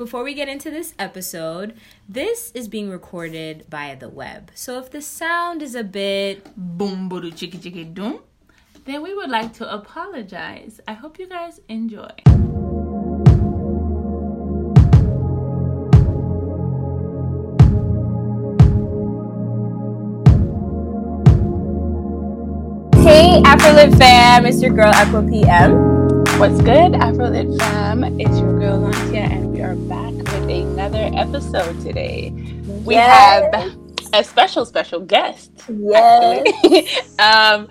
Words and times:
before 0.00 0.24
we 0.24 0.32
get 0.32 0.48
into 0.48 0.70
this 0.70 0.94
episode, 0.98 1.74
this 2.08 2.50
is 2.52 2.68
being 2.68 2.88
recorded 2.88 3.66
via 3.68 3.94
the 3.94 4.08
web. 4.08 4.50
So 4.54 4.78
if 4.78 4.90
the 4.90 5.02
sound 5.02 5.60
is 5.60 5.74
a 5.74 5.84
bit 5.84 6.56
boom 6.56 7.10
boom 7.10 7.30
chicky 7.32 7.58
chicky 7.58 7.84
doom, 7.84 8.20
then 8.86 9.02
we 9.02 9.14
would 9.14 9.28
like 9.28 9.52
to 9.60 9.70
apologize. 9.70 10.80
I 10.88 10.94
hope 10.94 11.18
you 11.18 11.28
guys 11.28 11.60
enjoy. 11.68 12.08
Hey 23.04 23.42
Afrolit 23.44 23.98
fam, 23.98 24.46
it's 24.46 24.62
your 24.62 24.72
girl 24.72 24.94
Aqua 24.94 25.22
PM. 25.28 25.72
What's 26.40 26.62
good, 26.62 26.92
Afrolit 26.96 27.54
fam? 27.58 28.02
It's 28.18 28.38
your 28.40 28.58
girl 28.58 28.80
Lantia, 28.80 29.30
and 29.30 29.49
we 29.60 29.66
are 29.66 29.76
back 29.76 30.14
with 30.14 30.48
another 30.48 31.10
episode 31.12 31.78
today. 31.82 32.32
We 32.82 32.94
Yes. 32.94 33.52
have 33.52 33.76
a 34.14 34.24
special, 34.24 34.64
special 34.64 35.00
guest. 35.00 35.50
Yes. 35.68 37.12
um, 37.18 37.68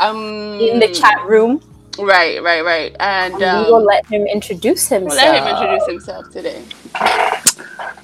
um, 0.00 0.58
In 0.58 0.80
the 0.80 0.88
chat 0.88 1.24
room, 1.28 1.62
Right, 1.96 2.42
right, 2.42 2.64
right. 2.64 2.96
And 2.98 3.34
we 3.34 3.40
will 3.40 3.76
um, 3.76 3.84
let 3.84 4.04
him 4.06 4.26
introduce 4.26 4.90
we'll 4.90 5.02
himself. 5.02 5.22
let 5.22 5.42
him 5.42 5.46
introduce 5.54 5.86
himself 5.86 6.30
today. 6.32 6.60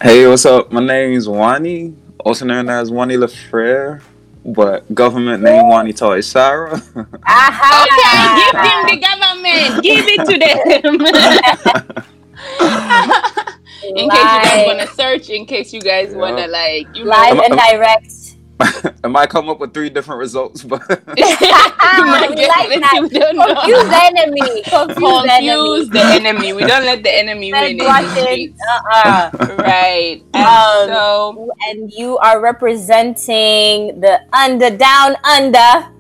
Hey, 0.01 0.29
what's 0.29 0.47
up? 0.47 0.71
My 0.71 0.85
name 0.85 1.15
is 1.15 1.29
Wani, 1.29 1.93
also 2.21 2.45
known 2.45 2.69
as 2.69 2.93
Wani 2.93 3.17
Lafrere, 3.17 4.01
but 4.45 4.93
government 4.95 5.43
name 5.43 5.69
Wani 5.69 5.93
Toy 5.93 6.21
Sarah. 6.21 6.81
Aha! 7.27 7.87
Okay, 7.91 8.27
give 8.43 8.55
them 8.63 8.87
the 8.87 8.99
government. 9.09 9.83
Give 9.83 10.05
it 10.07 10.23
to 10.31 11.95
them. 11.95 12.05
in 13.85 14.11
case 14.11 14.33
you 14.33 14.43
guys 14.43 14.67
want 14.67 14.81
to 14.81 14.87
search, 14.95 15.29
in 15.31 15.47
case 15.47 15.73
you 15.73 15.81
guys 15.81 16.11
Yeah. 16.13 16.19
want 16.19 16.39
to 16.39 16.47
like, 16.47 16.87
you 16.97 17.05
live 17.05 17.37
know, 17.37 17.43
and 17.43 17.57
direct. 17.59 18.13
I 19.05 19.09
might 19.09 19.31
come 19.31 19.49
up 19.49 19.59
with 19.59 19.75
three 19.75 19.91
different 19.91 20.21
results, 20.21 20.63
but 20.63 20.81
you 21.17 22.05
might 22.07 22.31
We 22.31 22.37
get 22.37 22.49
like 22.49 22.71
it, 22.71 22.81
that. 22.81 22.95
you 22.95 23.09
don't 23.09 23.37
know. 23.37 23.47
Confuse 23.47 23.89
the 23.89 24.05
enemy. 24.05 24.63
Confuse, 24.63 25.23
Confuse 25.27 25.89
the 25.91 26.01
enemy. 26.05 26.53
We 26.53 26.65
don't 26.65 26.85
let 26.85 27.03
the 27.03 27.13
enemy 27.13 27.53
win 27.53 27.81
in 27.81 27.89
the. 28.15 28.55
Uh-uh. 28.71 29.57
Right. 29.59 30.23
And 30.35 30.47
Um, 30.47 30.89
so 30.89 31.51
and 31.69 31.93
you 31.93 32.17
are 32.19 32.41
representing 32.41 34.01
the 34.01 34.21
under 34.33 34.71
down 34.71 35.17
under 35.25 35.91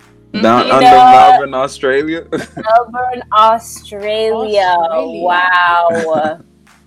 down 0.42 0.64
Mhm. 0.66 0.72
under 0.72 0.80
know- 0.80 1.10
Melbourne, 1.12 1.54
Australia. 1.54 2.24
Melbourne, 2.30 3.22
Australia. 3.32 4.76
Australia. 4.80 5.22
Wow. 5.22 6.38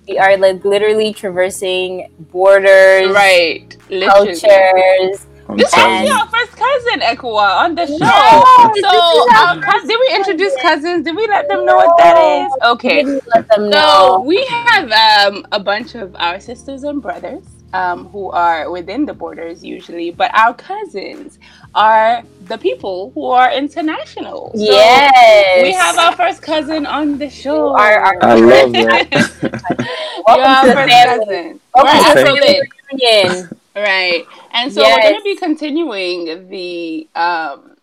we 0.07 0.17
are 0.17 0.37
like 0.37 0.63
literally 0.63 1.13
traversing 1.13 2.09
borders, 2.31 3.09
right, 3.13 3.75
literally. 3.89 4.39
cultures. 4.39 5.27
I'm 5.49 5.55
This 5.55 5.71
is 5.73 5.77
you. 6.01 6.07
your 6.15 6.25
first 6.27 6.51
cousin, 6.57 6.99
Ekwa, 7.01 7.63
on 7.63 7.75
the 7.75 7.85
show. 7.87 7.95
Yes, 7.99 8.81
so, 8.81 9.29
um, 9.47 9.61
cous- 9.61 9.87
did 9.87 9.97
we 9.97 10.15
introduce 10.15 10.53
cousins? 10.61 11.05
Did 11.05 11.15
we 11.15 11.25
let 11.27 11.47
them 11.47 11.65
know 11.65 11.77
what 11.77 11.97
that 11.99 12.17
is? 12.17 12.51
Okay. 12.65 13.03
Didn't 13.03 13.23
let 13.33 13.47
them 13.49 13.71
So 13.71 13.77
know. 13.79 14.23
we 14.25 14.43
have 14.45 14.91
um, 14.91 15.45
a 15.53 15.59
bunch 15.59 15.95
of 15.95 16.13
our 16.19 16.41
sisters 16.41 16.83
and 16.83 17.01
brothers 17.01 17.45
um, 17.73 18.07
who 18.09 18.29
are 18.31 18.69
within 18.71 19.05
the 19.05 19.13
borders 19.13 19.63
usually, 19.63 20.11
but 20.11 20.31
our 20.37 20.53
cousins 20.53 21.39
are 21.77 22.25
the 22.41 22.57
people 22.57 23.11
who 23.15 23.25
are 23.27 23.51
international. 23.53 24.57
So 24.57 24.65
yes. 24.73 25.61
We 25.63 25.73
have 25.73 25.97
our 25.97 26.13
first 26.15 26.41
cousin 26.41 26.85
on 26.85 27.19
the 27.19 27.29
show. 27.29 27.55
You 27.55 27.75
are 27.75 27.99
our 27.99 28.23
I 28.23 28.35
love 28.35 28.73
that. 28.73 29.09
Welcome 30.27 30.57
to 30.57 30.67
the 30.67 30.73
first 30.73 30.89
family. 30.89 31.27
cousin. 31.27 31.61
Welcome 31.75 31.99
Right, 31.99 32.03
to 32.05 32.13
the 32.13 32.17
so 32.17 32.35
Thank 32.35 32.39
family 32.39 32.41
lit. 32.41 32.69
reunion. 32.91 33.49
Right. 33.75 34.27
And 34.51 34.73
so 34.73 34.89
we're 34.89 35.01
going 35.01 35.17
to 35.17 35.23
be 35.23 35.37
continuing 35.37 36.49
the 36.49 37.07
um 37.15 37.76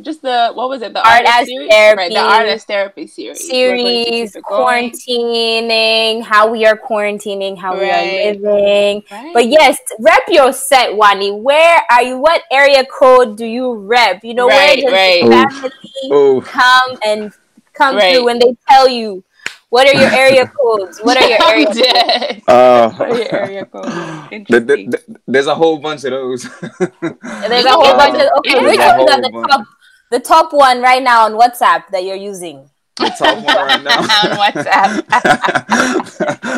just 0.00 0.22
the 0.22 0.52
what 0.54 0.68
was 0.68 0.82
it? 0.82 0.92
The 0.92 1.00
Art 1.00 1.26
artist 1.26 1.32
as 1.40 1.46
series? 1.48 1.70
therapy. 1.70 1.98
Right, 2.02 2.12
the 2.12 2.20
artist 2.20 2.66
therapy 2.66 3.06
series. 3.06 3.38
We're 3.40 3.48
Series, 3.50 4.32
keep 4.32 4.44
quarantining, 4.44 6.22
how 6.22 6.48
we 6.50 6.64
are 6.66 6.76
quarantining, 6.76 7.58
how 7.58 7.76
we 7.78 7.90
are 7.90 8.02
living. 8.04 9.02
Right. 9.10 9.30
But 9.34 9.46
yes, 9.48 9.78
rep 9.98 10.22
your 10.28 10.52
set, 10.52 10.94
Wani. 10.94 11.32
Where 11.32 11.80
are 11.90 12.02
you? 12.02 12.18
What 12.18 12.42
area 12.50 12.84
code 12.86 13.36
do 13.36 13.44
you 13.46 13.74
rep? 13.74 14.22
You 14.24 14.34
know, 14.34 14.48
Right, 14.48 14.82
where 14.84 15.22
does 15.22 15.32
right. 15.32 15.50
family 15.60 15.72
oh, 16.12 16.40
come 16.42 16.98
and 17.04 17.32
come 17.74 17.96
Right. 17.96 18.14
through 18.14 18.24
when 18.24 18.38
they 18.38 18.56
tell 18.68 18.88
you 18.88 19.24
what 19.70 19.86
are 19.86 20.00
your 20.00 20.10
area 20.10 20.46
codes? 20.58 20.98
What 21.02 21.20
are 21.20 21.28
your 21.28 21.42
area 21.46 21.66
codes? 21.66 21.78
dead. 21.80 22.42
uh, 22.48 22.90
What 22.90 23.10
are 23.10 23.16
your 23.18 23.34
area 23.34 23.64
codes? 23.66 23.86
th- 24.30 24.30
th- 24.30 24.32
Interesting. 24.32 24.90
th- 24.92 25.04
there's 25.26 25.46
a 25.46 25.54
whole 25.54 25.76
bunch 25.78 26.04
of 26.04 26.10
those. 26.12 26.42
There's 26.44 27.64
a 27.66 27.70
whole 27.72 27.94
bunch 27.96 28.14
of 28.22 28.28
okay. 28.38 28.54
them. 28.54 28.64
Which 28.64 28.76
There's 28.78 28.94
a 28.94 28.98
ones 28.98 29.10
are 29.10 29.20
the 29.20 29.46
top? 29.48 29.66
The 30.10 30.20
top 30.20 30.52
one 30.52 30.80
right 30.80 31.02
now 31.02 31.24
on 31.24 31.32
WhatsApp 31.32 31.88
that 31.92 32.04
you're 32.04 32.16
using. 32.16 32.68
the 32.96 33.10
top 33.10 33.36
one 33.36 33.56
right 33.56 33.82
now. 33.82 33.98
On 34.00 34.38
WhatsApp. 34.38 35.06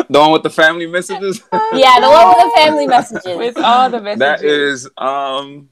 the 0.08 0.18
one 0.18 0.32
with 0.32 0.42
the 0.42 0.50
family 0.50 0.86
messages. 0.86 1.42
Yeah, 1.72 2.00
the 2.00 2.08
one 2.08 2.28
with 2.28 2.38
the 2.38 2.52
family 2.56 2.86
messages. 2.86 3.36
With 3.36 3.58
all 3.58 3.90
the 3.90 4.00
messages. 4.00 4.18
That 4.20 4.42
is 4.44 4.88
um 4.96 5.68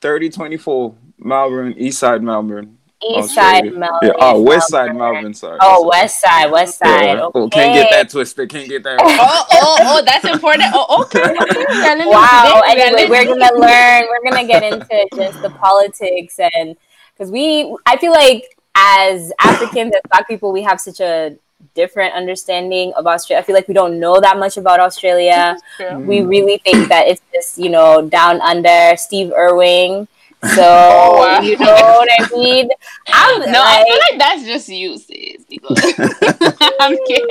3024 0.00 0.94
Melbourne, 1.18 1.74
East 1.76 2.00
Side 2.00 2.22
Melbourne. 2.22 2.78
Oh, 3.04 3.18
East 3.20 3.34
side 3.34 3.64
Australia. 3.66 3.78
Melbourne. 3.78 3.98
Yeah, 4.02 4.12
oh, 4.20 4.40
West 4.42 4.70
Side 4.70 4.94
Melbourne. 4.94 5.14
Melbourne, 5.14 5.34
sorry. 5.34 5.58
Oh, 5.60 5.88
West 5.88 6.20
side, 6.20 6.50
West 6.50 6.78
side. 6.78 7.04
Yeah. 7.18 7.22
Okay. 7.24 7.38
Oh, 7.38 7.48
can't 7.48 7.74
get 7.74 7.90
that 7.90 8.10
twisted. 8.10 8.48
Can't 8.48 8.68
get 8.68 8.82
that. 8.84 8.98
Oh, 9.02 9.46
oh, 9.52 9.76
oh, 9.80 10.02
that's 10.04 10.24
important. 10.24 10.64
Oh, 10.72 11.02
okay. 11.04 11.20
okay. 11.22 11.34
We 11.36 11.64
are 12.02 12.08
Wow. 12.08 12.62
today. 12.66 12.74
We 12.76 12.82
are 12.82 12.86
Anyway, 12.86 13.08
we're 13.10 13.24
gonna 13.24 13.58
learn. 13.58 14.04
We're 14.08 14.30
gonna 14.30 14.46
get 14.46 14.62
into 14.62 15.06
just 15.16 15.42
the 15.42 15.50
politics 15.50 16.38
and 16.38 16.76
because 17.14 17.30
we, 17.30 17.76
I 17.86 17.96
feel 17.98 18.12
like 18.12 18.44
as 18.74 19.32
Africans, 19.40 19.92
as 19.94 20.00
Black 20.10 20.26
people, 20.26 20.50
we 20.50 20.62
have 20.62 20.80
such 20.80 21.00
a 21.00 21.36
different 21.74 22.14
understanding 22.14 22.92
of 22.94 23.06
Australia. 23.06 23.40
I 23.40 23.44
feel 23.44 23.54
like 23.54 23.68
we 23.68 23.74
don't 23.74 24.00
know 24.00 24.20
that 24.20 24.38
much 24.38 24.56
about 24.56 24.80
Australia. 24.80 25.56
We 25.98 26.22
really 26.22 26.58
think 26.58 26.88
that 26.88 27.06
it's 27.08 27.20
just 27.32 27.58
you 27.58 27.68
know 27.68 28.02
down 28.08 28.40
under 28.40 28.96
Steve 28.96 29.32
Irwin. 29.32 30.08
So 30.44 30.60
wow. 30.62 31.40
you 31.40 31.56
know 31.56 31.66
what 31.72 32.08
I 32.18 32.28
mean. 32.36 32.68
I'm 33.12 33.40
No, 33.52 33.60
I 33.62 33.84
feel 33.86 33.98
like 34.10 34.18
that's 34.18 34.44
just 34.44 34.68
you, 34.68 34.98
sis. 34.98 35.44
I'm 36.80 36.96
kidding. 37.06 37.28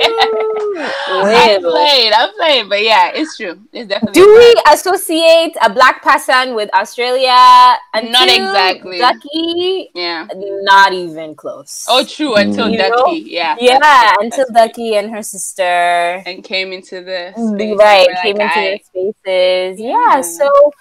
I'm 1.08 1.60
playing. 1.62 2.12
I'm 2.14 2.30
playing, 2.36 2.68
but 2.68 2.82
yeah, 2.82 3.10
it's 3.14 3.36
true. 3.36 3.60
It's 3.72 3.88
definitely. 3.88 4.14
Do 4.14 4.24
true. 4.24 4.34
we 4.34 4.54
associate 4.72 5.54
a 5.62 5.70
black 5.72 6.02
person 6.02 6.54
with 6.54 6.70
Australia? 6.74 7.76
Until 7.92 8.10
Not 8.12 8.28
exactly. 8.28 8.98
Duckie, 8.98 9.90
Yeah. 9.94 10.26
not 10.34 10.92
even 10.92 11.34
close. 11.34 11.86
Oh, 11.88 12.04
true. 12.04 12.34
Until 12.36 12.70
You 12.70 12.78
Duckie, 12.78 12.90
know? 12.90 13.12
yeah. 13.12 13.56
yeah, 13.60 13.78
that's 13.78 14.22
until 14.22 14.46
that's 14.52 14.74
true. 14.74 14.84
Duckie 14.88 14.94
and 14.96 15.10
her 15.12 15.22
sister, 15.22 16.22
and 16.24 16.42
came 16.42 16.72
into 16.72 17.02
the 17.02 17.32
Mm, 17.36 17.54
space. 17.56 17.76
right, 17.78 18.08
came 18.22 18.36
like, 18.38 18.56
into 18.56 18.58
"Aight." 18.58 18.80
their 18.94 19.12
spaces. 19.14 19.80
Yeah. 19.80 19.92
Yeah. 20.14 20.20
So, 20.22 20.72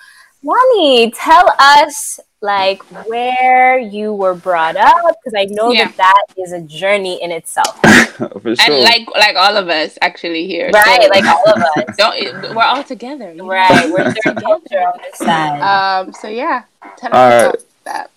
Wani, 0.44 1.12
tell 1.12 1.54
us 1.60 2.20
like 2.44 2.82
where 3.08 3.78
you 3.78 4.12
were 4.14 4.34
brought 4.34 4.76
up 4.76 4.96
because 5.24 5.36
I 5.38 5.46
know 5.46 5.72
Yeah. 5.72 5.86
that 5.90 5.98
that 5.98 6.26
is 6.38 6.52
a 6.54 6.62
journey 6.62 7.22
in 7.22 7.32
itself, 7.32 7.80
For 7.82 8.56
sure. 8.56 8.66
And 8.66 8.84
like 8.84 9.08
like 9.16 9.36
all 9.36 9.56
of 9.58 9.70
us 9.70 9.98
actually 10.02 10.48
here, 10.48 10.72
right? 10.74 11.04
so- 11.04 11.10
Like 11.10 11.26
all 11.26 11.44
of 11.48 11.62
us, 11.62 11.96
don't 11.98 12.56
we're 12.56 12.64
all 12.64 12.84
together, 12.84 13.30
you 13.32 13.38
know? 13.38 13.48
right? 13.48 13.92
We're 13.92 14.12
third 14.24 14.42
culture 14.42 14.80
on 14.80 15.00
this 15.04 15.20
side. 15.20 15.62
Um. 15.62 16.12
So 16.14 16.28
yeah, 16.28 16.64
tell 16.98 17.14
us 17.14 17.16
All 17.44 17.50
about 17.50 17.64
that. 17.86 18.10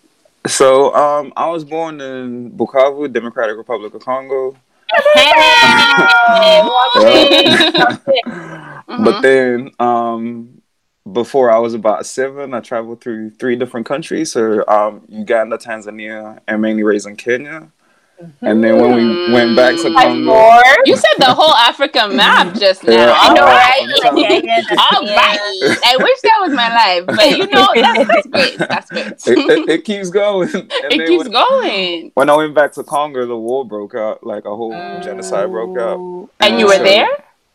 so, 0.46 0.94
um, 0.94 1.32
I 1.36 1.50
was 1.50 1.64
born 1.64 2.00
in 2.00 2.50
Bukavu, 2.52 3.12
Democratic 3.12 3.58
Republic 3.58 3.92
of 3.92 4.02
Congo. 4.02 4.56
Hey, 5.14 6.60
walk 6.64 6.94
mm-hmm. 6.94 9.04
But 9.04 9.20
then, 9.22 9.70
um, 9.80 10.53
before 11.12 11.50
I 11.50 11.58
was 11.58 11.74
about 11.74 12.06
seven, 12.06 12.54
I 12.54 12.60
traveled 12.60 13.00
through 13.00 13.30
three 13.30 13.56
different 13.56 13.86
countries. 13.86 14.32
So, 14.32 14.64
um, 14.68 15.02
Uganda, 15.08 15.58
Tanzania, 15.58 16.40
and 16.48 16.62
mainly 16.62 16.82
raised 16.82 17.06
in 17.06 17.16
Kenya. 17.16 17.68
And 18.40 18.62
then 18.62 18.80
when 18.80 18.94
we 18.94 19.32
went 19.32 19.56
back 19.56 19.74
to 19.74 19.92
Five 19.92 20.04
Congo. 20.04 20.60
You 20.86 20.96
said 20.96 21.10
the 21.18 21.34
whole 21.34 21.52
Africa 21.54 22.08
map 22.08 22.54
just 22.58 22.84
now. 22.84 22.92
Yeah, 22.92 23.14
I 23.18 23.34
know, 23.34 23.42
All 23.42 23.48
right? 23.48 23.86
right. 24.02 24.14
Like, 24.14 24.30
yeah, 24.30 24.40
yeah, 24.44 24.62
that's- 24.62 25.02
yeah. 25.02 25.74
I 25.84 25.96
wish 25.98 26.20
that 26.22 26.38
was 26.40 26.52
my 26.52 26.68
life, 26.68 27.06
but 27.06 27.30
you 27.36 27.46
know 27.48 27.66
that's, 27.74 28.08
that's 28.08 28.26
great. 28.28 28.58
That's 28.58 28.90
great. 28.90 29.06
it, 29.38 29.38
it, 29.50 29.68
it 29.68 29.84
keeps 29.84 30.10
going. 30.10 30.48
And 30.54 30.68
it 30.92 31.06
keeps 31.08 31.24
when, 31.24 31.32
going. 31.32 32.12
when 32.14 32.30
I 32.30 32.36
went 32.36 32.54
back 32.54 32.72
to 32.74 32.84
Congo, 32.84 33.26
the 33.26 33.36
war 33.36 33.64
broke 33.66 33.94
out. 33.96 34.24
Like 34.24 34.44
a 34.44 34.54
whole 34.56 34.70
genocide 35.02 35.50
broke 35.50 35.76
out. 35.76 36.30
And 36.40 36.58
you 36.60 36.66
were 36.66 36.72
So- 36.74 36.84
there? 36.84 37.08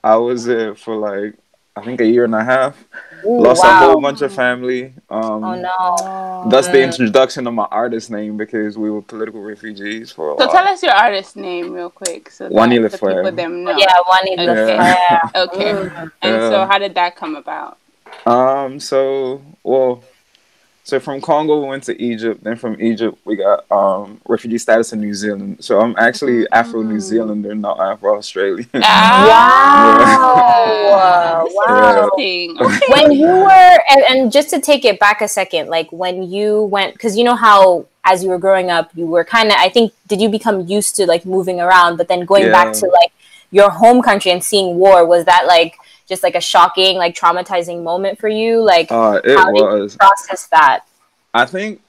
I 0.04 0.18
was 0.18 0.44
there 0.46 0.76
for 0.76 0.96
like 0.98 1.36
I 1.80 1.86
think 1.86 2.02
a 2.02 2.06
year 2.06 2.26
and 2.26 2.36
a 2.36 2.44
half. 2.44 2.76
Ooh, 3.26 3.40
Lost 3.42 3.64
wow. 3.64 3.70
a 3.72 3.78
whole 3.92 4.02
bunch 4.02 4.22
of 4.22 4.34
family. 4.34 4.94
Um, 5.10 5.44
Oh 5.44 5.56
no. 5.56 6.50
That's 6.52 6.68
the 6.68 6.78
Mm. 6.80 6.84
introduction 6.92 7.48
of 7.48 7.54
my 7.54 7.68
artist 7.72 8.10
name 8.12 8.38
because 8.38 8.78
we 8.78 8.90
were 8.92 9.02
political 9.02 9.42
refugees 9.42 10.12
for 10.12 10.32
a 10.34 10.38
So 10.38 10.46
while. 10.46 10.54
tell 10.56 10.68
us 10.68 10.84
your 10.84 10.94
artist 10.94 11.36
name 11.36 11.72
real 11.74 11.90
quick, 11.90 12.30
so 12.32 12.46
that 12.46 12.54
Juanita 12.54 12.90
the 12.90 12.98
people 12.98 13.32
them 13.32 13.64
know. 13.64 13.78
Yeah, 13.78 13.94
Juanita 14.08 14.52
Okay. 14.52 14.78
Fuera. 14.78 15.32
Okay. 15.36 15.74
Mm. 15.74 16.12
And 16.22 16.34
Yeah. 16.36 16.50
so, 16.50 16.66
how 16.66 16.78
did 16.78 16.96
that 16.96 17.16
come 17.16 17.36
about? 17.36 17.78
Um, 18.26 18.80
so 18.80 19.42
well, 19.64 20.04
so 20.90 21.00
from 21.00 21.22
Congo 21.22 21.62
we 21.62 21.68
went 21.68 21.84
to 21.84 22.02
Egypt. 22.02 22.44
Then 22.44 22.56
from 22.56 22.80
Egypt 22.82 23.18
we 23.26 23.36
got 23.36 23.70
um 23.72 24.20
refugee 24.28 24.58
status 24.58 24.92
in 24.94 25.00
New 25.00 25.14
Zealand. 25.14 25.64
So 25.64 25.80
I'm 25.80 25.96
actually 25.98 26.48
Afro 26.52 26.82
New 26.82 27.00
Zealander, 27.00 27.54
not 27.56 27.80
Afro 27.80 28.18
Australian. 28.18 28.68
Wow. 28.74 29.96
This 31.46 31.54
is 31.54 31.56
Wow. 31.56 32.10
interesting. 32.18 32.58
When 32.94 33.12
you 33.12 33.28
were 33.28 33.78
and, 33.92 34.02
and 34.10 34.32
just 34.32 34.50
to 34.50 34.60
take 34.60 34.84
it 34.86 35.00
back 35.00 35.22
a 35.22 35.28
second 35.28 35.70
like 35.70 35.92
when 35.92 36.24
you 36.24 36.64
went 36.64 36.94
because 36.94 37.18
you 37.18 37.24
know 37.24 37.36
how 37.36 37.86
as 38.06 38.24
you 38.24 38.30
were 38.30 38.38
growing 38.40 38.70
up 38.72 38.90
you 38.96 39.06
were 39.06 39.24
kind 39.24 39.50
of 39.50 39.56
i 39.58 39.70
think 39.70 39.92
did 40.08 40.20
you 40.22 40.30
become 40.30 40.68
used 40.68 40.96
to 40.96 41.06
like 41.06 41.26
moving 41.26 41.60
around 41.60 41.98
but 41.98 42.08
then 42.08 42.22
going 42.26 42.50
back 42.52 42.74
to 42.74 42.86
like 42.88 43.12
your 43.52 43.70
home 43.70 44.02
country 44.02 44.32
and 44.32 44.44
seeing 44.44 44.76
war 44.78 45.06
was 45.06 45.26
that 45.26 45.46
like 45.46 45.76
just 46.10 46.24
like 46.24 46.36
a 46.36 46.42
shocking 46.42 46.98
like 46.98 47.16
traumatizing 47.16 47.84
moment 47.84 48.20
for 48.20 48.28
you 48.28 48.62
like 48.62 48.92
Uh, 48.92 49.22
it 49.24 49.38
how 49.38 49.46
did 49.52 49.58
you 49.58 49.64
was. 49.66 49.96
process 49.96 50.48
that 50.48 50.82
I 51.34 51.46
think 51.46 51.82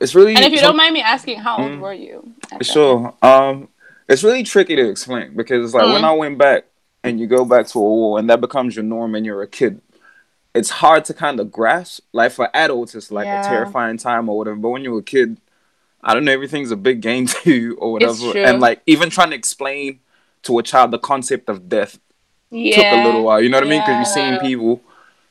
it's 0.00 0.14
really. 0.14 0.36
And 0.36 0.44
if 0.44 0.52
you 0.52 0.58
some- 0.58 0.68
don't 0.68 0.76
mind 0.76 0.94
me 0.94 1.00
asking, 1.02 1.40
how 1.40 1.56
old 1.58 1.72
Mm. 1.72 1.80
were 1.80 1.92
you? 1.92 2.32
at 2.52 2.64
Sure. 2.64 3.12
Um, 3.22 3.68
it's 4.08 4.22
really 4.22 4.44
tricky 4.44 4.76
to 4.76 4.88
explain 4.88 5.34
because 5.34 5.64
it's 5.64 5.74
like 5.74 5.84
when 5.86 6.02
Mm. 6.02 6.04
I 6.04 6.12
went 6.12 6.38
back 6.38 6.64
and 7.02 7.18
you 7.18 7.26
go 7.26 7.44
back 7.44 7.66
to 7.68 7.78
a 7.80 7.82
war 7.82 8.18
and 8.20 8.30
that 8.30 8.40
becomes 8.40 8.76
your 8.76 8.84
norm 8.84 9.16
and 9.16 9.26
you're 9.26 9.42
a 9.42 9.48
kid, 9.48 9.80
it's 10.54 10.70
hard 10.70 11.04
to 11.06 11.12
kind 11.14 11.40
of 11.40 11.50
grasp. 11.50 12.04
Like 12.12 12.30
for 12.30 12.48
adults, 12.54 12.94
it's 12.94 13.10
like 13.10 13.26
Yeah. 13.26 13.40
a 13.40 13.44
terrifying 13.48 13.96
time 13.98 14.28
or 14.28 14.38
whatever. 14.38 14.56
But 14.56 14.68
when 14.68 14.84
you're 14.84 15.00
a 15.00 15.02
kid, 15.02 15.38
I 16.00 16.14
don't 16.14 16.24
know, 16.24 16.30
everything's 16.32 16.70
a 16.70 16.76
big 16.76 17.00
game 17.00 17.26
to 17.34 17.50
you 17.52 17.74
or 17.80 17.98
It's 18.00 18.20
whatever. 18.20 18.32
true. 18.32 18.44
And 18.44 18.60
like 18.60 18.80
even 18.86 19.10
trying 19.10 19.30
to 19.30 19.36
explain 19.36 19.98
to 20.44 20.56
a 20.60 20.62
child 20.62 20.92
the 20.92 20.98
concept 21.00 21.48
of 21.48 21.68
death 21.68 21.98
Yeah. 22.54 22.76
took 22.76 23.00
a 23.00 23.04
little 23.06 23.24
while. 23.24 23.40
You 23.42 23.48
know 23.48 23.58
what 23.58 23.66
I 23.66 23.70
mean? 23.70 23.80
Because 23.80 24.14
you're 24.16 24.24
Yeah. 24.24 24.38
seeing 24.38 24.40
people 24.40 24.80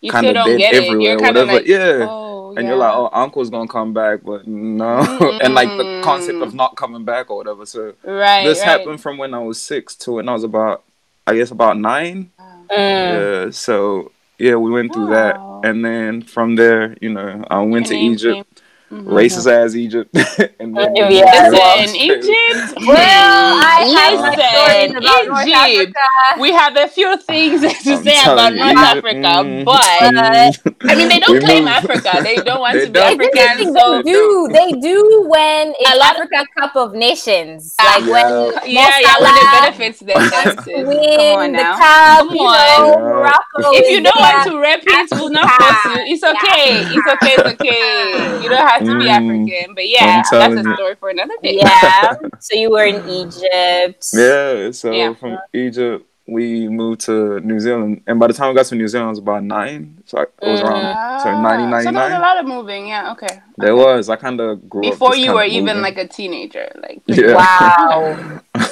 You 0.02 0.12
kind 0.12 0.28
of 0.28 0.34
dead 0.46 0.62
everywhere, 0.74 1.00
You're 1.02 1.20
kind 1.20 1.38
of 1.38 1.48
whatever. 1.48 1.60
like, 1.60 1.68
yeah. 1.68 2.08
oh, 2.10 2.54
and 2.56 2.66
yeah. 2.66 2.70
you're 2.70 2.78
like, 2.78 2.94
oh, 2.94 3.10
uncle's 3.14 3.50
gonna 3.50 3.68
come 3.68 3.94
back, 3.94 4.20
but 4.24 4.46
no, 4.48 5.00
and 5.44 5.54
like 5.56 5.70
the 5.70 6.02
concept 6.04 6.40
of 6.42 6.54
not 6.54 6.76
coming 6.76 7.04
back 7.06 7.32
or 7.32 7.38
whatever. 7.38 7.66
So 7.66 7.94
right. 8.04 8.44
this 8.46 8.60
right. 8.60 8.68
happened 8.68 9.02
from 9.02 9.18
when 9.18 9.34
I 9.34 9.40
was 9.40 9.62
six 9.62 9.96
to 10.04 10.14
when 10.14 10.28
I 10.30 10.34
was 10.34 10.44
about, 10.44 10.84
I 11.26 11.36
guess, 11.36 11.52
about 11.52 11.80
nine. 11.80 12.32
Mm. 12.70 13.46
Yeah, 13.46 13.52
so 13.52 14.12
yeah, 14.38 14.56
we 14.56 14.70
went 14.72 14.94
through 14.94 15.08
Wow. 15.10 15.62
that, 15.62 15.70
and 15.70 15.84
then 15.86 16.22
from 16.22 16.56
there, 16.58 16.96
you 17.02 17.10
know, 17.12 17.44
I 17.50 17.62
went 17.62 17.88
to 17.88 17.94
Your 17.96 18.04
name 18.04 18.14
Egypt, 18.14 18.53
came- 18.94 19.06
Mhm. 19.06 19.14
racist 19.14 19.48
as 19.52 19.76
Egypt, 19.76 20.10
and 20.60 20.76
then 20.78 20.96
Yeah. 20.96 21.10
we 21.10 21.16
Listen, 21.24 21.96
Egypt. 21.96 22.74
well 22.88 22.98
i 22.98 23.86
have 23.98 24.20
my 24.20 24.30
Listen, 24.30 24.50
stories 24.54 24.92
about 24.98 25.28
North 25.28 25.48
Egypt. 25.48 25.98
Africa. 25.98 26.42
We 26.42 26.52
have 26.52 26.76
a 26.78 26.88
few 26.88 27.18
things 27.18 27.62
to 27.62 27.68
I'm 27.94 28.04
say 28.04 28.22
about 28.24 28.54
you, 28.54 28.60
North 28.60 28.72
Egypt, 28.72 28.98
Africa, 28.98 29.32
mm, 29.44 29.66
but 29.66 29.82
mm. 29.82 30.90
I 30.90 30.96
mean, 30.96 31.10
they 31.10 31.20
don't 31.20 31.34
We 31.34 31.40
claim 31.40 31.66
moved. 31.66 31.78
Africa. 31.78 32.12
They 32.24 32.36
don't 32.38 32.60
want 32.60 32.74
They 32.74 32.86
to 32.86 32.92
be 32.92 33.00
don't. 33.00 33.22
It's 33.22 33.38
African. 33.38 33.68
interesting, 33.68 33.76
So 33.76 34.02
they 34.02 34.12
do. 34.12 34.50
They 34.52 34.72
do 34.80 35.26
when 35.28 35.74
it's 35.80 35.92
A 35.92 35.98
lot- 35.98 36.16
Africa 36.18 36.46
Cup 36.58 36.76
of 36.76 36.94
Nations, 36.94 37.76
like 37.84 38.06
when 38.06 38.28
Yeah. 38.66 38.66
yeah, 38.66 38.90
Mo 38.90 39.00
yeah, 39.02 39.16
when 39.20 39.36
it 39.38 39.52
benefits 39.52 40.00
them. 40.00 40.22
wants 40.32 40.64
to 40.66 40.72
Come 41.18 41.38
on 41.42 41.52
the 41.54 41.64
now. 41.64 41.78
cup, 41.78 42.28
Come 42.28 42.30
you 42.32 42.42
on. 42.46 42.58
know, 42.58 43.32
Yeah. 43.58 43.80
If 43.80 43.90
you 43.90 44.02
don't 44.02 44.14
there. 44.20 44.34
want 44.34 44.44
to 44.44 44.58
repeat, 44.60 45.08
we'll 45.12 45.30
not 45.30 45.50
force 45.52 45.84
you. 45.86 45.96
It's 46.14 46.24
okay. 46.24 46.88
It's 46.96 47.08
okay. 47.14 47.36
It's 47.38 47.50
okay. 47.54 48.40
You 48.42 48.50
don't 48.50 48.68
have 48.68 48.83
to 48.86 48.98
be 49.00 49.06
Mm. 49.06 49.10
African. 49.10 49.76
But 49.76 49.88
yeah, 49.90 50.22
that's 50.32 50.32
a 50.34 50.64
you. 50.64 50.76
story 50.76 50.96
for 51.00 51.10
another 51.10 51.36
day. 51.42 51.56
yeah. 51.62 52.14
So 52.40 52.56
you 52.58 52.70
were 52.72 52.86
in 52.86 53.08
Egypt. 53.10 54.04
Yeah, 54.14 54.72
so 54.72 54.92
Yeah. 54.92 55.14
from 55.14 55.38
Egypt 55.54 56.06
we 56.26 56.70
moved 56.70 57.02
to 57.02 57.42
New 57.42 57.60
Zealand, 57.60 58.02
and 58.08 58.18
by 58.18 58.28
the 58.28 58.34
time 58.34 58.48
we 58.48 58.56
got 58.56 58.66
to 58.68 58.76
New 58.76 58.88
Zealand, 58.88 59.08
I 59.08 59.10
was 59.10 59.20
about 59.20 59.44
nine. 59.44 60.02
So 60.06 60.20
I, 60.20 60.22
it 60.24 60.30
was 60.52 60.62
Mm. 60.62 60.66
around 60.70 61.20
so 61.20 61.30
Ah, 61.30 61.42
ninety 61.42 61.84
So 61.84 61.92
there 61.92 62.02
was 62.04 62.14
a 62.14 62.20
lot 62.20 62.38
of 62.40 62.46
moving. 62.46 62.88
Yeah. 62.88 63.12
Okay. 63.12 63.42
There 63.58 63.76
was. 63.76 64.08
I 64.10 64.16
kind 64.16 64.40
of 64.40 64.70
grew 64.70 64.82
Before 64.84 65.10
just 65.12 65.20
you 65.20 65.34
were 65.34 65.44
even 65.44 65.76
moving. 65.78 65.82
like 65.84 65.98
a 65.98 66.08
teenager, 66.08 66.72
like 66.82 67.02
yeah. 67.08 67.36
Wow. 67.36 68.16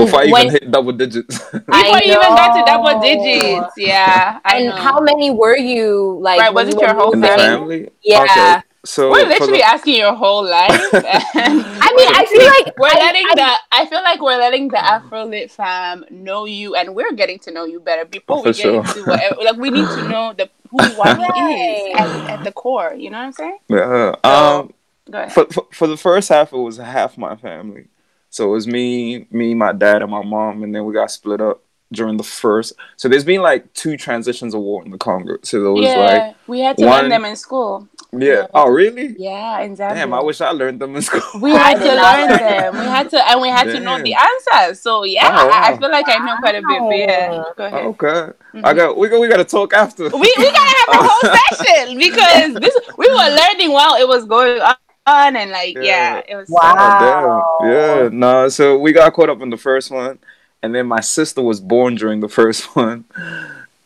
Before 0.00 0.20
I 0.20 0.24
even 0.24 0.32
when- 0.32 0.50
hit 0.50 0.70
double 0.70 0.92
digits. 0.92 1.38
before 1.38 2.00
you 2.04 2.12
even 2.16 2.32
got 2.40 2.56
to 2.56 2.62
double 2.64 3.00
digits. 3.00 3.72
Yeah. 3.76 4.38
I 4.44 4.56
And 4.56 4.68
know. 4.70 4.76
how 4.76 5.00
many 5.00 5.30
were 5.30 5.56
you? 5.58 6.18
Like, 6.22 6.40
Right, 6.40 6.54
when 6.54 6.66
was 6.66 6.74
you 6.74 6.80
your 6.80 6.94
whole 6.94 7.12
In 7.12 7.20
the 7.20 7.28
moving? 7.28 7.38
family? 7.44 7.88
Yeah. 8.02 8.22
Okay. 8.24 8.62
So 8.84 9.10
We're 9.10 9.26
literally 9.26 9.58
the- 9.58 9.64
asking 9.66 9.96
your 9.96 10.14
whole 10.14 10.44
life. 10.48 10.70
and 10.94 11.04
I 11.34 11.92
mean, 11.96 12.08
I 12.14 12.24
feel 12.30 12.46
like 12.46 12.78
we're 12.78 12.88
I- 12.88 13.04
letting 13.04 13.26
I- 13.30 13.34
the 13.34 13.76
I 13.76 13.86
feel 13.86 14.02
like 14.02 14.20
we're 14.22 14.38
letting 14.38 14.68
the 14.68 14.76
Afrolit 14.76 15.50
fam 15.50 16.04
know 16.10 16.44
you, 16.44 16.74
and 16.76 16.94
we're 16.94 17.12
getting 17.12 17.38
to 17.40 17.50
know 17.50 17.64
you 17.64 17.80
better 17.80 18.04
before 18.04 18.38
we 18.38 18.52
get 18.52 18.56
sure. 18.56 18.76
into 18.80 19.04
whatever. 19.04 19.36
Like 19.42 19.56
we 19.56 19.70
need 19.70 19.86
to 19.88 20.08
know 20.08 20.32
the 20.32 20.48
who 20.70 20.78
Wani 20.98 21.24
is 21.24 21.94
at, 21.96 22.30
at 22.38 22.44
the 22.44 22.52
core. 22.52 22.94
You 22.94 23.10
know 23.10 23.18
what 23.18 23.24
I'm 23.26 23.32
saying? 23.32 23.58
yeah. 23.68 24.14
So- 24.24 24.30
Um 24.30 24.74
Go 25.10 25.18
ahead. 25.20 25.32
for, 25.32 25.46
for 25.46 25.66
for 25.72 25.86
the 25.86 25.96
first 25.96 26.28
half 26.28 26.52
it 26.52 26.56
was 26.58 26.76
half 26.76 27.16
my 27.18 27.34
family. 27.36 27.86
So 28.30 28.44
it 28.44 28.52
was 28.52 28.66
me, 28.66 29.26
me, 29.30 29.54
my 29.54 29.72
dad, 29.72 30.02
and 30.02 30.10
my 30.10 30.22
mom, 30.22 30.62
and 30.62 30.74
then 30.74 30.84
we 30.84 30.92
got 30.92 31.10
split 31.10 31.40
up 31.40 31.62
during 31.90 32.18
the 32.18 32.22
first. 32.22 32.74
So 32.98 33.08
there's 33.08 33.24
been 33.24 33.40
like 33.40 33.72
two 33.72 33.96
transitions 33.96 34.52
of 34.52 34.60
war 34.60 34.84
in 34.84 34.90
the 34.90 34.98
Congo. 34.98 35.38
So 35.42 35.62
there 35.62 35.72
was 35.72 35.84
yeah, 35.86 35.96
like, 35.96 36.36
we 36.46 36.60
had 36.60 36.76
to 36.76 36.84
one- 36.84 37.00
learn 37.02 37.08
them 37.10 37.24
in 37.24 37.36
school. 37.36 37.88
Yeah. 38.12 38.18
Yeah. 38.28 38.46
Oh, 38.54 38.68
really? 38.70 39.14
Yeah, 39.18 39.60
in 39.60 39.76
Zambia. 39.76 39.94
Damn, 39.94 40.14
I 40.14 40.22
wish 40.22 40.40
I 40.40 40.50
learned 40.50 40.80
them 40.80 40.96
in 40.96 41.02
school. 41.02 41.20
we 41.42 41.50
had 41.52 41.74
to 41.78 41.84
learn 41.84 42.28
learn 42.28 42.38
them. 42.38 42.72
We 42.78 42.86
had 42.86 43.10
to, 43.10 43.30
and 43.30 43.40
we 43.40 43.48
had 43.48 43.64
to 43.64 43.80
know 43.80 44.00
the 44.02 44.14
answers. 44.14 44.80
So 44.80 45.04
yeah, 45.04 45.28
Oh, 45.30 45.48
I, 45.50 45.72
I 45.72 45.76
feel 45.78 45.90
like 45.90 46.06
I 46.08 46.18
know 46.24 46.36
quite 46.38 46.54
a 46.54 46.62
bit. 46.62 46.80
But 46.80 46.96
yeah, 46.98 47.42
go 47.56 47.64
ahead. 47.66 47.84
okay. 47.86 48.32
Mhm. 48.54 48.64
I 48.64 48.72
got 48.72 48.96
we 48.96 49.08
got 49.08 49.20
we 49.20 49.28
got 49.28 49.36
to 49.36 49.44
talk 49.44 49.74
after. 49.74 50.04
we 50.04 50.10
we 50.38 50.50
gotta 50.50 50.74
have 50.80 51.00
a 51.00 51.08
whole 51.08 51.36
session 51.52 51.98
because 51.98 52.54
this 52.54 52.74
we 52.96 53.08
were 53.10 53.36
learning 53.36 53.72
while 53.72 53.96
it 53.96 54.08
was 54.08 54.24
going 54.24 54.58
on 55.06 55.36
and 55.36 55.50
like 55.50 55.74
yeah, 55.76 55.82
Yeah. 55.82 56.22
it 56.28 56.36
was 56.36 56.48
Wow. 56.48 57.58
Oh. 57.60 57.66
Yeah. 57.68 58.08
No. 58.10 58.48
So 58.48 58.78
we 58.78 58.92
got 58.92 59.12
caught 59.12 59.28
up 59.28 59.42
in 59.42 59.50
the 59.50 59.56
first 59.58 59.90
one, 59.90 60.18
and 60.62 60.74
then 60.74 60.86
my 60.86 61.00
sister 61.00 61.42
was 61.42 61.60
born 61.60 61.94
during 61.96 62.20
the 62.20 62.28
first 62.28 62.64
one, 62.74 63.04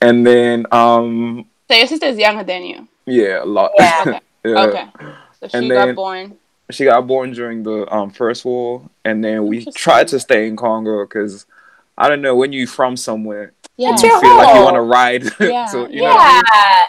and 0.01 0.25
then 0.25 0.67
um 0.71 1.47
so 1.69 1.77
your 1.77 1.87
sister's 1.89 2.19
younger 2.19 2.45
than 2.45 2.63
you. 2.65 2.89
Yeah 3.07 3.43
a 3.43 3.47
lot. 3.47 3.71
Yeah. 3.79 4.05
Okay. 4.05 4.21
Yeah. 4.45 4.65
Okay. 4.65 4.89
So 5.41 5.49
she 5.49 5.57
And 5.57 5.69
got 5.71 5.95
born. 5.95 6.37
She 6.73 6.85
got 6.85 7.07
born 7.07 7.33
during 7.33 7.63
the 7.63 7.87
um 7.95 8.11
first 8.11 8.45
war, 8.45 8.83
and 9.05 9.23
then 9.25 9.47
we 9.47 9.65
tried 9.67 10.09
to 10.09 10.19
stay 10.19 10.49
in 10.49 10.57
Congo 10.57 11.05
because 11.05 11.47
I 11.97 12.09
don't 12.09 12.23
know 12.23 12.35
when 12.35 12.53
you 12.53 12.67
from 12.67 12.97
somewhere, 12.97 13.53
Yeah. 13.77 13.93
It's 13.93 14.03
you 14.03 14.09
your 14.11 14.21
feel 14.21 14.37
like 14.37 14.55
you 14.57 14.63
want 14.65 14.75
to 14.83 14.83
ride. 14.83 15.25
Yeah. 15.39 15.67
so 15.67 15.87
you 15.89 16.03
yeah. 16.03 16.09
know. 16.09 16.17
I 16.19 16.35
mean? 16.35 16.43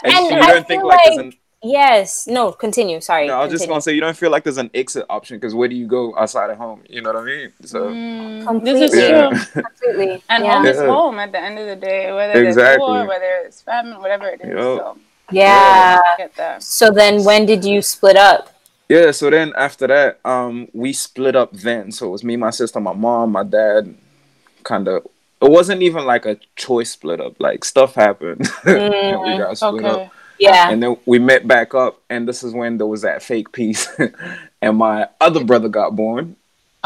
And, 0.03 0.13
And, 0.15 0.35
you 0.35 0.41
I 0.41 0.53
don't 0.53 0.67
think 0.67 0.83
like, 0.83 0.99
like, 1.05 1.19
an 1.19 1.33
yes. 1.61 2.25
No, 2.27 2.51
continue. 2.53 2.99
Sorry. 3.01 3.27
no, 3.27 3.35
I 3.39 3.43
was 3.45 3.51
just 3.51 3.67
gonna 3.69 3.81
say 3.81 3.93
you 3.93 4.01
don't 4.01 4.17
feel 4.17 4.31
like 4.31 4.43
there's 4.43 4.57
an 4.57 4.71
exit 4.73 5.05
option 5.09 5.37
because 5.37 5.53
where 5.53 5.67
do 5.69 5.75
you 5.75 5.85
go 5.85 6.17
outside 6.17 6.49
of 6.49 6.57
home? 6.57 6.81
You 6.89 7.01
know 7.03 7.11
what 7.13 7.21
I 7.21 7.25
mean? 7.25 7.53
So 7.65 7.79
Mm, 7.91 8.63
this 8.65 8.81
is 8.81 8.91
Completely. 8.91 8.99
true. 8.99 9.29
yeah, 9.29 9.45
completely. 9.61 10.23
And 10.29 10.43
yeah. 10.43 10.53
home 10.57 10.65
is 10.65 10.79
home 10.79 11.19
at 11.19 11.31
the 11.31 11.39
end 11.39 11.59
of 11.59 11.67
the 11.67 11.75
day, 11.75 12.11
whether 12.11 12.33
there's 12.33 12.55
Exactly. 12.57 12.79
war, 12.87 13.05
whether 13.05 13.31
it's 13.45 13.61
famine, 13.61 13.99
whatever 14.01 14.27
it 14.29 14.41
is. 14.41 14.49
Yup. 14.49 14.57
So 14.79 14.97
yeah. 15.31 15.99
I. 16.19 16.59
So 16.59 16.91
then, 16.91 17.23
when 17.23 17.45
did 17.45 17.63
you 17.65 17.81
split 17.81 18.15
up? 18.17 18.49
yeah. 18.89 19.11
So 19.11 19.29
then 19.29 19.53
after 19.57 19.87
that, 19.87 20.19
um, 20.25 20.67
we 20.73 20.93
split 20.93 21.35
up. 21.35 21.53
Then 21.53 21.91
so 21.91 22.07
it 22.07 22.11
was 22.11 22.23
me, 22.23 22.35
my 22.37 22.49
sister, 22.51 22.79
my 22.79 22.93
mom, 22.93 23.31
my 23.31 23.43
dad. 23.43 23.93
Kind 24.63 24.87
of. 24.87 25.05
It 25.41 25.51
wasn't 25.51 25.81
even 25.81 26.05
like 26.05 26.25
a 26.25 26.37
choice 26.55 26.91
split 26.91 27.19
up. 27.19 27.39
Like 27.39 27.65
stuff 27.65 27.95
happened, 27.95 28.49
and 28.65 29.21
we 29.21 29.37
got 29.37 29.57
split 29.57 29.83
up. 29.85 30.11
Yeah. 30.39 30.69
And 30.69 30.81
then 30.81 30.97
we 31.05 31.19
met 31.19 31.47
back 31.47 31.73
up, 31.73 32.01
and 32.09 32.27
this 32.27 32.43
is 32.43 32.53
when 32.53 32.77
there 32.77 32.87
was 32.87 33.01
that 33.03 33.21
fake 33.23 33.51
piece, 33.51 33.87
and 34.61 34.77
my 34.77 35.07
other 35.21 35.43
brother 35.43 35.69
got 35.69 35.95
born 35.95 36.35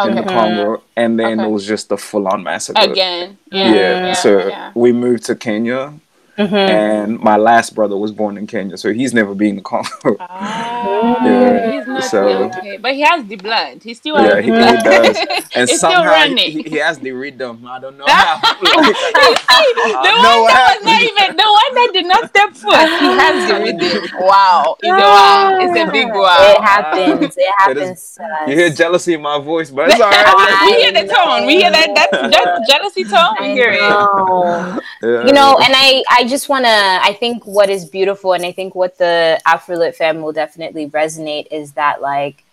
in 0.05 0.15
the 0.15 0.23
Congo, 0.23 0.83
and 0.95 1.19
then 1.19 1.39
Okay. 1.39 1.47
it 1.47 1.51
was 1.51 1.65
just 1.65 1.91
a 1.91 1.97
full 1.97 2.27
on 2.27 2.43
massacre. 2.43 2.79
Again. 2.81 3.37
Yeah. 3.51 3.73
Yeah. 3.73 4.13
so 4.13 4.47
yeah. 4.47 4.71
we 4.75 4.91
moved 4.91 5.23
to 5.25 5.35
Kenya, 5.35 5.93
Mhm. 6.37 6.53
and 6.53 7.19
my 7.19 7.35
last 7.37 7.73
brother 7.73 7.97
was 7.97 8.11
born 8.11 8.37
in 8.37 8.45
Kenya, 8.47 8.77
so 8.77 8.93
he's 8.93 9.13
never 9.13 9.33
been 9.33 9.55
to 9.57 9.61
Congo. 9.61 10.17
Ah, 10.19 11.17
Yeah, 11.25 11.71
he's 11.71 11.87
not 11.87 12.03
so- 12.03 12.27
okay, 12.53 12.77
but 12.77 12.93
he 12.93 13.01
has 13.01 13.25
the 13.25 13.35
blood. 13.37 13.81
He 13.83 13.93
still 13.95 14.17
has 14.17 14.27
yeah, 14.29 14.41
he, 14.41 14.45
he 14.45 14.51
blood. 14.51 14.83
does, 14.83 15.17
and 15.55 15.69
it's 15.69 15.77
still 15.77 15.91
somehow 15.91 16.05
running. 16.05 16.51
he, 16.51 16.61
he 16.63 16.75
has 16.77 16.99
the 16.99 17.11
rhythm. 17.11 17.65
I 17.67 17.79
don't 17.79 17.97
know 17.97 18.05
how. 18.07 18.37
the 18.37 18.69
I 18.69 20.11
one 20.13 20.21
know 20.23 20.41
what 20.43 20.53
that 20.53 20.77
was 20.77 20.85
not 20.85 21.01
even 21.01 21.37
the 21.37 21.49
one 21.61 21.71
that 21.75 21.89
did 21.93 22.05
not 22.05 22.29
step 22.29 22.51
foot. 22.53 22.85
He 23.01 23.09
has 23.17 23.35
the 23.49 23.55
rhythm. 23.57 24.27
Wow, 24.27 24.77
it's 24.79 24.87
a 24.87 24.91
wow. 24.93 25.57
It's 25.61 25.89
a 25.89 25.91
big 25.91 26.07
wow. 26.09 26.37
It 26.39 26.59
wow. 26.59 26.65
happens. 26.65 27.35
It 27.37 27.51
happens. 27.57 28.15
to 28.15 28.23
us. 28.23 28.47
You 28.47 28.55
hear 28.55 28.69
jealousy 28.69 29.13
in 29.15 29.21
my 29.21 29.39
voice, 29.39 29.69
but 29.71 29.89
it's 29.89 29.99
all 29.99 30.09
right. 30.09 30.65
we 30.69 30.81
hear 30.83 30.91
the 30.93 31.11
tone. 31.11 31.45
We 31.45 31.57
hear 31.57 31.71
that 31.71 31.89
that, 31.95 32.09
that 32.11 32.65
jealousy 32.69 33.03
tone. 33.05 33.35
We 33.41 33.53
hear 33.57 33.69
it. 33.71 33.79
Yeah. 33.79 35.25
You 35.25 35.33
know, 35.33 35.57
and 35.63 35.73
I 35.75 36.03
I 36.11 36.23
just 36.27 36.49
want 36.49 36.65
to, 36.65 36.69
I 36.71 37.15
think 37.19 37.45
what 37.45 37.69
is 37.69 37.85
beautiful, 37.85 38.33
and 38.33 38.45
I 38.45 38.51
think 38.51 38.75
what 38.75 38.97
the 38.97 39.39
Afrolit 39.47 39.95
fam 39.95 40.21
will 40.21 40.33
definitely 40.33 40.89
resonate 40.89 41.47
is 41.51 41.73
that, 41.73 42.01
like, 42.01 42.43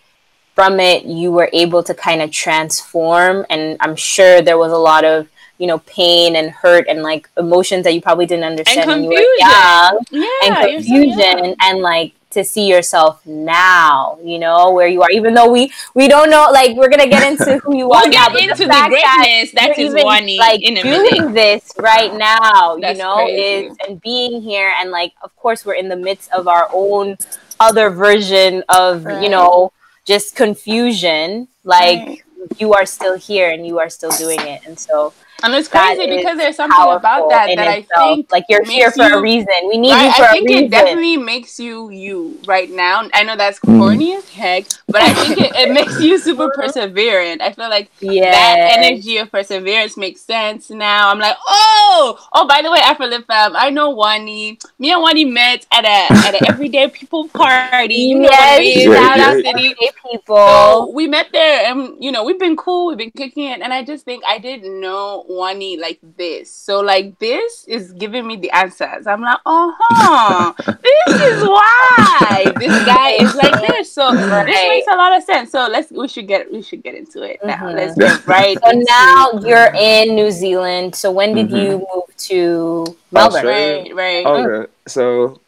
from 0.55 0.79
it, 0.81 1.05
you 1.05 1.33
were 1.33 1.51
able 1.53 1.83
to 1.83 1.95
kind 1.95 2.23
of 2.23 2.31
transform. 2.31 3.45
And 3.51 3.77
I'm 3.81 3.97
sure 3.97 4.41
there 4.41 4.59
was 4.59 4.73
a 4.73 4.77
lot 4.77 5.05
of, 5.05 5.29
you 5.59 5.67
know, 5.67 5.79
pain 5.81 6.37
and 6.37 6.51
hurt 6.51 6.87
and 6.89 7.03
like 7.03 7.29
emotions 7.37 7.85
that 7.85 7.95
you 7.95 8.01
probably 8.01 8.27
didn't 8.27 8.45
understand 8.45 8.91
And 8.91 9.03
when 9.03 9.05
you 9.05 9.11
were 9.11 9.39
young 9.39 10.05
Yeah, 10.11 10.31
and 10.45 10.71
you're 10.71 10.83
so 10.83 10.89
confusion 10.95 11.57
and 11.61 11.81
like 11.81 12.13
to 12.35 12.45
see 12.45 12.69
yourself 12.69 13.25
now, 13.27 14.19
you 14.23 14.39
know, 14.39 14.73
where 14.73 14.87
you 14.89 15.03
are, 15.03 15.11
even 15.11 15.35
though 15.35 15.51
we 15.51 15.73
we 15.95 16.09
don't 16.09 16.31
know, 16.31 16.49
like 16.53 16.77
we're 16.77 16.89
gonna 16.91 17.09
get 17.09 17.23
into 17.23 17.59
who 17.59 17.77
you 17.77 17.89
We'll 17.91 18.05
are 18.05 18.09
now, 18.09 18.29
get 18.29 18.33
but 18.33 18.43
into 18.43 18.67
the 18.67 18.73
fact 18.73 18.91
that 19.03 19.29
greatness 19.29 19.53
that 19.53 19.79
you're 19.79 19.91
even, 19.91 20.05
like 20.37 20.63
in 20.63 20.77
a 20.79 20.83
doing 20.83 21.33
minute. 21.33 21.35
this 21.35 21.73
right 21.79 22.15
now, 22.15 22.77
That's 22.79 22.99
you 22.99 23.03
know, 23.05 23.15
crazy. 23.17 23.67
is 23.67 23.77
and 23.87 24.01
being 24.01 24.43
here 24.43 24.73
and 24.81 24.91
like 24.91 25.13
of 25.23 25.35
course 25.37 25.65
we're 25.65 25.75
in 25.75 25.89
the 25.89 25.97
midst 25.97 26.31
of 26.33 26.49
our 26.49 26.69
own 26.73 27.17
other 27.61 27.91
version 27.91 28.63
of 28.69 29.05
Right. 29.05 29.23
you 29.23 29.29
know 29.31 29.73
just 30.05 30.37
confusion. 30.37 31.49
Like 31.65 31.99
Right. 32.07 32.23
you 32.59 32.75
are 32.75 32.85
still 32.87 33.17
here 33.17 33.51
and 33.51 33.67
you 33.67 33.79
are 33.79 33.89
still 33.89 34.11
doing 34.11 34.41
it, 34.41 34.61
and 34.67 34.79
so 34.79 35.13
And 35.43 35.53
it's 35.55 35.69
crazy 35.69 36.03
is 36.03 36.17
because 36.23 36.39
there's 36.39 36.57
something 36.57 36.79
about 36.97 37.29
that 37.29 37.51
in 37.51 37.57
that 37.57 37.69
I 37.69 37.83
think 37.99 38.31
like 38.33 38.45
you're 38.49 38.65
here 38.65 38.91
for 38.91 39.05
you- 39.05 39.19
a 39.19 39.21
reason. 39.21 39.49
We 39.69 39.77
need 39.77 39.91
Right, 39.93 40.07
you 40.07 40.13
for 40.15 40.23
I 40.25 40.29
a 40.29 40.33
think 40.33 40.49
reason. 40.49 40.65
it 40.65 40.71
definitely 40.71 41.17
makes 41.19 41.59
you 41.61 41.91
you 41.91 42.39
right 42.47 42.71
now. 42.71 43.09
I 43.13 43.25
know 43.25 43.37
that's 43.37 43.59
Mhm. 43.61 43.79
corny 43.79 44.15
as 44.15 44.29
heck, 44.31 44.65
but 44.89 45.03
I 45.03 45.13
think 45.13 45.39
it, 45.41 45.53
it 45.57 45.71
makes 45.73 46.01
you 46.01 46.19
super 46.19 46.49
perseverant. 46.57 47.43
I 47.43 47.53
feel 47.53 47.69
like 47.69 47.91
yeah, 48.01 48.31
that 48.31 48.79
energy 48.79 49.19
of 49.19 49.31
perseverance 49.31 49.97
makes 49.97 50.21
sense 50.23 50.71
now. 50.71 51.11
I'm 51.11 51.19
like, 51.19 51.37
oh, 51.47 52.19
oh. 52.33 52.47
By 52.47 52.63
the 52.63 52.71
way, 52.71 52.79
Afrolit 52.79 53.27
fam, 53.27 53.55
I 53.57 53.71
know 53.71 53.91
Wani. 53.91 54.59
Me 54.79 54.93
and 54.93 55.03
Wani 55.03 55.25
met 55.25 55.67
at 55.73 55.85
a 55.85 56.13
at 56.27 56.35
an 56.35 56.41
everyday 56.49 56.89
people 56.89 57.29
party. 57.29 57.95
You 57.95 58.21
know 58.21 58.29
what 58.29 58.61
it 58.63 58.65
is? 58.65 58.85
Yeah, 58.87 58.95
shout 58.95 59.19
yeah. 59.19 59.27
out 59.27 59.35
City. 59.45 59.75
Hey 59.79 59.89
So 60.03 60.11
people. 60.13 60.93
we 60.95 61.07
met 61.07 61.27
there, 61.33 61.67
and 61.71 62.03
you 62.03 62.13
know 62.13 62.25
we've 62.25 62.39
been 62.39 62.57
cool, 62.57 62.87
we've 62.87 62.99
been 62.99 63.11
kicking 63.11 63.45
it, 63.51 63.61
and 63.61 63.73
I 63.73 63.83
just 63.85 64.05
think 64.05 64.23
I 64.27 64.39
didn't 64.39 64.81
know 64.81 65.24
Wani 65.27 65.77
like 65.77 65.99
this. 66.17 66.51
So 66.51 66.81
like 66.81 67.19
this 67.19 67.65
is 67.67 67.93
giving 67.93 68.27
me 68.27 68.37
the 68.37 68.51
answers. 68.51 69.07
I'm 69.07 69.23
like, 69.23 69.39
uh 69.47 69.73
huh, 69.79 70.53
this 70.83 71.21
is 71.21 71.43
why 71.43 72.53
this 72.59 72.85
guy 72.85 73.11
is 73.13 73.35
like 73.35 73.67
this. 73.69 73.91
So 73.93 74.13
this 74.13 74.29
makes 74.47 74.87
a 74.87 74.97
lot 74.97 75.17
of 75.17 75.23
sense. 75.23 75.51
So 75.51 75.67
let's 75.69 75.91
we 75.91 76.09
should 76.09 76.29
get 76.29 76.53
we 76.53 76.63
should 76.63 76.83
get 76.83 76.95
into 76.95 77.23
it 77.23 77.41
now. 77.45 77.57
Mhm. 77.57 77.75
Let's 77.75 77.95
get 77.99 78.27
right. 78.29 78.59
So 78.63 78.71
into- 78.71 78.85
now 78.89 79.31
you're 79.43 79.73
in 79.75 80.15
New 80.15 80.31
Zealand. 80.31 80.95
So 80.95 81.11
when 81.11 81.35
did 81.35 81.49
Mhm. 81.51 81.63
you 81.63 81.71
move 81.95 82.17
to 82.29 82.97
Melbourne? 83.11 83.37
Australia. 83.37 83.95
right, 83.95 84.25
right. 84.25 84.27
Okay, 84.27 84.73
so 84.87 85.41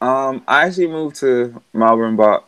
um, 0.00 0.42
I 0.48 0.66
actually 0.66 0.88
moved 0.88 1.16
to 1.16 1.60
Melbourne 1.72 2.14
about 2.14 2.46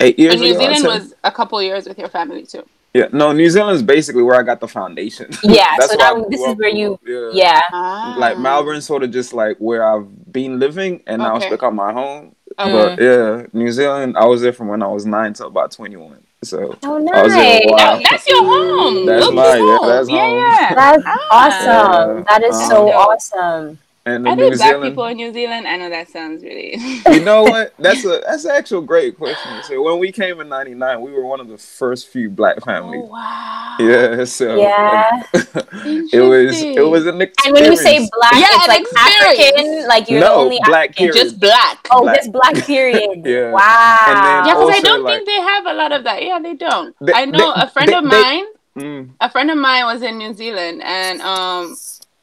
eight 0.00 0.18
years 0.18 0.34
And 0.34 0.42
New 0.42 0.50
ago. 0.54 0.60
I'd 0.64 0.76
Zealand 0.78 1.02
was 1.02 1.14
a 1.24 1.30
couple 1.32 1.62
years 1.62 1.86
with 1.86 1.98
your 1.98 2.08
family 2.08 2.44
too. 2.46 2.64
Yeah, 2.98 3.08
no, 3.12 3.32
New 3.32 3.48
Zealand 3.50 3.76
is 3.76 3.82
basically 3.82 4.22
where 4.22 4.36
I 4.36 4.42
got 4.42 4.58
the 4.60 4.68
foundation. 4.68 5.28
Yeah, 5.42 5.76
so 5.88 5.94
now 5.96 6.12
this 6.32 6.40
is 6.40 6.54
where 6.56 6.68
you- 6.80 6.98
yeah. 7.06 7.30
Yeah. 7.32 7.60
Ah. 7.72 8.16
Like 8.18 8.38
Melbourne, 8.38 8.80
sort 8.80 9.02
of 9.04 9.10
just 9.10 9.32
like 9.42 9.56
where 9.58 9.82
I've 9.90 10.08
been 10.32 10.58
living, 10.58 11.02
and 11.06 11.18
now 11.22 11.36
it's 11.36 11.44
Okay. 11.46 11.54
become 11.54 11.74
my 11.76 11.92
home. 11.92 12.34
Okay. 12.58 12.72
But 12.72 12.90
yeah, 13.02 13.46
New 13.52 13.70
Zealand, 13.70 14.16
I 14.16 14.24
was 14.26 14.40
there 14.40 14.52
from 14.52 14.68
when 14.68 14.82
I 14.82 14.88
was 14.88 15.04
nine 15.04 15.32
to 15.34 15.46
about 15.46 15.72
twenty 15.72 15.96
one. 15.96 16.22
So 16.44 16.76
Oh, 16.84 16.96
I 17.12 17.22
was 17.22 17.32
there 17.34 17.60
a 17.62 17.66
nice. 17.66 17.76
That- 17.76 18.02
that's 18.10 18.26
your 18.28 18.44
home. 18.44 19.06
That's 19.06 19.24
Look, 19.26 19.34
mine, 19.34 19.58
your 19.58 19.68
yeah, 19.72 19.78
home. 19.78 19.88
that's 19.88 20.08
yeah, 20.10 20.26
home. 20.28 20.38
yeah. 20.38 20.74
That's 20.74 21.02
Ah. 21.06 21.38
awesome. 21.38 22.24
That 22.28 22.42
is 22.44 22.56
Um, 22.56 22.68
so 22.70 22.76
awesome. 22.92 23.78
And 24.06 24.26
Are 24.26 24.32
in 24.32 24.38
New 24.38 24.46
black 24.56 24.58
Zealand, 24.70 24.84
people 24.90 25.04
in 25.06 25.16
New 25.16 25.32
Zealand? 25.32 25.66
I 25.66 25.76
know 25.76 25.90
that 25.90 26.08
sounds 26.08 26.42
really. 26.44 26.76
you 27.10 27.20
know 27.24 27.42
what? 27.42 27.74
That's 27.78 28.04
a 28.04 28.22
that's 28.26 28.44
an 28.44 28.52
actual 28.52 28.80
great 28.80 29.18
question. 29.18 29.50
So 29.64 29.82
when 29.82 29.98
we 29.98 30.12
came 30.12 30.40
in 30.40 30.48
'99, 30.48 31.00
we 31.00 31.12
were 31.12 31.24
one 31.26 31.40
of 31.40 31.48
the 31.48 31.58
first 31.58 32.08
few 32.08 32.30
black 32.30 32.62
families. 32.64 33.02
Oh 33.04 33.08
wow. 33.08 33.76
Yeah, 33.80 34.24
so 34.24 34.56
Yeah. 34.56 35.22
it 35.34 36.20
was 36.22 36.62
it 36.62 36.86
was 36.86 37.06
an 37.06 37.20
experience. 37.20 37.34
And 37.44 37.52
when 37.54 37.64
you 37.72 37.76
say 37.76 38.08
black, 38.16 38.32
Yeah, 38.34 38.46
it's 38.50 38.68
like 38.68 38.80
experience. 38.82 39.58
African, 39.58 39.88
like 39.88 40.08
you're 40.08 40.20
no 40.20 40.26
the 40.26 40.34
only 40.40 40.60
black 40.64 40.90
African. 40.90 41.12
period. 41.12 41.22
just 41.24 41.40
black. 41.40 41.86
Oh, 41.90 42.02
black. 42.02 42.16
just 42.16 42.32
black 42.32 42.54
period. 42.64 43.10
Yeah. 43.26 43.50
Wow. 43.50 44.44
Yeah, 44.46 44.54
because 44.54 44.70
I 44.70 44.80
don't 44.80 45.02
like- 45.02 45.16
think 45.16 45.26
they 45.26 45.40
have 45.40 45.66
a 45.66 45.74
lot 45.74 45.90
of 45.92 46.04
that. 46.04 46.22
Yeah, 46.22 46.38
they 46.38 46.54
don't. 46.54 46.94
They- 47.00 47.12
I 47.12 47.24
know 47.24 47.52
they- 47.56 47.62
a 47.62 47.66
friend 47.68 47.88
they- 47.88 47.94
of 47.94 48.04
they- 48.04 48.22
mine. 48.22 48.44
Mm, 48.78 49.10
A 49.22 49.30
friend 49.30 49.50
of 49.50 49.56
mine 49.56 49.86
was 49.86 50.02
in 50.02 50.18
New 50.18 50.34
Zealand, 50.34 50.82
and 50.84 51.22
um, 51.22 51.74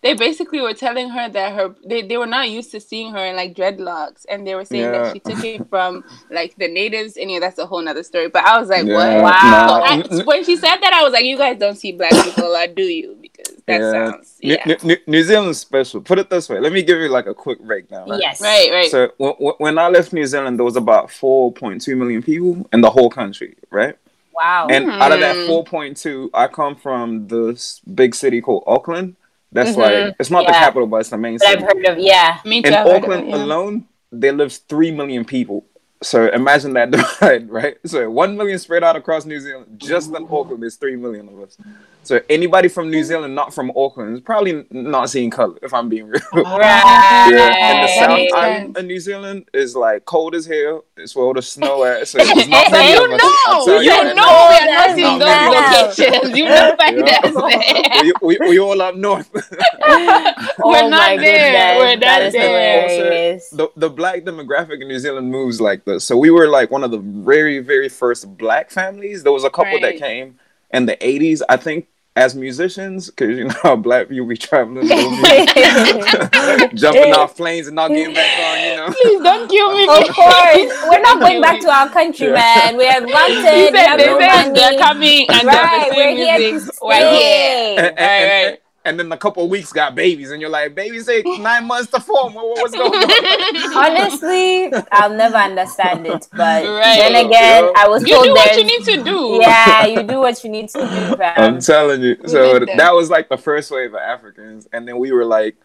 they 0.04 0.14
basically 0.14 0.62
were 0.62 0.74
telling 0.74 1.10
her 1.10 1.30
that 1.30 1.54
her 1.54 1.74
they, 1.86 2.02
they 2.04 2.18
were 2.18 2.28
not 2.28 2.50
used 2.50 2.72
to 2.72 2.80
seeing 2.80 3.12
her 3.14 3.26
in 3.26 3.36
like 3.36 3.56
dreadlocks, 3.56 4.26
and 4.30 4.46
they 4.46 4.54
were 4.54 4.66
saying 4.66 4.84
Yeah. 4.84 5.04
that 5.04 5.14
she 5.14 5.20
took 5.20 5.44
it 5.44 5.68
from 5.70 6.04
like 6.30 6.56
the 6.58 6.68
natives. 6.68 7.18
And 7.18 7.32
yeah, 7.32 7.40
that's 7.40 7.58
a 7.58 7.66
whole 7.66 7.82
nother 7.82 8.04
story. 8.04 8.28
But 8.30 8.44
I 8.46 8.60
was 8.60 8.70
like, 8.70 8.86
yeah, 8.86 8.94
what? 8.94 9.24
Wow. 9.24 9.40
nah, 9.50 9.68
So 9.68 9.84
I, 9.84 9.94
n- 9.94 10.20
n- 10.20 10.26
when 10.26 10.44
she 10.44 10.56
said 10.58 10.78
that, 10.78 10.94
I 10.94 11.02
was 11.04 11.14
like, 11.14 11.26
"You 11.26 11.38
guys 11.38 11.58
don't 11.58 11.76
see 11.78 11.94
black 11.94 12.12
people 12.12 12.46
a 12.48 12.52
lot, 12.52 12.76
do 12.76 12.84
you?" 12.84 13.18
Because 13.22 13.56
that 13.66 13.80
yeah. 13.82 13.92
sounds 13.92 14.40
New- 14.44 14.54
yeah. 14.54 14.64
New, 14.66 14.78
New, 14.84 14.98
New 15.08 15.24
Zealand's 15.24 15.60
special. 15.60 16.02
Put 16.02 16.20
it 16.20 16.30
this 16.30 16.50
way. 16.50 16.60
Let 16.60 16.74
me 16.74 16.84
give 16.84 17.00
you 17.00 17.08
like 17.08 17.26
a 17.28 17.34
quick 17.34 17.60
breakdown. 17.62 18.10
Right? 18.10 18.20
Yes. 18.22 18.42
Right, 18.42 18.70
right. 18.72 18.92
So 18.92 19.08
w- 19.20 19.34
w- 19.36 19.56
when 19.58 19.78
I 19.78 19.88
left 19.88 20.12
New 20.14 20.26
Zealand, 20.28 20.60
there 20.60 20.66
was 20.66 20.76
about 20.76 21.08
4.2 21.10 21.96
million 21.98 22.22
people 22.22 22.68
in 22.74 22.82
the 22.82 22.90
whole 22.90 23.10
country, 23.10 23.56
right? 23.72 23.96
Wow. 24.34 24.68
And 24.70 24.90
out 24.90 25.12
of 25.14 25.20
that 25.22 25.36
Hmm. 25.36 25.52
4.2, 25.52 26.30
I 26.34 26.48
come 26.48 26.76
from 26.76 27.28
this 27.28 27.80
big 27.94 28.16
city 28.16 28.42
called 28.42 28.64
Auckland. 28.68 29.16
That's 29.54 29.72
Mhm. 29.72 29.78
like 29.78 30.16
it's 30.20 30.30
not 30.32 30.46
the 30.48 30.52
capital, 30.54 30.88
but 30.88 30.98
it's 30.98 31.10
the 31.10 31.18
main 31.18 31.38
but 31.38 31.48
I've 31.48 31.60
city. 31.60 31.66
heard 31.66 31.86
of 31.86 31.98
yeah. 32.00 32.40
Me 32.46 32.62
too. 32.62 32.68
In 32.70 32.74
I've 32.74 32.88
Auckland 32.88 33.28
it, 33.28 33.30
yeah. 33.30 33.44
alone, 33.44 33.86
there 34.12 34.34
lives 34.34 34.58
three 34.58 34.92
million 34.92 35.24
people. 35.26 35.66
So 36.02 36.28
imagine 36.30 36.74
that 36.74 36.92
divide, 36.98 37.50
right? 37.50 37.78
So 37.86 38.10
one 38.10 38.36
million 38.36 38.60
spread 38.60 38.84
out 38.84 38.96
across 38.96 39.26
New 39.26 39.40
Zealand. 39.40 39.68
Just 39.78 40.10
in 40.14 40.24
Auckland, 40.30 40.62
there's 40.62 40.76
three 40.76 40.96
million 40.98 41.30
of 41.30 41.40
us. 41.40 41.58
So 42.06 42.20
anybody 42.30 42.68
from 42.68 42.92
New 42.92 43.04
Zealand, 43.04 43.34
not 43.34 43.54
from 43.54 43.72
Auckland, 43.78 44.14
is 44.16 44.20
probably 44.22 44.66
not 44.72 45.10
seeing 45.10 45.30
color. 45.30 45.56
If 45.62 45.74
I'm 45.74 45.88
being 45.88 46.08
real. 46.10 46.22
Right. 46.34 47.30
Yeah, 47.32 47.54
and 47.56 47.78
the 47.84 47.88
That 47.88 47.96
South 47.98 48.10
makes 48.18 48.34
Island 48.34 48.66
sense. 48.66 48.78
of 48.80 48.86
New 48.86 49.00
Zealand 49.00 49.50
is 49.54 49.76
like 49.76 50.04
cold 50.06 50.36
as 50.36 50.46
hell. 50.46 50.84
It's 50.98 51.16
where 51.16 51.26
all 51.26 51.34
the 51.34 51.42
snow 51.42 51.84
at. 51.86 52.08
So 52.10 52.18
it's 52.22 52.48
not 52.50 52.68
So 52.70 52.82
you 52.82 53.06
of 53.06 53.12
us. 53.14 53.22
I'll 53.46 53.66
know, 53.66 53.66
tell 53.66 53.84
you 53.84 53.90
know, 53.90 54.48
we 54.50 54.56
are 54.56 54.66
not 54.68 54.96
seeing 54.96 55.14
in 55.14 55.20
not 55.20 55.96
those 55.96 55.98
many. 55.98 56.12
locations. 56.12 56.38
You 56.38 56.46
know, 56.46 56.76
find 56.78 56.98
Yeah. 57.08 57.20
us 57.24 58.02
there. 58.04 58.14
we, 58.22 58.38
we, 58.40 58.50
we 58.50 58.60
all 58.60 58.82
up 58.82 58.96
north. 58.96 59.30
We're 59.34 60.84
oh 60.84 60.90
not 60.90 61.18
there. 61.20 61.78
We're 61.80 61.96
not 61.96 62.00
that 62.02 62.22
is 62.24 62.34
there. 62.34 62.88
hilarious. 62.90 63.50
the 63.50 63.70
the 63.76 63.90
black 63.90 64.24
demographic 64.24 64.82
in 64.82 64.88
New 64.88 65.00
Zealand 65.00 65.32
moves 65.32 65.62
like 65.62 65.86
this. 65.86 66.04
So 66.04 66.18
we 66.18 66.30
were 66.32 66.48
like 66.48 66.70
one 66.72 66.84
of 66.84 66.92
the 66.92 67.00
very 67.00 67.60
very 67.60 67.90
first 67.90 68.38
black 68.38 68.72
families. 68.72 69.24
There 69.24 69.32
was 69.32 69.44
a 69.44 69.50
couple 69.50 69.80
that 69.82 69.98
came 69.98 70.38
in 70.72 70.86
the 70.86 70.98
'80s. 70.98 71.42
I 71.50 71.58
think 71.58 71.88
as 72.16 72.36
musicians, 72.36 73.10
because 73.10 73.38
you 73.38 73.46
know 73.46 73.56
how 73.64 73.76
black 73.76 74.08
people 74.10 74.28
be 74.28 74.38
traveling, 74.38 74.88
jumping 76.76 77.14
off 77.14 77.36
planes 77.36 77.68
and 77.68 77.76
not 77.76 77.90
getting 77.90 78.14
back 78.14 78.40
on. 78.40 78.60
You 78.70 78.76
know. 78.78 78.94
Please 79.02 79.22
don't 79.24 79.50
kill 79.50 79.72
me. 79.74 79.84
Of 79.84 80.14
course, 80.14 80.74
we're 80.90 81.02
not 81.02 81.20
going 81.20 81.42
back 81.42 81.60
to 81.62 81.70
our 81.72 81.90
country, 81.90 82.28
Yeah. 82.28 82.34
man. 82.34 82.78
We 82.78 82.86
have 82.86 83.04
He 83.08 83.12
London. 83.14 83.44
said, 83.44 83.72
they 83.72 84.06
no 84.06 84.20
said 84.20 84.54
they're 84.54 84.80
coming 84.80 85.26
and 85.30 85.48
Right, 85.48 85.90
they're 85.92 85.98
we're 85.98 86.16
pursuing 86.16 86.18
here 86.18 86.38
to. 86.60 86.72
We're 86.82 86.96
here. 86.96 87.12
stay. 87.14 87.76
and, 87.78 88.00
and, 88.00 88.00
Right, 88.00 88.50
right. 88.52 88.63
And 88.86 89.00
then 89.00 89.12
a 89.12 89.18
couple 89.18 89.44
of 89.44 89.50
weeks 89.50 89.72
got 89.72 89.96
babies, 89.96 90.32
and 90.32 90.42
you're 90.42 90.50
like, 90.50 90.76
babies 90.76 91.06
take 91.06 91.26
nine 91.40 91.66
months 91.66 91.90
to 91.92 92.00
form. 92.00 92.34
What, 92.34 92.48
what's 92.48 92.74
going 92.76 92.92
on? 92.94 93.74
Honestly, 94.02 94.72
I'll 94.92 95.14
never 95.14 95.38
understand 95.38 96.06
it. 96.08 96.28
But 96.32 96.66
Right. 96.66 96.98
then 97.00 97.26
again, 97.26 97.64
Yeah. 97.66 97.72
I 97.78 97.88
was 97.88 98.04
told. 98.04 98.10
You 98.10 98.16
told 98.16 98.26
do 98.26 98.34
what 98.34 98.58
you 98.58 98.64
need 98.66 98.84
to 98.86 99.04
do. 99.04 99.40
yeah, 99.42 99.86
you 99.86 100.04
do 100.04 100.20
what 100.20 100.44
you 100.44 100.50
need 100.50 100.70
to 100.70 100.80
do, 100.80 101.24
I'm 101.24 101.60
telling 101.60 102.02
you. 102.02 102.18
So 102.28 102.60
that. 102.60 102.78
that 102.78 102.94
was 102.94 103.10
like 103.10 103.30
the 103.30 103.38
first 103.38 103.72
wave 103.72 103.94
of 103.94 104.00
Africans, 104.00 104.68
and 104.74 104.88
then 104.88 104.98
we 105.00 105.12
were 105.12 105.26
like 105.26 105.56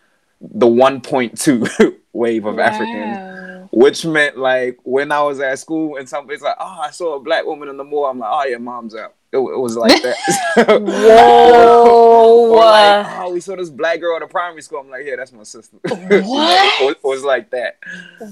the 0.40 0.66
1.2 0.66 1.96
wave 2.12 2.44
of 2.44 2.58
Africans, 2.58 3.68
which 3.72 4.04
meant 4.04 4.38
like 4.38 4.78
when 4.84 5.12
I 5.12 5.22
was 5.22 5.40
at 5.40 5.58
school 5.58 5.96
and 5.96 6.08
somebody's 6.08 6.42
like, 6.42 6.56
"Oh, 6.58 6.80
I 6.80 6.90
saw 6.90 7.16
a 7.16 7.20
black 7.20 7.44
woman 7.44 7.68
in 7.68 7.76
the 7.76 7.84
mall," 7.84 8.06
I'm 8.06 8.18
like, 8.18 8.30
ah, 8.30 8.42
"Oh 8.42 8.48
yeah, 8.48 8.58
mom's 8.58 8.94
out." 8.94 9.14
It, 9.30 9.36
it 9.36 9.58
was 9.58 9.76
like 9.76 10.00
that. 10.02 10.16
Whoa. 10.80 12.54
Like, 12.54 13.06
oh, 13.18 13.32
we 13.32 13.40
saw 13.40 13.56
this 13.56 13.68
black 13.68 14.00
girl 14.00 14.16
at 14.16 14.22
a 14.22 14.26
primary 14.26 14.62
school. 14.62 14.80
I'm 14.80 14.88
like, 14.88 15.04
yeah, 15.04 15.16
that's 15.16 15.32
my 15.32 15.42
sister. 15.42 15.76
What? 15.82 16.80
it 16.80 17.04
was 17.04 17.24
like 17.24 17.50
that. 17.50 17.78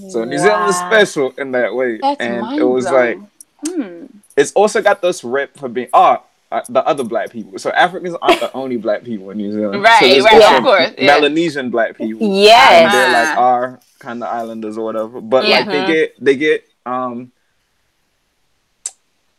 So 0.08 0.25
New 0.25 0.38
Zealand 0.38 0.70
is 0.70 0.76
special 0.76 1.34
in 1.36 1.52
that 1.52 1.75
way, 1.75 1.98
That's 1.98 2.20
and 2.20 2.58
it 2.58 2.64
was 2.64 2.86
like. 2.86 3.18
Hmm. 3.66 4.06
it's 4.36 4.52
also 4.52 4.82
got 4.82 5.00
this 5.00 5.25
rep 5.25 5.56
for 5.56 5.68
being 5.68 5.88
oh 5.94 6.22
uh, 6.52 6.60
the 6.68 6.84
other 6.86 7.04
black 7.04 7.30
people. 7.30 7.58
So 7.58 7.70
Africans 7.70 8.14
aren't 8.22 8.40
the 8.40 8.52
only 8.52 8.76
black 8.76 9.02
people 9.04 9.30
in 9.30 9.38
New 9.38 9.52
Zealand. 9.52 9.82
Right, 9.82 10.18
so 10.18 10.24
right, 10.24 10.34
also 10.42 10.56
of 10.58 10.62
course, 10.62 10.90
yeah. 10.98 11.06
Melanesian 11.06 11.70
black 11.70 11.96
people. 11.98 12.26
Yeah. 12.26 12.70
And 12.84 12.92
they're 12.92 13.12
like 13.12 13.36
Ah. 13.38 13.42
our 13.42 13.80
kind 13.98 14.22
of 14.22 14.28
islanders 14.28 14.78
or 14.78 14.84
whatever. 14.84 15.20
But 15.20 15.44
like 15.48 15.66
they 15.66 15.86
get 15.86 16.24
they 16.24 16.36
get 16.36 16.64
um 16.84 17.32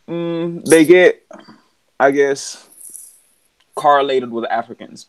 mm, 0.08 0.64
they 0.66 0.86
get 0.86 1.24
I 2.00 2.12
guess 2.12 2.68
correlated 3.76 4.32
with 4.32 4.46
Africans. 4.50 5.08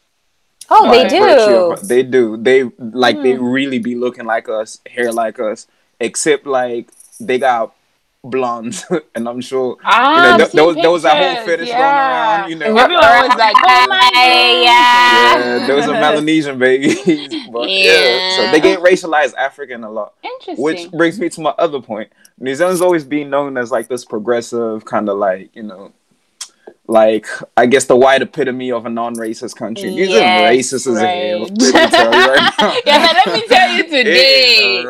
Oh, 0.71 0.91
they 0.91 1.09
do. 1.09 1.73
of- 1.73 1.89
they 1.89 2.03
do. 2.03 2.37
They 2.37 2.65
like 2.79 3.23
they 3.23 3.35
Hmm. 3.35 3.45
really 3.47 3.79
be 3.79 3.95
looking 3.95 4.27
like 4.27 4.49
us, 4.49 4.81
hair 4.87 5.13
like 5.13 5.41
us, 5.41 5.67
except 5.99 6.47
like 6.47 6.91
they 7.19 7.39
got 7.39 7.75
blondes, 8.25 8.85
and 9.15 9.29
I'm 9.29 9.41
sure 9.41 9.77
Ah, 9.85 10.17
you 10.17 10.31
know, 10.31 10.37
th- 10.39 10.53
there 10.53 10.65
was, 10.65 10.77
there 10.77 10.91
was 10.91 11.05
a 11.05 11.11
whole 11.11 11.35
pictures, 11.37 11.47
fetish 11.47 11.69
yeah. 11.69 11.79
going 11.79 11.95
around. 11.95 12.51
You 12.51 12.57
know, 12.57 12.83
Everyone 12.83 13.29
was 13.29 13.39
like, 13.39 13.55
"Oh 13.57 13.87
my 13.89 14.11
yeah. 14.15 15.39
yeah, 15.39 15.67
there 15.67 15.77
was 15.77 15.87
a 15.87 15.93
Melanesian 15.93 16.59
baby, 16.67 16.95
but 17.53 17.69
yeah. 17.71 18.37
So 18.37 18.51
they 18.51 18.61
get 18.61 18.81
racialized 18.81 19.35
African 19.35 19.85
a 19.85 19.91
lot. 19.91 20.15
Interesting. 20.23 20.63
Which 20.63 20.91
brings 20.91 21.19
me 21.19 21.29
to 21.31 21.41
my 21.41 21.55
other 21.59 21.81
point. 21.81 22.11
New 22.39 22.55
Zealand's 22.55 22.81
always 22.81 23.05
been 23.05 23.31
known 23.31 23.57
as 23.57 23.71
like 23.71 23.89
this 23.89 24.05
progressive 24.05 24.85
kind 24.85 25.09
of 25.09 25.19
like, 25.19 25.55
you 25.57 25.65
know, 25.65 25.93
like 26.87 27.27
I 27.57 27.67
guess 27.67 27.85
the 27.87 27.97
white 27.97 28.23
epitome 28.23 28.71
of 28.73 28.87
a 28.87 28.91
non-racist 28.91 29.57
country. 29.57 29.91
Zealand 29.91 30.11
Yes, 30.11 30.73
racist 30.73 30.87
as 30.87 30.99
hell. 31.01 31.41
right. 31.41 31.51
Let 31.51 31.53
me 31.53 31.91
tell 31.91 32.75
you 32.75 32.83
yeah, 32.87 33.07
but 33.07 33.17
let 33.27 33.35
me 33.35 33.47
tell 33.49 33.73
you 33.77 33.83
today. 33.97 34.83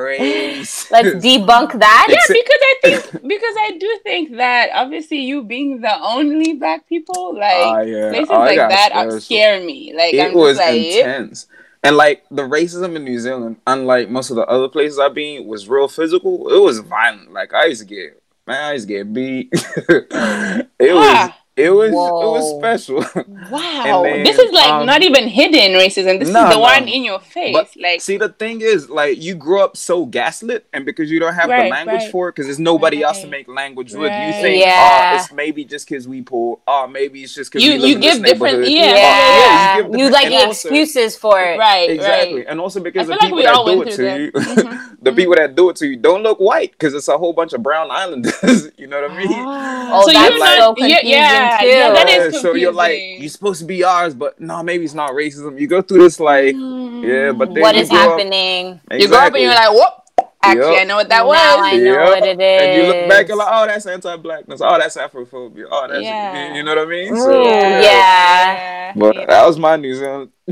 Let's 0.90 1.24
debunk 1.24 1.78
that. 1.78 2.06
Yeah, 2.08 2.16
because 2.28 2.62
I 2.70 2.74
think 2.82 3.12
because 3.28 3.54
I 3.58 3.76
do 3.78 3.98
think 4.02 4.36
that 4.36 4.70
obviously 4.74 5.18
you 5.18 5.42
being 5.44 5.80
the 5.80 6.00
only 6.02 6.54
black 6.54 6.88
people, 6.88 7.34
like 7.34 7.54
Ah, 7.56 7.80
yeah. 7.80 8.10
places 8.10 8.28
Oh, 8.30 8.38
like 8.40 8.56
that 8.58 8.92
are, 8.92 9.04
special. 9.10 9.20
scare 9.20 9.60
me. 9.64 9.92
Like 9.96 10.14
it 10.14 10.26
I'm 10.28 10.34
was 10.34 10.56
like, 10.58 10.74
intense. 10.80 11.46
And 11.82 11.96
like 11.96 12.24
the 12.30 12.42
racism 12.42 12.96
in 12.96 13.04
New 13.04 13.18
Zealand, 13.20 13.56
unlike 13.66 14.10
most 14.10 14.30
of 14.30 14.36
the 14.36 14.46
other 14.46 14.68
places 14.68 14.98
I've 14.98 15.14
been, 15.14 15.46
was 15.46 15.68
real 15.68 15.86
physical. 15.88 16.48
It 16.52 16.60
was 16.60 16.80
violent. 16.80 17.32
Like 17.32 17.54
I 17.54 17.66
used 17.66 17.82
to 17.82 17.86
get 17.86 18.20
man, 18.46 18.64
I 18.64 18.72
used 18.72 18.88
to 18.88 18.94
get 18.94 19.12
beat. 19.12 19.48
it 19.52 20.94
was 20.94 21.04
Ah. 21.16 21.36
It 21.58 21.70
was 21.70 21.90
it 21.90 21.92
was 21.94 22.58
special. 22.58 22.96
wow, 23.50 24.02
then, 24.04 24.22
this 24.24 24.38
is 24.38 24.52
like 24.52 24.70
um, 24.70 24.86
not 24.86 25.02
even 25.02 25.28
hidden 25.28 25.72
racism. 25.72 26.18
This 26.18 26.28
No, 26.30 26.44
is 26.44 26.48
the 26.50 26.54
no. 26.56 26.58
one 26.60 26.88
in 26.88 27.04
your 27.04 27.18
face. 27.20 27.52
But 27.54 27.70
like 27.76 28.00
see, 28.00 28.16
the 28.16 28.28
thing 28.28 28.60
is, 28.60 28.88
like, 28.88 29.20
you 29.20 29.34
grew 29.34 29.60
up 29.60 29.76
so 29.76 30.06
gaslit, 30.06 30.66
and 30.72 30.84
because 30.84 31.10
you 31.10 31.18
don't 31.20 31.34
have 31.34 31.48
Right, 31.50 31.64
the 31.64 31.70
language 31.70 32.02
right. 32.02 32.10
for 32.12 32.28
it, 32.28 32.32
because 32.32 32.46
there's 32.46 32.58
nobody 32.58 33.02
else 33.02 33.20
to 33.22 33.26
make 33.26 33.48
language 33.48 33.92
with, 33.92 34.12
you 34.12 34.32
think, 34.42 34.62
Yeah. 34.64 35.12
oh, 35.14 35.16
it's 35.22 35.32
maybe 35.32 35.64
just 35.64 35.88
because 35.88 36.06
we 36.06 36.22
poor, 36.22 36.58
oh, 36.66 36.86
maybe 36.86 37.22
it's 37.22 37.34
just 37.34 37.50
because 37.52 37.64
You- 37.64 37.72
we 37.74 37.78
live 37.78 37.88
you 37.90 37.94
in 37.96 38.00
give 38.00 38.22
this 38.22 38.32
different- 38.32 38.58
neighborhood. 38.60 38.72
yeah, 38.72 38.94
Yeah. 38.94 39.74
Oh, 39.74 39.76
You, 39.76 39.82
give 39.82 39.92
different- 39.92 40.12
like 40.12 40.26
and 40.32 40.34
also- 40.48 40.68
excuses 40.68 41.16
for 41.16 41.40
it. 41.40 41.58
right, 41.58 41.90
Exactly, 41.90 42.34
right. 42.38 42.46
and 42.48 42.60
also 42.60 42.80
because 42.80 43.06
the 43.06 43.14
feel 43.14 43.18
like 43.18 43.26
people 43.26 43.36
we 43.38 43.42
that 43.44 43.54
all 43.54 43.66
do 43.66 43.82
it 43.82 43.84
to 43.90 43.94
through 43.96 44.14
you, 44.16 44.30
that. 44.32 44.84
The 45.00 45.12
people 45.12 45.36
that 45.36 45.54
do 45.54 45.70
it 45.70 45.76
to 45.76 45.86
you 45.86 45.96
don't 45.96 46.22
look 46.24 46.38
white 46.40 46.72
because 46.72 46.92
it's 46.92 47.06
a 47.06 47.16
whole 47.16 47.32
bunch 47.32 47.52
of 47.52 47.62
brown 47.62 47.88
islanders. 47.90 48.68
you 48.76 48.88
know 48.88 49.00
what 49.00 49.10
I 49.12 49.16
mean? 49.16 49.28
Oh, 49.30 50.04
so 50.06 50.12
that's 50.12 50.36
you're 50.36 50.56
so 50.56 50.74
confusing 50.74 51.08
yeah, 51.08 51.47
too. 51.60 51.66
yeah, 51.66 51.92
that 51.92 52.08
Yeah, 52.08 52.22
is 52.24 52.40
so 52.40 52.54
you're 52.54 52.72
like, 52.72 52.98
you're 53.18 53.28
supposed 53.28 53.60
to 53.60 53.66
be 53.66 53.82
ours, 53.84 54.14
but 54.14 54.38
no, 54.40 54.62
maybe 54.62 54.84
it's 54.84 54.94
not 54.94 55.10
racism. 55.12 55.58
You 55.60 55.66
go 55.66 55.82
through 55.82 56.02
this 56.02 56.20
like, 56.20 56.54
yeah, 56.54 56.60
mm. 56.60 57.38
but 57.38 57.54
then 57.54 57.62
What 57.62 57.74
you 57.76 57.82
up- 57.82 57.88
happening? 57.90 58.80
You 58.92 59.08
grow 59.08 59.18
up 59.18 59.32
and 59.34 59.42
you're 59.42 59.54
like, 59.54 59.70
whoop. 59.72 59.94
Actually, 60.40 60.72
Yep. 60.74 60.80
I 60.80 60.84
know 60.84 60.96
what 60.96 61.08
that 61.08 61.18
Now 61.22 61.26
was. 61.26 61.36
I 61.60 61.76
know 61.78 61.92
Yep. 61.92 62.08
what 62.08 62.22
it 62.28 62.40
is. 62.40 62.62
And 62.62 62.76
you 62.76 62.82
look 62.92 63.08
back, 63.08 63.28
you're 63.28 63.36
like, 63.36 63.48
oh, 63.50 63.66
that's 63.66 63.86
anti-blackness. 63.86 64.60
Oh, 64.62 64.78
that's 64.78 64.96
Afrophobia. 64.96 65.64
Oh, 65.70 65.88
that's 65.90 66.02
Yeah. 66.04 66.50
you, 66.50 66.54
you 66.56 66.62
know 66.62 66.76
what 66.76 66.86
I 66.86 66.90
mean. 66.90 67.16
So, 67.16 67.42
yeah. 67.42 68.92
But 68.94 69.16
Yeah. 69.16 69.26
that 69.26 69.46
was 69.46 69.58
my 69.58 69.76
New 69.76 69.94
Zealand, 69.94 70.30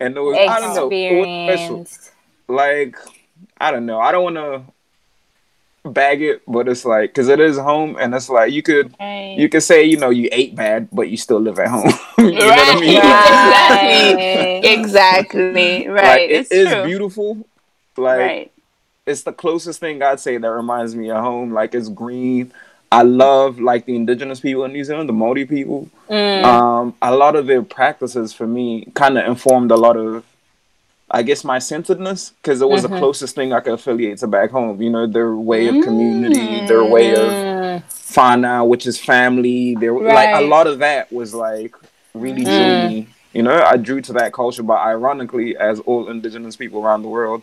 and 0.00 0.16
it 0.16 0.20
was 0.20 0.36
I 0.38 0.60
don't 0.60 0.74
know, 0.76 0.88
it 0.92 1.48
was 1.50 1.58
special. 1.58 1.86
Like 2.48 2.96
I 3.58 3.70
don't 3.70 3.84
know, 3.86 3.98
I 4.00 4.12
don't 4.12 4.24
want 4.24 4.36
to 4.36 4.62
bag 5.84 6.22
it, 6.22 6.42
but 6.46 6.68
it's 6.68 6.84
like 6.84 7.10
because 7.10 7.28
it 7.28 7.40
is 7.40 7.58
home, 7.58 7.96
and 7.98 8.14
it's 8.14 8.28
like 8.28 8.52
you 8.52 8.62
could 8.62 8.94
Right. 9.00 9.36
you 9.38 9.48
could 9.48 9.62
say 9.62 9.84
you 9.84 9.96
know 9.96 10.10
you 10.10 10.28
ate 10.32 10.54
bad, 10.54 10.88
but 10.92 11.08
you 11.10 11.16
still 11.16 11.40
live 11.40 11.58
at 11.58 11.68
home. 11.68 11.92
you 12.18 12.32
know 12.32 12.46
what 12.46 12.76
I 12.76 12.80
mean? 12.80 12.98
Right. 12.98 14.14
Right. 14.62 14.64
exactly. 14.64 15.88
Right. 15.88 16.04
Like, 16.04 16.20
it 16.30 16.32
it's 16.32 16.52
is 16.52 16.84
beautiful. 16.84 17.46
Like 17.96 18.18
right. 18.18 18.52
it's 19.06 19.22
the 19.22 19.32
closest 19.32 19.80
thing 19.80 20.02
I'd 20.02 20.20
say 20.20 20.36
that 20.38 20.50
reminds 20.50 20.94
me 20.94 21.10
of 21.10 21.22
home. 21.22 21.52
Like 21.52 21.74
it's 21.74 21.88
green. 21.88 22.52
I 22.90 23.02
love 23.02 23.58
like 23.58 23.86
the 23.86 23.96
indigenous 23.96 24.40
people 24.40 24.64
in 24.66 24.72
New 24.72 24.84
Zealand, 24.84 25.08
the 25.08 25.14
Maori 25.14 25.46
people. 25.46 25.88
Mm. 26.10 26.44
Um, 26.44 26.94
a 27.00 27.14
lot 27.14 27.36
of 27.36 27.46
their 27.46 27.62
practices 27.62 28.34
for 28.34 28.46
me 28.46 28.84
kind 28.94 29.16
of 29.16 29.26
informed 29.26 29.70
a 29.70 29.76
lot 29.76 29.96
of, 29.96 30.24
I 31.14 31.22
guess, 31.22 31.44
my 31.44 31.58
centeredness 31.58 32.30
because 32.40 32.62
it 32.62 32.68
was 32.68 32.82
Mhm. 32.84 32.90
the 32.90 32.98
closest 32.98 33.34
thing 33.34 33.52
I 33.52 33.60
could 33.60 33.74
affiliate 33.74 34.18
to 34.18 34.26
back 34.26 34.50
home. 34.50 34.80
You 34.80 34.88
know, 34.90 35.06
their 35.06 35.34
way 35.36 35.68
of 35.68 35.84
community, 35.84 36.66
their 36.66 36.84
way 36.84 37.10
of 37.14 37.28
Mm. 37.30 37.82
whānau, 38.14 38.66
which 38.66 38.86
is 38.86 38.98
family. 38.98 39.76
There, 39.78 39.92
like 39.92 40.34
a 40.34 40.40
lot 40.46 40.66
of 40.66 40.78
that 40.78 41.12
was 41.12 41.34
like 41.34 41.74
really 42.14 42.44
drew 42.44 42.52
Mm. 42.52 42.88
me. 42.88 43.08
You 43.34 43.42
know, 43.42 43.62
I 43.62 43.76
drew 43.76 44.00
to 44.02 44.12
that 44.14 44.32
culture, 44.32 44.62
but 44.62 44.78
ironically, 44.78 45.56
as 45.56 45.80
all 45.80 46.08
indigenous 46.08 46.56
people 46.56 46.82
around 46.84 47.02
the 47.02 47.08
world, 47.08 47.42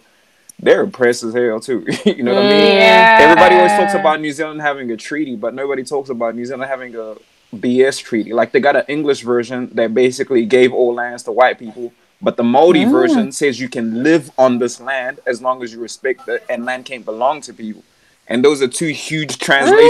they're 0.62 0.82
oppressed 0.84 1.24
as 1.24 1.34
hell 1.34 1.60
too. 1.60 1.86
you 2.06 2.24
know 2.24 2.34
what 2.36 2.46
I 2.46 2.50
mean? 2.50 2.74
Yeah. 2.76 3.17
Everybody 3.22 3.56
always 3.56 3.72
talks 3.74 3.94
about 3.94 4.20
New 4.20 4.32
Zealand 4.32 4.62
having 4.62 4.91
a 4.91 4.98
treaty, 4.98 5.36
but 5.36 5.54
nobody 5.54 5.84
talks 5.84 6.10
about 6.10 6.36
New 6.36 6.46
Zealand 6.46 6.70
having 6.70 6.96
a 6.96 7.15
BS 7.56 8.00
treaty. 8.00 8.34
Like 8.34 8.52
they 8.52 8.60
got 8.60 8.76
an 8.76 8.84
English 8.88 9.22
version 9.22 9.70
that 9.74 9.94
basically 9.94 10.46
gave 10.46 10.74
all 10.74 10.94
lands 10.94 11.24
to 11.24 11.32
white 11.32 11.58
people, 11.58 11.91
but 12.22 12.38
the 12.38 12.44
Maori 12.44 12.82
Mm. 12.86 12.92
version 12.92 13.32
says 13.32 13.60
you 13.60 13.70
can 13.70 14.04
live 14.04 14.32
on 14.38 14.60
this 14.60 14.80
land 14.80 15.20
as 15.26 15.42
long 15.42 15.64
as 15.64 15.74
you 15.74 15.80
respect 15.80 16.28
it, 16.28 16.44
and 16.50 16.66
land 16.66 16.86
can't 16.86 17.06
belong 17.06 17.42
to 17.42 17.54
people. 17.54 17.84
And 18.32 18.46
those 18.46 18.62
are 18.62 18.68
two 18.68 18.89
huge 18.89 19.39
translations. 19.39 19.89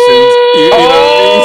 You, 0.55 0.63
you 0.63 0.69
know 0.69 0.77
what 0.77 1.11
I 1.11 1.19
mean? 1.19 1.41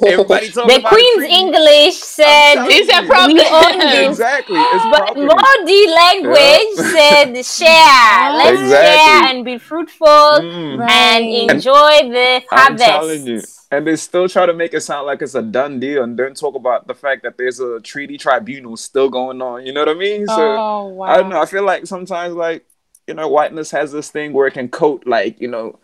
So 0.00 0.06
everybody 0.06 0.50
talks 0.50 0.72
The 0.72 0.78
about 0.80 0.92
Queen's 0.92 1.16
treaty. 1.24 1.34
English 1.34 1.94
said 1.96 2.54
telling 2.54 2.70
It's 2.72 2.92
a 2.92 3.00
you. 3.02 3.08
problem. 3.08 3.32
we 3.34 3.40
own 3.46 3.78
this. 3.78 4.08
Exactly, 4.10 4.60
it's 4.60 4.84
But 4.92 4.98
property. 4.98 5.24
Maori 5.24 5.86
language 5.88 6.74
said 6.92 7.44
share. 7.46 8.32
Let's 8.38 8.60
Exactly. 8.60 8.68
share 8.68 9.24
and 9.34 9.44
be 9.44 9.58
fruitful 9.58 10.06
Mm. 10.08 10.72
and 10.72 10.80
Right. 10.80 11.50
enjoy 11.50 12.12
the 12.12 12.42
I'm 12.52 12.76
telling 12.76 13.26
you. 13.26 13.34
harvest. 13.36 13.54
And 13.70 13.86
they 13.86 13.96
still 13.96 14.28
try 14.28 14.46
to 14.46 14.52
make 14.54 14.72
it 14.74 14.80
sound 14.80 15.06
like 15.06 15.20
it's 15.22 15.34
a 15.34 15.42
done 15.42 15.78
deal 15.80 16.02
and 16.02 16.16
don't 16.16 16.36
talk 16.36 16.54
about 16.54 16.86
the 16.86 16.94
fact 16.94 17.22
that 17.22 17.36
there's 17.36 17.60
a 17.60 17.80
treaty 17.80 18.16
tribunal 18.16 18.76
still 18.76 19.08
going 19.10 19.42
on. 19.42 19.66
You 19.66 19.72
know 19.72 19.80
what 19.80 19.88
I 19.90 19.94
mean? 19.94 20.26
So 20.26 20.56
oh 20.58 20.86
wow. 20.88 21.06
I 21.06 21.16
don't 21.18 21.28
know. 21.30 21.40
I 21.40 21.46
feel 21.46 21.64
like 21.64 21.86
sometimes 21.86 22.34
like, 22.34 22.64
you 23.08 23.14
know, 23.14 23.26
whiteness 23.26 23.70
has 23.70 23.90
this 23.90 24.10
thing 24.10 24.34
where 24.34 24.46
it 24.46 24.52
can 24.52 24.68
coat 24.68 25.04
like, 25.06 25.40
you 25.40 25.48
know, 25.48 25.78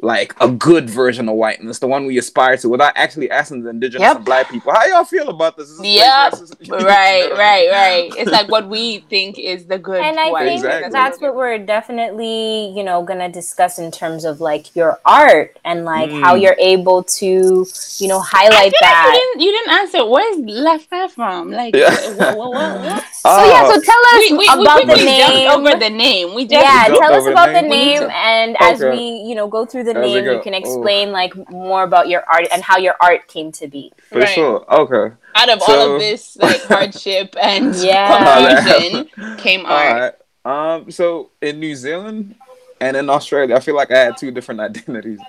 like 0.00 0.32
a 0.40 0.48
good 0.48 0.88
version 0.88 1.28
of 1.28 1.34
whiteness, 1.34 1.80
the 1.80 1.86
one 1.88 2.06
we 2.06 2.18
aspire 2.18 2.56
to, 2.56 2.68
without 2.68 2.92
actually 2.94 3.28
asking 3.30 3.64
the 3.64 3.70
indigenous 3.70 4.02
Yep. 4.06 4.16
and 4.16 4.24
black 4.24 4.48
people, 4.48 4.72
how 4.72 4.86
y'all 4.86 5.04
feel 5.04 5.28
about 5.28 5.56
this? 5.56 5.70
Is 5.70 5.78
this 5.78 5.86
Yep. 5.86 6.30
place 6.30 6.42
racist?" 6.42 6.54
You 6.60 6.70
know 6.78 6.84
right, 6.86 7.30
right, 7.32 7.68
right. 7.70 8.10
It's 8.16 8.30
like 8.30 8.48
what 8.48 8.68
we 8.68 9.00
think 9.10 9.38
is 9.40 9.66
the 9.66 9.76
good 9.78 10.00
And 10.00 10.18
I 10.20 10.30
think 10.38 10.58
Exactly. 10.58 10.90
that's 10.92 11.20
what 11.20 11.34
we're 11.34 11.58
definitely, 11.58 12.72
you 12.76 12.84
know, 12.84 13.02
gonna 13.02 13.28
discuss 13.28 13.78
in 13.80 13.90
terms 13.90 14.24
of 14.24 14.40
like 14.40 14.74
your 14.76 15.00
art 15.04 15.58
and 15.64 15.84
like 15.84 16.10
how 16.12 16.36
Mm. 16.36 16.42
you're 16.42 16.56
able 16.60 17.02
to, 17.02 17.66
you 17.98 18.08
know, 18.08 18.20
highlight 18.20 18.70
feel 18.70 18.78
that. 18.82 19.06
like 19.10 19.14
you 19.14 19.20
didn't, 19.20 19.40
you 19.46 19.50
didn't 19.52 19.72
answer. 19.80 20.06
Where's 20.06 20.38
Left 20.38 20.88
from? 21.14 21.50
Like, 21.50 21.74
Yeah. 21.74 21.90
what, 21.90 22.36
what, 22.36 22.52
what, 22.52 22.80
what? 22.80 23.04
so 23.14 23.44
yeah, 23.46 23.68
so 23.68 23.80
tell 23.80 24.02
us 24.14 24.30
We, 24.30 24.32
we, 24.32 24.38
we 24.38 24.46
about 24.46 24.78
the 24.80 24.84
quickly 24.86 25.04
name. 25.04 25.48
jumped 25.48 25.68
over 25.68 25.78
the 25.78 25.90
name. 25.90 26.34
We 26.34 26.42
just 26.46 26.52
yeah, 26.64 26.86
jumped 26.86 27.00
tell 27.02 27.14
us 27.14 27.26
about 27.26 27.46
the 27.52 27.62
name. 27.62 27.70
We 27.70 27.76
need 27.78 27.86
name, 28.00 28.08
to- 28.08 28.16
and 28.16 28.56
as 28.60 28.80
we, 28.80 29.00
you 29.26 29.34
know, 29.34 29.48
go 29.48 29.66
through 29.66 29.84
the 29.92 29.98
As 29.98 30.06
name, 30.12 30.24
you 30.24 30.40
can 30.42 30.54
Oh. 30.54 30.58
explain 30.58 31.12
like 31.12 31.32
more 31.50 31.82
about 31.82 32.08
your 32.08 32.22
art 32.30 32.46
and 32.52 32.62
how 32.62 32.78
your 32.78 32.94
art 33.00 33.26
came 33.28 33.50
to 33.52 33.66
be. 33.68 33.92
For 34.10 34.20
Right. 34.20 34.28
sure. 34.28 34.64
Okay. 34.82 35.14
out 35.34 35.48
of 35.50 35.62
all 35.68 35.94
of 35.94 36.00
this 36.00 36.36
like 36.36 36.62
hardship 36.74 37.34
and 37.40 37.74
Yeah. 37.76 38.64
confusion 38.64 39.36
came 39.38 39.66
All 39.66 39.72
art. 39.72 40.14
right. 40.44 40.74
Um. 40.74 40.90
So 40.90 41.30
in 41.42 41.60
New 41.60 41.74
Zealand 41.76 42.34
and 42.80 42.96
in 42.96 43.08
Australia, 43.10 43.54
I 43.56 43.60
feel 43.60 43.76
like 43.76 43.90
I 43.90 43.98
had 43.98 44.16
two 44.16 44.30
different 44.30 44.60
identities. 44.68 45.20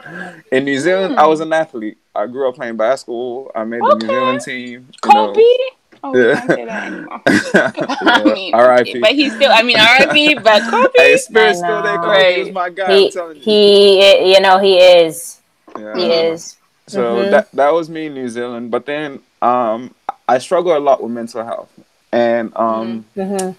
In 0.51 0.65
New 0.65 0.79
Zealand, 0.79 1.15
I 1.17 1.25
was 1.27 1.39
an 1.41 1.51
athlete. 1.53 1.97
I 2.15 2.25
grew 2.27 2.47
up 2.49 2.55
playing 2.55 2.77
basketball. 2.77 3.51
I 3.55 3.63
made 3.65 3.81
the 3.81 3.85
Okay. 3.95 4.07
New 4.07 4.13
Zealand 4.13 4.41
team. 4.41 4.87
you 4.91 4.99
Kobe. 5.01 5.41
know. 5.41 5.45
Oh, 6.03 6.13
we 6.13 6.19
Yeah. 6.19 6.35
can't 6.35 6.51
say 6.51 6.65
that 6.65 6.83
anymore. 6.85 7.21
I 7.27 7.97
Yeah, 8.01 8.33
mean, 8.33 8.53
R.I.P. 8.53 8.99
But 9.01 9.11
he's 9.11 9.33
still. 9.35 9.51
I 9.51 9.63
mean, 9.63 9.77
R.I.P. 9.77 10.35
But 10.35 10.63
Kobe. 10.69 10.89
Hey, 10.95 11.17
Spirit's 11.17 11.59
still 11.59 11.81
there. 11.81 11.97
know. 11.97 12.03
Kobe 12.03 12.39
was 12.39 12.51
my 12.51 12.69
guy. 12.69 12.95
He, 12.95 13.05
I'm 13.05 13.11
telling 13.11 13.35
you. 13.37 13.41
he, 13.43 14.33
you 14.33 14.39
know, 14.39 14.59
he 14.59 14.77
is. 14.77 15.41
Yeah. 15.77 15.95
He 15.97 16.05
is. 16.05 16.55
So 16.87 17.23
Mhm. 17.25 17.29
that 17.31 17.51
that 17.53 17.73
was 17.73 17.89
me 17.89 18.07
in 18.07 18.13
New 18.15 18.29
Zealand. 18.29 18.71
But 18.71 18.85
then 18.85 19.19
um, 19.41 19.93
I 20.27 20.37
struggle 20.39 20.75
a 20.75 20.79
lot 20.79 21.03
with 21.03 21.11
mental 21.11 21.43
health, 21.43 21.69
and 22.11 22.55
um, 22.55 23.05
hmm 23.15 23.51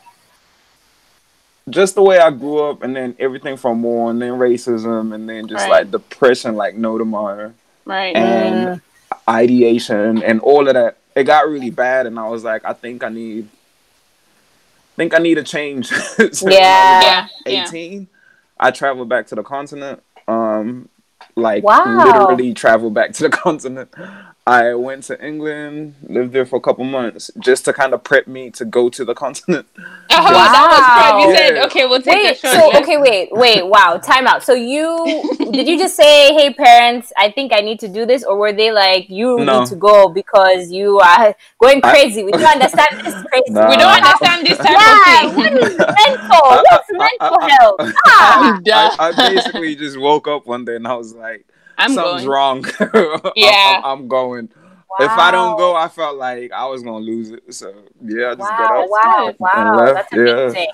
just 1.68 1.94
the 1.94 2.02
way 2.02 2.18
I 2.18 2.30
grew 2.30 2.58
up, 2.64 2.82
and 2.82 2.96
then 2.96 3.14
everything 3.18 3.56
from 3.56 3.82
war, 3.82 4.10
and 4.10 4.20
then 4.20 4.32
racism, 4.32 5.14
and 5.14 5.28
then 5.28 5.46
just 5.46 5.68
Right. 5.68 5.70
like 5.70 5.90
depression, 5.90 6.56
like 6.56 6.74
no 6.74 6.98
tomorrow, 6.98 7.52
Right. 7.84 8.16
and 8.16 8.80
ideation, 9.28 10.22
and 10.22 10.40
all 10.40 10.66
of 10.66 10.74
that. 10.74 10.96
It 11.14 11.24
got 11.24 11.48
really 11.48 11.70
bad, 11.70 12.06
and 12.06 12.18
I 12.18 12.28
was 12.28 12.44
like, 12.44 12.64
I 12.64 12.72
think 12.72 13.02
I 13.02 13.08
need, 13.08 13.48
think 14.96 15.14
I 15.14 15.18
need 15.18 15.38
a 15.38 15.42
change. 15.42 15.90
So 16.32 16.46
when 16.46 16.52
Yeah. 16.54 17.00
Yeah. 17.02 17.28
Yeah. 17.46 17.64
18, 17.66 18.08
I 18.58 18.70
traveled 18.70 19.08
back 19.08 19.26
to 19.28 19.34
the 19.34 19.42
continent. 19.42 20.02
Um, 20.28 20.88
like 21.36 21.64
Wow. 21.64 22.04
literally 22.04 22.54
traveled 22.54 22.94
back 22.94 23.12
to 23.14 23.24
the 23.24 23.30
continent. 23.44 23.92
I 24.50 24.74
went 24.74 25.04
to 25.04 25.24
England, 25.24 25.94
lived 26.02 26.32
there 26.32 26.46
for 26.46 26.56
a 26.56 26.60
couple 26.60 26.84
months, 26.84 27.30
just 27.38 27.64
to 27.66 27.72
kind 27.72 27.94
of 27.94 28.02
prep 28.04 28.26
me 28.26 28.50
to 28.52 28.64
go 28.64 28.88
to 28.90 29.04
the 29.04 29.14
continent. 29.24 29.68
Oh, 30.12 30.48
that 30.50 30.68
was 30.68 30.88
prep. 30.90 31.16
You 31.16 31.28
Yeah. 31.28 31.36
said, 31.36 31.56
okay, 31.66 31.86
we'll 31.86 32.02
take 32.02 32.24
Wait, 32.24 32.24
a 32.24 32.34
short 32.34 32.54
so 32.54 32.72
okay, 32.76 32.96
wait, 32.96 33.28
wait, 33.32 33.62
wow, 33.62 33.98
time 33.98 34.26
out. 34.26 34.42
So 34.42 34.54
you 34.54 35.26
did 35.52 35.68
you 35.68 35.78
just 35.78 35.96
say, 35.96 36.34
"Hey, 36.34 36.52
parents, 36.52 37.12
I 37.16 37.30
think 37.30 37.52
I 37.52 37.60
need 37.60 37.78
to 37.80 37.88
do 37.88 38.06
this," 38.06 38.24
or 38.24 38.36
were 38.36 38.52
they 38.52 38.72
like, 38.72 39.08
"You 39.08 39.44
No. 39.44 39.46
need 39.46 39.66
to 39.66 39.76
go 39.76 40.08
because 40.08 40.70
you 40.70 40.98
are 41.00 41.34
going 41.60 41.80
crazy"? 41.82 42.24
we 42.24 42.32
don't 42.32 42.44
understand 42.52 42.88
this 43.04 43.14
crazy. 43.30 43.54
Nah. 43.54 43.66
we 43.66 43.76
don't 43.76 43.94
understand 44.02 44.46
this 44.46 44.58
type 44.60 44.80
Yeah, 44.80 44.86
of 44.86 45.02
thing. 45.04 45.36
is 45.62 45.78
mental? 45.78 46.60
What's 46.70 46.88
mental 46.90 47.38
health? 47.58 47.80
Ah. 48.06 48.60
I, 48.72 48.90
I 48.98 49.12
basically 49.12 49.76
just 49.76 49.98
woke 49.98 50.28
up 50.28 50.46
one 50.46 50.64
day 50.64 50.76
and 50.76 50.86
I 50.86 50.94
was 50.94 51.14
like, 51.14 51.46
I'm 51.80 51.92
something's 51.92 52.24
going. 52.24 52.28
wrong. 52.28 52.64
Yeah. 53.36 53.80
I'm, 53.84 54.00
I'm 54.00 54.08
going. 54.08 54.48
If 54.98 55.10
I 55.12 55.30
don't 55.30 55.56
go, 55.56 55.74
I 55.76 55.88
felt 55.88 56.18
like 56.18 56.52
I 56.52 56.66
was 56.66 56.82
gonna 56.82 56.98
lose 56.98 57.30
it. 57.30 57.54
So 57.54 57.72
yeah, 58.02 58.30
I 58.32 58.34
just 58.34 58.50
got 58.58 58.70
Wow, 58.70 58.82
up. 58.82 58.88
wow, 58.90 59.34
wow, 59.38 59.76
left, 59.76 59.94
that's 59.94 60.12
yeah. 60.12 60.20
amazing. 60.44 60.68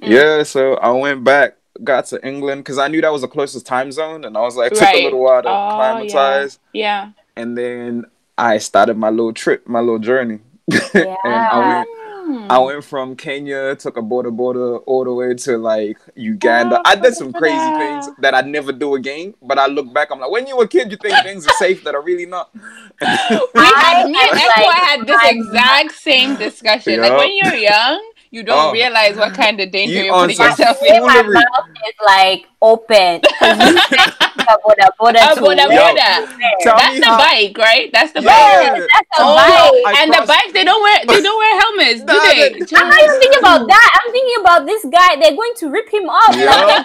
Mm. 0.00 0.08
Yeah, 0.10 0.42
so 0.44 0.74
I 0.76 0.90
went 0.92 1.24
back, 1.24 1.56
got 1.84 2.06
to 2.06 2.26
England 2.26 2.64
because 2.64 2.78
I 2.78 2.88
knew 2.88 3.00
that 3.02 3.12
was 3.12 3.22
the 3.22 3.28
closest 3.28 3.66
time 3.66 3.92
zone, 3.92 4.24
and 4.24 4.36
I 4.38 4.40
was 4.40 4.56
like, 4.56 4.72
it 4.72 4.76
took 4.76 4.84
Right. 4.84 5.00
a 5.00 5.04
little 5.04 5.20
while 5.22 5.42
to 5.42 5.48
Oh, 5.50 5.68
acclimatize, 5.70 6.58
Yeah. 6.72 7.10
and 7.36 7.58
then 7.58 8.04
I 8.38 8.58
started 8.58 8.96
my 8.96 9.10
little 9.10 9.32
trip, 9.34 9.66
my 9.68 9.80
little 9.80 9.98
journey, 9.98 10.38
and 10.94 11.08
I 11.24 11.58
went. 11.58 11.88
Hmm. 12.28 12.44
I 12.52 12.58
went 12.58 12.84
from 12.84 13.16
Kenya, 13.16 13.74
took 13.74 13.96
a 13.96 14.02
boda 14.02 14.28
boda 14.28 14.82
all 14.84 15.02
the 15.02 15.14
way 15.14 15.32
to 15.32 15.56
like 15.56 15.96
Uganda. 16.14 16.76
Oh, 16.76 16.82
I 16.84 16.94
did 16.94 17.14
some 17.14 17.32
crazy 17.32 17.56
that. 17.56 18.04
things 18.04 18.16
that 18.20 18.34
I'd 18.34 18.46
never 18.46 18.70
do 18.70 18.96
again. 18.96 19.32
But 19.40 19.58
I 19.58 19.66
look 19.66 19.90
back, 19.94 20.10
I'm 20.10 20.20
like, 20.20 20.30
when 20.30 20.46
you 20.46 20.54
were 20.58 20.64
a 20.64 20.68
kid, 20.68 20.90
you 20.90 20.98
think 20.98 21.14
things 21.24 21.46
are 21.46 21.54
safe 21.54 21.82
that 21.84 21.94
are 21.94 22.02
really 22.02 22.26
not. 22.26 22.50
We 22.54 22.60
I 23.02 23.72
had 23.80 24.10
me 24.10 24.18
and 24.20 24.30
was 24.30 24.52
like, 24.56 24.76
had 24.76 25.06
this 25.06 25.16
I- 25.22 25.30
exact 25.30 25.92
same 25.92 26.36
discussion. 26.36 27.00
Like 27.00 27.16
when 27.16 27.34
you're 27.34 27.54
young, 27.54 28.07
you 28.30 28.42
don't 28.42 28.68
Oh. 28.68 28.72
realize 28.72 29.16
what 29.16 29.34
kind 29.34 29.60
of 29.60 29.70
danger 29.70 29.94
You 29.94 30.04
you 30.04 30.12
are 30.12 30.26
putting 30.26 30.40
yourself 30.44 30.78
in. 30.82 31.06
my 31.06 31.22
mouth 31.22 31.68
is 31.86 31.94
like 32.04 32.46
open. 32.60 33.20
you 33.40 33.78
said 33.88 34.14
Boda 34.48 34.88
boda 34.98 35.20
boda 35.36 35.68
where? 35.68 35.94
That's 35.94 36.98
the 37.00 37.04
how- 37.06 37.18
bike, 37.18 37.56
right? 37.58 37.90
That's 37.92 38.12
the 38.12 38.22
Yeah. 38.22 38.72
bike. 38.72 38.88
That's 38.92 39.18
a 39.18 39.22
Oh, 39.22 39.34
bike. 39.34 39.94
I 39.96 40.02
and 40.02 40.10
the 40.12 40.16
crossed- 40.16 40.28
bikes 40.28 40.52
they 40.52 40.64
don't 40.64 40.82
wear 40.82 40.98
they 41.06 41.20
don't 41.22 41.38
wear 41.38 41.60
helmets, 41.60 42.00
do 42.00 42.20
they? 42.24 42.58
they- 42.64 42.76
I'm 42.76 42.88
not 42.88 43.02
even 43.02 43.20
thinking 43.20 43.38
about 43.40 43.66
that. 43.68 44.00
I'm 44.04 44.12
thinking 44.12 44.36
about 44.40 44.66
this 44.66 44.84
guy. 44.90 45.16
They're 45.20 45.36
going 45.36 45.52
to 45.58 45.70
rip 45.70 45.88
him 45.92 46.08
off. 46.08 46.34
Yeah. 46.36 46.84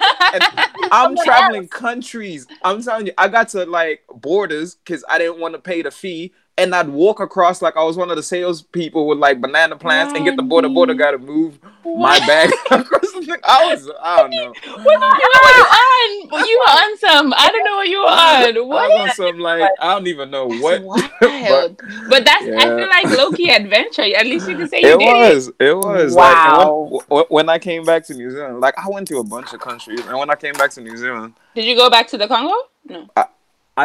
I'm 0.92 1.16
Someone 1.16 1.26
traveling 1.26 1.68
countries. 1.68 2.48
I'm 2.64 2.82
telling 2.84 3.08
you, 3.08 3.14
I 3.18 3.28
got 3.28 3.50
to 3.50 3.66
like 3.66 4.02
borders 4.14 4.76
because 4.76 5.04
I 5.10 5.18
didn't 5.18 5.40
want 5.40 5.54
to 5.56 5.60
pay 5.60 5.82
the 5.82 5.92
fee. 5.92 6.34
And 6.56 6.76
I'd 6.76 6.88
walk 6.88 7.20
across 7.20 7.64
like 7.64 7.76
I 7.76 7.84
was 7.84 7.98
one 7.98 8.12
of 8.12 8.16
the 8.16 8.22
salespeople 8.22 9.08
with 9.08 9.18
like 9.18 9.42
banana 9.42 9.76
plants 9.76 10.14
and 10.14 10.24
get 10.24 10.36
the 10.38 10.44
boda 10.44 10.66
boda 10.72 10.96
guy 10.96 11.10
to 11.12 11.18
move 11.18 11.58
my 11.84 12.20
bag 12.20 12.52
across 12.72 13.12
the 13.12 13.22
thing. 13.26 13.38
I 13.44 13.66
was, 13.74 13.90
I 14.00 14.18
don't 14.22 14.30
know. 14.30 14.54
What 14.84 14.86
were 14.86 14.92
you 14.92 16.38
on? 16.38 16.48
You 16.48 16.60
were 16.60 16.74
on 16.74 16.98
some. 17.00 17.34
I 17.36 17.50
don't 17.52 17.64
know 17.66 17.76
what 17.78 17.88
you 17.88 17.98
were 17.98 18.06
on. 18.06 18.12
I 18.14 18.52
was 18.52 19.10
on 19.10 19.16
some 19.16 19.40
like 19.40 19.68
I 19.82 19.94
don't 19.96 20.06
even 20.06 20.30
know 20.30 20.46
what. 20.48 20.84
Wild. 20.84 21.02
But 22.10 22.24
that's 22.26 22.44
I 22.46 22.66
feel 22.66 22.88
like 22.88 23.06
Loki 23.18 23.50
adventure. 23.50 24.04
At 24.16 24.26
least 24.28 24.48
you 24.48 24.56
can 24.56 24.68
say 24.70 24.82
you 24.82 24.90
it 24.94 25.00
did 25.00 25.08
it. 25.08 25.34
was, 25.36 25.48
it 25.60 25.76
was 25.76 26.14
Wow. 26.16 26.88
like 26.92 26.92
when, 27.10 27.18
when- 27.18 27.26
when 27.30 27.50
I 27.50 27.58
came 27.58 27.84
back 27.84 28.06
to 28.08 28.14
New 28.14 28.30
Zealand, 28.30 28.60
like 28.62 28.78
I 28.78 28.88
went 28.90 29.08
to 29.08 29.18
a 29.18 29.24
bunch 29.24 29.54
of 29.54 29.60
countries, 29.60 30.02
and 30.06 30.18
when 30.20 30.30
I 30.30 30.36
came 30.36 30.54
back 30.54 30.70
to 30.72 30.82
New 30.82 30.96
Zealand, 30.98 31.34
Did 31.56 31.66
you 31.66 31.76
go 31.76 31.90
back 31.90 32.08
to 32.10 32.18
the 32.18 32.28
Congo? 32.28 32.54
No. 32.88 33.10
I 33.18 33.26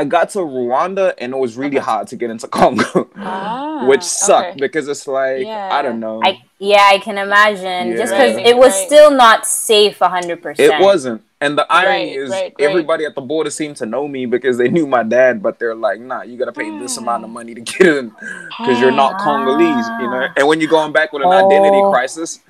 got 0.05 0.31
to 0.31 0.41
Rwanda, 0.41 1.15
and 1.19 1.33
it 1.33 1.39
was 1.39 1.57
really 1.57 1.77
Okay. 1.79 1.85
hard 1.85 2.09
to 2.09 2.17
get 2.17 2.31
into 2.31 2.47
Congo, 2.59 3.09
Ah, 3.17 3.87
which 3.87 4.03
sucked 4.03 4.51
okay. 4.51 4.61
because 4.61 4.87
it's 4.89 5.07
like 5.07 5.45
Yeah. 5.47 5.71
I 5.73 5.81
don't 5.83 5.99
know, 6.01 6.21
I 6.23 6.43
yeah, 6.59 6.87
I 6.91 6.99
can 6.99 7.17
imagine. 7.19 7.97
Just 7.97 8.13
Yeah. 8.13 8.27
because 8.33 8.47
it 8.51 8.57
was 8.57 8.73
Right. 8.75 8.87
still 8.87 9.11
not 9.11 9.47
safe 9.47 9.99
hundred 9.99 10.43
percent. 10.43 10.75
it 10.75 10.83
wasn't. 10.83 11.23
And 11.41 11.57
the 11.57 11.65
irony 11.73 12.09
Right, 12.09 12.17
is, 12.19 12.31
right, 12.31 12.43
right. 12.59 12.69
everybody 12.69 13.05
at 13.05 13.15
the 13.15 13.21
border 13.21 13.51
seemed 13.51 13.77
to 13.77 13.87
know 13.87 14.09
me 14.09 14.27
because 14.27 14.59
they 14.59 14.69
knew 14.69 14.89
my 14.89 15.05
dad, 15.05 15.41
but 15.41 15.61
they're 15.61 15.75
like, 15.77 16.01
"Nah, 16.01 16.23
you 16.23 16.37
gotta 16.37 16.51
pay 16.53 16.69
this 16.81 16.97
amount 16.97 17.23
of 17.23 17.31
money 17.31 17.55
to 17.55 17.61
get 17.61 17.87
in 17.87 18.13
because 18.59 18.81
you're 18.81 18.91
not 18.91 19.19
Congolese," 19.21 19.87
you 20.01 20.11
know. 20.11 20.27
And 20.37 20.49
when 20.49 20.61
you're 20.61 20.69
going 20.69 20.91
back 20.93 21.13
with 21.13 21.23
an 21.23 21.31
identity 21.31 21.81
Oh. 21.81 21.93
crisis, 21.93 22.41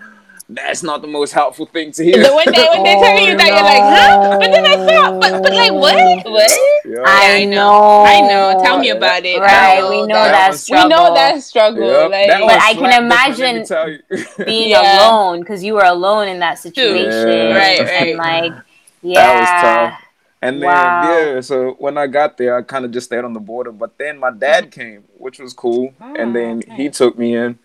that's 0.51 0.83
not 0.83 1.03
the 1.03 1.09
most 1.09 1.33
helpful 1.33 1.67
thing 1.67 1.93
to 1.93 2.03
hear. 2.03 2.23
The 2.23 2.35
when 2.35 2.47
they 2.51 2.67
when 2.71 2.83
they 2.83 2.95
tell 2.95 3.19
you 3.21 3.35
Oh, 3.35 3.37
that 3.37 3.49
you're 3.49 3.69
like, 3.69 3.83
huh? 3.85 4.39
But 4.41 4.51
then 4.51 4.65
I 4.65 4.77
thought, 4.77 5.21
but, 5.21 5.43
but 5.43 5.53
like 5.53 5.73
what? 5.73 6.25
What? 6.25 6.51
Yeah. 6.87 7.03
I 7.05 7.43
I 7.43 7.45
know. 7.45 8.05
I 8.07 8.21
know. 8.23 8.63
Tell 8.65 8.79
me 8.79 8.89
about 8.89 9.25
it. 9.27 9.39
Right, 9.39 9.77
I 9.77 9.81
know 9.81 9.91
we 9.91 10.01
know 10.07 10.15
that. 10.15 10.33
that, 10.33 10.49
was- 10.53 10.71
We 10.71 10.77
know 10.77 10.89
struggle. 10.89 11.15
that 11.15 11.43
struggle. 11.43 11.87
Yep, 11.91 12.11
Like, 12.11 12.29
that 12.29 12.41
But 12.41 12.61
I 12.63 12.75
can 12.75 12.79
slap 12.79 13.27
different, 13.29 13.71
let 13.71 13.87
me 13.87 14.01
imagine 14.09 14.47
being 14.47 14.71
Yeah. 14.71 15.09
alone 15.11 15.41
because 15.41 15.63
you 15.63 15.75
were 15.75 15.85
alone 15.85 16.29
in 16.29 16.39
that 16.39 16.59
situation. 16.59 17.11
Yeah. 17.29 17.55
Right, 17.55 17.81
And 17.81 18.19
right. 18.19 18.53
like, 18.53 18.63
yeah. 19.03 19.15
That 19.15 19.41
was 19.41 19.49
tough. 19.93 20.05
And 20.41 20.63
then 20.63 20.69
Wow. 20.69 21.03
yeah, 21.35 21.41
so 21.41 21.73
when 21.79 21.99
I 21.99 22.07
got 22.07 22.39
there, 22.39 22.57
I 22.57 22.63
kind 22.63 22.85
of 22.87 22.91
just 22.93 23.07
stayed 23.07 23.25
on 23.25 23.35
the 23.35 23.41
border. 23.41 23.73
But 23.73 23.99
then 23.99 24.19
my 24.19 24.31
dad 24.31 24.71
mm-hmm. 24.71 24.81
came, 24.81 25.05
which 25.19 25.41
was 25.41 25.53
cool, 25.53 25.93
and 26.01 26.31
ah, 26.31 26.33
then 26.33 26.63
he 26.77 26.89
took 26.89 27.19
me 27.19 27.35
in. 27.37 27.59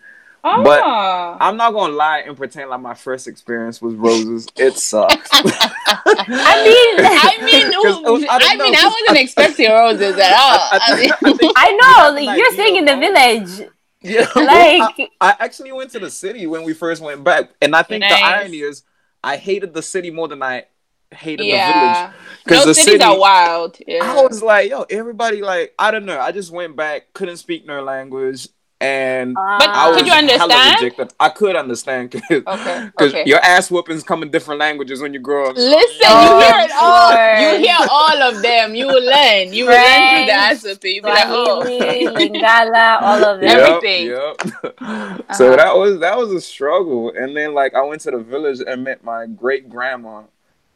Oh. 0.44 0.62
But 0.62 0.80
ah. 0.84 1.36
I'm 1.40 1.56
not 1.56 1.72
gonna 1.72 1.92
lie 1.94 2.20
and 2.26 2.36
pretend 2.36 2.70
like 2.70 2.80
my 2.80 2.94
first 2.94 3.26
experience 3.26 3.80
was 3.82 3.94
roses. 3.94 4.46
It 4.56 4.74
sucks. 4.74 5.28
I 5.32 6.62
mean, 6.64 7.06
I 7.06 7.38
mean, 7.44 7.66
was- 8.12 8.24
I 8.28 8.38
I, 8.40 8.56
mean, 8.56 8.72
know, 8.72 8.78
I 8.78 8.82
'cause 8.82 8.94
wasn't 9.08 9.18
expecting 9.24 9.70
roses 9.70 10.16
at 10.18 10.32
all. 10.32 10.58
I, 10.72 10.80
I 10.82 11.00
mean, 11.00 11.10
I 11.12 11.32
think- 11.36 11.52
I 11.56 11.70
know. 11.72 12.14
Like, 12.14 12.26
Like, 12.26 12.38
you're 12.38 12.52
staying 12.52 12.76
in 12.76 12.84
the 12.84 12.96
village. 12.96 13.70
yeah, 14.02 14.26
Like, 14.36 15.10
I, 15.20 15.30
I 15.30 15.36
actually 15.40 15.72
went 15.72 15.90
to 15.92 15.98
the 15.98 16.10
city 16.10 16.46
when 16.46 16.62
we 16.64 16.74
first 16.74 17.02
went 17.02 17.24
back, 17.24 17.50
and 17.62 17.74
I 17.74 17.82
think 17.82 18.00
Nice. 18.02 18.12
the 18.18 18.24
irony 18.24 18.58
is 18.60 18.82
I 19.22 19.36
hated 19.36 19.72
the 19.74 19.82
city 19.82 20.10
more 20.10 20.28
than 20.28 20.42
I 20.42 20.66
hated 21.10 21.44
the 21.46 21.50
village. 21.50 22.14
Because 22.44 22.64
those 22.64 22.76
the 22.76 22.82
cities 22.82 22.92
city, 23.00 23.04
are 23.04 23.18
wild. 23.18 23.78
Yeah. 23.86 24.00
I 24.04 24.22
was 24.22 24.42
like, 24.42 24.68
yo, 24.70 24.82
everybody 24.90 25.40
like, 25.40 25.72
I 25.78 25.90
don't 25.90 26.04
know. 26.04 26.20
I 26.20 26.32
just 26.32 26.50
went 26.52 26.76
back, 26.76 27.12
couldn't 27.14 27.38
speak 27.38 27.66
their 27.66 27.80
language, 27.82 28.48
and 28.84 29.34
But 29.34 29.68
I 29.70 29.92
could 29.96 30.06
you 30.06 30.12
understand? 30.12 31.10
I 31.20 31.28
could 31.30 31.56
understand 31.56 32.10
because 32.10 32.42
Okay, 32.46 32.90
okay. 33.00 33.22
your 33.26 33.38
ass 33.40 33.70
whoopings 33.70 34.02
come 34.02 34.22
in 34.22 34.30
different 34.30 34.60
languages 34.60 35.00
when 35.00 35.12
you 35.14 35.20
grow 35.20 35.48
up. 35.50 35.56
Listen, 35.56 36.06
Oh, 36.06 36.38
you 36.38 36.44
hear 36.44 36.64
it 36.66 36.70
all. 36.74 37.10
Lord. 37.14 37.40
You 37.40 37.66
hear 37.66 37.78
all 37.90 38.22
of 38.28 38.42
them. 38.42 38.74
You 38.74 38.86
will 38.86 39.04
learn. 39.04 39.52
You 39.52 39.66
will 39.66 39.72
learn 39.72 40.10
through 40.10 40.26
the 40.26 40.32
French, 40.32 40.64
answer. 40.64 40.88
You 40.88 41.02
be 41.02 41.08
like, 41.08 41.24
oh. 41.28 41.62
Swahili, 41.62 42.06
Lingala, 42.30 43.02
all 43.02 43.24
of 43.24 43.40
them. 43.40 43.48
Every- 43.50 43.62
everything. 43.64 44.06
Yep. 44.08 44.74
Uh-huh. 44.84 45.18
So 45.34 45.56
that 45.56 45.76
was 45.76 46.00
that 46.00 46.16
was 46.16 46.30
a 46.32 46.40
struggle, 46.40 47.12
and 47.16 47.36
then 47.36 47.54
like 47.54 47.74
I 47.74 47.82
went 47.82 48.02
to 48.02 48.10
the 48.10 48.18
village 48.18 48.60
and 48.66 48.84
met 48.84 49.02
my 49.02 49.26
great 49.26 49.68
grandma, 49.68 50.22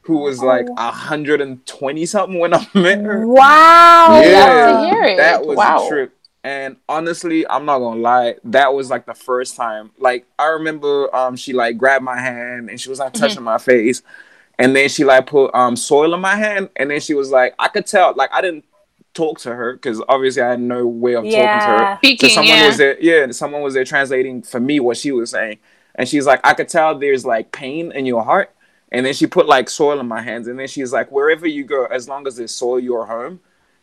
who 0.03 0.19
was 0.19 0.43
like 0.43 0.67
Oh. 0.71 0.75
a 0.79 0.91
hundred 0.91 1.41
and 1.41 1.65
twenty 1.67 2.07
something 2.07 2.39
when 2.39 2.55
I 2.55 2.67
met 2.75 3.01
her. 3.03 3.27
Wow. 3.27 4.21
Yeah. 4.23 4.31
yeah, 4.31 4.73
to 4.73 4.89
hear 4.89 5.05
it. 5.05 5.17
that 5.19 5.45
was 5.45 5.57
Wow. 5.57 5.85
a 5.87 5.89
trip. 5.89 6.18
And 6.45 6.77
honestly, 6.89 7.47
I'm 7.49 7.65
not 7.65 7.81
gonna 7.81 8.01
lie, 8.01 8.37
that 8.45 8.73
was 8.73 8.91
like 8.91 9.07
the 9.07 9.15
first 9.15 9.57
time. 9.57 9.91
Like 9.99 10.27
I 10.39 10.47
remember, 10.47 11.15
um, 11.15 11.37
she 11.37 11.53
like 11.53 11.77
grabbed 11.77 12.05
my 12.05 12.19
hand 12.21 12.71
and 12.71 12.81
she 12.81 12.89
was 12.89 13.01
like 13.01 13.13
Mm-hmm. 13.13 13.21
touching 13.23 13.43
my 13.43 13.59
face, 13.59 14.03
and 14.59 14.75
then 14.75 14.89
she 14.89 15.05
like 15.05 15.27
put 15.27 15.55
um 15.55 15.77
soil 15.77 16.15
in 16.15 16.21
my 16.21 16.37
hand, 16.37 16.71
and 16.77 16.91
then 16.91 17.01
she 17.01 17.15
was 17.15 17.31
like, 17.31 17.55
I 17.59 17.69
could 17.69 17.87
tell, 17.87 18.15
like 18.15 18.31
I 18.33 18.41
didn't 18.41 18.65
talk 19.15 19.41
to 19.41 19.55
her 19.55 19.75
because 19.75 20.01
obviously 20.09 20.43
I 20.43 20.51
had 20.51 20.61
no 20.61 20.87
way 20.87 21.15
of 21.15 21.29
talking 21.29 21.61
to 21.61 21.71
her. 21.71 21.91
Yeah. 21.93 21.99
So 22.17 22.29
Speaking, 22.29 22.29
someone 22.29 22.61
yeah. 22.61 22.67
was 22.67 22.77
there, 22.77 23.01
yeah, 23.01 23.31
someone 23.33 23.63
was 23.63 23.75
there 23.75 23.85
translating 23.85 24.43
for 24.43 24.61
me 24.61 24.81
what 24.81 24.97
she 24.97 25.13
was 25.13 25.31
saying, 25.31 25.59
and 25.97 26.09
she's 26.09 26.27
like, 26.27 26.41
I 26.45 26.55
could 26.55 26.69
tell 26.69 26.99
there's 26.99 27.25
like 27.27 27.53
pain 27.53 27.93
in 27.93 28.07
your 28.07 28.23
heart, 28.23 28.55
and 28.93 29.05
then 29.05 29.15
she 29.15 29.27
put 29.27 29.47
like 29.47 29.69
soil 29.69 29.99
in 30.01 30.07
my 30.07 30.23
hands, 30.23 30.47
and 30.49 30.59
then 30.59 30.69
she's 30.69 30.93
like, 30.93 31.11
wherever 31.11 31.47
you 31.47 31.65
go, 31.65 31.87
as 31.87 32.09
long 32.09 32.27
as 32.27 32.37
there's 32.37 32.53
soil, 32.55 32.79
you're 32.81 33.07
home, 33.07 33.41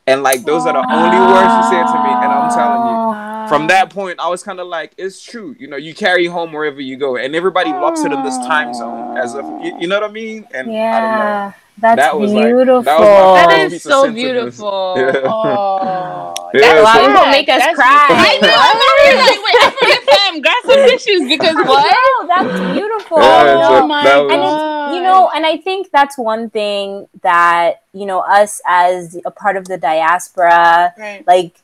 and 0.08 0.24
like 0.24 0.44
those 0.46 0.66
are 0.66 0.74
the 0.74 0.80
only 0.80 1.18
words 1.18 1.52
she 1.56 1.64
said 1.76 1.86
to 1.86 2.04
me, 2.04 2.12
and 2.12 2.32
I'm 2.32 2.50
telling 2.52 2.88
you, 2.90 3.50
from 3.50 3.68
that 3.68 3.90
point, 3.90 4.20
I 4.20 4.28
was 4.28 4.42
kind 4.44 4.60
of 4.60 4.68
like, 4.68 4.94
it's 4.98 5.22
true, 5.22 5.56
you 5.60 5.68
know, 5.68 5.78
you 5.78 5.94
carry 5.94 6.26
home 6.26 6.52
wherever 6.54 6.82
you 6.82 6.98
go, 6.98 7.16
and 7.18 7.36
everybody 7.36 7.70
locks 7.72 8.02
it 8.02 8.12
in 8.12 8.24
this 8.24 8.38
time 8.40 8.74
zone 8.74 9.18
as 9.18 9.36
if 9.36 9.46
you, 9.64 9.78
you 9.82 9.88
know 9.88 10.00
what 10.00 10.10
I 10.10 10.14
mean, 10.14 10.48
and 10.54 10.70
I 10.70 10.72
don't 10.72 10.72
know. 10.72 10.78
Yeah. 10.78 11.54
That's 11.78 11.98
That 12.00 12.18
was, 12.20 12.32
like- 12.32 12.46
beautiful. 12.46 12.82
that 12.84 13.00
was 13.00 13.08
my 13.08 13.42
That 13.42 13.50
first 13.50 13.66
is 13.66 13.72
piece 13.74 13.86
of 13.86 13.92
so 13.92 14.12
beautiful. 14.14 14.96
Yeah. 14.98 16.45
Oh, 16.56 16.60
Yeah, 16.62 16.74
that's 16.76 16.94
so- 16.94 17.14
sad. 17.14 17.32
Make 17.32 17.50
us 17.50 17.60
That's 17.60 17.76
cry. 17.76 18.08
I 18.10 18.38
know. 18.42 18.56
I'm 18.68 18.80
over 18.88 19.04
here 19.06 19.18
like, 19.28 19.42
wait, 19.44 19.58
African 19.64 20.02
fam, 20.08 20.42
grab 20.42 20.62
some 20.66 20.90
tissues 20.90 21.28
because 21.30 21.56
what? 21.68 21.92
No, 21.92 22.28
that's 22.28 22.74
beautiful. 22.74 23.20
Yeah, 23.20 23.44
No, 23.44 23.80
so 23.82 23.88
my 23.88 24.04
that 24.04 24.18
was- 24.24 24.32
and 24.32 24.42
it's 24.42 24.96
you 24.96 25.02
know 25.02 25.30
and 25.34 25.46
i 25.46 25.58
think 25.58 25.90
that's 25.92 26.18
one 26.18 26.50
thing 26.50 27.08
that 27.24 27.82
you 27.94 28.06
know 28.06 28.20
us 28.20 28.62
as 28.68 29.18
a 29.26 29.32
part 29.32 29.58
of 29.58 29.66
the 29.68 29.78
diaspora 29.78 30.94
Right. 30.98 31.26
like 31.28 31.56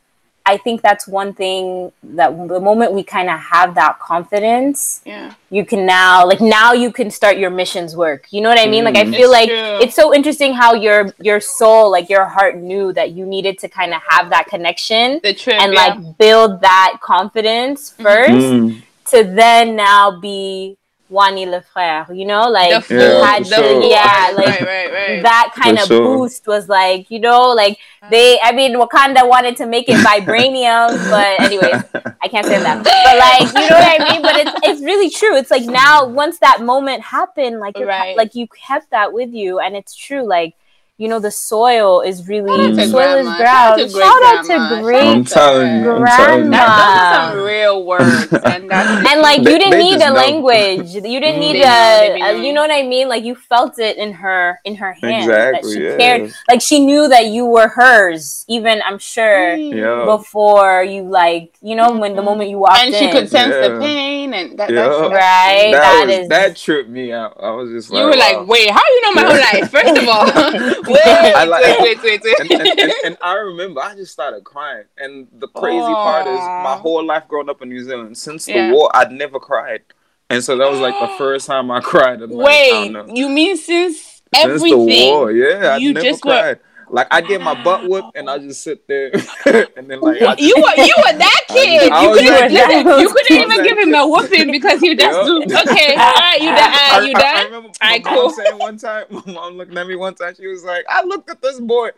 I 0.46 0.58
think 0.58 0.82
that's 0.82 1.08
one 1.08 1.34
thing 1.34 1.92
that 2.04 2.30
the 2.48 2.60
moment 2.60 2.94
we 2.94 3.04
kind 3.04 3.30
of 3.30 3.40
have 3.40 3.76
that 3.76 4.00
confidence, 4.00 5.02
Yeah. 5.06 5.34
you 5.52 5.64
can 5.66 5.86
now 5.86 6.26
like 6.26 6.42
now 6.42 6.74
you 6.74 6.92
can 6.92 7.12
start 7.12 7.38
your 7.38 7.52
missions 7.52 7.96
work. 7.96 8.26
You 8.32 8.42
know 8.42 8.50
what 8.50 8.60
I 8.60 8.66
mean? 8.68 8.84
Like 8.84 8.96
I 8.98 9.04
Mm. 9.06 9.16
feel 9.16 9.32
It's 9.32 9.40
like 9.40 9.50
true. 9.50 9.78
it's 9.84 9.96
so 9.96 10.14
interesting 10.14 10.54
how 10.54 10.74
your 10.74 11.14
your 11.20 11.40
soul, 11.40 11.92
like 11.92 12.10
your 12.10 12.26
heart 12.26 12.58
knew 12.58 12.92
that 12.94 13.12
you 13.12 13.26
needed 13.26 13.60
to 13.60 13.68
kind 13.70 13.94
of 13.94 14.02
have 14.10 14.30
that 14.32 14.48
connection 14.48 15.20
The 15.24 15.34
trip. 15.34 15.62
and 15.62 15.74
yeah. 15.74 15.80
like 15.84 16.18
build 16.18 16.62
that 16.62 16.98
confidence 17.02 17.94
Mm-hmm. 18.00 18.04
1st 18.08 18.52
Mm. 18.52 18.82
to 19.12 19.24
then 19.24 19.76
now 19.76 20.20
be 20.20 20.78
Wani 21.12 21.46
Le 21.46 21.62
Frère, 21.62 22.08
you 22.16 22.26
know, 22.26 22.50
like 22.50 22.70
the 22.70 22.82
you 22.90 23.12
full, 23.12 23.22
had 23.22 23.50
the 23.50 23.56
to, 23.56 23.82
yeah, 23.84 24.32
like 24.36 24.62
right, 24.62 24.66
right, 24.66 24.92
right. 24.92 25.24
that 25.24 25.52
kind 25.56 25.78
For 25.78 25.80
of 25.80 25.92
sure. 25.92 26.02
boost 26.02 26.48
was 26.48 26.70
like, 26.70 27.12
you 27.12 27.20
know, 27.20 27.50
like 27.54 27.78
they, 28.10 28.40
I 28.42 28.54
mean, 28.54 28.76
Wakanda 28.76 29.28
wanted 29.28 29.58
to 29.58 29.68
make 29.68 29.90
it 29.90 30.00
vibranium, 30.06 31.08
but 31.08 31.42
anyways, 31.42 31.84
I 32.22 32.28
can't 32.30 32.48
say 32.48 32.60
that. 32.60 32.84
But 33.04 33.18
like, 33.18 33.54
you 33.56 33.68
know 33.70 33.76
what 33.78 34.02
I 34.02 34.04
mean? 34.04 34.24
But 34.24 34.38
it's 34.38 34.54
it's 34.64 34.82
really 34.82 35.10
true. 35.10 35.36
It's 35.38 35.52
like 35.52 35.66
now, 35.66 36.06
once 36.08 36.40
that 36.40 36.62
moment 36.62 37.04
happened, 37.04 37.60
like 37.60 37.78
Right. 37.78 38.16
like 38.16 38.36
you 38.36 38.48
kept 38.48 38.92
that 38.92 39.14
with 39.14 39.32
you, 39.34 39.60
and 39.60 39.76
it's 39.76 39.96
true. 39.96 40.24
Like, 40.28 40.56
you 40.98 41.08
know, 41.08 41.18
the 41.20 41.32
soil 41.32 42.02
is 42.02 42.28
really 42.28 42.50
Shout 42.56 42.70
out 42.70 42.76
to 42.76 42.88
soil 42.90 43.18
is 43.18 43.26
grandma. 43.26 43.38
ground. 43.38 43.42
Shout 43.42 43.80
out 43.80 43.80
to 43.80 43.90
Shout 43.90 44.24
out 44.24 44.42
to 44.46 44.48
great-grandma. 44.48 44.82
great 44.84 45.04
I'm 45.04 45.26
telling 45.26 45.84
you, 45.84 45.92
I'm 45.92 46.06
telling 46.06 46.44
you. 46.44 46.50
Grandma. 46.52 46.58
That, 46.58 47.32
those 47.32 47.32
are 47.32 47.32
some 47.34 47.44
real 47.46 47.86
words, 47.86 48.34
and 48.46 48.72
and 48.72 49.22
like 49.22 49.42
They- 49.44 49.52
you 49.52 49.58
didn't 49.58 49.72
they 49.72 49.84
need 49.84 49.96
a 49.96 50.10
know. 50.10 50.14
language 50.14 50.90
you 50.94 51.02
didn't 51.02 51.38
Mm. 51.38 51.40
need 51.40 51.54
They 51.56 51.60
know, 51.62 52.14
they 52.14 52.22
a, 52.22 52.36
a- 52.38 52.44
you 52.44 52.54
know 52.54 52.62
what 52.62 52.72
i 52.72 52.84
mean 52.84 53.08
like 53.10 53.24
you 53.24 53.34
felt 53.36 53.80
it 53.80 53.98
in 53.98 54.14
her 54.14 54.60
in 54.66 54.76
her 54.76 54.94
hand 54.94 55.24
Exactly, 55.24 55.74
that 55.74 55.78
she 55.80 55.84
yeah. 55.84 55.98
cared 55.98 56.34
like 56.50 56.62
she 56.62 56.80
knew 56.80 57.08
that 57.08 57.26
you 57.28 57.46
were 57.46 57.68
hers 57.70 58.46
even 58.48 58.82
i'm 58.86 59.00
sure 59.00 59.56
Yeah. 59.56 60.06
before 60.06 60.84
you 60.84 61.04
like 61.04 61.54
you 61.62 61.76
know 61.76 61.92
when 61.98 62.16
the 62.16 62.22
Mhm. 62.22 62.26
moment 62.26 62.50
you 62.50 62.60
walked 62.60 62.80
in. 62.82 62.88
and 62.88 62.96
she 62.96 63.06
in. 63.06 63.12
could 63.12 63.30
sense 63.30 63.54
the 63.56 63.80
pain, 63.80 64.34
and 64.34 64.58
that, 64.60 64.70
Yeah. 64.70 64.76
that's 64.88 64.98
that's- 65.02 65.12
right 65.12 65.72
that, 65.72 65.82
that 65.82 66.06
was, 66.08 66.16
is 66.18 66.28
that 66.30 66.56
tripped 66.58 66.90
me 66.90 67.12
out. 67.12 67.38
I 67.42 67.52
was 67.52 67.70
just 67.72 67.90
like, 67.90 68.00
You 68.00 68.06
were 68.06 68.16
like, 68.16 68.48
wait, 68.48 68.70
how 68.70 68.82
you 68.94 69.02
know 69.04 69.14
my 69.14 69.24
whole 69.30 69.42
life? 69.50 69.72
First 69.72 69.96
of 69.98 70.06
all, 70.08 70.26
wait, 70.94 71.02
I 71.06 71.44
like- 71.46 71.80
wait, 71.80 72.02
wait, 72.04 72.22
wait, 72.24 72.36
and, 72.40 72.52
and, 72.52 72.80
and, 72.80 72.92
and 73.06 73.18
I 73.22 73.34
remember 73.36 73.82
I 73.82 73.96
just 73.96 74.12
started 74.12 74.44
crying. 74.44 74.86
And 74.98 75.28
the 75.34 75.48
crazy 75.48 75.80
part 75.80 76.28
is 76.28 76.40
my 76.40 76.78
whole 76.80 77.06
life 77.06 77.28
growing 77.28 77.50
up 77.50 77.62
in 77.62 77.70
New 77.70 77.84
Zealand, 77.84 78.18
since 78.18 78.46
the 78.46 78.72
war, 78.72 78.90
I'd 78.94 79.12
never 79.12 79.40
cried. 79.40 79.82
And 80.30 80.44
so 80.44 80.56
that 80.58 80.70
was 80.72 80.80
like 80.80 80.98
the 81.00 81.08
first 81.18 81.48
time 81.48 81.70
I 81.72 81.82
cried. 81.82 82.22
in, 82.22 82.30
like, 82.30 82.48
I 82.48 82.90
wait, 82.92 83.18
you 83.18 83.28
mean 83.30 83.58
since 83.58 84.22
since 84.34 84.46
everything? 84.46 84.88
the 84.88 85.12
war, 85.12 85.32
yeah, 85.32 85.76
You 85.78 85.94
never 85.94 86.06
just 86.06 86.24
were- 86.24 86.32
cried. 86.32 86.60
Like 86.94 87.08
I 87.10 87.22
get 87.22 87.42
my 87.42 87.56
butt 87.64 87.88
whipped 87.88 88.16
and 88.18 88.30
I 88.30 88.38
just 88.38 88.64
sit 88.64 88.86
there 88.88 89.12
and 89.78 89.90
then 89.90 90.02
like 90.02 90.20
just, 90.20 90.40
You 90.42 90.54
were 90.58 90.84
you 90.84 90.94
were 90.98 91.18
that 91.18 91.42
kid. 91.48 91.90
I 91.92 92.04
You 92.04 92.10
couldn't 92.14 92.26
that 92.26 92.52
listen, 92.52 93.00
you 93.00 93.10
couldn't 93.10 93.38
even 93.38 93.50
that 93.50 93.64
give 93.64 93.78
him 93.78 93.86
kid. 93.94 93.96
a 94.00 94.08
whooping 94.08 94.52
because 94.52 94.82
you 94.82 94.96
just 94.98 95.16
Yup. 95.18 95.48
do 95.48 95.72
okay. 95.72 95.96
All 95.96 96.14
right, 96.14 96.38
you 96.42 96.50
done. 96.50 96.72
I, 96.74 97.02
you 97.06 97.14
I- 97.16 97.20
I 97.20 97.22
done. 97.22 97.46
remember 97.46 97.70
my 97.70 97.88
Alright, 97.88 98.04
mom 98.06 98.14
cool. 98.16 98.30
saying 98.32 98.58
one 98.58 98.78
time, 98.78 99.06
my 99.10 99.22
mom 99.34 99.54
looked 99.58 99.76
at 99.76 99.88
me 99.88 99.96
one 99.96 100.16
time. 100.16 100.36
She 100.36 100.48
was 100.48 100.64
like, 100.64 100.84
"I 100.90 101.04
looked 101.04 101.30
at 101.30 101.42
this 101.42 101.60
boy, 101.62 101.90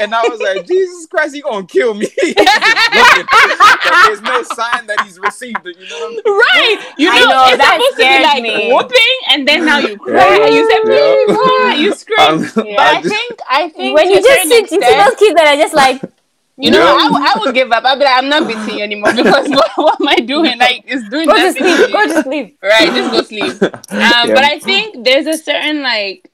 and 0.00 0.14
I 0.14 0.22
was 0.28 0.40
like, 0.40 0.66
Jesus 0.66 1.06
Christ, 1.06 1.34
he 1.34 1.40
gonna 1.42 1.66
kill 1.66 1.94
me." 1.94 2.06
He's 2.20 2.34
just 2.34 2.46
looking. 2.94 3.26
Like, 3.60 4.06
there's 4.06 4.22
no 4.22 4.42
sign 4.44 4.86
that 4.86 5.00
he's 5.04 5.18
received 5.18 5.66
it. 5.66 5.76
You 5.78 5.88
know 5.88 5.98
what 5.98 6.06
I 6.06 6.30
mean? 6.30 6.38
Right, 6.38 6.94
you 6.98 7.08
know, 7.10 7.28
know, 7.28 7.44
it's 7.48 7.58
that 7.58 7.74
supposed 7.74 7.98
to 7.98 8.06
be 8.06 8.22
like 8.22 8.42
me. 8.42 8.72
whooping, 8.72 9.18
and 9.30 9.48
then 9.48 9.64
now 9.66 9.78
you 9.78 9.98
cry. 9.98 10.14
Yeah. 10.38 10.46
You 10.46 10.70
said, 10.70 10.78
Yeah. 10.86 11.24
"Please, 11.26 11.36
cry," 11.36 11.74
you 11.74 11.94
scream. 11.94 12.18
I'm- 12.20 12.78
I 12.78 12.98
I 12.98 13.02
just- 13.02 13.14
think, 13.14 13.40
I 13.50 13.68
think 13.70 13.96
when 13.96 14.10
you 14.10 14.18
a 14.18 14.22
just 14.28 14.48
certain 14.48 14.68
sit, 14.68 14.72
you 14.72 14.82
see 14.82 14.96
those 14.96 15.14
kids 15.16 15.34
that 15.36 15.46
are 15.54 15.60
just 15.62 15.74
like, 15.74 16.02
You 16.60 16.72
know, 16.72 16.78
Yeah. 16.80 17.06
I, 17.06 17.10
would- 17.12 17.22
I 17.22 17.32
would 17.38 17.54
give 17.54 17.70
up. 17.70 17.84
I'd 17.84 17.98
be 18.00 18.04
like, 18.04 18.18
I'm 18.18 18.28
not 18.28 18.48
beating 18.48 18.78
you 18.78 18.82
anymore 18.82 19.12
because 19.14 19.48
what, 19.48 19.70
what 19.76 20.00
am 20.00 20.08
I 20.08 20.16
doing? 20.16 20.58
Like, 20.58 20.82
it's 20.86 21.08
doing 21.08 21.26
go 21.26 21.34
to 21.34 21.40
nothing. 21.40 21.62
sleep, 21.64 21.92
go 21.92 22.06
to 22.14 22.22
sleep. 22.24 22.58
Right, 22.60 22.88
just 22.98 23.10
go 23.12 23.22
sleep. 23.22 23.62
Um, 23.62 24.00
Yeah. 24.00 24.34
But 24.34 24.42
I 24.44 24.58
think 24.58 25.04
there's 25.04 25.26
a 25.28 25.36
certain 25.38 25.82
like 25.82 26.28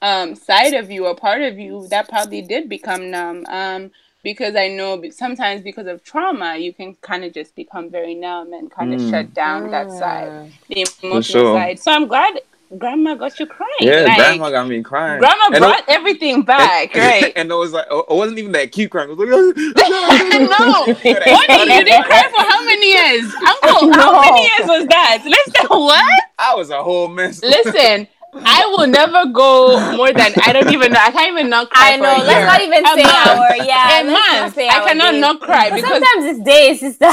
um, 0.00 0.34
side 0.34 0.72
of 0.72 0.90
you 0.90 1.04
or 1.06 1.14
part 1.14 1.42
of 1.42 1.58
you 1.58 1.86
that 1.88 2.08
probably 2.08 2.40
did 2.40 2.70
become 2.70 3.10
numb. 3.10 3.44
Um, 3.48 3.90
because 4.22 4.56
I 4.56 4.68
know 4.68 5.02
sometimes 5.10 5.60
because 5.60 5.86
of 5.86 6.02
trauma, 6.02 6.56
you 6.56 6.72
can 6.72 6.94
kind 7.02 7.22
of 7.24 7.34
just 7.34 7.54
become 7.54 7.90
very 7.90 8.14
numb 8.14 8.54
and 8.54 8.70
kind 8.70 8.94
of 8.94 9.00
Mm. 9.00 9.10
shut 9.10 9.34
down 9.34 9.70
that 9.72 9.90
side, 9.90 10.52
the 10.68 10.86
emotional 11.02 11.20
sure. 11.20 11.54
side. 11.54 11.78
So 11.80 11.92
I'm 11.92 12.06
glad 12.08 12.40
Grandma 12.78 13.14
got 13.14 13.38
you 13.38 13.46
crying. 13.46 13.70
Yeah, 13.80 14.02
Like, 14.02 14.16
grandma 14.16 14.50
got 14.50 14.66
me 14.68 14.82
crying. 14.82 15.20
Grandma 15.20 15.44
And 15.46 15.56
it- 15.56 15.60
brought 15.60 15.84
everything 15.88 16.42
back, 16.42 16.94
and, 16.96 17.04
right? 17.24 17.32
And 17.36 17.50
it 17.50 17.54
was 17.54 17.72
like, 17.72 17.86
oh, 17.90 18.00
it 18.10 18.14
wasn't 18.14 18.38
even 18.40 18.52
that 18.52 18.72
cute 18.72 18.90
crying. 18.90 19.08
It 19.10 19.16
was 19.16 19.28
like, 19.28 19.30
no. 20.50 20.86
What? 21.32 21.48
You 21.68 21.84
didn't 21.84 22.04
cry 22.04 22.28
for 22.28 22.42
how 22.42 22.64
many 22.64 22.88
years? 22.92 23.32
Uncle, 23.34 23.92
how 23.92 24.20
many 24.20 24.42
years 24.42 24.66
was 24.68 24.86
that? 24.88 25.22
Listen, 25.24 25.66
what? 25.68 26.22
I 26.38 26.54
was 26.56 26.70
a 26.70 26.82
whole 26.82 27.06
mess. 27.08 27.40
Listen, 27.42 28.08
I 28.34 28.66
will 28.76 28.86
never 28.88 29.26
go 29.32 29.78
more 29.96 30.12
than 30.12 30.32
I 30.44 30.52
don't 30.52 30.70
even 30.72 30.92
know. 30.92 31.00
I 31.00 31.10
can't 31.12 31.30
even 31.32 31.48
not 31.48 31.70
cry. 31.70 31.92
I 31.92 31.96
know. 31.96 32.14
For 32.16 32.22
a 32.22 32.24
Let's 32.26 32.38
year. 32.38 32.46
not 32.46 32.60
even 32.62 32.84
A 32.84 32.88
say 32.88 33.02
month. 33.04 33.26
our 33.28 33.56
yeah. 33.64 34.00
A 34.00 34.04
let's 34.04 34.56
month. 34.56 34.58
I 34.58 34.80
cannot 34.88 35.12
days. 35.12 35.20
not 35.20 35.40
cry 35.40 35.70
But 35.70 35.76
because 35.76 35.90
sometimes 35.90 36.24
it's 36.26 36.40
days, 36.44 36.80
sister. 36.80 37.10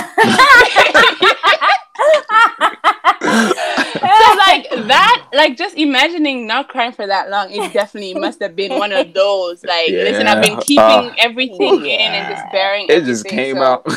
So 3.23 4.35
like 4.37 4.69
that, 4.87 5.27
like 5.33 5.57
just 5.57 5.75
imagining 5.77 6.47
not 6.47 6.69
crying 6.69 6.91
for 6.91 7.05
that 7.07 7.29
long, 7.29 7.51
it 7.51 7.71
definitely 7.73 8.13
must 8.15 8.41
have 8.41 8.55
been 8.55 8.77
one 8.77 8.91
of 8.91 9.13
those. 9.13 9.63
Like, 9.63 9.89
listen, 9.89 10.27
I've 10.27 10.41
been 10.41 10.59
keeping 10.61 10.83
Uh, 10.83 11.13
everything 11.17 11.85
in 11.85 12.11
and 12.11 12.35
just 12.35 12.51
bearing. 12.51 12.87
It 12.89 13.05
just 13.05 13.25
came 13.25 13.57
so- 13.57 13.63
out. 13.63 13.87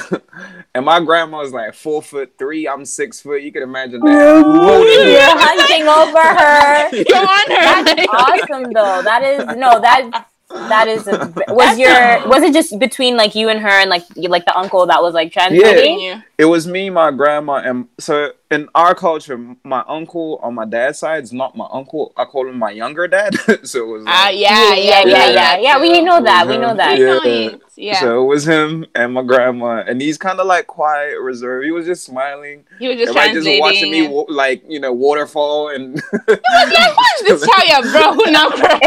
and 0.75 0.85
my 0.85 1.01
grandma 1.01 1.39
was 1.39 1.53
like 1.53 1.75
four 1.75 2.03
foot 2.03 2.35
three. 2.39 2.69
I'm 2.69 2.85
six 2.85 3.21
foot. 3.21 3.43
You 3.43 3.53
can 3.53 3.63
imagine 3.63 4.01
that. 4.01 4.45
Holding 4.45 5.07
me. 5.07 5.13
You're 5.13 5.23
hunting 5.23 5.89
over 5.89 6.23
her. 6.23 6.91
Go 7.05 7.19
on 7.19 7.51
her. 7.51 7.85
That's 7.95 8.09
awesome, 8.13 8.73
though. 8.73 9.03
That 9.03 9.23
is 9.23 9.57
no 9.57 9.81
that. 9.81 10.29
That 10.49 10.87
is 10.87 11.09
a, 11.09 11.33
was 11.49 11.77
your 11.77 11.91
was 12.29 12.45
it 12.45 12.53
just 12.55 12.79
between 12.79 13.17
like 13.17 13.35
you 13.35 13.49
and 13.49 13.59
her 13.59 13.69
and 13.69 13.91
like 13.91 14.05
you, 14.15 14.29
like 14.29 14.45
the 14.45 14.57
uncle 14.57 14.87
that 14.87 15.03
was 15.03 15.13
like 15.13 15.33
translating? 15.33 15.99
Yeah. 16.01 16.21
It 16.38 16.44
was 16.44 16.66
me, 16.66 16.90
my 16.90 17.11
grandma, 17.12 17.57
and 17.64 17.88
so 17.99 18.33
in 18.51 18.68
our 18.75 18.94
culture, 18.94 19.38
my 19.64 19.83
uncle 19.88 20.38
on 20.42 20.55
my 20.55 20.66
dad's 20.66 20.99
side 20.99 21.25
is 21.25 21.33
not 21.33 21.57
my 21.57 21.66
uncle. 21.72 22.12
I 22.16 22.27
call 22.27 22.46
him 22.46 22.59
my 22.59 22.70
younger 22.70 23.09
dad. 23.09 23.35
so 23.64 23.83
it 23.85 23.87
was. 23.87 24.03
Like, 24.05 24.14
Ah, 24.14 24.29
yeah, 24.29 24.75
yeah, 24.75 25.03
yeah, 25.05 25.31
yeah, 25.31 25.57
yeah. 25.59 25.81
We 25.81 26.01
know 26.03 26.22
that. 26.22 26.46
We 26.46 26.59
know 26.59 26.75
that. 26.77 26.99
Yeah. 26.99 27.20
Yeah. 27.25 27.57
yeah. 27.75 28.01
So 28.01 28.22
it 28.22 28.27
was 28.27 28.46
him 28.46 28.85
and 28.94 29.14
my 29.14 29.22
grandma, 29.22 29.83
and 29.87 30.01
he's 30.01 30.18
kind 30.18 30.38
of 30.38 30.46
like 30.46 30.66
quiet, 30.66 31.18
reserved. 31.20 31.64
He 31.64 31.72
was 31.72 31.87
just 31.87 32.05
smiling, 32.05 32.64
he 32.79 32.88
was 32.88 32.99
just 32.99 33.09
and 33.09 33.16
like 33.16 33.33
just 33.33 33.61
watching 33.61 33.90
me, 33.90 34.07
wa- 34.07 34.27
like 34.29 34.62
you 34.68 34.79
know, 34.79 34.92
waterfall, 34.92 35.70
and 35.70 35.96
it 35.99 36.05
was 36.12 36.29
like 36.29 36.96
What's 36.96 37.22
this 37.22 37.49
child, 37.49 37.85
bro? 37.92 38.12
Who 38.12 38.31
not 38.31 38.53
cry? 38.53 38.79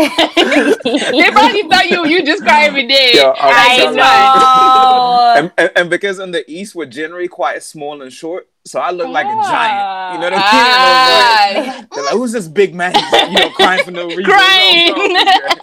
they 1.12 1.32
probably 1.32 1.64
thought 1.64 1.90
you 1.90 2.06
you 2.06 2.24
just 2.24 2.44
cry 2.44 2.64
every 2.66 2.88
day. 2.88 3.12
Yeah, 3.14 3.34
I 3.40 3.80
I 3.82 3.86
was 3.88 3.96
know. 3.96 5.34
and, 5.38 5.52
and, 5.58 5.72
and 5.76 5.90
because 5.90 6.20
in 6.20 6.32
the 6.32 6.50
east 6.50 6.76
we're 6.76 6.86
generally 6.86 7.28
quite 7.40 7.64
small 7.64 8.02
and 8.02 8.12
short, 8.12 8.50
so 8.66 8.82
I 8.82 8.92
look 8.92 9.08
like 9.08 9.26
a 9.26 9.30
giant. 9.48 10.14
You 10.14 10.20
know 10.20 10.36
what 10.36 10.44
I 10.44 11.56
mean? 11.56 11.70
Ah. 11.72 11.88
They're 11.96 12.04
like, 12.04 12.14
who's 12.16 12.34
this 12.34 12.50
big 12.50 12.76
man? 12.76 12.92
You 13.32 13.40
know, 13.40 13.50
crying 13.52 13.82
for 13.86 13.92
no 13.92 14.08
reason. 14.08 14.26
Crying. 14.26 14.94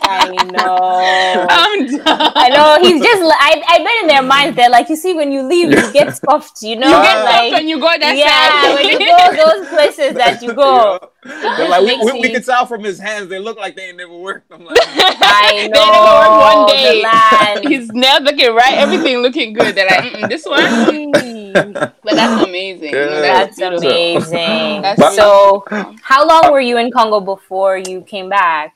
I 0.01 0.33
know. 0.57 1.47
I'm 1.51 1.87
done. 1.87 2.33
I 2.35 2.49
know. 2.49 2.79
He's 2.81 3.03
just. 3.05 3.21
li- 3.23 3.43
I. 3.51 3.63
I 3.69 3.79
bet 3.85 3.93
in 4.03 4.07
their 4.09 4.23
minds 4.23 4.57
they're 4.57 4.71
like, 4.71 4.89
you 4.89 4.97
see, 4.97 5.13
when 5.13 5.31
you 5.33 5.43
leave, 5.43 5.71
you 5.71 5.93
get 5.93 6.17
stuffed. 6.21 6.63
You 6.63 6.77
know, 6.77 6.89
You 6.89 7.03
get 7.05 7.25
like 7.25 7.53
when 7.53 7.69
you 7.69 7.77
go 7.79 7.93
that 8.01 8.17
yeah, 8.17 8.63
side. 8.63 8.75
when 8.75 8.89
you 8.89 8.99
go 8.99 9.45
those 9.45 9.69
places 9.69 10.15
that 10.15 10.41
you 10.41 10.55
go. 10.55 10.99
Yeah. 11.03 11.09
They're 11.27 11.69
like, 11.69 11.83
we, 11.83 11.97
we, 12.05 12.13
we 12.21 12.29
you- 12.29 12.35
can 12.35 12.43
tell 12.43 12.67
from 12.67 12.83
his 12.85 12.99
hands. 12.99 13.29
They 13.29 13.39
look 13.39 13.57
like 13.59 13.77
they 13.77 13.89
ain't 13.89 13.97
never 13.97 14.17
worked. 14.17 14.51
I'm 14.53 14.65
like, 14.65 14.77
I 14.81 15.51
They 15.57 15.69
know. 15.69 15.81
never 15.93 16.03
work 16.21 16.41
one 16.41 16.67
day. 16.69 17.03
land. 17.03 17.69
His 17.69 17.91
nails 17.93 18.21
looking 18.23 18.55
right, 18.55 18.75
everything 18.79 19.19
looking 19.19 19.53
good. 19.53 19.75
They're 19.75 19.87
like, 19.87 20.13
Mm-mm, 20.13 20.29
this 20.29 20.45
one. 20.45 21.83
But 22.03 22.15
that's 22.15 22.45
amazing. 22.45 22.95
Yeah. 22.95 23.21
That's 23.21 23.57
beautiful. 23.59 23.89
amazing. 23.89 24.83
That's 24.83 25.17
so, 25.17 25.65
how 26.03 26.27
long 26.27 26.53
were 26.53 26.61
you 26.61 26.79
in 26.79 26.91
Congo 26.91 27.21
before 27.21 27.79
you 27.79 28.03
came 28.03 28.29
back? 28.29 28.75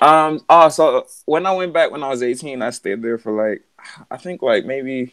um, 0.00 0.40
oh, 0.48 0.68
so 0.68 1.06
when 1.24 1.44
I 1.46 1.52
went 1.52 1.72
back 1.72 1.90
when 1.90 2.02
I 2.04 2.08
was 2.08 2.22
18, 2.22 2.62
I 2.62 2.70
stayed 2.70 3.02
there 3.02 3.18
for 3.18 3.32
like, 3.32 3.62
I 4.10 4.16
think 4.16 4.42
like 4.42 4.64
maybe 4.64 5.12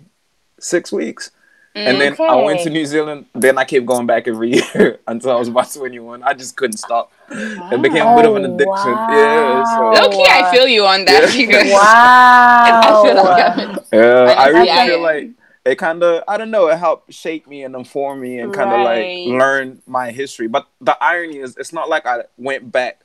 six 0.59 0.91
weeks. 0.91 1.31
And 1.75 1.99
then 1.99 2.15
I 2.19 2.35
went 2.37 2.61
to 2.61 2.69
New 2.69 2.85
Zealand. 2.85 3.25
Then 3.33 3.57
I 3.57 3.65
kept 3.65 3.85
going 3.85 4.05
back 4.07 4.27
every 4.29 4.53
year 4.73 4.99
until 5.07 5.31
I 5.31 5.35
was 5.35 5.49
about 5.49 5.69
21. 5.73 6.23
I 6.23 6.33
just 6.33 6.55
couldn't 6.55 6.77
stop. 6.77 7.11
It 7.29 7.81
became 7.81 8.07
a 8.07 8.15
bit 8.15 8.25
of 8.25 8.35
an 8.37 8.45
addiction. 8.45 8.91
Yeah. 8.93 9.63
So, 9.75 9.91
Low 9.91 10.09
key, 10.09 10.25
I 10.29 10.51
feel 10.51 10.67
you 10.67 10.85
on 10.85 11.03
that 11.05 11.33
Yeah. 11.35 11.45
because 11.45 11.71
Wow. 11.71 13.03
I 13.03 13.03
feel 13.05 13.15
like 13.15 13.57
I'm- 13.59 13.79
Yeah, 13.91 14.35
I 14.37 14.43
I 14.43 14.47
really 14.47 14.67
see, 14.69 14.87
feel 14.87 15.01
like 15.01 15.29
it 15.65 15.75
kind 15.77 16.01
of 16.03 16.23
I 16.27 16.37
don't 16.37 16.51
know 16.51 16.67
it 16.69 16.77
helped 16.77 17.11
shape 17.13 17.47
me 17.47 17.63
and 17.63 17.75
inform 17.75 18.21
me 18.21 18.39
and 18.39 18.53
kind 18.53 18.69
of 18.69 18.85
Right. 18.85 19.27
like 19.27 19.39
learn 19.39 19.81
my 19.85 20.11
history. 20.11 20.47
But 20.47 20.67
the 20.79 20.95
irony 21.03 21.39
is, 21.39 21.57
it's 21.57 21.73
not 21.73 21.89
like 21.89 22.05
I 22.05 22.23
went 22.37 22.71
back 22.71 23.01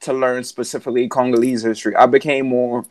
to 0.00 0.12
learn 0.12 0.44
specifically 0.44 1.08
Congolese 1.08 1.62
history. 1.62 1.94
I 1.96 2.06
became 2.06 2.46
more 2.46 2.84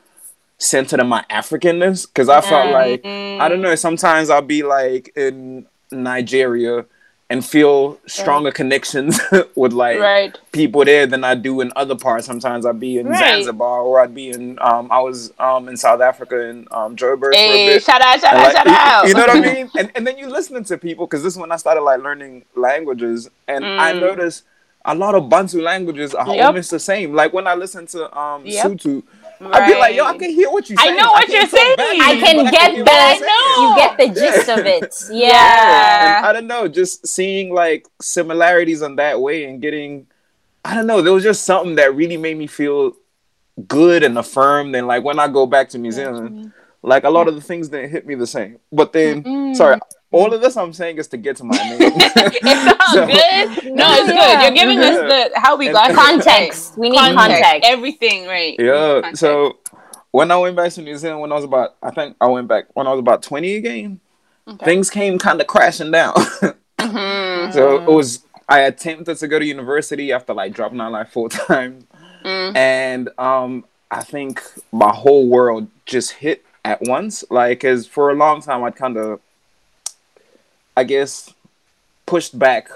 centered 0.58 1.00
in 1.00 1.08
my 1.08 1.24
Africanness 1.30 2.08
because 2.08 2.30
I 2.30 2.42
felt 2.42 2.72
like 2.72 3.04
Mm. 3.04 3.40
I 3.40 3.50
don't 3.50 3.62
know. 3.62 3.76
Sometimes 3.76 4.30
I'll 4.30 4.42
be 4.42 4.64
like 4.64 5.12
in 5.16 5.66
Nigeria 5.92 6.86
and 7.30 7.44
feel 7.44 7.98
stronger 8.06 8.52
connections 8.52 9.20
with 9.56 9.74
like 9.74 10.00
Right. 10.00 10.38
people 10.52 10.86
there 10.86 11.08
than 11.08 11.24
I 11.24 11.36
do 11.36 11.62
in 11.62 11.72
other 11.76 11.96
parts. 11.96 12.28
Sometimes 12.28 12.66
I'd 12.66 12.80
be 12.80 13.00
in 13.00 13.08
Right. 13.08 13.18
Zanzibar 13.20 13.82
or 13.82 14.02
I'd 14.02 14.14
be 14.14 14.30
in 14.30 14.58
um 14.62 14.88
I 14.92 15.00
was 15.00 15.34
um 15.40 15.68
in 15.68 15.76
South 15.78 16.02
Africa 16.02 16.40
in 16.42 16.68
um 16.72 16.96
Joburg 16.96 17.22
for 17.22 17.28
a 17.30 17.36
Hey, 17.36 17.66
bit. 17.66 17.84
shout 17.84 18.02
out, 18.02 18.20
shout 18.22 18.34
And, 18.34 18.42
out, 18.42 18.44
like, 18.46 18.56
shout 18.56 18.66
you- 18.68 18.74
out. 18.74 19.08
You 19.08 19.14
know 19.16 19.22
what 19.22 19.30
I 19.38 19.40
mean? 19.54 19.72
And 19.78 19.92
and 19.96 20.06
then 20.08 20.18
you 20.18 20.28
listening 20.30 20.64
to 20.66 20.78
people 20.78 21.08
because 21.08 21.24
this 21.24 21.34
is 21.34 21.40
when 21.40 21.52
I 21.52 21.58
started 21.58 21.82
like 21.82 22.02
learning 22.02 22.46
languages, 22.56 23.30
and 23.48 23.66
I 23.66 23.94
Mm. 23.94 24.00
noticed 24.00 24.44
a 24.86 24.94
lot 24.94 25.16
of 25.16 25.30
Bantu 25.30 25.62
languages 25.62 26.14
are 26.14 26.28
Yep. 26.36 26.46
almost 26.46 26.70
the 26.72 26.80
same. 26.80 27.14
Like 27.14 27.34
when 27.34 27.48
I 27.48 27.56
listen 27.56 27.88
to 27.88 28.16
um 28.18 28.46
Yep. 28.46 28.68
Sotho, 28.68 29.04
I'd 29.42 29.68
be 29.68 29.80
like, 29.80 29.96
yo, 29.96 30.06
I 30.06 30.18
can 30.18 30.30
hear 30.30 30.50
what 30.50 30.70
you 30.70 30.76
I 30.80 30.84
saying. 30.84 30.94
I 30.94 31.02
know 31.02 31.12
what 31.12 31.28
can't 31.28 31.32
you're 31.34 31.48
saying. 31.48 31.78
to 31.78 31.84
I 31.84 32.20
can 32.20 32.46
but 32.46 32.52
get 32.52 32.86
that. 32.86 33.20
the 33.20 33.20
what 33.20 33.20
you're 33.20 33.30
saying. 33.30 33.60
you 33.60 33.76
get 33.76 33.98
the 33.98 34.20
gist 34.20 34.50
of 34.50 34.66
it. 34.66 34.96
Yeah. 35.14 35.28
Yeah. 35.34 36.22
I 36.24 36.34
don't 36.34 36.48
know, 36.48 36.68
just 36.68 37.08
seeing 37.08 37.54
like 37.54 37.88
similarities 38.02 38.82
in 38.82 38.96
that 38.98 39.20
way 39.20 39.46
and 39.46 39.62
getting, 39.62 40.08
I 40.64 40.76
don't 40.76 40.88
know, 40.88 41.02
there 41.02 41.14
was 41.14 41.24
just 41.24 41.44
something 41.44 41.76
that 41.76 41.96
really 41.96 42.18
made 42.18 42.38
me 42.38 42.48
feel 42.48 42.94
good 43.68 44.04
and 44.04 44.18
affirmed. 44.18 44.76
And 44.76 44.88
like 44.88 45.04
when 45.04 45.20
I 45.20 45.28
go 45.28 45.46
back 45.46 45.70
to 45.70 45.78
New 45.78 45.92
Zealand, 45.92 46.30
mm-hmm. 46.30 46.48
like 46.82 47.04
a 47.04 47.10
lot 47.10 47.28
of 47.28 47.36
the 47.36 47.42
things 47.42 47.70
didn't 47.70 47.92
hit 47.92 48.06
me 48.08 48.16
the 48.16 48.28
same. 48.28 48.60
But 48.72 48.94
then, 48.94 49.24
Mm-mm. 49.24 49.56
sorry, 49.56 49.80
all 50.14 50.34
of 50.34 50.40
this 50.42 50.56
I'm 50.56 50.72
saying 50.74 50.98
is 50.98 51.08
to 51.10 51.18
get 51.18 51.36
to 51.38 51.44
my 51.44 51.56
name. 51.70 51.78
it's 51.82 52.68
all 52.88 52.94
So- 52.94 53.06
good. 53.08 53.74
No, 53.76 53.86
it's 53.94 54.10
Yeah. 54.14 54.50
good. 54.50 54.56
You're 54.56 54.66
giving 54.66 54.80
us 54.80 54.98
the 55.34 55.40
how 55.40 55.58
we 55.58 55.68
And- 55.68 55.74
got 55.76 55.88
here. 55.88 55.96
Context. 55.96 56.78
We 56.78 56.90
need 56.90 56.98
context. 57.16 57.62
Everything, 57.70 58.28
right? 58.28 58.56
Yeah. 58.58 59.12
So 59.14 59.58
when 60.12 60.32
I 60.32 60.38
went 60.38 60.56
back 60.56 60.72
to 60.74 60.82
New 60.82 60.96
Zealand, 60.98 61.22
when 61.22 61.32
I 61.32 61.36
was 61.36 61.44
about, 61.44 61.76
I 61.82 61.92
think 61.92 62.16
I 62.22 62.28
went 62.28 62.48
back 62.48 62.66
when 62.74 62.88
I 62.88 62.92
was 62.92 63.00
about 63.00 63.24
20 63.24 63.56
again, 63.56 64.00
Okay. 64.48 64.66
things 64.66 64.90
came 64.90 65.18
kind 65.20 65.40
of 65.42 65.48
crashing 65.48 65.92
down. 65.92 66.14
Mhm. 66.80 67.54
so 67.54 67.76
it 67.82 67.86
was, 67.90 68.24
I 68.50 68.60
attempted 68.62 69.16
to 69.18 69.28
go 69.28 69.40
to 69.40 69.46
university 69.46 70.12
after 70.12 70.34
like 70.34 70.54
dropping 70.54 70.82
out 70.82 70.92
like 70.92 71.10
full 71.12 71.30
time. 71.30 71.88
Mm. 72.26 72.56
And 72.58 73.10
um, 73.18 73.64
I 73.90 74.04
think 74.04 74.42
my 74.72 74.94
whole 74.94 75.28
world 75.30 75.68
just 75.86 76.12
hit 76.12 76.44
at 76.66 76.82
once. 76.82 77.24
Like, 77.30 77.62
cause 77.62 77.88
for 77.88 78.10
a 78.12 78.16
long 78.16 78.42
time 78.42 78.64
I'd 78.66 78.76
kind 78.76 78.98
of, 78.98 79.22
I 80.76 80.84
guess, 80.84 81.34
pushed 82.06 82.38
back 82.38 82.70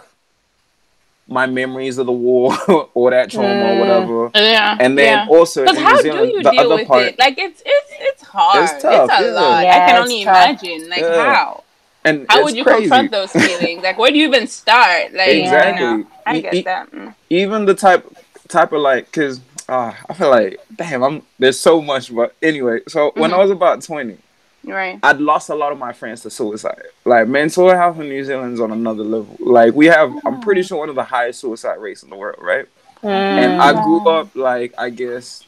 my 1.29 1.45
memories 1.45 1.97
of 1.97 2.05
the 2.05 2.11
war 2.11 2.55
or 2.93 3.11
that 3.11 3.29
trauma 3.29 3.47
or 3.49 3.75
Mm. 3.75 3.79
whatever. 3.79 4.31
Yeah. 4.35 4.77
And 4.79 4.97
then 4.97 5.27
yeah. 5.27 5.35
also 5.35 5.61
in 5.61 5.65
Because 5.65 5.77
New 5.79 5.83
how 5.83 6.01
Zealand, 6.01 6.29
do 6.31 6.37
you 6.37 6.43
the 6.43 6.51
deal 6.51 6.59
other 6.61 6.75
with 6.75 6.87
part, 6.87 7.03
it? 7.03 7.19
Like 7.19 7.37
it's 7.37 7.61
it's 7.65 7.91
it's 7.99 8.21
hard. 8.23 8.63
It's, 8.63 8.73
It's 8.73 8.83
tough, 8.83 9.09
a 9.11 9.23
yeah. 9.23 9.29
lot. 9.31 9.63
Yeah, 9.63 9.75
I 9.75 9.79
can 9.91 10.01
only 10.01 10.23
tough. 10.23 10.35
imagine. 10.63 10.89
Like 10.89 11.01
Yeah. 11.01 11.33
how? 11.35 11.63
and 12.05 12.25
How 12.29 12.43
would 12.43 12.55
you 12.55 12.63
crazy. 12.63 12.81
confront 12.83 13.11
those 13.11 13.31
feelings? 13.45 13.83
Like 13.83 13.97
where 13.97 14.09
do 14.11 14.17
you 14.17 14.27
even 14.27 14.47
start? 14.47 15.11
Like 15.13 15.27
Exactly. 15.29 15.85
You 15.85 15.97
know, 15.97 16.07
I 16.25 16.39
get 16.39 16.53
e- 16.53 16.61
that. 16.61 16.91
Mm. 16.91 17.13
even 17.29 17.65
the 17.65 17.73
type 17.73 18.05
type 18.47 18.71
of 18.71 18.79
like 18.79 19.05
because 19.07 19.41
uh, 19.67 19.91
I 20.09 20.13
feel 20.13 20.29
like 20.29 20.61
damn 20.77 21.03
I'm 21.03 21.23
there's 21.39 21.59
so 21.59 21.81
much 21.81 22.15
but 22.15 22.33
anyway 22.41 22.79
so 22.87 23.11
when 23.15 23.33
I 23.33 23.37
was 23.37 23.51
about 23.51 23.81
20 23.81 24.17
Right. 24.67 24.99
I'd 25.01 25.19
lost 25.21 25.49
a 25.49 25.55
lot 25.55 25.71
of 25.71 25.77
my 25.77 25.93
friends 25.93 26.21
to 26.21 26.29
suicide 26.29 26.81
like 27.05 27.27
mental 27.27 27.69
health 27.69 27.99
in 27.99 28.09
New 28.09 28.23
Zealand's 28.23 28.59
on 28.59 28.71
another 28.71 29.03
level 29.03 29.35
like 29.39 29.73
we 29.73 29.85
have 29.87 30.13
I'm 30.25 30.41
pretty 30.41 30.61
sure 30.63 30.77
one 30.79 30.89
of 30.89 30.95
the 30.95 31.03
highest 31.03 31.39
suicide 31.39 31.75
rates 31.79 32.03
in 32.03 32.09
the 32.09 32.15
world 32.17 32.37
right 32.41 32.65
and 33.03 33.61
I 33.61 33.71
grew 33.83 34.07
up 34.09 34.35
like 34.35 34.73
I 34.77 34.89
guess 34.89 35.43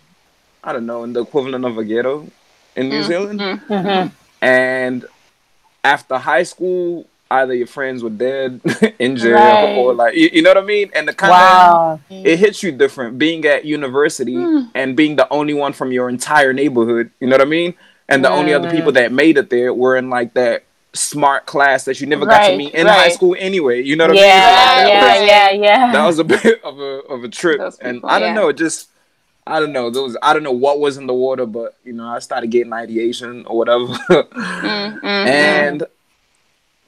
I 0.64 0.72
don't 0.74 0.86
know 0.86 1.04
in 1.04 1.14
the 1.14 1.22
equivalent 1.22 1.66
of 1.66 1.78
a 1.78 1.84
ghetto 1.84 2.28
in 2.76 2.90
New 2.90 3.02
Mm, 3.02 3.08
Zealand 3.08 3.40
mm. 3.42 3.60
Mhm. 3.68 4.12
and 4.42 5.06
after 5.84 6.18
high 6.18 6.44
school 6.44 7.06
either 7.32 7.54
your 7.54 7.68
friends 7.68 8.02
were 8.02 8.10
dead 8.10 8.60
in 9.00 9.16
jail 9.16 9.34
Right. 9.36 9.76
or 9.78 9.94
like 9.94 10.16
you, 10.16 10.30
you 10.34 10.42
know 10.42 10.50
what 10.52 10.58
I 10.58 10.66
mean 10.66 10.90
and 10.96 11.08
the 11.08 11.14
kind 11.14 11.34
of 11.34 12.02
it 12.10 12.40
hits 12.40 12.64
you 12.64 12.72
different 12.72 13.18
being 13.20 13.46
at 13.46 13.66
university 13.66 14.34
Mm. 14.36 14.72
and 14.74 14.96
being 14.96 15.16
the 15.16 15.28
only 15.32 15.54
one 15.54 15.74
from 15.74 15.92
your 15.92 16.10
entire 16.10 16.54
neighborhood. 16.54 17.12
You 17.20 17.28
know 17.28 17.36
what 17.36 17.42
I 17.42 17.46
mean? 17.50 17.74
And 18.10 18.24
the 18.26 18.32
only 18.32 18.54
other 18.54 18.68
Mm. 18.68 18.72
people 18.72 18.92
that 18.94 19.12
made 19.12 19.38
it 19.38 19.50
there 19.50 19.74
were 19.74 19.96
in 19.98 20.10
like 20.10 20.34
that 20.34 20.64
smart 20.94 21.46
class 21.46 21.86
that 21.86 22.02
you 22.02 22.08
never 22.08 22.26
got 22.26 22.44
to 22.44 22.58
meet 22.58 22.74
in 22.74 22.88
high 22.88 23.10
school 23.10 23.36
anyway. 23.40 23.82
You 23.84 23.96
know 23.96 24.06
what 24.06 24.12
I 24.12 24.16
Yeah, 24.16 24.34
mean? 24.36 24.44
Like, 24.44 24.78
yeah, 24.78 25.00
that, 25.00 25.20
was, 25.22 25.30
yeah, 25.30 25.50
yeah. 25.52 25.92
that 25.94 26.06
was 26.06 26.20
a 26.20 26.24
bit 26.24 26.64
of 26.64 26.80
a 26.80 26.92
of 27.08 27.24
a 27.24 27.30
trip. 27.30 27.60
Those 27.60 27.80
and 27.80 28.02
I 28.06 28.20
don't 28.20 28.30
yeah. 28.30 28.34
know, 28.34 28.50
it 28.50 28.58
just 28.58 28.90
I 29.48 29.60
don't 29.60 29.72
know. 29.74 29.90
Those 29.92 30.18
I 30.24 30.34
don't 30.34 30.44
know 30.44 30.52
what 30.52 30.80
was 30.80 30.98
in 30.98 31.08
the 31.08 31.14
water, 31.14 31.46
but 31.46 31.76
you 31.84 31.94
know, 31.94 32.08
I 32.08 32.20
started 32.20 32.50
getting 32.52 32.74
ideation 32.74 33.46
or 33.46 33.58
whatever. 33.58 33.86
Mm, 33.88 35.00
mm, 35.02 35.02
and 35.28 35.84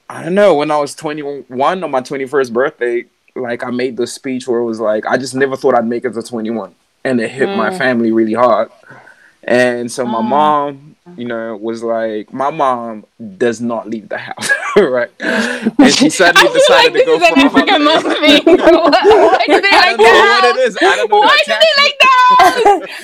I 0.10 0.24
don't 0.24 0.36
know, 0.36 0.56
when 0.56 0.72
I 0.72 0.78
was 0.78 0.94
21 0.96 1.84
on 1.84 1.92
my 1.92 2.02
21st 2.02 2.52
birthday, 2.52 3.06
like 3.36 3.64
I 3.64 3.70
made 3.72 3.96
this 3.98 4.14
speech 4.14 4.48
where 4.48 4.60
it 4.60 4.66
was 4.66 4.80
like, 4.80 5.06
I 5.06 5.18
just 5.18 5.36
never 5.36 5.56
thought 5.56 5.76
I'd 5.76 5.88
make 5.88 6.04
it 6.06 6.14
to 6.14 6.22
21. 6.22 6.76
And 7.04 7.20
it 7.22 7.32
hit 7.32 7.54
my 7.56 7.70
Mm. 7.70 7.78
family 7.78 8.12
really 8.12 8.34
hard. 8.34 8.72
And 9.44 9.92
so 9.92 10.06
my 10.06 10.22
Mm. 10.22 10.26
mom, 10.28 10.91
you 11.18 11.26
know, 11.26 11.56
was 11.58 11.84
like, 11.84 12.32
my 12.34 12.50
mom 12.50 13.06
does 13.38 13.62
not 13.62 13.90
leave 13.90 14.10
the 14.10 14.18
house, 14.18 14.50
right? 14.76 15.12
And 15.20 15.94
she 15.94 16.10
suddenly 16.20 16.52
decided 16.54 16.94
like 16.94 17.04
to 17.04 17.06
go 17.06 17.20
for 17.20 17.36
a 17.38 17.50
holiday. 17.50 17.78
mom. 17.78 18.04
Why 18.04 19.44
do 19.48 19.62
they 19.62 19.72
like 19.72 19.98
don't 19.98 19.98
know 19.98 20.06
that? 20.06 20.42
what 20.44 20.58
it 20.58 20.68
is. 20.68 20.78
I 20.82 20.96
don't 20.96 21.10
know. 21.12 21.20
Why 21.20 21.38
the 21.46 21.52
do 21.54 21.58
they 21.60 21.74
like 21.84 21.98
that? 22.02 22.10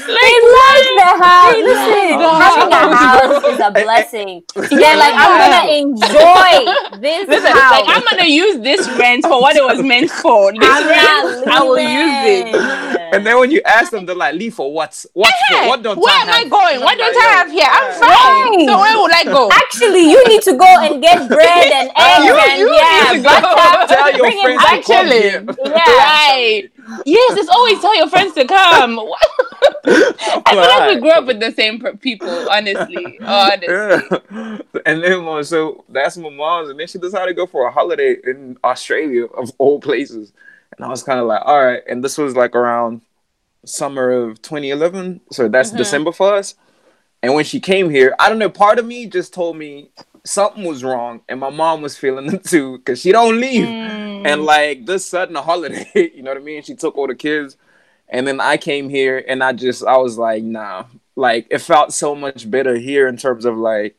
they 0.07 0.33
like 0.57 0.87
the 0.97 1.11
house. 1.23 1.57
Listen, 1.57 2.19
having 2.41 2.73
a 2.73 2.95
house 2.95 3.43
is 3.45 3.59
a 3.59 3.71
blessing. 3.71 4.43
They're 4.55 4.97
like, 4.97 5.13
I'm 5.15 5.37
gonna 5.37 5.71
enjoy 5.71 6.99
this 7.01 7.27
Listen, 7.27 7.51
house. 7.51 7.71
like 7.71 7.85
I'm 7.87 8.03
gonna 8.09 8.29
use 8.29 8.59
this 8.61 8.87
rent 8.97 9.23
for 9.25 9.39
what 9.41 9.55
it 9.55 9.63
was 9.63 9.81
meant 9.83 10.09
for. 10.09 10.51
This 10.53 10.61
I'm 10.63 10.87
rent, 10.87 11.47
I 11.49 11.63
will 11.63 11.77
use 11.79 12.23
leaving. 12.23 12.47
it. 12.55 12.97
And 13.13 13.25
then 13.25 13.39
when 13.39 13.51
you 13.51 13.61
ask 13.65 13.91
them, 13.91 14.05
they're 14.05 14.15
like, 14.15 14.35
leave 14.35 14.53
for 14.55 14.71
what? 14.73 15.05
What 15.13 15.31
Yeah. 15.51 15.61
for? 15.63 15.67
What 15.69 15.83
don't 15.83 15.97
Where 15.99 16.13
I 16.13 16.21
am 16.23 16.29
I 16.29 16.49
going? 16.49 16.75
And 16.75 16.83
What 16.83 16.97
don't 16.97 17.15
I 17.15 17.27
have 17.37 17.49
here? 17.51 17.67
I'm 17.69 17.91
fine. 17.93 18.67
So 18.67 18.79
where 18.79 18.97
would 19.01 19.11
I 19.13 19.23
go? 19.23 19.49
Actually, 19.51 20.06
you 20.09 20.27
need 20.27 20.41
to 20.43 20.53
go 20.53 20.65
and 20.65 21.01
get 21.01 21.27
bread 21.35 21.71
and 21.71 21.89
eggs 21.95 22.25
You- 22.25 22.35
and 22.37 22.59
you 22.59 22.73
yeah, 22.73 23.09
need 23.11 23.17
to 23.17 23.23
go. 23.23 23.41
butter. 23.41 23.93
Tell 23.93 24.11
your 24.11 24.19
Bring 24.19 24.37
it 24.37 24.41
friends 24.43 24.63
back 24.63 24.81
to 24.81 24.93
come 24.93 25.05
Actually, 25.07 25.21
here. 25.21 25.45
Yeah. 25.65 25.97
Right. 25.97 26.69
Yes, 27.05 27.37
it's 27.37 27.49
always 27.49 27.79
tell 27.81 27.95
your 27.97 28.07
friends 28.07 28.33
to 28.35 28.45
come. 28.45 28.99
I 29.85 30.41
feel 30.51 30.61
like 30.61 30.95
we 30.95 31.01
grew 31.01 31.11
up 31.11 31.25
with 31.25 31.39
the 31.39 31.51
same 31.51 31.79
people, 31.97 32.29
honestly. 32.49 33.19
Honestly. 33.21 33.67
Yeah. 33.67 34.01
And 34.85 35.03
then 35.03 35.27
uh, 35.27 35.43
so 35.43 35.83
that's 35.89 36.17
my 36.17 36.29
mom's, 36.29 36.69
and 36.69 36.79
then 36.79 36.87
she 36.87 36.97
decided 36.99 37.27
to 37.27 37.33
go 37.33 37.45
for 37.45 37.67
a 37.67 37.71
holiday 37.71 38.15
in 38.23 38.57
Australia 38.63 39.25
of 39.25 39.51
all 39.57 39.79
places. 39.79 40.31
And 40.77 40.85
I 40.85 40.89
was 40.89 41.03
kind 41.03 41.19
of 41.19 41.27
like, 41.27 41.41
all 41.45 41.63
right. 41.63 41.81
And 41.87 42.03
this 42.03 42.17
was 42.17 42.35
like 42.35 42.55
around 42.55 43.01
summer 43.65 44.11
of 44.11 44.41
2011, 44.41 45.21
so 45.31 45.47
that's 45.47 45.71
Mhm. 45.71 45.77
December 45.77 46.11
for 46.11 46.33
us. 46.35 46.55
And 47.23 47.33
when 47.33 47.45
she 47.45 47.59
came 47.59 47.89
here, 47.89 48.15
I 48.19 48.29
don't 48.29 48.39
know. 48.39 48.49
Part 48.49 48.79
of 48.79 48.85
me 48.85 49.07
just 49.07 49.33
told 49.33 49.57
me 49.57 49.89
something 50.23 50.63
was 50.63 50.83
wrong, 50.83 51.21
and 51.27 51.39
my 51.39 51.49
mom 51.49 51.81
was 51.81 51.97
feeling 51.97 52.31
it 52.33 52.43
too 52.43 52.77
because 52.77 53.01
she 53.01 53.11
don't 53.11 53.39
leave. 53.39 53.69
Mm. 53.69 54.21
And 54.25 54.43
like 54.43 54.85
this 54.85 55.05
sudden 55.05 55.35
holiday, 55.35 55.89
you 56.15 56.21
know 56.21 56.31
what 56.31 56.37
I 56.41 56.43
mean? 56.43 56.61
She 56.63 56.75
took 56.75 56.97
all 56.97 57.07
the 57.07 57.15
kids. 57.15 57.57
And 58.09 58.25
then 58.27 58.39
I 58.39 58.55
came 58.57 58.89
here 58.89 59.23
and 59.27 59.43
I 59.43 59.51
just 59.53 59.83
I 59.85 59.97
was 59.97 60.17
like, 60.17 60.43
nah. 60.43 60.85
Like 61.15 61.47
it 61.49 61.59
felt 61.59 61.93
so 61.93 62.15
much 62.15 62.49
better 62.49 62.75
here 62.77 63.07
in 63.07 63.17
terms 63.17 63.45
of 63.45 63.57
like 63.57 63.97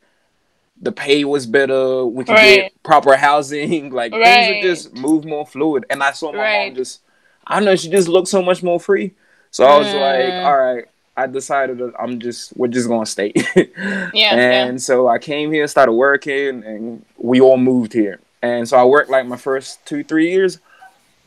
the 0.81 0.91
pay 0.91 1.25
was 1.25 1.45
better. 1.45 2.05
We 2.05 2.23
could 2.23 2.33
Right. 2.35 2.63
get 2.63 2.83
proper 2.83 3.15
housing. 3.17 3.89
Like 3.93 4.13
things 4.13 4.47
would 4.47 4.61
just 4.61 4.93
move 4.93 5.25
more 5.25 5.45
fluid. 5.45 5.85
And 5.89 6.01
I 6.01 6.11
saw 6.11 6.31
my 6.31 6.39
Right. 6.39 6.67
mom 6.67 6.75
just 6.75 7.01
I 7.45 7.55
don't 7.55 7.65
know, 7.65 7.75
she 7.75 7.89
just 7.89 8.07
looked 8.07 8.27
so 8.27 8.41
much 8.41 8.63
more 8.63 8.79
free. 8.79 9.13
So 9.51 9.65
I 9.65 9.77
was 9.77 9.93
like, 9.93 10.35
Mm. 10.35 10.45
all 10.45 10.57
right, 10.57 10.85
I 11.23 11.27
decided 11.27 11.77
that 11.79 11.93
I'm 11.99 12.19
just 12.19 12.55
we're 12.57 12.67
just 12.67 12.87
gonna 12.87 13.05
stay. 13.05 13.33
Yeah, 14.13 14.35
and 14.35 14.81
so 14.81 15.07
I 15.07 15.17
came 15.19 15.51
here, 15.51 15.67
started 15.67 15.93
working, 15.93 16.63
and 16.63 17.05
we 17.17 17.41
all 17.41 17.57
moved 17.57 17.93
here. 17.93 18.19
And 18.41 18.67
so 18.67 18.77
I 18.77 18.85
worked 18.85 19.09
like 19.09 19.25
my 19.27 19.37
first 19.37 19.85
two, 19.85 20.03
three 20.03 20.31
years. 20.31 20.59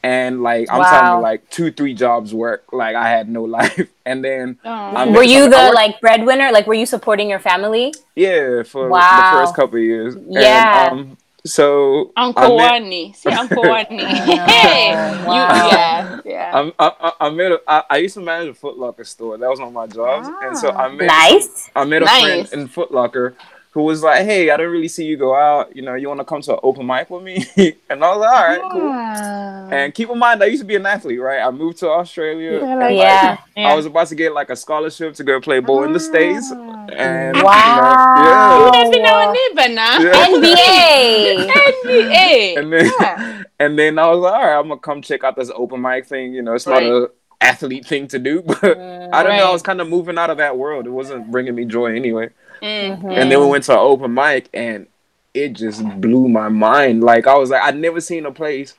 And 0.05 0.43
like 0.43 0.67
I'm 0.69 0.83
telling 0.83 1.05
Wow. 1.07 1.17
you, 1.19 1.23
like 1.23 1.49
two, 1.51 1.71
three 1.71 1.95
jobs 1.95 2.35
work. 2.35 2.65
Like 2.73 2.97
I 2.97 3.09
had 3.09 3.29
no 3.29 3.45
life. 3.59 3.89
And 4.05 4.25
then 4.25 4.59
Oh. 4.65 5.13
Were 5.13 5.23
you 5.23 5.49
the 5.49 5.57
work- 5.57 5.75
like 5.75 6.01
breadwinner? 6.01 6.51
Like, 6.51 6.67
were 6.67 6.75
you 6.75 6.87
supporting 6.87 7.31
your 7.31 7.39
family? 7.39 7.95
yeah, 8.17 8.65
for 8.65 8.89
Wow. 8.89 8.99
the 9.33 9.39
first 9.39 9.55
couple 9.55 9.77
of 9.79 9.85
years. 9.85 10.17
Yeah. 10.29 10.91
And, 10.91 11.01
um, 11.01 11.19
so 11.45 12.13
Uncle 12.17 12.61
I 12.61 12.79
met, 12.79 12.83
Wani. 12.83 13.13
See, 13.15 13.31
Uncle 13.43 13.63
Wani. 13.63 14.05
hey, 14.05 14.91
you, 14.91 15.33
yeah, 15.33 16.21
yeah. 16.25 16.71
I, 16.79 16.89
I, 16.89 17.13
I 17.21 17.31
met 17.31 17.53
a, 17.53 17.61
I, 17.67 17.83
I 17.91 17.97
used 17.99 18.15
to 18.15 18.21
manage 18.21 18.49
a 18.49 18.55
Foot 18.55 18.79
Locker 18.79 19.05
store. 19.05 19.39
That 19.39 19.51
was 19.51 19.59
one 19.59 19.69
of 19.69 19.75
my 19.75 19.87
jobs. 19.87 20.29
And 20.43 20.57
so 20.57 20.71
ah. 20.71 20.85
I 20.85 20.95
met 20.95 21.07
Nice. 21.07 21.71
I 21.75 21.85
met 21.85 22.03
a 22.03 22.05
Nice. 22.05 22.23
friend 22.23 22.53
in 22.53 22.69
Foot 22.69 22.93
Locker 22.93 23.35
who 23.73 23.83
was 23.83 24.03
like, 24.03 24.25
"Hey, 24.25 24.51
I 24.51 24.57
didn't 24.57 24.73
really 24.73 24.88
see 24.88 25.05
you 25.05 25.17
go 25.17 25.35
out. 25.35 25.75
You 25.75 25.83
know, 25.83 25.94
you 25.94 26.07
want 26.09 26.21
to 26.21 26.25
come 26.25 26.40
to 26.42 26.53
an 26.55 26.61
open 26.63 26.87
mic 26.87 27.11
with 27.11 27.23
me?" 27.23 27.37
and 27.90 28.05
I 28.05 28.09
was 28.15 28.19
like, 28.19 28.31
"All 28.35 28.46
right, 28.49 28.61
cool." 28.73 28.90
Ah. 28.92 29.69
And 29.71 29.94
keep 29.94 30.11
in 30.11 30.19
mind, 30.19 30.42
I 30.42 30.46
used 30.46 30.61
to 30.63 30.67
be 30.67 30.77
an 30.77 30.85
athlete, 30.85 31.21
right? 31.21 31.40
I 31.40 31.51
moved 31.51 31.79
to 31.79 31.88
Australia. 31.88 32.61
Yeah, 32.63 32.75
like- 32.77 32.96
Yeah. 32.96 33.38
I 33.57 33.75
was 33.75 33.87
about 33.87 34.09
to 34.09 34.15
get 34.15 34.33
like 34.35 34.51
a 34.51 34.57
scholarship 34.57 35.15
to 35.15 35.25
go 35.25 35.40
play 35.40 35.61
ball 35.61 35.85
in 35.85 35.92
the 35.94 36.01
states, 36.01 36.53
Ah. 36.55 36.87
and 36.92 37.42
Wow. 37.42 38.71
That's 38.73 38.90
been 38.90 39.07
our 39.07 39.33
neighbor 39.33 39.75
now. 39.75 39.99
Yeah. 39.99 40.27
NBA. 40.27 41.49
NBA. 41.85 42.57
And 42.59 42.73
then, 42.73 42.90
Yeah. 43.01 43.42
and 43.61 43.79
then 43.79 43.99
I 43.99 44.07
was 44.11 44.19
like, 44.21 44.33
all 44.35 44.42
right, 44.46 44.59
I'm 44.59 44.69
gonna 44.69 44.81
come 44.81 45.03
check 45.03 45.25
out 45.25 45.37
this 45.37 45.51
open 45.55 45.81
mic 45.81 46.07
thing. 46.07 46.35
You 46.35 46.42
know, 46.42 46.55
it's 46.55 46.67
Right. 46.67 46.83
not 46.87 46.92
a 47.05 47.11
athlete 47.40 47.87
thing 47.87 48.07
to 48.09 48.19
do, 48.19 48.42
but 48.42 48.63
I 48.65 49.23
don't 49.23 49.37
know. 49.37 49.49
I 49.49 49.53
was 49.53 49.63
kind 49.63 49.81
of 49.81 49.88
moving 49.88 50.19
out 50.19 50.31
of 50.31 50.37
that 50.38 50.57
world. 50.59 50.87
It 50.87 50.90
wasn't 50.90 51.31
bringing 51.31 51.55
me 51.55 51.65
joy 51.65 51.94
anyway. 51.96 52.31
Mm. 52.63 53.04
And 53.13 53.31
then 53.31 53.40
we 53.40 53.46
went 53.46 53.65
to 53.65 53.73
an 53.73 53.79
open 53.79 54.15
mic, 54.15 54.48
and 54.54 54.87
it 55.35 55.54
just 55.54 55.85
blew 56.00 56.29
my 56.29 56.48
mind. 56.48 57.02
Like 57.02 57.27
I 57.27 57.35
was 57.35 57.50
like, 57.50 57.63
I'd 57.63 57.77
never 57.77 58.00
seen 58.00 58.27
a 58.27 58.33
place 58.33 58.75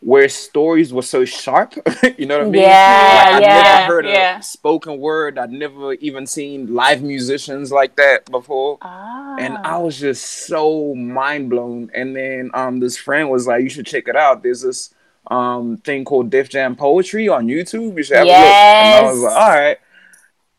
where 0.00 0.28
stories 0.28 0.92
were 0.92 1.02
so 1.02 1.24
sharp. 1.24 1.74
you 2.18 2.26
know 2.26 2.38
what 2.38 2.48
I 2.48 2.50
mean? 2.50 2.62
Yeah, 2.62 3.22
Like, 3.24 3.34
I'd 3.34 3.42
yeah, 3.42 3.62
never 3.62 3.94
heard 3.94 4.06
yeah. 4.06 4.38
a 4.38 4.42
spoken 4.42 4.98
word. 4.98 5.38
I'd 5.38 5.52
never 5.52 5.94
even 5.94 6.26
seen 6.26 6.74
live 6.74 7.02
musicians 7.02 7.70
like 7.70 7.96
that 7.96 8.28
before. 8.30 8.78
Ah. 8.82 9.36
And 9.38 9.58
I 9.58 9.78
was 9.78 9.98
just 9.98 10.46
so 10.46 10.94
mind 10.94 11.50
blown. 11.50 11.90
And 11.94 12.16
then 12.16 12.50
um 12.52 12.80
this 12.80 12.96
friend 12.96 13.30
was 13.30 13.46
like, 13.46 13.62
You 13.62 13.68
should 13.70 13.86
check 13.86 14.08
it 14.08 14.16
out. 14.16 14.42
There's 14.42 14.62
this 14.62 14.92
um 15.28 15.76
thing 15.78 16.04
called 16.04 16.30
Def 16.30 16.48
Jam 16.48 16.74
Poetry 16.74 17.28
on 17.28 17.46
YouTube. 17.46 17.96
You 17.96 18.02
should 18.02 18.16
have 18.16 18.28
a 18.28 18.34
look. 18.34 18.36
And 18.36 19.06
I 19.06 19.10
was 19.10 19.20
like, 19.22 19.36
All 19.36 19.48
right. 19.48 19.78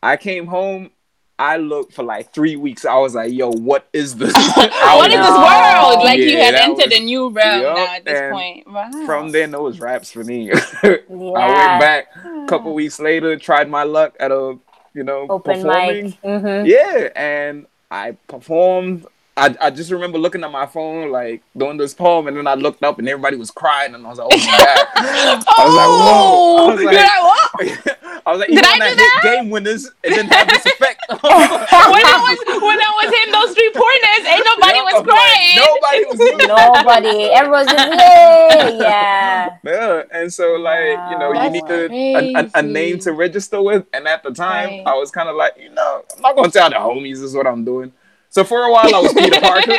I 0.02 0.16
came 0.16 0.46
home. 0.46 0.90
I 1.38 1.56
looked 1.56 1.92
for 1.92 2.04
like 2.04 2.32
three 2.32 2.54
weeks. 2.56 2.84
I 2.84 2.94
was 2.98 3.14
like, 3.14 3.32
"Yo, 3.32 3.50
what 3.50 3.88
is 3.92 4.14
this? 4.16 4.32
What 4.56 4.70
was 4.70 5.08
this 5.08 5.18
world? 5.18 6.04
Like 6.04 6.18
you 6.20 6.26
Yeah, 6.38 6.44
had 6.44 6.54
entered 6.54 6.90
was- 6.90 6.94
a 7.00 7.00
new 7.00 7.28
realm 7.30 7.62
Yup, 7.62 7.76
now 7.76 7.94
at 7.96 8.04
this 8.04 8.32
point. 8.32 8.70
Wow. 8.70 8.90
From 9.06 9.30
then, 9.32 9.52
it 9.54 9.60
was 9.60 9.80
raps 9.80 10.12
for 10.12 10.22
me. 10.22 10.52
I 10.82 11.00
went 11.08 11.80
back 11.80 12.06
a 12.24 12.46
couple 12.46 12.72
weeks 12.74 13.00
later, 13.00 13.36
tried 13.36 13.68
my 13.68 13.82
luck 13.82 14.14
at 14.20 14.30
a 14.30 14.56
you 14.94 15.02
know 15.02 15.26
Open 15.28 15.54
performing. 15.62 16.04
mic. 16.04 16.22
Mm-hmm. 16.22 16.66
Yeah, 16.66 17.08
and 17.16 17.66
I 17.90 18.12
performed. 18.28 19.06
I, 19.36 19.56
I 19.60 19.70
just 19.70 19.90
remember 19.90 20.16
looking 20.18 20.44
at 20.44 20.52
my 20.52 20.64
phone, 20.66 21.10
like 21.10 21.42
doing 21.56 21.76
this 21.76 21.92
poem, 21.92 22.28
and 22.28 22.36
then 22.36 22.46
I 22.46 22.54
looked 22.54 22.84
up 22.84 23.00
and 23.00 23.08
everybody 23.08 23.36
was 23.36 23.50
crying, 23.50 23.94
and 23.94 24.06
I 24.06 24.10
was 24.10 24.18
like, 24.18 24.28
"Oh 24.30 24.36
my 24.36 24.46
god!" 24.46 24.86
I 24.96 25.64
was 25.66 25.74
like, 25.74 25.90
"Whoa!" 25.90 26.06
Oh, 26.06 26.70
I 26.70 26.74
was 26.74 26.82
You're 26.82 26.92
like, 26.92 27.02
like, 27.02 27.22
what? 27.22 27.98
I 28.26 28.30
was 28.30 28.40
like, 28.40 28.48
Did 28.48 28.64
I 28.64 28.72
on 28.72 28.78
do 28.78 28.96
that 28.96 28.96
hit 28.96 29.22
game 29.34 29.50
winners, 29.50 29.90
it 30.04 30.10
didn't 30.10 30.32
have 30.32 30.46
this 30.46 30.64
effect." 30.66 31.00
when 31.10 31.18
I 31.20 32.18
was 32.22 32.38
when 32.62 32.78
I 32.78 32.90
was 33.02 33.10
hitting 33.10 33.32
those 33.34 33.52
three 33.58 33.72
pointers, 33.74 34.22
ain't 34.30 34.46
nobody 34.54 34.78
Yeah, 34.78 34.86
was 34.86 34.94
I'm 34.94 35.06
like, 35.06 35.18
crying. 35.18 35.58
nobody 35.58 36.00
was 36.06 36.18
moving. 36.22 36.46
Nobody. 36.46 37.24
Everyone's 37.34 37.70
just 37.72 37.90
yay. 37.90 38.78
Yeah. 38.80 39.58
Yeah, 39.64 40.02
and 40.12 40.32
so 40.32 40.54
like 40.54 40.98
you 41.10 41.18
know, 41.18 41.32
you 41.32 41.50
need 41.50 41.66
to, 41.66 41.90
a, 41.90 42.34
a, 42.34 42.50
a 42.54 42.62
name 42.62 42.98
to 43.00 43.12
register 43.12 43.60
with, 43.60 43.84
and 43.92 44.06
at 44.06 44.22
the 44.22 44.30
time, 44.32 44.68
Right. 44.68 44.82
I 44.86 44.94
was 44.94 45.10
kind 45.10 45.28
of 45.28 45.34
like, 45.36 45.54
you 45.58 45.70
know, 45.70 46.04
I'm 46.14 46.22
not 46.22 46.36
gonna 46.36 46.50
tell 46.50 46.70
the 46.70 46.76
homies 46.76 47.14
this 47.18 47.22
is 47.22 47.34
what 47.34 47.46
I'm 47.48 47.64
doing. 47.64 47.92
So 48.34 48.42
for 48.42 48.64
a 48.66 48.72
while, 48.72 48.90
I 48.92 48.98
was 48.98 49.12
Peter 49.14 49.38
Parker. 49.38 49.78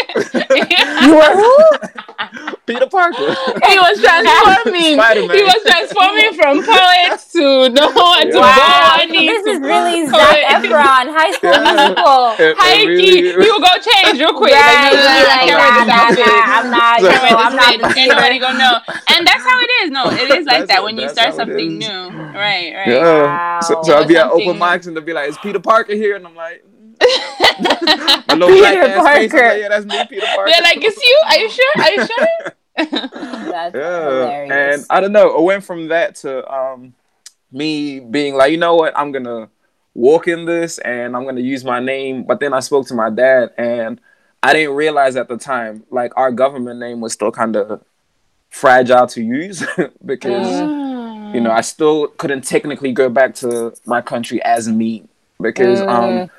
You 1.04 1.12
were 1.12 1.36
who? 1.36 2.56
Peter 2.66 2.88
Parker. 2.88 3.36
he 3.68 3.76
was 3.78 4.00
transforming. 4.00 4.96
Spider-Man. 4.96 5.36
He 5.38 5.44
was 5.44 5.60
transforming 5.68 6.32
from 6.40 6.64
poet 6.64 7.20
to 7.36 7.68
no 7.76 7.92
one 7.92 8.32
to 8.32 8.40
Wow. 8.40 8.96
Bonnie. 8.98 9.28
This 9.28 9.44
to 9.44 9.50
is 9.52 9.60
really. 9.60 10.08
Zac 10.08 10.64
Efron, 10.64 11.12
High 11.12 11.32
School 11.36 11.52
Yeah. 11.52 11.76
Musical. 11.76 12.32
It- 12.40 12.40
it 12.56 12.58
High 12.58 12.84
really 12.88 13.04
key. 13.04 13.20
You 13.44 13.60
go 13.60 13.74
change 13.84 14.20
real 14.24 14.34
quick. 14.40 14.54
Right, 14.56 14.88
like, 14.96 15.52
you 15.52 15.56
right, 15.56 15.84
like, 15.84 15.92
I 15.92 16.16
can't 16.16 16.26
nah, 16.26 16.32
nah, 16.32 16.56
I'm 16.56 16.72
not, 16.72 17.00
So- 17.02 17.12
you 17.12 17.36
I'm 17.36 17.56
not 17.58 17.74
Ain't 17.74 17.82
the 17.84 18.06
nobody 18.08 18.40
Peter. 18.40 18.40
gonna 18.40 18.58
know. 18.58 18.80
And 19.14 19.28
that's 19.28 19.44
how 19.44 19.60
it 19.60 19.70
is. 19.84 19.92
No, 19.92 20.10
it 20.10 20.32
is 20.32 20.46
like 20.48 20.60
That's 20.64 20.72
that 20.72 20.84
when 20.84 20.98
you 20.98 21.10
start 21.10 21.34
something 21.36 21.78
new. 21.78 21.88
Right, 22.08 22.72
right. 22.74 22.88
Yeah. 22.88 23.60
So, 23.60 23.84
so 23.84 23.94
Wow. 23.96 24.00
I'd 24.00 24.08
be 24.08 24.16
at 24.16 24.28
open 24.32 24.56
mics 24.58 24.88
and 24.88 24.96
they'd 24.96 25.06
be 25.06 25.12
like, 25.14 25.28
"Is 25.30 25.38
Peter 25.44 25.60
Parker 25.60 25.94
here?" 25.94 26.16
And 26.16 26.26
I'm 26.26 26.36
like, 26.36 26.64
my 28.28 28.36
little 28.36 28.48
Peter 28.50 28.60
black 28.60 28.78
ass 28.78 29.08
face. 29.08 29.32
Parker. 29.32 29.48
like, 29.48 29.60
yeah, 29.62 29.70
that's 29.70 29.86
me, 29.86 30.06
Peter 30.10 30.26
Parker. 30.36 30.52
They're 30.52 30.62
like, 30.62 30.78
it's 30.84 31.06
you? 31.06 31.22
Are 31.28 31.38
you 31.38 31.50
sure? 31.50 31.74
Are 31.78 31.92
you 31.92 32.06
sure? 32.06 32.54
That's 33.48 33.76
yeah. 33.76 34.04
hilarious. 34.04 34.52
And 34.82 34.86
I 34.90 35.00
don't 35.00 35.14
know. 35.14 35.38
It 35.38 35.44
went 35.44 35.64
from 35.64 35.88
that 35.88 36.16
to 36.18 36.54
um 36.54 36.94
me 37.52 38.00
being 38.02 38.36
like, 38.36 38.52
you 38.52 38.58
know 38.58 38.76
what, 38.76 38.98
I'm 38.98 39.12
gonna 39.14 39.50
walk 39.94 40.28
in 40.28 40.44
this 40.46 40.78
and 40.80 41.16
I'm 41.16 41.24
gonna 41.24 41.40
use 41.42 41.64
my 41.64 41.80
name. 41.80 42.24
But 42.24 42.40
then 42.42 42.54
I 42.54 42.60
spoke 42.60 42.88
to 42.88 42.94
my 42.94 43.10
dad 43.10 43.52
and 43.58 44.02
I 44.44 44.52
didn't 44.54 44.76
realize 44.76 45.16
at 45.16 45.30
the 45.30 45.38
time, 45.38 45.86
like 45.90 46.12
our 46.18 46.32
government 46.32 46.80
name 46.80 47.00
was 47.00 47.14
still 47.14 47.32
kind 47.32 47.56
of 47.56 47.82
fragile 48.50 49.08
to 49.08 49.22
use 49.22 49.64
because 50.06 50.46
Mm. 50.48 51.34
you 51.34 51.42
know 51.42 51.52
I 51.52 51.62
still 51.62 52.08
couldn't 52.08 52.42
technically 52.44 52.92
go 52.92 53.10
back 53.10 53.36
to 53.36 53.74
my 53.86 54.02
country 54.02 54.42
as 54.44 54.68
me 54.70 55.08
because 55.42 55.82
um 55.82 56.30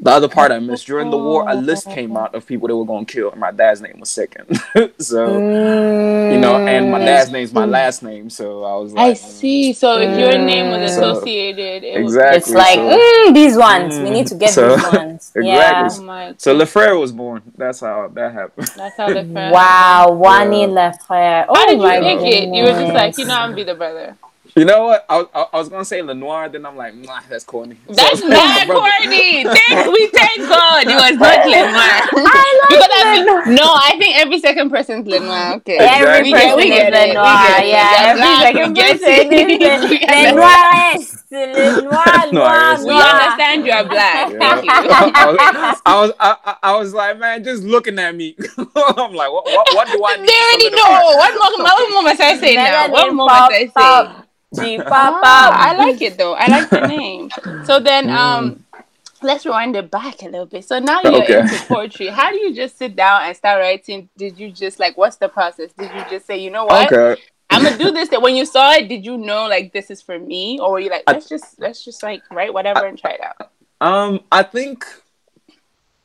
the 0.00 0.10
other 0.10 0.28
part 0.28 0.52
I 0.52 0.58
missed 0.60 0.86
during 0.86 1.10
the 1.10 1.18
war 1.18 1.44
a 1.48 1.54
list 1.54 1.86
came 1.90 2.16
out 2.16 2.34
of 2.34 2.46
people 2.46 2.68
that 2.68 2.76
were 2.76 2.84
gonna 2.86 3.04
kill 3.04 3.30
and 3.32 3.40
my 3.40 3.50
dad's 3.50 3.80
name 3.80 3.98
was 3.98 4.08
second 4.10 4.46
so 4.98 5.26
you 6.32 6.38
know 6.38 6.56
and 6.66 6.90
my 6.92 6.98
dad's 7.00 7.30
name's 7.30 7.52
my 7.52 7.64
last 7.64 8.02
name 8.02 8.30
so 8.30 8.64
I 8.64 8.76
was 8.76 8.92
like, 8.92 9.10
I 9.10 9.12
see. 9.14 9.72
So 9.72 9.98
if 9.98 10.18
your 10.18 10.38
name 10.38 10.70
was 10.70 10.94
So- 10.94 11.10
associated, 11.12 11.82
it 11.84 12.02
was 12.02 12.14
exactly 12.14 12.36
It's 12.38 12.50
like 12.50 12.78
so, 12.78 12.98
mm, 12.98 13.34
these 13.34 13.56
ones. 13.56 13.98
we 13.98 14.04
Mm, 14.04 14.12
need 14.12 14.26
to 14.28 14.34
get 14.36 14.50
so- 14.50 14.76
these 14.76 14.92
ones. 14.92 15.32
exactly. 15.34 15.46
Yeah. 16.06 16.30
Oh 16.30 16.34
so 16.38 16.56
Lefrere 16.56 16.98
was 16.98 17.12
born 17.12 17.42
that's 17.56 17.80
how 17.80 18.08
that 18.14 18.32
happened 18.32 18.68
That's 18.76 18.96
how 18.96 19.08
the 19.08 19.24
friend. 19.24 19.52
Wow, 19.58 20.12
Wani 20.12 20.60
Yeah. 20.62 20.66
Lefrere. 20.68 21.46
Oh 21.48 21.54
How 21.54 21.66
did 21.66 21.78
you 21.78 21.82
my 21.82 21.98
pick 22.00 22.20
it? 22.22 22.54
You 22.54 22.62
were 22.64 22.70
just 22.82 22.94
like, 22.94 23.18
you 23.18 23.24
know, 23.26 23.34
I'm 23.34 23.54
be 23.54 23.64
the 23.64 23.74
brother. 23.74 24.16
You 24.58 24.64
know 24.64 24.84
what 24.84 25.06
I, 25.08 25.16
was- 25.18 25.28
I, 25.34 25.46
I 25.52 25.58
was 25.58 25.68
gonna 25.68 25.84
say 25.84 26.02
Lenoir 26.02 26.48
then 26.48 26.66
I'm 26.66 26.76
like 26.76 26.94
nah 26.94 27.20
that's 27.28 27.44
corny 27.44 27.76
So- 27.88 27.94
That's 27.94 28.22
not 28.22 28.66
corny. 28.76 29.44
Thank 29.56 29.92
we 29.94 30.06
thank 30.08 30.38
God 30.48 30.82
it 30.86 30.94
was 30.94 31.16
not 31.18 31.46
Lenoir. 31.46 31.74
I 31.78 32.66
Because 32.68 32.80
like 32.80 33.06
I 33.06 33.44
mean, 33.46 33.54
no, 33.54 33.64
I 33.64 33.96
think 33.98 34.18
every 34.18 34.38
second 34.40 34.70
person's 34.70 35.06
Lenoir. 35.06 35.54
Okay, 35.58 35.76
Every 35.78 36.30
Exactly. 36.30 36.32
We 36.32 36.32
get- 36.32 36.42
person 36.42 36.56
we 36.56 36.64
is 36.64 36.68
get 36.70 36.92
it, 36.92 37.00
we 37.00 37.08
Lenoir. 37.08 37.46
get 37.48 37.64
it. 37.64 37.68
Yeah, 37.68 37.88
You're 37.88 38.10
every 38.10 38.20
black, 38.20 38.42
second 38.42 38.68
we 38.68 38.74
get 38.74 38.92
person 38.92 39.08
it. 39.08 39.32
is 39.32 39.90
We 39.90 39.98
get 39.98 40.10
it. 40.10 40.34
Lenoir. 40.34 40.58
Lenoir, 41.30 42.32
Noir, 42.32 42.32
Noir, 42.32 42.54
yes, 42.72 42.84
We 42.84 42.94
understand 42.94 43.66
you 43.66 43.72
are 43.72 43.84
black. 43.84 44.32
Yeah. 44.32 44.38
Thank 44.38 44.64
you. 44.64 44.70
I 44.72 45.26
was, 45.26 45.80
I 45.86 46.00
was, 46.00 46.12
I, 46.20 46.36
I- 46.44 46.56
I 46.62 46.76
was 46.78 46.94
like, 46.94 47.18
man, 47.18 47.44
just 47.44 47.62
looking 47.62 47.98
at 47.98 48.14
me. 48.14 48.34
I'm 48.58 49.12
like, 49.14 49.30
what, 49.32 49.44
what, 49.44 49.66
what 49.74 49.86
do 49.88 50.02
I 50.04 50.16
They 50.16 50.22
need? 50.22 50.28
to 50.28 50.34
already 50.34 50.70
know. 50.70 51.16
What 51.16 51.32
more, 51.34 51.64
what 51.64 51.92
more 51.92 52.02
must 52.02 52.20
I 52.20 52.36
say 52.38 52.54
now? 52.56 52.88
What 52.90 53.14
more 53.14 53.26
must 53.26 53.52
I 53.52 53.66
say? 54.16 54.24
Up. 54.56 54.64
G 54.64 54.78
pop 54.82 55.14
up. 55.22 55.22
I 55.24 55.74
like 55.76 56.00
it 56.02 56.16
though. 56.18 56.34
I 56.34 56.46
like 56.48 56.70
the 56.70 56.86
name. 56.86 57.30
So 57.64 57.80
then, 57.80 58.06
Mm. 58.08 58.16
um, 58.16 58.64
let's 59.22 59.44
rewind 59.44 59.76
it 59.76 59.90
back 59.90 60.22
a 60.22 60.26
little 60.26 60.46
bit. 60.46 60.64
So 60.64 60.78
now 60.78 61.00
you're 61.02 61.22
Okay. 61.22 61.40
into 61.40 61.58
poetry. 61.66 62.06
How 62.18 62.30
do 62.30 62.38
you 62.38 62.54
just 62.54 62.78
sit 62.78 62.96
down 62.96 63.22
and 63.22 63.36
start 63.36 63.60
writing? 63.60 64.08
Did 64.16 64.38
you 64.38 64.50
just 64.50 64.78
like, 64.78 64.96
what's 64.96 65.16
the 65.16 65.28
process? 65.28 65.70
Did 65.76 65.90
you 65.94 66.04
just 66.10 66.26
say, 66.26 66.38
you 66.38 66.50
know 66.50 66.64
what, 66.64 66.92
Okay. 66.92 67.20
I'm 67.50 67.62
gonna 67.64 67.78
do 67.78 67.90
this? 67.90 68.10
That 68.10 68.20
when 68.22 68.36
you 68.36 68.44
saw 68.44 68.72
it, 68.74 68.88
did 68.88 69.04
you 69.06 69.16
know 69.16 69.48
like 69.48 69.72
this 69.72 69.90
is 69.90 70.02
for 70.02 70.18
me, 70.18 70.58
or 70.60 70.72
were 70.72 70.80
you 70.80 70.90
like, 70.90 71.02
I- 71.06 71.12
let's 71.12 71.28
just 71.28 71.58
let's 71.58 71.84
just 71.84 72.02
like 72.02 72.22
write 72.30 72.52
whatever 72.52 72.86
and 72.86 72.98
try 72.98 73.12
it 73.12 73.20
out? 73.22 73.50
Um, 73.80 74.20
I 74.30 74.42
think 74.42 74.84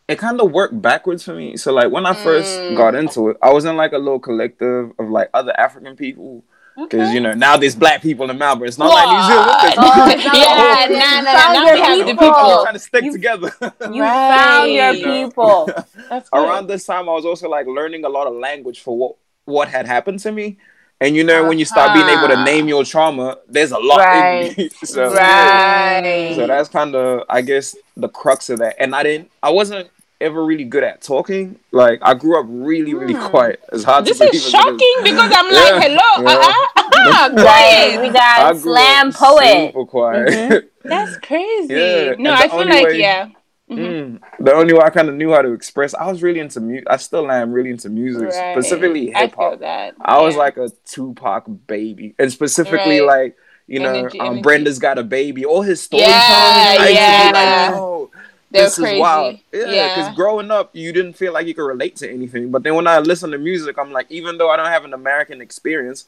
it 0.07 0.17
kind 0.19 0.39
of 0.39 0.51
worked 0.51 0.81
backwards 0.81 1.23
for 1.23 1.33
me. 1.35 1.57
So 1.57 1.73
like 1.73 1.91
when 1.91 2.05
I 2.05 2.13
first 2.13 2.59
Mm. 2.59 2.75
got 2.77 2.95
into 2.95 3.29
it, 3.29 3.37
I 3.41 3.51
was 3.51 3.65
in 3.65 3.75
like 3.77 3.91
a 3.93 3.97
little 3.97 4.19
collective 4.19 4.91
of 4.99 5.09
like 5.09 5.29
other 5.33 5.53
African 5.59 5.95
people. 5.97 6.43
Because 6.75 7.13
you 7.13 7.19
know 7.19 7.33
now 7.33 7.55
there's 7.57 7.75
black 7.75 8.01
people 8.01 8.29
in 8.31 8.37
Melbourne. 8.37 8.67
It's 8.67 8.77
not 8.79 8.89
like 8.89 9.07
New 9.07 9.23
Zealand. 9.29 9.51
Oh, 9.77 10.07
people 10.09 10.33
no. 10.33 10.39
yeah, 10.39 10.87
You 10.87 10.93
nah, 10.97 11.21
nah, 11.21 11.39
found 11.39 11.53
nah. 11.53 11.61
Now 11.61 11.65
your 11.65 11.73
we 11.75 11.81
have 11.81 11.97
the 11.99 12.03
people. 12.05 12.27
people. 12.29 12.61
trying 12.63 12.73
to 12.73 12.79
stick 12.79 13.03
You- 13.03 13.11
together. 13.11 13.51
You 13.93 14.01
found 14.03 14.71
your 14.71 14.93
people. 14.95 15.69
That's. 16.09 16.29
Around 16.33 16.67
this 16.67 16.85
time, 16.85 17.07
I 17.09 17.13
was 17.13 17.25
also 17.25 17.47
like 17.49 17.67
learning 17.67 18.05
a 18.05 18.09
lot 18.09 18.25
of 18.27 18.33
language 18.33 18.81
for 18.81 18.97
what 18.97 19.15
what 19.45 19.67
had 19.67 19.85
happened 19.85 20.19
to 20.19 20.31
me. 20.31 20.57
And 21.01 21.15
you 21.15 21.23
know, 21.23 21.47
when 21.47 21.59
you 21.59 21.65
start 21.65 21.93
being 21.93 22.07
able 22.07 22.27
to 22.29 22.33
Uh-huh. 22.35 22.43
name 22.45 22.67
your 22.69 22.83
trauma, 22.85 23.37
there's 23.49 23.71
a 23.71 23.77
lot 23.77 23.97
Right. 23.99 24.57
in 24.57 24.63
me. 24.65 24.69
so, 24.83 25.13
Right. 25.13 26.33
so 26.35 26.47
that's 26.47 26.69
kind 26.69 26.95
of, 26.95 27.23
I 27.29 27.41
guess, 27.41 27.75
the 27.97 28.07
crux 28.07 28.49
of 28.49 28.59
that. 28.59 28.75
And 28.79 28.95
I 28.95 29.03
didn't, 29.03 29.29
I 29.41 29.49
wasn't 29.49 29.89
ever 30.23 30.43
really 30.43 30.63
good 30.63 30.83
at 30.83 31.01
talking. 31.01 31.59
Like 31.71 31.99
I 32.01 32.13
grew 32.15 32.39
up 32.39 32.45
really, 32.49 32.93
really 32.93 33.13
Hmm. 33.13 33.27
quiet. 33.27 33.59
It's 33.71 33.83
hard 33.83 34.05
This 34.05 34.17
to 34.17 34.25
believe. 34.25 34.35
is 34.35 34.45
as 34.47 34.53
it 34.53 34.57
shocking 34.57 34.95
because 35.03 35.31
I'm 35.35 35.45
Yeah. 35.53 35.59
like, 35.61 35.83
hello, 35.83 36.09
Yeah. 36.29 36.37
uh-uh, 36.37 36.83
uh-uh, 36.83 37.29
quiet. 37.43 38.01
we 38.01 38.09
I 38.09 38.11
got 38.13 38.51
grew 38.53 38.61
slam 38.61 39.07
up 39.09 39.13
poet. 39.15 39.67
Super 39.73 39.85
quiet. 39.85 40.27
Mhm. 40.29 40.63
That's 40.83 41.17
crazy. 41.17 41.73
Yeah, 41.73 42.13
No, 42.17 42.33
I 42.33 42.47
feel 42.47 42.65
like 42.67 42.85
way- 42.87 42.99
yeah. 42.99 43.27
Mhm. 43.71 43.77
Mm. 43.79 44.19
The 44.39 44.53
only 44.53 44.73
way 44.73 44.81
I 44.83 44.89
kind 44.89 45.07
of 45.09 45.15
knew 45.15 45.31
how 45.31 45.41
to 45.41 45.53
express, 45.53 45.93
I 45.93 46.05
was 46.11 46.21
really 46.21 46.39
into 46.41 46.59
music. 46.59 46.85
I 46.89 46.97
still 46.97 47.31
am 47.31 47.51
really 47.53 47.69
into 47.69 47.89
music, 47.89 48.29
Right. 48.29 48.53
specifically 48.53 49.15
I 49.15 49.21
hip 49.21 49.35
feel 49.35 49.51
hop. 49.51 49.59
that. 49.61 49.95
I 50.01 50.21
was 50.21 50.35
like 50.35 50.57
a 50.57 50.69
Tupac 50.85 51.45
baby, 51.67 52.13
and 52.19 52.31
specifically 52.31 52.99
Right. 52.99 53.07
like 53.25 53.35
you 53.65 53.79
know, 53.79 53.93
Energy, 53.93 54.19
um, 54.19 54.25
energy. 54.27 54.41
Brenda's 54.41 54.77
got 54.77 54.97
a 54.99 55.03
baby. 55.03 55.45
All 55.45 55.61
his 55.61 55.81
story 55.81 56.03
Yeah, 56.03 56.19
songs, 56.19 56.81
I 56.81 56.87
be 56.87 56.93
yeah. 56.95 57.31
like, 57.33 57.75
yo, 57.75 58.11
They're 58.53 58.63
this 58.65 58.75
crazy. 58.77 58.95
is 58.95 59.01
wild. 59.01 59.39
Yeah, 59.51 59.65
Yeah. 59.71 59.95
because 59.95 60.15
growing 60.15 60.51
up, 60.51 60.69
you 60.73 60.93
didn't 60.93 61.13
feel 61.13 61.33
like 61.33 61.47
you 61.47 61.53
could 61.53 61.65
relate 61.65 61.95
to 61.97 62.09
anything. 62.09 62.51
But 62.51 62.63
then 62.63 62.75
when 62.75 62.87
I 62.87 62.99
listen 62.99 63.31
to 63.31 63.37
music, 63.37 63.77
I'm 63.77 63.91
like, 63.91 64.07
even 64.09 64.37
though 64.37 64.49
I 64.51 64.55
don't 64.57 64.67
have 64.67 64.85
an 64.85 64.93
American 64.93 65.41
experience, 65.41 66.05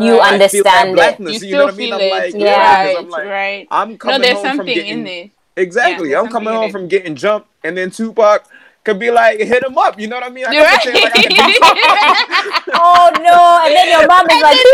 You. 0.00 0.18
I 0.18 0.30
understand 0.34 0.90
it. 0.90 0.94
blackness. 0.94 1.42
You 1.42 1.48
You, 1.48 1.56
know 1.56 1.58
still 1.58 1.64
what 1.66 1.74
I 1.74 1.76
mean? 1.76 1.88
feel 1.88 1.94
I'm 1.96 2.00
it. 2.02 2.10
like, 2.10 2.34
Yeah. 2.34 2.40
yeah, 2.40 2.84
right, 2.84 2.96
I'm 2.98 3.08
like, 3.10 3.26
right. 3.26 3.68
I'm 3.70 3.90
No, 3.92 3.96
coming 3.98 4.20
there's 4.22 4.38
home 4.42 4.56
from 4.56 4.66
getting 4.66 4.98
in 5.00 5.06
it. 5.06 5.30
exactly. 5.56 6.10
Yeah, 6.10 6.20
I'm 6.20 6.28
coming 6.28 6.54
home 6.54 6.70
from 6.70 6.88
getting 6.88 7.14
jumped, 7.16 7.48
and 7.64 7.76
then 7.76 7.90
Tupac 7.90 8.44
could 8.88 8.98
be 8.98 9.10
like, 9.10 9.38
hit 9.38 9.62
him 9.62 9.76
up. 9.76 10.00
You 10.00 10.06
know 10.08 10.16
what 10.16 10.24
I 10.24 10.30
mean? 10.30 10.46
I 10.48 10.52
You're 10.52 10.64
could 10.64 10.80
pretend 10.80 11.04
like 11.04 11.14
I 11.16 11.22
could 11.22 11.28
do 11.28 11.36
something. 11.60 11.92
right. 11.92 12.62
Oh 12.80 13.10
no! 13.20 13.60
And 13.64 13.74
then 13.74 13.88
your 13.92 14.06
mom 14.06 14.24
is 14.26 14.32
And 14.32 14.42
like, 14.42 14.56
then 14.56 14.64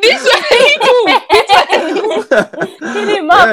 "This 0.04 0.22
the- 0.22 0.30
what? 0.30 0.30
this 0.30 0.30
one, 0.30 0.42
Hit 2.94 3.08
him 3.18 3.30
up." 3.30 3.46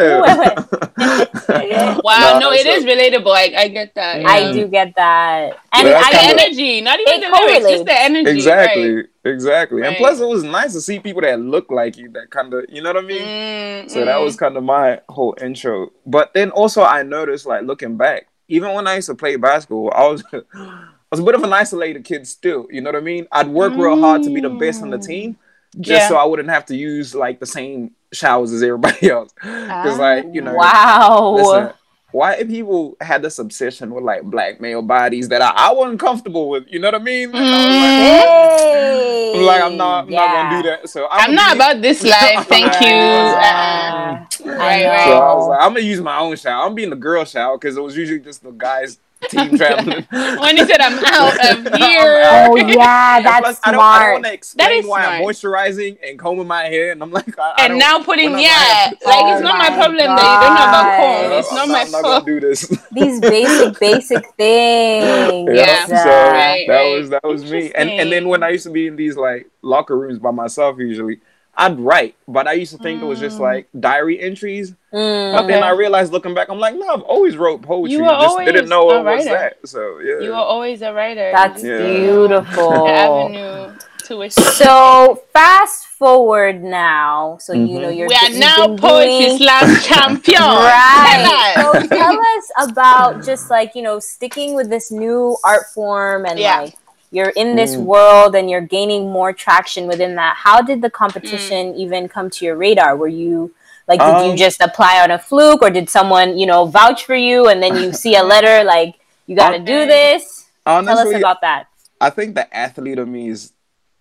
Yeah. 1.67 1.99
Wow, 2.03 2.33
Nah, 2.33 2.39
no, 2.39 2.51
it 2.51 2.63
so- 2.63 2.69
is 2.71 2.85
relatable. 2.85 3.33
I, 3.35 3.53
I 3.63 3.67
get 3.67 3.93
that. 3.95 4.25
I 4.25 4.51
do 4.53 4.67
get 4.67 4.93
that, 4.95 5.57
and 5.73 5.87
Yeah, 5.87 6.01
I 6.03 6.11
The 6.11 6.17
kinda- 6.17 6.43
energy, 6.43 6.81
not 6.81 6.99
even 6.99 7.21
the 7.21 7.27
lyrics, 7.27 7.39
correlates. 7.39 7.69
just 7.69 7.85
the 7.85 7.99
energy. 8.01 8.29
Exactly, 8.29 8.95
Right. 8.95 9.05
exactly. 9.25 9.81
And 9.83 9.95
plus, 9.97 10.19
it 10.19 10.27
was 10.27 10.43
nice 10.43 10.73
to 10.73 10.81
see 10.81 10.99
people 10.99 11.21
that 11.21 11.39
look 11.39 11.69
like 11.71 11.97
you, 11.97 12.09
that 12.11 12.29
kind 12.29 12.53
of, 12.53 12.65
you 12.69 12.81
know 12.81 12.93
what 12.93 13.03
I 13.03 13.07
mean? 13.07 13.21
Mm, 13.21 13.89
So 13.89 14.05
that 14.05 14.17
mm. 14.17 14.23
was 14.23 14.35
kind 14.37 14.55
of 14.57 14.63
my 14.63 14.99
whole 15.09 15.35
intro. 15.41 15.91
But 16.05 16.33
then 16.33 16.51
also, 16.51 16.83
I 16.83 17.03
noticed, 17.03 17.45
like 17.45 17.63
looking 17.63 17.97
back, 17.97 18.26
even 18.47 18.73
when 18.73 18.87
I 18.87 18.95
used 18.95 19.07
to 19.07 19.15
play 19.15 19.35
basketball, 19.35 19.91
I 19.93 20.07
was, 20.07 20.23
I 20.33 20.87
was 21.11 21.19
a 21.19 21.23
bit 21.23 21.35
of 21.35 21.43
an 21.43 21.53
isolated 21.53 22.03
kid 22.03 22.27
still. 22.27 22.67
You 22.69 22.81
know 22.81 22.91
what 22.91 22.97
I 22.97 23.01
mean? 23.03 23.27
I'd 23.31 23.47
work 23.47 23.73
real 23.73 23.99
hard 23.99 24.23
to 24.23 24.33
be 24.33 24.41
the 24.41 24.49
best 24.49 24.81
on 24.81 24.89
the 24.89 24.97
team, 24.97 25.37
mm. 25.75 25.81
just 25.81 26.01
Yeah. 26.03 26.07
so 26.09 26.17
I 26.17 26.25
wouldn't 26.25 26.49
have 26.49 26.65
to 26.67 26.75
use 26.75 27.13
like 27.15 27.39
the 27.39 27.45
same 27.45 27.91
showers 28.13 28.51
as 28.51 28.63
everybody 28.63 29.09
else. 29.11 29.33
Because, 29.33 29.99
like, 29.99 30.25
you 30.33 30.41
know, 30.41 30.55
ah. 30.59 31.09
wow. 31.09 31.29
listen, 31.31 31.73
white 32.11 32.47
people 32.47 32.95
had 33.01 33.21
this 33.21 33.37
obsession 33.39 33.93
with 33.93 34.03
like 34.03 34.23
black 34.23 34.61
male 34.61 34.81
bodies 34.81 35.27
that 35.29 35.41
I, 35.41 35.49
I 35.55 35.73
wasn't 35.73 35.99
comfortable 35.99 36.49
with. 36.49 36.65
You 36.67 36.79
know 36.79 36.87
what 36.87 36.95
I 36.95 37.03
mean? 37.03 37.29
And 37.29 37.37
I 37.37 37.67
like. 37.67 38.27
Mm-hmm. 38.27 39.39
I'm 39.39 39.45
like, 39.45 39.61
I'm 39.61 39.77
not, 39.77 40.05
I'm 40.05 40.09
not 40.09 40.27
gonna 40.51 40.63
do 40.63 40.69
that. 40.69 40.89
So 40.89 41.07
I'm 41.11 41.29
I'ma 41.29 41.33
not 41.33 41.53
be- 41.53 41.57
about 41.57 41.81
this 41.81 42.03
life. 42.15 42.47
Thank 42.47 42.73
you. 42.81 42.87
Right, 42.87 44.25
uh-uh. 44.45 44.57
right. 44.57 45.05
So 45.05 45.17
I 45.17 45.33
was 45.35 45.47
like, 45.49 45.59
I'm 45.61 45.73
gonna 45.73 45.79
use 45.81 46.01
my 46.01 46.17
own 46.19 46.35
shower. 46.37 46.65
I'm 46.65 46.75
being 46.75 46.89
the 46.89 46.95
girl 46.95 47.25
shower 47.25 47.57
because 47.57 47.77
it 47.77 47.81
was 47.81 47.95
usually 47.97 48.19
just 48.19 48.43
the 48.43 48.51
guys 48.51 48.99
team 49.29 49.57
traveling. 49.57 50.05
when 50.11 50.57
he 50.57 50.65
said 50.65 50.79
I'm 50.81 51.03
out 51.05 51.33
of 51.67 51.73
here. 51.77 52.21
out. 52.23 52.49
Oh 52.49 52.55
yeah, 52.55 53.21
that's 53.21 53.39
plus, 53.41 53.59
I 53.63 53.71
don't, 53.71 53.81
I 53.81 53.99
don't 53.99 53.99
smart. 53.99 54.13
want 54.13 54.25
to 54.25 54.33
explain 54.33 54.67
That 54.69 54.73
is 54.75 54.85
why 54.85 55.05
I'm 55.05 55.23
moisturizing 55.23 55.97
and 56.07 56.17
combing 56.19 56.47
my 56.47 56.63
hair, 56.65 56.91
and 56.91 57.01
I'm 57.01 57.11
like, 57.11 57.37
I, 57.37 57.53
I 57.57 57.65
and 57.65 57.69
don't, 57.71 57.79
now 57.79 58.03
putting 58.03 58.31
yeah, 58.39 58.91
like- 58.91 59.05
like 59.05 59.23
Oh 59.25 59.33
it's 59.33 59.41
not 59.43 59.57
my 59.57 59.69
my 59.69 59.75
problem 59.75 59.97
that 59.97 60.03
you 60.03 60.47
don't 60.47 60.55
know 60.55 60.67
about 60.69 60.83
God. 60.83 60.97
comb. 60.97 61.39
It's 61.39 61.51
I'm 61.51 61.55
not 61.57 61.67
not, 61.67 61.73
my 61.73 61.81
I'm 61.81 61.91
not 61.91 62.01
fault. 62.01 62.25
gonna 62.25 62.39
do 62.39 62.47
this. 62.47 62.67
These 62.91 63.19
basic, 63.21 63.79
basic 63.79 64.25
things. 64.35 65.49
Yeah. 65.53 65.85
so 65.85 65.95
Uh, 65.95 66.31
Right, 66.31 66.65
that 66.67 66.73
right. 66.73 66.97
was 66.97 67.09
that 67.09 67.23
was 67.23 67.49
me. 67.51 67.71
And 67.73 67.89
and 67.89 68.11
then 68.11 68.27
when 68.27 68.43
I 68.43 68.49
used 68.49 68.63
to 68.65 68.71
be 68.71 68.87
in 68.87 68.95
these 68.95 69.17
like 69.17 69.49
locker 69.61 69.97
rooms 69.97 70.19
by 70.19 70.31
myself, 70.31 70.77
usually 70.79 71.19
I'd 71.59 71.79
write, 71.79 72.15
but 72.27 72.47
I 72.47 72.53
used 72.53 72.71
to 72.73 72.77
think 72.77 73.01
it 73.01 73.05
was 73.05 73.19
just 73.19 73.37
Mm. 73.37 73.41
like 73.41 73.67
diary 73.79 74.19
entries. 74.21 74.73
Mm. 74.93 75.33
But 75.33 75.47
then 75.47 75.57
Okay. 75.63 75.67
I 75.67 75.71
realized 75.71 76.11
looking 76.13 76.35
back, 76.35 76.49
I'm 76.49 76.59
like, 76.59 76.75
no, 76.75 76.87
I've 76.87 77.01
always 77.01 77.35
wrote 77.35 77.63
poetry. 77.63 77.93
You 77.93 78.03
were 78.03 78.09
just 78.09 78.27
always 78.29 78.45
didn't 78.45 78.69
know 78.69 78.89
a 78.91 78.99
it 78.99 79.03
was 79.03 79.25
that. 79.25 79.57
So 79.65 79.97
yeah. 79.99 80.19
You 80.19 80.29
were 80.29 80.35
always 80.35 80.83
a 80.83 80.93
writer. 80.93 81.31
That's 81.33 81.63
Yeah. 81.63 81.79
beautiful. 81.79 82.85
The 82.85 82.91
avenue 82.91 83.73
to 84.05 84.29
So 84.29 85.21
fast 85.33 85.87
forward 85.87 86.63
now. 86.63 87.37
So 87.41 87.53
you 87.53 87.67
Mhm. 87.77 87.81
know 87.81 87.89
you're 87.89 88.07
we 88.07 88.15
are 88.15 88.29
you've 88.29 88.39
now 88.39 88.77
poetry 88.77 89.25
doing- 89.25 89.37
slam 89.39 89.75
champion. 89.81 90.41
Right. 90.43 91.53
Tell 91.55 91.73
So 91.73 91.87
tell 91.87 92.19
us 92.19 92.51
about 92.69 93.25
just 93.25 93.49
like, 93.49 93.73
you 93.75 93.81
know, 93.81 93.99
sticking 93.99 94.53
with 94.55 94.69
this 94.69 94.91
new 94.91 95.35
art 95.43 95.65
form 95.73 96.25
and 96.25 96.37
Yeah. 96.39 96.61
like 96.61 96.75
you're 97.11 97.29
in 97.29 97.55
this 97.55 97.75
Mm. 97.75 97.83
world 97.83 98.35
and 98.35 98.49
you're 98.49 98.61
gaining 98.61 99.09
more 99.11 99.31
traction 99.33 99.87
within 99.87 100.15
that. 100.15 100.35
How 100.37 100.61
did 100.61 100.81
the 100.81 100.89
competition 100.89 101.73
Mm. 101.73 101.77
even 101.77 102.09
come 102.09 102.29
to 102.31 102.45
your 102.45 102.55
radar? 102.55 102.95
Were 102.95 103.07
you 103.07 103.53
like 103.87 103.99
did 103.99 104.21
you 104.21 104.31
Um, 104.31 104.37
just 104.37 104.59
apply 104.61 104.99
on 104.99 105.11
a 105.11 105.17
fluke 105.19 105.61
or 105.61 105.69
did 105.69 105.89
someone, 105.89 106.37
you 106.37 106.45
know, 106.45 106.65
vouch 106.65 107.05
for 107.05 107.15
you 107.15 107.47
and 107.47 107.63
then 107.63 107.75
you 107.77 107.93
see 107.93 108.15
a 108.15 108.23
letter 108.33 108.63
like 108.63 108.95
you 109.27 109.35
got 109.35 109.51
to 109.51 109.59
do 109.59 109.81
Okay. 109.83 109.87
this? 109.87 110.45
Tell 110.65 110.99
us 110.99 111.13
about 111.13 111.39
that. 111.41 111.67
I 112.01 112.09
think 112.09 112.35
the 112.35 112.53
athlete 112.55 112.99
of 112.99 113.07
me 113.07 113.29
is 113.29 113.53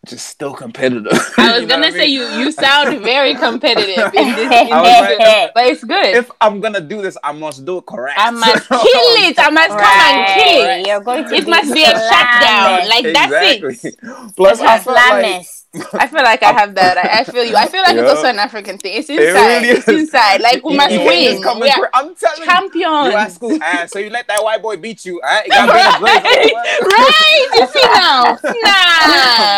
just 0.06 0.26
still 0.28 0.54
competitive. 0.54 1.12
I 1.38 1.52
was 1.52 1.60
You 1.62 1.66
know 1.66 1.74
gonna 1.74 1.86
what 1.86 1.94
I 1.94 1.98
say 1.98 2.06
mean? 2.06 2.10
you 2.14 2.24
you 2.40 2.52
sound 2.52 3.00
very 3.02 3.34
competitive 3.34 4.14
in 4.14 4.34
this, 4.34 4.50
in 4.52 4.72
I 4.72 4.80
was 4.80 5.08
this 5.08 5.18
like- 5.18 5.50
but 5.54 5.64
it's 5.66 5.84
good. 5.84 6.14
If 6.16 6.30
I'm 6.40 6.60
gonna 6.60 6.80
do 6.80 7.02
this, 7.02 7.16
I 7.24 7.32
must 7.32 7.64
do 7.64 7.78
it 7.78 7.86
correct. 7.86 8.18
I 8.18 8.30
must 8.30 8.68
kill 8.68 8.78
it. 9.26 9.38
I 9.38 9.50
must 9.50 9.70
come 9.70 9.82
and 9.82 10.40
kill 10.40 10.64
it. 10.70 10.86
You're 10.86 11.00
going 11.02 11.24
to 11.28 11.34
It 11.34 11.44
be 11.44 11.50
must 11.50 11.72
be 11.74 11.82
a 11.82 11.86
shutdown. 11.86 12.86
slammed. 12.86 12.88
Like 12.88 13.06
that's 13.12 13.84
it. 13.84 13.96
Plus, 14.36 14.60
I 14.60 14.76
a 14.76 14.80
felt 14.80 14.96
like 14.96 15.24
slamist. 15.24 15.55
I 15.94 16.06
feel 16.06 16.22
like 16.22 16.42
I 16.42 16.52
have 16.52 16.74
that. 16.76 16.96
I, 16.98 17.20
I 17.20 17.24
feel 17.24 17.44
you. 17.44 17.56
I 17.56 17.66
feel 17.66 17.82
like 17.82 17.96
it's 17.96 18.08
also 18.08 18.28
an 18.28 18.38
African 18.38 18.78
thing. 18.78 18.96
It's 18.98 19.10
It 19.10 19.20
inside. 19.20 19.46
really 19.46 19.68
it's 19.70 19.88
inside. 19.88 20.40
Like 20.40 20.64
we 20.64 20.76
must 20.76 20.92
you 20.92 21.00
win. 21.00 21.40
just 21.40 21.60
We 21.60 21.68
are 21.70 21.90
I'm 21.94 22.14
telling 22.14 22.38
you. 22.40 22.44
champions. 22.46 23.10
You 23.10 23.16
at 23.16 23.32
school, 23.32 23.58
ah, 23.62 23.84
so 23.86 23.98
you 23.98 24.10
let 24.10 24.26
that 24.28 24.42
white 24.42 24.62
boy 24.62 24.76
beat 24.76 25.04
you. 25.04 25.14
You 25.14 25.20
gotta 25.50 25.72
be 25.72 25.78
in 25.78 25.84
the 25.86 25.98
grades. 25.98 26.84
right? 26.84 27.48
You 27.54 27.66
see 27.66 27.88
now? 27.94 28.38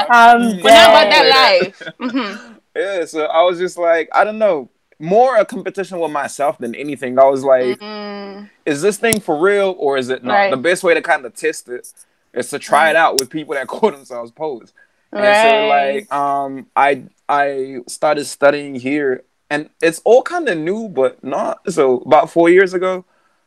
Nah. 0.09 0.33
Um, 0.35 0.57
We're 0.63 0.71
not 0.75 0.91
about 0.91 1.11
that 1.11 1.27
life. 1.29 1.83
hmm 2.01 2.57
Yeah, 2.77 3.05
so 3.05 3.25
I 3.27 3.43
was 3.43 3.59
just 3.59 3.77
like, 3.79 4.09
I 4.13 4.25
don't 4.25 4.39
know, 4.39 4.69
more 4.99 5.37
a 5.37 5.45
competition 5.45 5.99
with 6.01 6.11
myself 6.11 6.59
than 6.59 6.75
anything. 6.75 7.19
I 7.19 7.25
was 7.25 7.45
like, 7.45 7.79
Mm, 7.81 8.49
is 8.67 8.83
this 8.83 8.99
thing 8.99 9.21
for 9.21 9.39
real 9.41 9.75
or 9.79 9.97
is 9.99 10.09
it 10.11 10.23
not? 10.25 10.35
Right. 10.35 10.51
The 10.51 10.57
best 10.57 10.83
way 10.85 10.95
to 10.95 11.03
kind 11.03 11.25
of 11.25 11.35
test 11.35 11.69
it 11.69 11.93
is 12.35 12.51
to 12.51 12.59
try 12.59 12.91
it 12.91 12.97
out 12.97 13.19
with 13.19 13.31
people 13.31 13.55
that 13.55 13.67
call 13.67 13.91
themselves 13.91 14.31
poets. 14.31 14.73
And 15.17 15.25
right. 15.25 15.37
so 15.37 15.67
like 15.67 16.13
um 16.13 16.67
I 16.77 17.05
I 17.29 17.79
started 17.87 18.25
studying 18.27 18.75
here 18.77 19.25
and 19.51 19.71
it's 19.81 20.01
all 20.05 20.23
kind 20.23 20.49
of 20.49 20.59
new 20.59 20.89
but 20.89 21.23
not 21.25 21.71
so 21.73 21.99
about 22.01 22.31
4 22.31 22.51
years 22.51 22.75
ago 22.75 23.05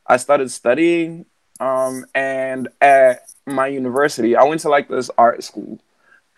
I 0.07 0.17
started 0.17 0.51
studying 0.51 1.25
um 1.59 2.05
and 2.15 2.67
at 2.81 3.29
my 3.45 3.67
university 3.67 4.35
I 4.35 4.43
went 4.43 4.61
to 4.61 4.69
like 4.69 4.89
this 4.89 5.09
art 5.17 5.43
school. 5.43 5.79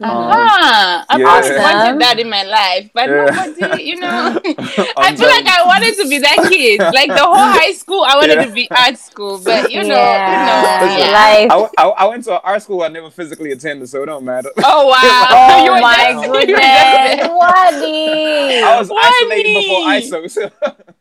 Um, 0.03 0.09
Ah, 0.35 1.05
I've 1.09 1.19
yeah. 1.19 1.27
always 1.27 1.49
wanted 1.49 2.01
that 2.01 2.19
in 2.19 2.29
my 2.29 2.43
life, 2.43 2.89
but 2.93 3.07
Yeah. 3.09 3.25
nobody, 3.25 3.83
you 3.83 3.95
know. 3.99 4.35
I 4.97 5.15
feel 5.15 5.27
like. 5.29 5.45
I 5.47 5.63
wanted 5.65 5.95
to 6.01 6.07
be 6.09 6.17
that 6.19 6.47
kid. 6.49 6.79
Like 6.93 7.09
the 7.09 7.23
whole 7.23 7.35
high 7.35 7.71
school, 7.73 8.03
I 8.03 8.15
wanted 8.15 8.35
Yeah. 8.39 8.45
to 8.45 8.51
be 8.51 8.67
art 8.71 8.97
school, 8.97 9.39
but 9.43 9.71
you 9.71 9.83
know, 9.83 9.95
Yeah. 9.95 10.81
you 10.83 10.87
know, 10.89 10.97
yeah. 11.05 11.11
Life. 11.13 11.51
I, 11.51 11.55
w- 11.55 11.69
I, 11.77 11.83
I 11.87 12.05
went 12.07 12.23
to 12.25 12.33
an 12.33 12.41
art 12.43 12.61
school 12.61 12.81
I 12.83 12.87
never 12.89 13.09
physically 13.09 13.51
attended, 13.51 13.87
so 13.89 14.03
it 14.03 14.07
don't 14.07 14.25
matter. 14.25 14.49
Oh 14.63 14.87
wow! 14.87 14.99
Oh 14.99 15.65
You 15.65 15.81
my 15.81 16.11
just- 16.13 16.31
goodness, 16.31 17.17
just- 17.17 17.31
Waddy. 17.31 18.61
I 18.63 18.75
was 18.79 18.89
Why 18.89 19.11
isolating 19.21 19.61
before 19.61 19.79
me? 19.89 20.01
ISO. 20.01 20.29
So. 20.29 20.51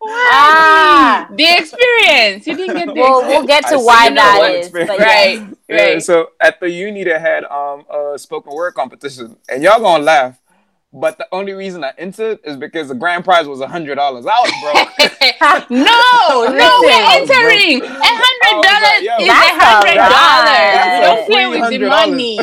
Ah. 0.04 1.28
the 1.30 1.44
experience. 1.58 2.46
You 2.46 2.56
didn't 2.56 2.76
get 2.76 2.86
the 2.88 2.94
We'll, 2.94 3.22
we'll 3.22 3.46
get 3.46 3.64
to 3.68 3.76
I 3.76 3.78
why 3.78 4.04
you 4.04 4.10
know 4.10 4.16
that 4.22 4.38
what 4.38 4.50
is. 4.52 4.66
experience. 4.66 4.90
But 4.90 4.98
Right. 4.98 5.56
Yeah, 5.68 5.76
right. 5.94 6.02
so 6.02 6.30
at 6.40 6.60
the 6.60 6.68
uni 6.68 7.04
they 7.04 7.18
had 7.18 7.44
um 7.44 7.84
a 7.88 8.18
spoken 8.18 8.52
word 8.54 8.74
competition, 8.92 9.36
and 9.48 9.62
y'all 9.62 9.80
gonna 9.80 10.04
laugh, 10.04 10.38
but 10.92 11.16
the 11.16 11.26
only 11.32 11.52
reason 11.52 11.82
I 11.82 11.92
entered 11.96 12.40
is 12.44 12.56
because 12.58 12.88
the 12.88 12.94
grand 12.94 13.24
prize 13.24 13.48
was 13.48 13.60
a 13.60 13.66
hundred 13.66 13.94
dollars. 13.94 14.26
I 14.26 14.38
was 14.40 14.52
broke. 14.60 15.70
no, 15.70 16.52
no, 16.52 16.78
we're 16.82 17.06
entering. 17.16 17.80
Oh, 17.82 17.86
a 17.86 18.12
hundred 18.12 18.52
oh, 18.52 18.62
dollars 18.62 18.84
I 18.84 18.96
like, 18.96 19.04
yo. 19.04 19.24
is 19.24 19.28
a 19.28 19.54
hundred 19.64 19.96
dollars. 20.12 21.00
Don't 21.06 21.26
play 21.26 21.46
with 21.48 21.70
the 21.70 21.88
money. 21.88 22.38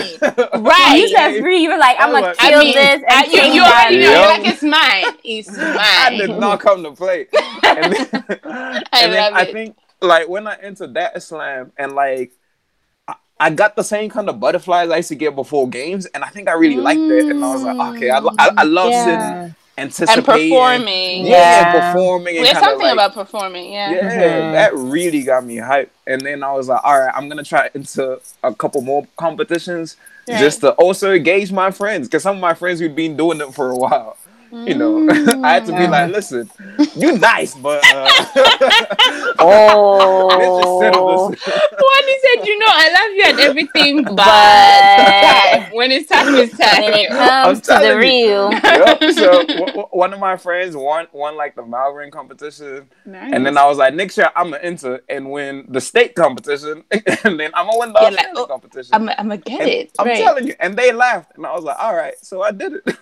Right. 0.63 0.97
you 0.97 1.09
said 1.09 1.39
free, 1.39 1.61
you 1.61 1.69
were 1.69 1.77
like, 1.77 1.97
I'm 1.99 2.11
gonna 2.11 2.27
like- 2.27 2.37
kill 2.37 2.59
I 2.59 2.63
mean, 2.63 2.75
this 2.75 3.03
and 3.07 3.31
you, 3.31 3.41
you 3.41 3.61
already 3.61 3.97
know. 3.97 4.03
Yeah. 4.03 4.19
You're 4.19 4.43
like 4.43 4.53
it's 4.53 4.63
mine. 4.63 5.17
It's 5.23 5.49
I 5.59 6.15
did 6.17 6.31
not 6.31 6.59
come 6.59 6.83
to 6.83 6.91
play. 6.91 7.27
And 7.69 7.93
then, 7.93 8.09
I 8.43 8.83
and 8.93 9.13
then 9.13 9.33
love 9.33 9.33
I 9.33 9.51
think 9.51 9.77
like 10.01 10.27
when 10.27 10.47
I 10.47 10.55
entered 10.55 10.95
that 10.95 11.21
slam 11.21 11.71
and 11.77 11.93
like 11.93 12.31
I- 13.39 13.45
I 13.47 13.49
got 13.51 13.75
the 13.75 13.83
same 13.83 14.09
kind 14.09 14.29
of 14.29 14.39
butterflies 14.39 14.89
I 14.89 14.97
used 14.97 15.09
to 15.09 15.15
get 15.15 15.35
before 15.35 15.67
games, 15.69 16.05
and 16.07 16.23
I 16.23 16.27
think 16.27 16.47
I 16.49 16.53
really 16.53 16.75
liked 16.75 16.99
it. 16.99 17.25
And 17.25 17.43
I 17.43 17.53
was 17.53 17.63
like, 17.63 17.95
okay, 17.95 18.09
I, 18.09 18.19
I, 18.19 18.49
I 18.57 18.63
love 18.63 18.91
Yeah. 18.91 19.05
sitting, 19.05 19.55
anticipating, 19.77 20.17
and 20.17 20.25
performing. 20.25 21.25
yeah, 21.25 21.31
Yeah. 21.31 21.65
and 21.87 21.93
performing. 21.93 22.37
And 22.37 22.45
There's 22.45 22.59
something 22.59 22.79
like, 22.85 22.93
about 22.93 23.13
performing. 23.13 23.71
Yeah. 23.71 23.91
Yeah, 23.91 24.01
Mhm. 24.01 24.51
that 24.53 24.75
really 24.75 25.23
got 25.23 25.45
me 25.45 25.55
hyped. 25.57 25.89
And 26.05 26.21
then 26.21 26.43
I 26.43 26.51
was 26.51 26.67
like, 26.67 26.81
all 26.83 26.99
right, 26.99 27.11
I'm 27.15 27.29
gonna 27.29 27.43
try 27.43 27.69
into 27.73 28.19
a 28.43 28.53
couple 28.53 28.81
more 28.81 29.07
competitions 29.15 29.95
Right. 30.27 30.37
just 30.37 30.59
to 30.61 30.71
also 30.73 31.13
engage 31.13 31.51
my 31.51 31.71
friends 31.71 32.07
because 32.07 32.23
some 32.23 32.35
of 32.35 32.41
my 32.41 32.53
friends 32.53 32.81
we've 32.81 32.93
been 32.95 33.15
doing 33.17 33.39
it 33.41 33.53
for 33.53 33.71
a 33.71 33.75
while. 33.75 34.17
You 34.65 34.75
know, 34.75 35.03
I 35.43 35.53
had 35.53 35.65
to 35.65 35.73
be 35.73 35.87
like, 35.87 36.11
listen, 36.11 36.49
you 36.93 37.17
nice, 37.17 37.55
but 37.55 37.89
uh, 37.89 38.13
Oh, 39.39 41.35
When 41.79 42.03
he 42.07 42.17
said, 42.21 42.45
you 42.45 42.59
know, 42.59 42.67
I 42.69 42.89
love 42.91 43.15
you 43.15 43.23
and 43.27 43.39
everything, 43.39 44.15
but, 44.15 44.93
but 44.95 45.63
when 45.69 45.91
it's 45.91 46.07
time, 46.09 46.33
it's 46.33 46.57
when 46.61 46.83
it 46.95 47.03
time. 47.03 47.09
comes 47.09 47.61
to 47.61 47.77
the 47.77 47.95
telling 47.95 47.97
real, 47.97 48.61
yep. 48.67 49.09
So 49.09 49.45
w- 49.53 49.67
w- 49.67 49.87
one 49.91 50.13
of 50.13 50.19
my 50.19 50.37
friends 50.37 50.75
won 50.75 51.07
won 51.11 51.35
like 51.37 51.55
the 51.55 51.65
Melbourne 51.65 52.11
competition, 52.11 52.89
Nice. 53.05 53.33
and 53.33 53.45
then 53.45 53.57
I 53.57 53.65
was 53.67 53.77
like, 53.77 53.93
next 53.93 54.17
year 54.17 54.31
I'm 54.35 54.51
gonna 54.51 54.63
enter 54.63 55.01
and 55.09 55.31
win 55.31 55.65
the 55.69 55.81
state 55.81 56.15
competition, 56.15 56.83
and 56.91 57.39
then 57.39 57.51
I'm 57.53 57.67
gonna 57.67 57.79
win 57.79 57.93
the 57.93 57.99
You're 58.01 58.11
like, 58.11 58.27
oh, 58.35 58.45
competition. 58.47 58.93
I'm, 58.95 59.09
I'm 59.09 59.29
gonna 59.29 59.37
get 59.37 59.61
And 59.61 59.69
it. 59.69 59.91
I'm 59.99 60.07
right. 60.07 60.17
telling 60.23 60.47
you, 60.47 60.55
and 60.59 60.75
they 60.77 60.91
laughed, 60.91 61.31
and 61.35 61.45
I 61.45 61.53
was 61.53 61.63
like, 61.63 61.77
all 61.79 61.95
right, 61.95 62.15
so 62.21 62.41
I 62.41 62.51
did 62.51 62.73
it. 62.73 62.97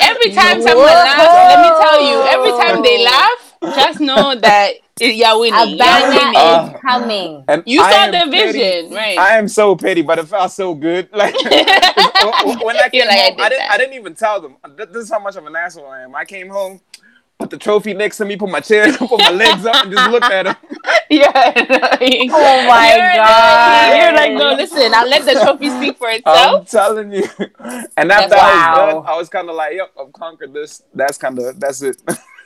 Every 0.00 0.30
time 0.32 0.58
Whoa. 0.60 0.66
someone 0.66 0.86
laughs, 0.86 1.34
let 1.50 1.60
me 1.60 1.70
tell 1.82 2.00
you, 2.02 2.16
every 2.22 2.50
time 2.64 2.82
they 2.82 3.04
laugh, 3.04 3.54
just 3.76 4.00
know 4.00 4.34
that 4.36 4.72
it- 5.00 5.14
you're 5.14 5.38
winning. 5.38 5.76
You're 5.76 5.86
Uh, 5.86 6.72
is 6.72 6.80
coming. 6.80 7.44
And 7.48 7.62
you 7.66 7.80
I 7.82 7.90
saw 7.92 7.98
am 8.04 8.10
the 8.12 8.36
petty. 8.36 8.52
vision, 8.52 8.94
right? 8.94 9.18
I 9.18 9.36
am 9.38 9.48
so 9.48 9.76
petty, 9.76 10.02
but 10.02 10.18
it 10.18 10.26
felt 10.28 10.50
so 10.52 10.74
good. 10.74 11.08
Like 11.12 11.34
when 11.44 12.76
I 12.76 12.88
came 12.88 13.00
You're 13.00 13.06
like, 13.06 13.18
I 13.18 13.28
home, 13.28 13.36
did 13.36 13.40
I, 13.40 13.48
didn't. 13.48 13.70
I 13.72 13.78
didn't 13.78 13.94
even 13.94 14.14
tell 14.14 14.40
them. 14.40 14.56
This 14.76 15.04
is 15.04 15.10
how 15.10 15.18
much 15.18 15.36
of 15.36 15.44
an 15.46 15.54
asshole 15.56 15.86
I 15.88 16.02
am. 16.02 16.14
I 16.14 16.24
came 16.24 16.48
home, 16.48 16.80
put 17.38 17.50
the 17.50 17.58
trophy 17.58 17.94
next 17.94 18.16
to 18.18 18.24
me, 18.24 18.36
put 18.36 18.50
my 18.50 18.60
chair, 18.60 18.92
put 18.96 19.18
my 19.18 19.30
legs 19.30 19.64
up, 19.66 19.84
and 19.84 19.92
just 19.92 20.10
look 20.10 20.22
at 20.24 20.46
him. 20.46 20.56
yeah. 21.10 21.92
Oh 22.38 22.68
my 22.68 22.94
you're 22.94 23.14
God. 23.14 23.90
Like, 23.90 24.02
you're 24.02 24.12
like, 24.14 24.32
no, 24.32 24.54
listen, 24.56 24.92
I'll 24.94 25.08
let 25.08 25.24
the 25.24 25.40
trophy 25.40 25.70
speak 25.70 25.98
for 25.98 26.10
itself. 26.10 26.60
I'm 26.60 26.64
telling 26.66 27.12
you. 27.12 27.28
And 27.96 28.10
after 28.12 28.34
I 28.34 28.50
was 28.74 28.94
done, 28.94 29.06
I 29.06 29.16
was 29.16 29.28
kind 29.28 29.48
of 29.48 29.56
like, 29.56 29.74
"Yep, 29.74 29.92
I've 30.00 30.12
conquered 30.12 30.52
this. 30.52 30.82
That's 30.94 31.18
kind 31.18 31.38
of 31.38 31.58
that's 31.58 31.82
it." 31.82 32.00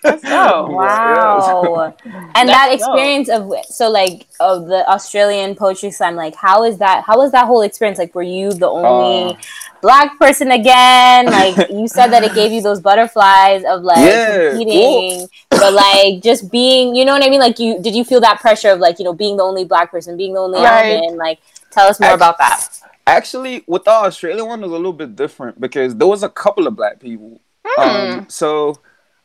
Let's. 0.04 0.24
Wow. 0.70 1.94
And 2.34 2.48
that 2.48 2.68
Let's 2.70 2.84
go. 2.84 2.92
experience 2.94 3.28
of 3.28 3.52
so 3.66 3.90
like 3.90 4.26
of 4.40 4.66
the 4.66 4.88
Australian 4.88 5.54
poetry 5.54 5.90
slam, 5.90 6.16
like 6.16 6.34
how 6.34 6.64
is 6.64 6.78
that 6.78 7.04
how 7.04 7.18
was 7.18 7.32
that 7.32 7.46
whole 7.46 7.62
experience? 7.62 7.98
Like 7.98 8.14
were 8.14 8.22
you 8.22 8.52
the 8.52 8.68
only 8.68 9.34
Uh, 9.34 9.38
black 9.82 10.18
person 10.18 10.50
again? 10.50 11.26
Like 11.26 11.68
you 11.70 11.86
said 11.88 12.08
that 12.08 12.22
it 12.22 12.34
gave 12.34 12.52
you 12.52 12.60
those 12.62 12.80
butterflies 12.80 13.62
of 13.64 13.82
like 13.82 13.98
Yeah. 13.98 14.50
competing, 14.50 15.28
but 15.50 15.72
like 15.72 16.22
just 16.22 16.50
being, 16.50 16.94
you 16.94 17.04
know 17.04 17.12
what 17.12 17.24
I 17.24 17.28
mean? 17.30 17.40
Like 17.40 17.58
you 17.58 17.80
did 17.80 17.94
you 17.94 18.04
feel 18.04 18.20
that 18.20 18.40
pressure 18.40 18.70
of 18.70 18.80
like, 18.80 18.98
you 18.98 19.04
know, 19.04 19.12
being 19.14 19.36
the 19.36 19.44
only 19.44 19.64
black 19.64 19.90
person, 19.90 20.16
being 20.16 20.34
the 20.34 20.40
only 20.40 20.60
Right. 20.60 20.98
woman? 21.00 21.18
Like 21.18 21.38
tell 21.70 21.86
us 21.88 22.00
more 22.00 22.10
Act- 22.10 22.16
about 22.16 22.38
that. 22.38 22.68
Actually, 23.06 23.64
with 23.66 23.84
the 23.84 23.90
Australian 23.90 24.46
one, 24.46 24.60
it 24.60 24.62
was 24.66 24.72
a 24.72 24.76
little 24.76 24.92
bit 24.92 25.16
different 25.16 25.60
because 25.60 25.96
there 25.96 26.06
was 26.06 26.22
a 26.22 26.28
couple 26.28 26.66
of 26.66 26.76
black 26.76 27.00
people. 27.00 27.40
Hmm. 27.66 28.20
Um, 28.20 28.26
so 28.28 28.76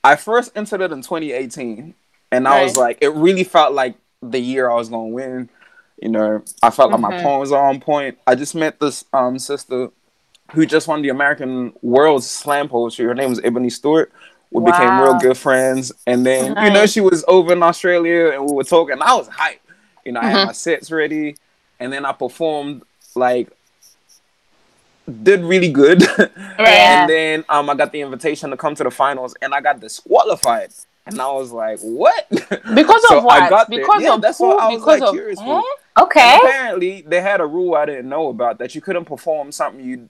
I 0.06 0.16
first 0.16 0.51
entered 0.56 0.82
it 0.82 0.91
in 0.91 1.01
2018, 1.01 1.95
and 2.32 2.47
I 2.47 2.62
was 2.64 2.76
like, 2.78 2.99
it 3.01 3.10
really 3.10 3.43
felt 3.43 3.74
like 3.74 3.95
the 4.22 4.39
year 4.39 4.70
I 4.70 4.76
was 4.76 4.89
gonna 4.89 5.08
win. 5.08 5.49
You 6.01 6.10
know, 6.10 6.43
I 6.62 6.70
felt 6.70 6.91
like 6.91 6.99
my 7.01 7.12
Mhm. 7.12 7.24
poems 7.24 7.51
are 7.51 7.68
on 7.68 7.80
point. 7.80 8.18
I 8.28 8.36
just 8.36 8.53
met 8.53 8.80
this 8.80 9.06
um 9.14 9.39
sister 9.39 9.89
who 10.51 10.66
just 10.68 10.88
won 10.88 11.01
the 11.01 11.10
American 11.10 11.74
World 11.82 12.24
Slam 12.24 12.70
Poetry. 12.70 13.06
Her 13.06 13.16
name 13.16 13.30
was 13.30 13.41
Ebony 13.43 13.70
Stewart. 13.72 14.12
We 14.51 14.64
became 14.64 14.99
real 14.99 15.16
good 15.16 15.38
friends, 15.38 15.91
and 16.06 16.26
then 16.26 16.56
you 16.64 16.70
know 16.70 16.86
she 16.86 17.01
was 17.01 17.26
over 17.28 17.53
in 17.53 17.64
Australia, 17.64 18.30
and 18.34 18.45
we 18.45 18.51
were 18.53 18.64
talking. 18.64 19.01
I 19.01 19.16
was 19.16 19.28
hyped. 19.28 19.60
You 20.06 20.12
know, 20.12 20.20
I 20.20 20.26
Mhm. 20.26 20.32
had 20.32 20.45
my 20.47 20.51
sets 20.51 20.91
ready, 20.91 21.36
and 21.80 21.91
then 21.91 22.06
I 22.06 22.12
performed 22.12 22.84
like 23.16 23.49
did 25.24 25.41
really 25.43 25.72
good. 25.72 26.03
Right. 26.58 26.68
And 26.70 27.10
then 27.10 27.43
um, 27.49 27.70
I 27.70 27.76
got 27.76 27.91
the 27.91 28.01
invitation 28.01 28.49
to 28.51 28.58
come 28.58 28.76
to 28.76 28.84
the 28.84 28.91
finals, 28.91 29.36
and 29.41 29.53
I 29.53 29.60
got 29.62 29.80
disqualified. 29.82 30.72
And 31.06 31.20
I 31.22 31.32
was 31.34 31.51
like, 31.51 31.80
"What?" 31.82 32.26
Because 32.30 33.01
So 33.03 33.18
of 33.18 33.24
what? 33.24 33.70
Because 33.70 34.01
Yeah, 34.01 34.14
of 34.14 34.22
that's 34.22 34.38
who? 34.38 34.47
what 34.47 34.60
I 34.60 34.70
was, 34.70 34.76
because 34.80 34.99
like, 34.99 35.10
of 35.10 35.14
curious 35.16 35.39
eh? 35.39 35.62
Okay. 36.01 36.22
And 36.22 36.39
apparently, 36.41 37.01
they 37.06 37.22
had 37.22 37.41
a 37.41 37.45
rule 37.45 37.76
I 37.76 37.86
didn't 37.86 38.10
know 38.10 38.30
about 38.30 38.58
that 38.60 38.74
you 38.74 38.82
couldn't 38.82 39.06
perform 39.06 39.51
something 39.51 39.84
you 39.86 40.10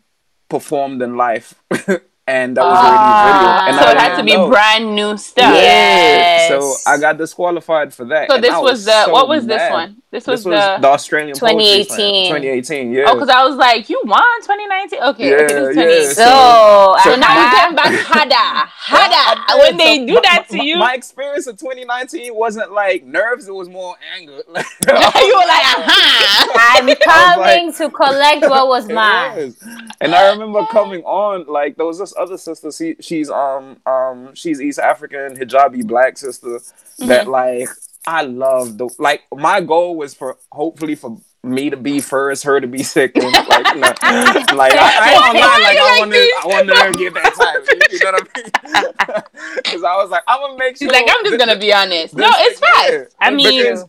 performed 0.50 1.02
in 1.02 1.18
life, 1.18 1.56
and 2.28 2.56
that 2.58 2.70
was 2.70 2.80
Ah, 2.80 2.88
already 2.88 3.14
video. 3.14 3.50
And 3.68 3.76
so 3.76 3.82
I 3.88 3.92
it 3.92 3.98
had 3.98 4.16
to 4.18 4.24
be 4.24 4.36
know. 4.36 4.50
brand 4.50 4.96
new 4.96 5.18
stuff. 5.18 5.52
Yeah. 5.54 5.62
Yes. 5.62 6.48
So 6.48 6.78
I 6.86 6.98
got 6.98 7.18
disqualified 7.18 7.94
for 7.94 8.06
that. 8.06 8.30
So 8.32 8.38
this 8.40 8.52
I 8.52 8.60
was, 8.60 8.86
the 8.86 9.06
so 9.06 9.12
what 9.12 9.28
was 9.28 9.46
this 9.46 9.70
one? 9.72 10.02
This 10.16 10.28
was, 10.28 10.44
This 10.44 10.46
was 10.46 10.60
the, 10.78 10.82
the 10.82 10.88
Australian 10.88 11.36
Poetry 11.38 11.84
2018. 11.84 12.32
2018, 12.32 12.92
yeah. 12.94 13.04
oh, 13.08 13.14
because 13.16 13.28
I 13.30 13.44
was 13.44 13.56
like, 13.58 13.90
you 13.90 14.02
won 14.06 14.24
2019. 14.42 15.04
Okay, 15.12 15.30
Yeah, 15.30 15.36
okay, 15.36 15.48
this 15.48 15.76
is 15.76 15.76
yeah. 15.76 15.84
2018. 15.84 16.14
So, 16.16 16.96
So 17.04 17.10
So 17.12 17.16
now 17.20 17.34
you 17.36 17.46
uh-huh. 17.46 17.66
came 17.68 17.76
back 17.76 17.94
harder, 18.08 18.72
harder. 18.80 19.60
When 19.60 19.76
they 19.78 20.00
So 20.00 20.06
do 20.08 20.22
that 20.24 20.46
to 20.52 20.58
my- 20.58 20.64
you, 20.64 20.78
My 20.78 20.94
experience 20.94 21.48
of 21.48 21.58
2019 21.58 22.34
wasn't 22.34 22.72
like 22.72 23.04
nerves, 23.04 23.48
it 23.48 23.54
was 23.54 23.68
more 23.68 23.96
anger. 24.16 24.32
you 24.48 25.36
were 25.36 25.50
like, 25.52 25.66
aha. 25.76 26.78
I'm 26.80 26.96
coming 26.96 27.74
to 27.74 27.90
collect 27.90 28.42
what 28.44 28.68
was 28.70 28.88
mine. 28.88 29.36
was. 29.36 29.64
And 30.00 30.16
I 30.16 30.32
remember 30.32 30.66
coming 30.72 31.04
on, 31.04 31.46
like 31.48 31.76
there 31.76 31.86
was 31.86 32.00
this 32.00 32.14
other 32.18 32.38
sister. 32.38 32.72
She, 32.72 32.96
she's 33.02 33.30
um 33.30 33.78
um 33.86 34.34
she's 34.34 34.62
East 34.62 34.80
African 34.80 35.36
hijabi 35.36 35.86
black 35.86 36.18
sister 36.18 36.60
Mm-hmm. 36.98 37.10
that 37.10 37.28
like 37.28 37.68
I 38.08 38.22
love 38.24 38.78
the 38.78 38.90
like 39.00 39.24
my 39.36 39.62
goal 39.62 39.96
was 39.98 40.14
for 40.14 40.38
hopefully 40.52 40.96
for 40.96 41.18
me 41.44 41.70
to 41.70 41.78
be 41.78 42.00
first, 42.00 42.44
her 42.44 42.60
to 42.60 42.66
be 42.68 42.82
second. 42.84 43.24
Like, 43.32 43.76
no, 43.76 43.82
like 44.56 44.74
I, 44.74 44.98
I 45.00 45.12
ain't 45.14 45.24
gonna 45.26 45.40
lie, 45.40 45.60
like 45.64 45.78
I 45.78 45.90
Like 45.92 46.00
wanted 46.00 46.14
this. 46.14 46.34
I 46.44 46.48
wanted 46.48 46.78
her 46.78 46.92
to 46.92 46.98
get 46.98 47.14
that 47.14 47.34
time. 47.36 47.82
You 47.92 48.00
know 48.00 48.12
what 48.12 48.30
I 48.36 48.42
mean? 48.42 49.22
Because 49.56 49.84
I 49.84 49.96
was 49.98 50.10
like, 50.10 50.24
I'm 50.28 50.40
gonna 50.40 50.58
make 50.58 50.78
sure. 50.78 50.88
She's 50.88 50.92
like, 50.94 51.06
I'm 51.10 51.24
just 51.24 51.38
that- 51.38 51.46
gonna 51.48 51.60
be 51.60 51.74
honest. 51.74 52.16
No, 52.16 52.30
this- 52.32 52.60
it's 52.60 52.62
yeah. 52.92 53.04
I 53.20 53.32
mean, 53.32 53.64
Because 53.64 53.86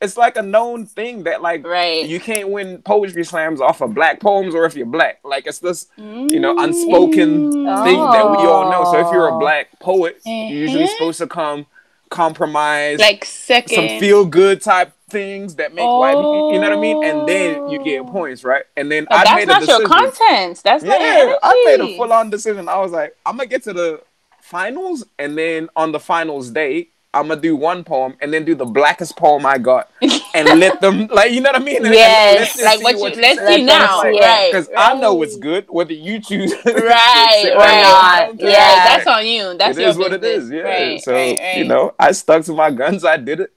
it's 0.00 0.16
like 0.16 0.36
a 0.36 0.42
known 0.42 0.86
thing 0.86 1.24
that 1.24 1.42
like 1.42 1.66
right. 1.66 2.06
you 2.06 2.20
can't 2.20 2.50
win 2.50 2.82
poetry 2.82 3.24
slams 3.24 3.60
off 3.60 3.80
of 3.80 3.94
black 3.94 4.20
poems 4.20 4.54
or 4.54 4.64
if 4.64 4.76
you're 4.76 4.86
black. 4.86 5.18
Like 5.24 5.46
it's 5.46 5.58
this 5.60 5.86
you 5.96 6.38
know 6.40 6.54
Mm. 6.56 6.64
unspoken 6.64 7.52
thing 7.52 7.62
that 7.64 8.30
we 8.30 8.36
all 8.46 8.70
know. 8.70 8.84
So 8.92 9.06
if 9.06 9.12
you're 9.12 9.28
a 9.28 9.34
Oh. 9.34 9.38
black 9.38 9.78
poet, 9.80 10.18
you're 10.24 10.46
usually 10.46 10.84
Mhm. 10.84 10.88
supposed 10.90 11.18
to 11.18 11.26
come 11.26 11.66
compromise 12.10 12.98
like 12.98 13.24
second. 13.24 13.74
some 13.74 14.00
feel 14.00 14.24
good 14.24 14.60
type 14.60 14.92
things 15.10 15.54
that 15.56 15.74
make 15.74 15.86
white 15.88 16.16
people, 16.16 16.52
you 16.52 16.58
know 16.60 16.68
what 16.68 16.78
I 16.78 16.80
mean? 16.80 17.02
And 17.02 17.26
then 17.26 17.70
you 17.70 17.78
get 17.78 18.00
Oh. 18.00 18.04
points, 18.04 18.44
right? 18.44 18.64
And 18.76 18.90
then 18.90 19.06
I 19.10 19.34
made 19.34 19.44
a 19.44 19.46
not 19.52 19.60
decision. 19.60 19.80
your 19.80 19.88
content. 19.88 20.60
That's 20.62 20.84
not 20.84 21.00
your 21.00 21.28
Yeah, 21.30 21.36
I 21.42 21.64
made 21.66 21.80
a 21.80 21.96
full 21.96 22.12
on 22.12 22.30
decision. 22.30 22.68
I 22.68 22.78
was 22.78 22.92
like, 22.92 23.16
I'm 23.24 23.36
gonna 23.36 23.46
get 23.46 23.62
to 23.64 23.72
the 23.72 24.02
finals, 24.42 25.04
and 25.18 25.36
then 25.36 25.68
on 25.76 25.92
the 25.92 26.00
finals 26.00 26.50
day, 26.50 26.88
I'm 27.18 27.28
gonna 27.28 27.40
do 27.40 27.56
one 27.56 27.84
poem, 27.84 28.16
and 28.20 28.32
then 28.32 28.44
do 28.44 28.54
the 28.54 28.64
blackest 28.64 29.16
poem 29.16 29.44
I 29.46 29.58
got, 29.58 29.90
and 30.34 30.60
let 30.60 30.80
them 30.80 31.06
like, 31.12 31.32
you 31.32 31.40
know 31.40 31.50
what 31.50 31.60
I 31.60 31.64
mean? 31.64 31.76
And- 31.78 31.86
and 31.86 31.94
Yes. 31.94 32.56
let's 32.60 32.82
Like 32.82 32.96
see 32.96 33.02
what 33.02 33.16
you 33.16 33.22
let's 33.22 33.38
say. 33.40 33.56
see 33.56 33.64
now, 33.64 34.02
right? 34.02 34.48
Because 34.52 34.68
right. 34.68 34.96
I 34.96 35.00
know 35.00 35.14
what's 35.14 35.36
good, 35.36 35.66
whether 35.68 35.92
you 35.92 36.20
choose 36.20 36.52
Right, 36.64 37.42
to 37.44 37.54
right. 37.56 37.82
not. 37.82 38.04
I 38.14 38.26
don't 38.26 38.38
care. 38.38 38.50
Yeah. 38.50 38.84
That's 38.96 39.06
on 39.06 39.26
you. 39.26 39.56
That's 39.58 39.76
it 39.78 39.80
your 39.82 39.90
is 39.90 39.96
what 39.98 40.12
it 40.12 40.24
is. 40.24 40.50
Yeah. 40.50 40.60
Right, 40.62 41.00
so 41.02 41.12
right, 41.12 41.38
right. 41.38 41.56
you 41.58 41.64
know, 41.64 41.94
I 41.98 42.12
stuck 42.12 42.44
to 42.44 42.52
my 42.52 42.70
guns. 42.70 43.04
I 43.04 43.16
did 43.16 43.40
it. 43.40 43.52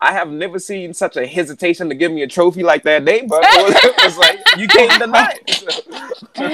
I 0.00 0.12
have 0.12 0.28
never 0.30 0.58
seen 0.58 0.92
such 0.92 1.16
a 1.16 1.26
hesitation 1.26 1.88
to 1.88 1.94
give 1.94 2.12
me 2.12 2.22
a 2.22 2.26
trophy 2.26 2.62
like 2.62 2.82
that 2.82 3.04
day, 3.06 3.22
but 3.26 3.42
it 3.42 3.64
was, 3.64 3.74
it 3.84 4.04
was 4.04 4.18
like 4.18 4.38
you 4.58 4.68
can't 4.68 5.00
deny 5.00 5.32
it. 5.46 5.50
So, 5.50 6.44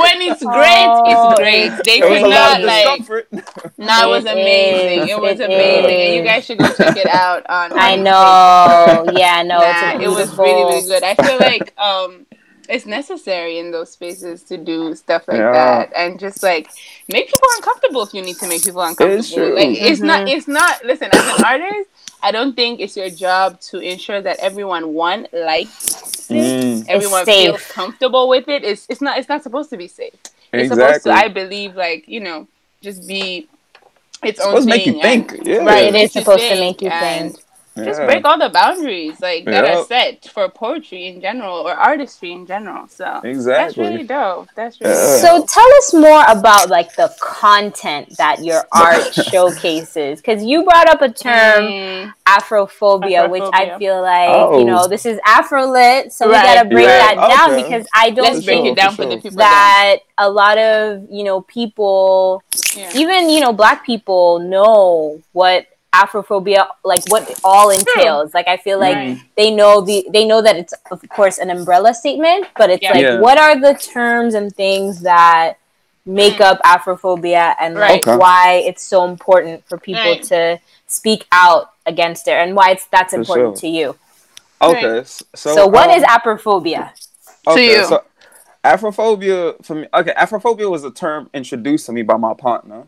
when 0.00 0.22
it's 0.22 0.42
great, 0.56 0.86
Oh. 0.86 1.30
it's 1.30 1.38
great. 1.40 1.70
They 1.84 1.98
it 2.06 2.08
was 2.10 2.20
could 2.20 2.26
a 2.26 2.28
lot 2.28 2.30
not 2.30 2.60
of 2.60 2.66
like. 2.66 2.84
discomfort. 2.98 3.28
No, 3.78 4.04
it 4.04 4.08
was 4.10 4.24
amazing. 4.24 5.00
is, 5.02 5.10
It 5.10 5.20
was 5.20 5.40
amazing. 5.40 6.00
And 6.00 6.14
you 6.14 6.22
guys 6.22 6.44
should 6.46 6.58
go 6.58 6.72
check 6.72 6.96
it 6.96 7.06
out 7.08 7.44
on. 7.50 7.72
I 7.78 7.92
on 7.94 8.04
know. 8.04 9.12
Yeah, 9.18 9.42
no, 9.42 9.58
Nah, 9.58 10.00
it 10.00 10.08
was 10.08 10.36
really, 10.38 10.64
really 10.64 10.88
good. 10.88 11.02
I 11.02 11.14
feel 11.14 11.36
like 11.38 11.76
um, 11.78 12.26
it's 12.68 12.86
necessary 12.86 13.58
in 13.58 13.70
those 13.70 13.90
spaces 13.90 14.42
to 14.44 14.56
do 14.56 14.94
stuff 14.94 15.28
like 15.28 15.38
Yeah. 15.38 15.52
that 15.52 15.92
and 15.94 16.18
just 16.18 16.42
like 16.42 16.68
make 17.08 17.26
people 17.26 17.48
uncomfortable 17.56 18.02
if 18.04 18.14
you 18.14 18.22
need 18.22 18.36
to 18.38 18.48
make 18.48 18.64
people 18.64 18.80
uncomfortable. 18.82 19.18
It's 19.18 19.32
true. 19.32 19.54
Like 19.54 19.76
it's 19.78 20.00
not. 20.00 20.26
Mhm. 20.26 20.36
It's 20.36 20.48
not. 20.48 20.84
Listen, 20.84 21.10
as 21.12 21.38
an 21.38 21.44
artist, 21.44 21.90
I 22.24 22.30
don't 22.32 22.54
think 22.56 22.80
it's 22.80 22.96
your 22.96 23.10
job 23.10 23.60
to 23.68 23.78
ensure 23.78 24.20
that 24.22 24.38
everyone 24.40 24.94
one 24.94 25.28
likes 25.32 26.30
it. 26.30 26.34
Mm, 26.34 26.88
Everyone 26.88 27.24
feels 27.26 27.62
comfortable 27.68 28.28
with 28.28 28.48
it. 28.48 28.64
It's 28.64 28.86
it's 28.88 29.00
not. 29.02 29.18
It's 29.18 29.28
not 29.28 29.42
supposed 29.42 29.70
to 29.70 29.76
be 29.76 29.88
safe. 29.88 30.14
It's 30.52 30.70
supposed 30.70 30.96
exactly. 30.96 31.12
to. 31.12 31.18
I 31.18 31.28
believe 31.28 31.76
like 31.76 32.08
you 32.08 32.20
know 32.20 32.48
just 32.80 33.06
be 33.06 33.46
its 34.22 34.38
It's 34.38 34.40
own 34.40 34.62
supposed 34.62 34.68
to 34.68 34.74
make 34.74 34.84
thing 34.84 34.94
you 34.94 35.00
and- 35.02 35.28
think. 35.28 35.46
Yeah. 35.46 35.56
Right, 35.58 35.84
it 35.84 35.92
make 35.92 36.04
is 36.06 36.14
you 36.16 36.22
supposed 36.22 36.44
to 36.48 36.54
make 36.60 36.80
you 36.80 36.88
and 36.88 37.32
think. 37.34 37.43
Just 37.76 38.00
break 38.02 38.24
all 38.24 38.38
the 38.38 38.50
boundaries 38.50 39.20
like 39.20 39.44
that 39.46 39.64
Yeah. 39.64 39.78
are 39.78 39.84
set 39.84 40.26
for 40.32 40.48
poetry 40.48 41.08
in 41.08 41.20
general 41.20 41.56
or 41.66 41.72
artistry 41.72 42.30
in 42.30 42.46
general. 42.46 42.86
So 42.86 43.20
that's 43.22 43.76
really 43.76 44.04
dope. 44.04 44.48
That's 44.54 44.80
really 44.80 44.94
Yeah. 44.94 45.20
dope. 45.20 45.20
So 45.20 45.46
tell 45.46 45.70
us 45.78 45.92
more 45.94 46.22
about 46.28 46.68
like 46.70 46.94
the 46.94 47.12
content 47.20 48.16
that 48.16 48.44
your 48.44 48.62
art 48.72 49.12
showcases 49.12 50.20
because 50.20 50.44
you 50.44 50.62
brought 50.62 50.88
up 50.88 51.02
a 51.02 51.08
term 51.10 51.64
Mm, 51.64 52.12
Afrophobia, 52.26 53.28
which 53.28 53.42
I 53.52 53.76
feel 53.78 54.00
like 54.02 54.28
Oh. 54.30 54.58
you 54.58 54.64
know 54.64 54.86
this 54.86 55.04
is 55.04 55.18
Afrolit, 55.26 56.12
so 56.12 56.28
we 56.28 56.34
gotta 56.34 56.68
break 56.68 56.86
right. 56.86 57.16
that 57.16 57.28
down 57.28 57.54
Okay. 57.54 57.62
because 57.62 57.86
I 57.94 58.10
don't 58.10 58.24
let's 58.34 58.44
break 58.44 58.58
sure, 58.58 58.66
it 58.68 58.76
down 58.76 58.90
for 58.94 59.02
for 59.02 59.08
the 59.08 59.16
people 59.16 59.38
that 59.38 59.96
a 60.18 60.30
lot 60.30 60.58
of 60.58 61.06
you 61.10 61.24
know 61.24 61.40
people 61.40 62.42
Yeah. 62.76 62.90
even 62.94 63.30
you 63.30 63.40
know 63.40 63.52
black 63.52 63.84
people 63.84 64.38
know 64.38 65.20
what 65.32 65.66
afrophobia 66.02 66.66
like 66.84 67.04
what 67.06 67.22
it 67.30 67.38
all 67.44 67.70
entails 67.70 68.34
like 68.34 68.48
i 68.48 68.56
feel 68.56 68.78
like 68.78 68.96
Right. 68.96 69.18
they 69.36 69.50
know 69.50 69.80
the 69.80 70.06
they 70.12 70.24
know 70.26 70.40
that 70.42 70.56
it's 70.56 70.74
of 70.90 71.00
course 71.08 71.38
an 71.38 71.50
umbrella 71.50 71.94
statement 71.94 72.46
but 72.56 72.68
it's 72.70 72.82
Yeah. 72.82 72.92
like 72.96 73.06
Yeah. 73.06 73.20
what 73.20 73.38
are 73.38 73.54
the 73.60 73.74
terms 73.74 74.34
and 74.34 74.54
things 74.54 75.00
that 75.02 75.54
make 76.06 76.40
up 76.40 76.58
afrophobia 76.64 77.54
and 77.60 77.74
Right. 77.76 77.90
like 78.04 78.06
Okay. 78.06 78.16
why 78.16 78.62
it's 78.66 78.82
so 78.82 79.04
important 79.04 79.64
for 79.68 79.78
people 79.78 80.10
Right. 80.12 80.22
to 80.24 80.58
speak 80.86 81.26
out 81.32 81.70
against 81.86 82.28
it 82.28 82.32
and 82.42 82.54
why 82.56 82.70
it's 82.70 82.86
that's 82.86 83.12
For 83.14 83.20
important 83.20 83.56
sure. 83.56 83.60
to 83.62 83.68
you 83.68 83.96
Okay. 84.62 85.02
So, 85.04 85.24
so, 85.34 85.66
what 85.66 85.90
um, 85.90 85.96
is 85.96 86.02
afrophobia 86.04 86.90
Okay, 87.46 87.78
you? 87.80 87.84
so 87.84 88.02
Afrophobia 88.64 89.62
for 89.64 89.74
me. 89.74 89.86
Okay, 89.92 90.12
Afrophobia 90.16 90.70
was 90.70 90.84
a 90.84 90.90
term 90.90 91.28
introduced 91.34 91.86
to 91.86 91.92
me 91.92 92.02
by 92.02 92.16
my 92.16 92.32
partner, 92.32 92.86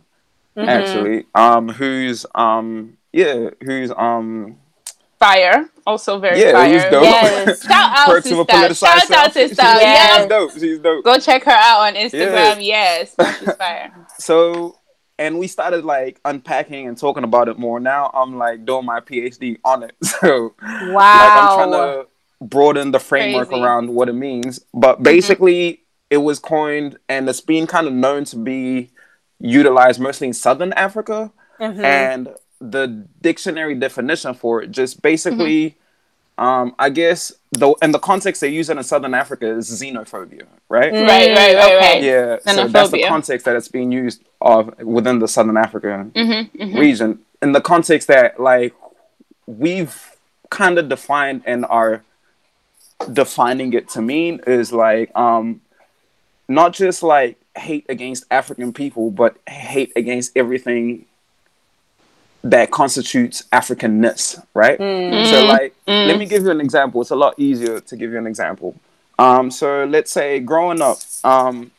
Mhm. 0.57 0.69
actually. 0.69 1.27
Um, 1.35 1.69
who's 1.69 2.27
um, 2.35 2.97
yeah, 3.13 3.51
who's 3.63 3.91
um, 3.97 4.57
Fire, 5.19 5.71
also 5.87 6.19
very 6.19 6.39
yeah, 6.41 6.53
fire. 6.53 6.73
he's 6.75 6.83
dope. 6.85 7.03
Yes. 7.03 7.63
Shout 7.67 7.97
out, 7.99 8.07
Perks 8.07 8.27
of 8.31 8.37
sister. 8.47 8.75
Shout 8.87 8.97
out, 8.97 9.07
self. 9.07 9.33
sister. 9.33 9.63
She's, 9.63 9.81
Yeah. 9.83 10.19
she's 10.19 10.27
dope. 10.27 10.53
She's 10.53 10.79
dope. 10.79 11.05
Go 11.05 11.19
check 11.19 11.45
her 11.45 11.53
out 11.53 11.81
on 11.81 11.95
Instagram. 11.95 12.59
Yes, 12.61 13.15
she's 13.39 13.53
fire. 13.55 13.93
So, 14.19 14.79
and 15.19 15.39
we 15.39 15.47
started 15.47 15.87
like 15.87 16.21
unpacking 16.27 16.87
and 16.87 16.99
talking 16.99 17.25
about 17.25 17.49
it 17.49 17.59
more. 17.59 17.81
Now 17.81 18.11
I'm 18.13 18.37
like 18.37 18.67
doing 18.67 18.85
my 18.85 19.01
PhD 19.01 19.57
on 19.65 19.85
it. 19.85 19.93
So, 20.05 20.55
wow 20.61 20.93
like 20.93 21.33
I'm 21.33 21.57
trying 21.57 21.73
to 21.73 22.07
broaden 22.43 22.91
the 22.91 23.01
framework 23.01 23.49
Crazy. 23.49 23.63
around 23.63 23.89
what 23.89 24.11
it 24.11 24.15
means. 24.15 24.61
But 24.75 25.03
basically, 25.03 25.81
it 26.11 26.19
was 26.19 26.39
coined 26.39 26.99
and 27.09 27.27
it's 27.27 27.41
been 27.41 27.67
kind 27.67 27.87
of 27.87 27.95
known 27.95 28.25
to 28.27 28.37
be 28.37 28.91
utilized 29.41 30.01
mostly 30.01 30.27
in 30.29 30.33
Southern 30.33 30.73
Africa. 30.75 31.31
Mhm. 31.61 31.83
And 31.85 32.29
the 32.61 33.05
dictionary 33.21 33.75
definition 33.75 34.35
for 34.35 34.63
it 34.63 34.71
just 34.71 35.03
basically, 35.03 35.77
um, 36.39 36.75
I 36.79 36.89
guess, 36.91 37.33
though 37.53 37.75
in 37.83 37.93
the 37.93 37.99
context 37.99 38.41
they 38.41 38.49
use 38.49 38.69
it 38.71 38.77
in 38.77 38.83
Southern 38.83 39.15
Africa 39.15 39.47
is 39.47 39.71
xenophobia, 39.71 40.45
right? 40.69 40.93
Mm, 40.93 41.07
Right, 41.07 41.29
right, 41.29 41.55
right, 41.57 41.65
okay. 41.65 41.79
right. 41.95 42.03
Yeah, 42.03 42.39
so 42.55 42.69
that's 42.69 42.91
the 42.91 42.99
Xenophobia. 42.99 43.09
context 43.09 43.45
that 43.47 43.57
it's 43.57 43.69
being 43.69 43.93
used 43.93 44.23
of 44.41 44.77
within 44.81 45.19
the 45.19 45.29
Southern 45.29 45.57
African 45.57 46.11
Mm-hmm, 46.13 46.63
mm-hmm. 46.63 46.79
region. 46.79 47.19
In 47.43 47.53
the 47.53 47.61
context 47.61 48.09
that 48.09 48.41
like 48.41 48.75
we've 49.47 50.13
kind 50.51 50.79
of 50.79 50.89
defined 50.89 51.43
and 51.47 51.65
are 51.67 52.03
defining 53.13 53.73
it 53.75 53.89
to 53.91 54.01
mean 54.03 54.41
is 54.47 54.73
like 54.73 55.15
um 55.17 55.61
not 56.49 56.73
just 56.73 57.03
like 57.03 57.37
hate 57.57 57.87
against 57.89 58.25
African 58.31 58.73
people, 58.73 59.11
but 59.11 59.37
hate 59.49 59.93
against 59.97 60.33
everything 60.37 61.07
that 62.45 62.71
constitutes 62.71 63.43
Africanness, 63.53 64.41
right? 64.55 64.79
Mm. 64.79 65.27
So 65.31 65.45
like 65.47 65.75
Mm. 65.89 66.07
let 66.07 66.19
me 66.19 66.27
give 66.27 66.43
you 66.45 66.51
an 66.51 66.61
example. 66.61 67.01
It's 67.01 67.11
a 67.11 67.17
lot 67.17 67.35
easier 67.39 67.81
to 67.81 67.97
give 67.97 68.13
you 68.13 68.19
an 68.19 68.27
example. 68.27 68.75
Um 69.19 69.51
so 69.51 69.85
let's 69.85 70.13
say 70.13 70.39
growing 70.41 70.81
up, 70.81 70.99
um 71.25 71.71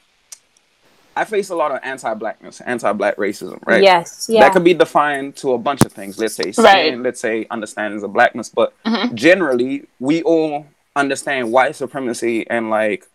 I 1.15 1.25
face 1.25 1.49
a 1.49 1.55
lot 1.55 1.71
of 1.71 1.79
anti-blackness, 1.81 2.61
anti-black 2.61 3.15
racism, 3.15 3.57
right? 3.65 3.81
Yes. 3.81 4.27
Yeah. 4.29 4.41
That 4.41 4.53
could 4.53 4.63
be 4.63 4.75
defined 4.75 5.35
to 5.37 5.53
a 5.53 5.57
bunch 5.57 5.83
of 5.83 5.91
things. 5.91 6.19
Let's 6.19 6.35
say 6.35 6.51
skin, 6.51 6.63
Right. 6.63 6.97
let's 6.99 7.19
say 7.19 7.45
understandings 7.49 8.03
of 8.03 8.13
blackness, 8.13 8.49
but 8.49 8.73
Mhm. 8.85 9.15
generally 9.15 9.87
we 9.99 10.21
all 10.23 10.67
understand 10.95 11.51
white 11.51 11.75
supremacy 11.75 12.47
and 12.49 12.69
like 12.69 13.07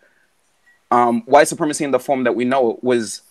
um, 0.93 1.21
white 1.25 1.47
supremacy 1.47 1.83
in 1.83 1.91
the 1.91 1.99
form 1.99 2.23
that 2.23 2.35
we 2.35 2.45
know 2.45 2.71
it 2.71 2.83
was 2.83 3.21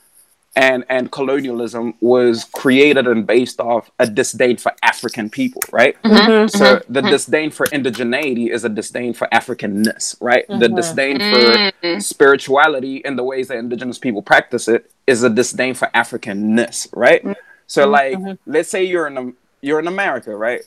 and 0.55 0.85
and 0.91 1.11
colonialism 1.13 1.95
was 2.01 2.45
created 2.45 3.07
and 3.07 3.27
based 3.27 3.59
off 3.61 3.91
a 3.99 4.07
disdain 4.07 4.57
for 4.59 4.73
African 4.83 5.31
people, 5.31 5.63
right? 5.71 5.97
Mhm. 6.03 6.51
So 6.51 6.59
mm-hmm. 6.59 6.93
the 6.93 7.01
mm-hmm. 7.01 7.11
disdain 7.11 7.51
for 7.51 7.67
indigeneity 7.67 8.51
is 8.51 8.65
a 8.65 8.69
disdain 8.69 9.15
for 9.15 9.29
Africanness, 9.33 10.17
right? 10.21 10.47
The 10.49 10.69
Mhm. 10.69 10.77
disdain 10.77 11.17
for 11.31 12.01
spirituality 12.01 13.03
and 13.05 13.17
the 13.17 13.23
ways 13.23 13.49
that 13.49 13.59
indigenous 13.59 13.99
people 13.99 14.23
practice 14.23 14.69
it 14.69 14.91
is 15.07 15.23
a 15.23 15.31
disdain 15.31 15.75
for 15.75 15.89
Africanness, 15.95 16.89
right? 16.93 17.25
So 17.67 17.89
like 17.89 18.19
let's 18.45 18.69
say 18.69 18.83
you're 18.85 19.07
in 19.07 19.35
you're 19.63 19.79
in 19.79 19.87
America, 19.87 20.37
right? 20.37 20.63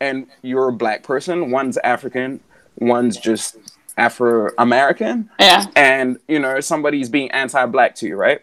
And 0.00 0.26
you're 0.42 0.68
a 0.68 0.72
black 0.72 1.02
person, 1.02 1.50
one's 1.50 1.76
African, 1.78 2.40
one's 2.80 3.16
just 3.18 3.56
Afro 3.98 4.50
American, 4.58 5.28
Yeah. 5.40 5.64
and 5.76 6.18
you 6.28 6.38
know 6.38 6.60
somebody's 6.60 7.08
being 7.08 7.30
anti-black 7.32 7.94
to 7.96 8.06
you, 8.06 8.16
right? 8.16 8.40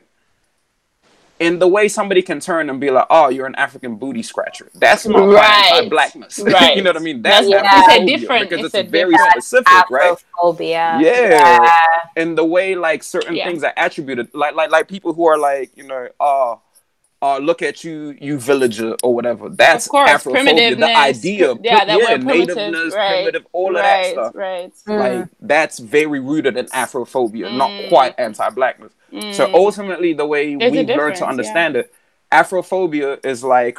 In 1.37 1.59
the 1.59 1.67
way 1.67 1.89
somebody 1.89 2.21
can 2.21 2.39
turn 2.39 2.69
and 2.69 2.79
be 2.79 2.89
like, 2.91 3.07
"Oh, 3.09 3.27
you're 3.27 3.45
an 3.45 3.55
African 3.55 3.95
booty 3.97 4.23
scratcher." 4.23 4.69
That's 4.73 5.05
not 5.05 5.27
Right. 5.27 5.71
anti-blackness. 5.73 6.39
Right. 6.39 6.75
you 6.77 6.81
know 6.81 6.91
what 6.91 7.01
I 7.01 7.03
mean? 7.03 7.21
That's 7.21 7.47
Yeah. 7.47 7.61
It's 7.65 7.93
a 8.03 8.05
different- 8.05 8.49
because 8.49 8.65
it's 8.65 8.75
it's, 8.75 8.87
a 8.87 8.89
very 8.89 9.15
specific, 9.31 9.89
right? 9.89 10.15
Afrophobia. 10.41 11.01
Yeah. 11.01 11.69
And 12.15 12.37
the 12.37 12.45
way 12.45 12.75
like 12.75 13.03
certain 13.03 13.35
Yeah. 13.35 13.47
things 13.47 13.63
are 13.65 13.73
attributed, 13.75 14.29
like 14.33 14.55
like 14.55 14.71
like 14.71 14.87
people 14.87 15.13
who 15.13 15.25
are 15.25 15.37
like, 15.37 15.71
you 15.75 15.83
know, 15.83 16.07
uh 16.21 16.55
uh, 17.25 17.37
look 17.39 17.61
at 17.69 17.83
you, 17.83 18.15
you 18.19 18.37
villager 18.39 18.95
or 19.03 19.11
whatever. 19.15 19.49
That's 19.49 19.85
Of 19.87 19.91
course, 19.91 20.09
Afrophobia. 20.11 20.31
The 20.75 20.81
primitiveness, 20.81 20.95
idea, 20.95 21.55
yeah, 21.63 21.85
that 21.85 21.99
yeah, 21.99 22.17
we're 22.17 22.19
primitive, 22.19 22.93
right, 22.93 23.15
primitive, 23.23 23.45
all 23.51 23.75
of 23.75 23.81
right, 23.81 24.03
that 24.03 24.11
stuff. 24.11 24.35
Right. 24.35 24.71
Mm. 24.87 24.99
Like 25.21 25.29
that's 25.41 25.79
very 25.79 26.19
rooted 26.19 26.55
in 26.57 26.65
Afrophobia, 26.67 27.47
not 27.55 27.69
Mm. 27.71 27.89
quite 27.89 28.13
anti-blackness. 28.19 28.91
So 29.37 29.47
Mm. 29.47 29.53
ultimately, 29.53 30.13
the 30.13 30.25
way 30.33 30.55
There's 30.55 30.71
we've 30.71 30.77
learned 30.79 30.87
difference, 30.87 31.19
to 31.19 31.25
yeah. 31.25 31.29
understand 31.31 31.75
it, 31.77 31.93
Afrophobia 32.31 33.25
is 33.25 33.43
like 33.43 33.77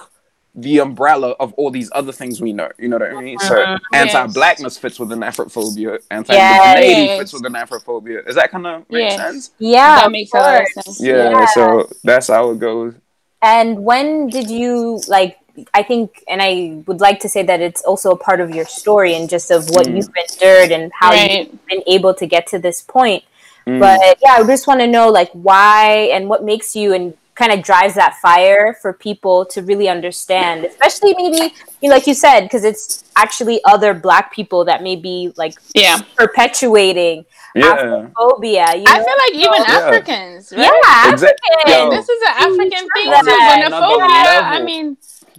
the 0.59 0.79
umbrella 0.79 1.31
of 1.39 1.53
all 1.59 1.71
these 1.71 1.91
other 1.95 2.13
things 2.13 2.41
we 2.41 2.51
know. 2.55 2.69
You 2.79 2.89
know 2.89 2.97
what 2.97 3.11
I 3.15 3.21
mean? 3.21 3.39
So 3.41 3.55
Mhm. 3.55 3.79
anti-blackness 3.93 4.79
fits 4.79 4.99
within 4.99 5.19
Afrophobia. 5.21 5.99
Anti-indigeneity 6.11 7.07
Yes. 7.07 7.19
fits 7.19 7.33
within 7.35 7.53
Afrophobia. 7.53 8.25
Does 8.27 8.37
that 8.37 8.51
kind 8.51 8.67
of 8.67 8.89
make 8.89 9.11
Yes. 9.11 9.17
sense? 9.19 9.51
Yeah. 9.59 9.97
that 10.01 10.11
makes 10.11 10.33
a 10.33 10.37
lot 10.39 10.63
of 10.63 10.69
sense. 10.69 11.01
Yeah, 11.01 11.31
Yeah. 11.31 11.47
So 11.57 11.89
that's 12.03 12.29
how 12.29 12.51
it 12.53 12.59
goes. 12.59 12.95
And 13.43 13.85
when 13.85 14.29
did 14.29 14.51
you 14.51 15.01
like? 15.09 15.39
I 15.73 15.83
think, 15.83 16.23
and 16.29 16.43
I 16.43 16.83
would 16.87 17.01
like 17.01 17.21
to 17.21 17.31
say 17.31 17.43
that 17.43 17.63
it's 17.63 17.83
also 17.83 18.11
a 18.11 18.17
part 18.17 18.41
of 18.41 18.51
your 18.55 18.67
story 18.67 19.15
and 19.15 19.27
just 19.29 19.51
of 19.51 19.71
what 19.71 19.87
Mm. 19.87 19.97
you've 19.97 20.11
endured 20.15 20.71
and 20.71 20.93
how 20.93 21.11
Right. 21.11 21.49
you've 21.51 21.67
been 21.67 21.83
able 21.87 22.13
to 22.13 22.27
get 22.27 22.47
to 22.49 22.59
this 22.59 22.83
point. 22.83 23.25
Mm. 23.67 23.81
But 23.81 24.19
yeah, 24.23 24.35
I 24.39 24.45
just 24.45 24.67
want 24.67 24.81
to 24.81 24.87
know 24.87 25.09
like 25.09 25.31
why 25.33 26.11
and 26.13 26.29
what 26.29 26.45
makes 26.45 26.77
you 26.77 26.93
and 26.93 27.15
kind 27.37 27.53
of 27.53 27.63
drives 27.63 27.95
that 27.95 28.17
fire 28.21 28.77
for 28.81 28.93
people 28.93 29.45
to 29.47 29.63
really 29.63 29.89
understand, 29.89 30.65
especially 30.65 31.15
maybe 31.19 31.55
you 31.83 31.91
like 31.91 32.07
you 32.07 32.15
said, 32.15 32.41
because 32.43 32.65
it's 32.65 33.05
actually 33.17 33.61
other 33.65 33.93
Black 33.95 34.33
people 34.33 34.65
that 34.65 34.83
may 34.83 34.97
be 34.97 35.33
like 35.37 35.55
Yeah. 35.75 35.99
perpetuating 36.17 37.25
yeah. 37.55 37.73
Afrophobia. 37.77 38.77
You 38.79 38.85
I 38.89 38.97
feel 39.05 39.19
like 39.23 39.35
even 39.35 39.63
Yeah. 39.69 39.79
Africans, 39.79 40.53
right? 40.53 40.61
yeah, 40.85 41.13
Exact- 41.13 41.41
African. 41.53 41.83
Yo. 41.85 41.91
This 41.91 42.09
is 42.09 42.23
an 42.23 42.35
African 42.37 42.89
thing 42.95 43.11
that 43.11 43.25
too. 43.25 43.31
on 43.31 43.73
Xenophobia. 43.73 44.43
I 44.43 44.63
mean, 44.63 44.97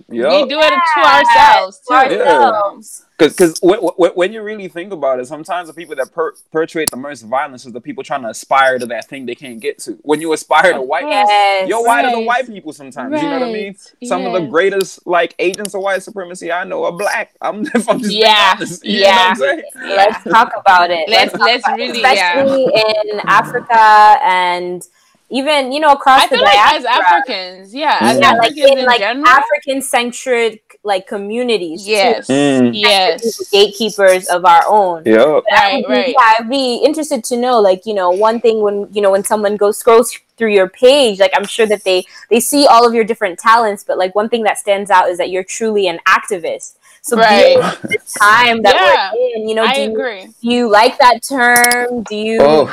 Yup. 0.10 0.32
we 0.44 0.50
do 0.50 0.60
it 0.60 0.70
to 0.70 1.00
ourselves 1.02 1.80
too. 1.80 1.94
to 1.94 2.28
ourselves. 2.28 3.06
Because 3.18 3.58
when, 3.62 3.80
when, 3.80 4.12
when 4.12 4.32
you 4.34 4.44
really 4.44 4.68
think 4.68 4.94
about 4.94 5.20
it, 5.20 5.26
sometimes 5.28 5.68
the 5.70 5.74
people 5.74 5.96
that 5.96 6.12
per- 6.12 6.34
perpetuate 6.52 6.92
the 6.92 6.98
most 6.98 7.24
violence 7.24 7.66
is 7.66 7.74
the 7.74 7.82
people 7.82 8.04
trying 8.04 8.22
to 8.22 8.30
aspire 8.30 8.78
to 8.78 8.86
that 8.88 9.08
thing 9.10 9.26
they 9.26 9.34
can't 9.34 9.60
get 9.60 9.80
to. 9.80 9.94
When 10.04 10.22
you 10.22 10.34
aspire 10.34 10.74
to 10.74 10.82
whiteness, 10.82 11.28
Yes. 11.28 11.68
you're 11.68 11.84
whiter 11.84 12.10
than 12.10 12.18
Right. 12.20 12.26
white 12.28 12.48
people 12.48 12.74
sometimes. 12.74 13.20
You 13.20 13.28
know 13.28 13.40
what 13.40 13.48
I 13.50 13.52
mean? 13.52 13.76
Right. 14.02 14.08
Some 14.08 14.26
of 14.26 14.34
the 14.34 14.48
greatest 14.48 15.08
like 15.08 15.34
agents 15.40 15.74
of 15.74 15.82
white 15.82 16.04
supremacy 16.04 16.52
I 16.52 16.64
know 16.64 16.84
are 16.86 16.92
black. 16.92 17.34
I'm 17.42 17.66
if 17.66 17.90
I'm 17.90 18.00
just 18.00 18.12
Yeah. 18.12 18.54
honest. 18.56 18.86
You 18.86 19.00
Yeah. 19.00 19.08
know 19.08 19.16
what 19.16 19.30
I'm 19.30 19.36
saying? 19.38 19.64
Let's 19.96 20.24
talk 20.24 20.52
about 20.56 20.92
it. 20.92 21.10
Let's 21.10 21.32
talk 21.32 21.42
let's 21.42 21.66
about 21.68 21.80
it. 21.80 21.84
really 21.84 22.02
yeah. 22.02 22.34
especially 22.40 22.66
in 22.66 23.20
Africa 23.28 24.20
and 24.24 24.84
even 25.30 25.72
you 25.72 25.80
know 25.80 25.92
across 25.92 26.24
I 26.24 26.28
the 26.28 26.36
feel 26.36 26.44
like 26.44 26.74
as. 26.74 26.86
Africans, 26.86 27.74
yeah, 27.76 27.98
as 28.02 28.20
Yeah, 28.20 28.32
yeah, 28.32 28.38
like 28.38 28.56
in 28.58 28.78
in 28.80 28.86
like 28.86 29.02
African 29.02 29.82
centric 29.82 30.67
like 30.88 31.06
communities. 31.08 31.86
too. 31.86 31.92
Yes. 31.92 32.28
Mm. 32.28 32.72
Yes. 32.74 33.50
gatekeepers 33.50 34.28
of 34.28 34.46
our 34.46 34.64
own. 34.68 35.04
Yep. 35.06 35.44
Right, 35.52 35.76
would 35.76 35.88
be- 35.88 35.94
right. 35.94 36.08
Yeah, 36.18 36.34
I'd 36.40 36.50
be 36.50 36.78
interested 36.84 37.24
to 37.26 37.38
know, 37.38 37.60
like, 37.60 37.86
you 37.86 37.94
know, 37.94 38.10
one 38.10 38.40
thing 38.42 38.62
when 38.62 38.88
you 38.94 39.02
know 39.02 39.12
when 39.12 39.24
someone 39.24 39.56
goes 39.58 39.78
scrolls 39.78 40.18
through 40.38 40.54
your 40.54 40.70
page, 40.70 41.20
like 41.20 41.32
I'm 41.36 41.46
sure 41.46 41.66
that 41.68 41.84
they 41.84 42.06
they 42.32 42.40
see 42.40 42.66
all 42.66 42.88
of 42.88 42.94
your 42.94 43.04
different 43.04 43.38
talents, 43.38 43.84
but 43.84 43.98
like 43.98 44.16
one 44.16 44.30
thing 44.30 44.44
that 44.44 44.58
stands 44.58 44.90
out 44.90 45.10
is 45.10 45.18
that 45.20 45.30
you're 45.30 45.44
truly 45.44 45.88
an 45.88 46.00
activist. 46.08 46.76
So 47.02 47.16
Right. 47.16 47.56
this 47.84 48.14
time 48.20 48.62
that 48.64 48.76
Yeah, 48.76 49.12
we're 49.14 49.36
in, 49.38 49.48
you 49.48 49.56
know, 49.56 49.64
I 49.64 49.76
do 49.76 49.82
you, 49.84 49.92
agree. 49.92 50.26
do 50.26 50.48
you 50.56 50.70
like 50.70 50.98
that 51.00 51.22
term? 51.24 52.04
Do 52.04 52.16
you, 52.18 52.40
Oh. 52.42 52.66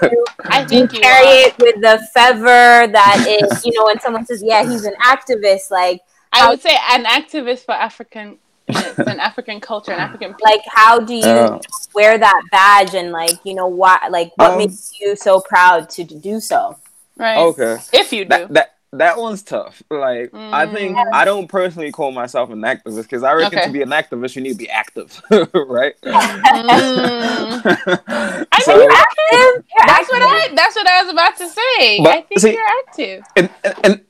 do 0.00 0.08
you 0.12 0.24
I 0.44 0.62
do 0.62 0.68
think 0.68 0.92
you 0.92 1.00
carry 1.00 1.26
are. 1.26 1.46
it 1.48 1.58
with 1.58 1.76
the 1.80 1.96
feather 2.12 2.86
that 2.98 3.16
is, 3.26 3.64
you 3.64 3.72
know, 3.72 3.84
when 3.86 3.98
someone 4.00 4.26
says, 4.26 4.42
"Yeah, 4.42 4.68
he's 4.68 4.84
an 4.84 4.94
activist," 5.02 5.70
like 5.70 6.02
I 6.32 6.48
would 6.48 6.60
say 6.60 6.76
an 6.90 7.04
activist 7.04 7.64
for 7.64 7.72
African, 7.72 8.38
an 8.68 9.20
African 9.20 9.60
culture, 9.60 9.92
an 9.92 10.00
African 10.08 10.34
people. 10.34 10.50
like 10.50 10.62
how 10.66 10.98
do 11.00 11.14
you 11.14 11.20
Yeah. 11.20 11.58
wear 11.94 12.18
that 12.18 12.42
badge 12.50 12.94
and 12.94 13.12
like 13.12 13.38
you 13.44 13.54
know 13.54 13.66
why 13.66 13.98
like 14.10 14.32
what 14.36 14.52
Um, 14.52 14.58
makes 14.58 14.92
you 15.00 15.16
so 15.16 15.40
proud 15.40 15.88
to 15.90 16.04
do 16.04 16.40
so 16.40 16.76
right? 17.18 17.38
Okay. 17.38 17.76
If 17.92 18.12
you 18.12 18.24
do. 18.24 18.28
That 18.30 18.52
that 18.54 18.68
that 18.94 19.16
one's 19.18 19.42
tough. 19.42 19.82
Like 19.90 20.30
I 20.34 20.66
think 20.66 20.96
Mm. 20.96 21.12
I 21.14 21.24
don't 21.24 21.48
personally 21.48 21.92
call 21.92 22.12
myself 22.12 22.50
an 22.50 22.60
activist 22.60 23.02
because 23.04 23.22
I 23.22 23.32
reckon 23.32 23.58
Okay. 23.58 23.66
to 23.68 23.72
be 23.72 23.82
an 23.82 23.88
activist 23.90 24.36
you 24.36 24.42
need 24.42 24.52
to 24.52 24.58
be 24.58 24.68
active, 24.70 25.20
right? 25.54 25.94
Mm. 26.04 28.46
I 28.52 28.60
So- 28.60 28.76
think 28.76 28.82
you're 28.82 28.92
Active? 28.92 28.92
active. 28.92 29.32
You're 29.32 29.64
That's 29.86 30.10
what. 30.10 30.22
I. 30.22 30.48
That's 30.54 30.76
what 30.76 30.86
I 30.88 31.02
was 31.02 31.12
about 31.12 31.36
to 31.38 31.48
say. 31.48 32.02
But, 32.02 32.10
I 32.16 32.20
think 32.22 32.40
see- 32.40 32.52
you're 32.52 32.68
active. 32.86 33.24
and, 33.36 33.50
and 33.64 33.74
and 33.84 34.00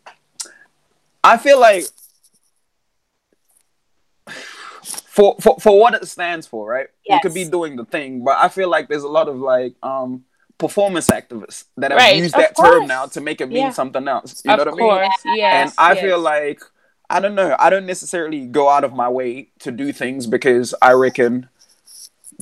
I 1.25 1.37
feel 1.37 1.61
like 1.61 1.85
for 5.13 5.37
for 5.41 5.57
for 5.61 5.79
what 5.79 5.93
it 5.95 6.09
stands 6.09 6.47
for, 6.47 6.67
right? 6.67 6.89
You 7.07 7.19
could 7.23 7.35
be 7.35 7.45
doing 7.45 7.77
the 7.77 7.85
thing, 7.85 8.25
but 8.25 8.39
I 8.39 8.49
feel 8.49 8.71
like 8.71 8.89
there's 8.89 9.03
a 9.03 9.09
lot 9.19 9.29
of 9.29 9.37
like 9.37 9.75
um 9.83 10.25
performance 10.57 11.09
activists 11.11 11.65
that 11.77 11.91
have 11.91 11.99
Right, 11.99 12.17
used 12.17 12.35
of 12.35 12.41
that 12.41 12.55
course. 12.55 12.71
term 12.71 12.87
now 12.87 13.05
to 13.07 13.21
make 13.21 13.41
it 13.43 13.49
mean 13.49 13.59
Yeah. 13.59 13.71
something 13.71 14.09
else. 14.09 14.41
You 14.45 14.53
of 14.53 14.59
know 14.59 14.65
what 14.65 14.75
I 14.75 14.77
mean? 14.77 15.11
yes. 15.37 15.69
and 15.69 15.73
I 15.77 15.93
yes. 15.93 16.03
feel 16.03 16.19
like 16.19 16.61
I 17.11 17.21
don't 17.21 17.35
know. 17.35 17.55
I 17.59 17.69
don't 17.69 17.85
necessarily 17.85 18.47
go 18.47 18.71
out 18.71 18.85
of 18.85 18.95
my 18.95 19.09
way 19.09 19.51
to 19.59 19.71
do 19.71 19.93
things 19.93 20.27
because 20.27 20.75
I 20.81 20.93
reckon 20.93 21.49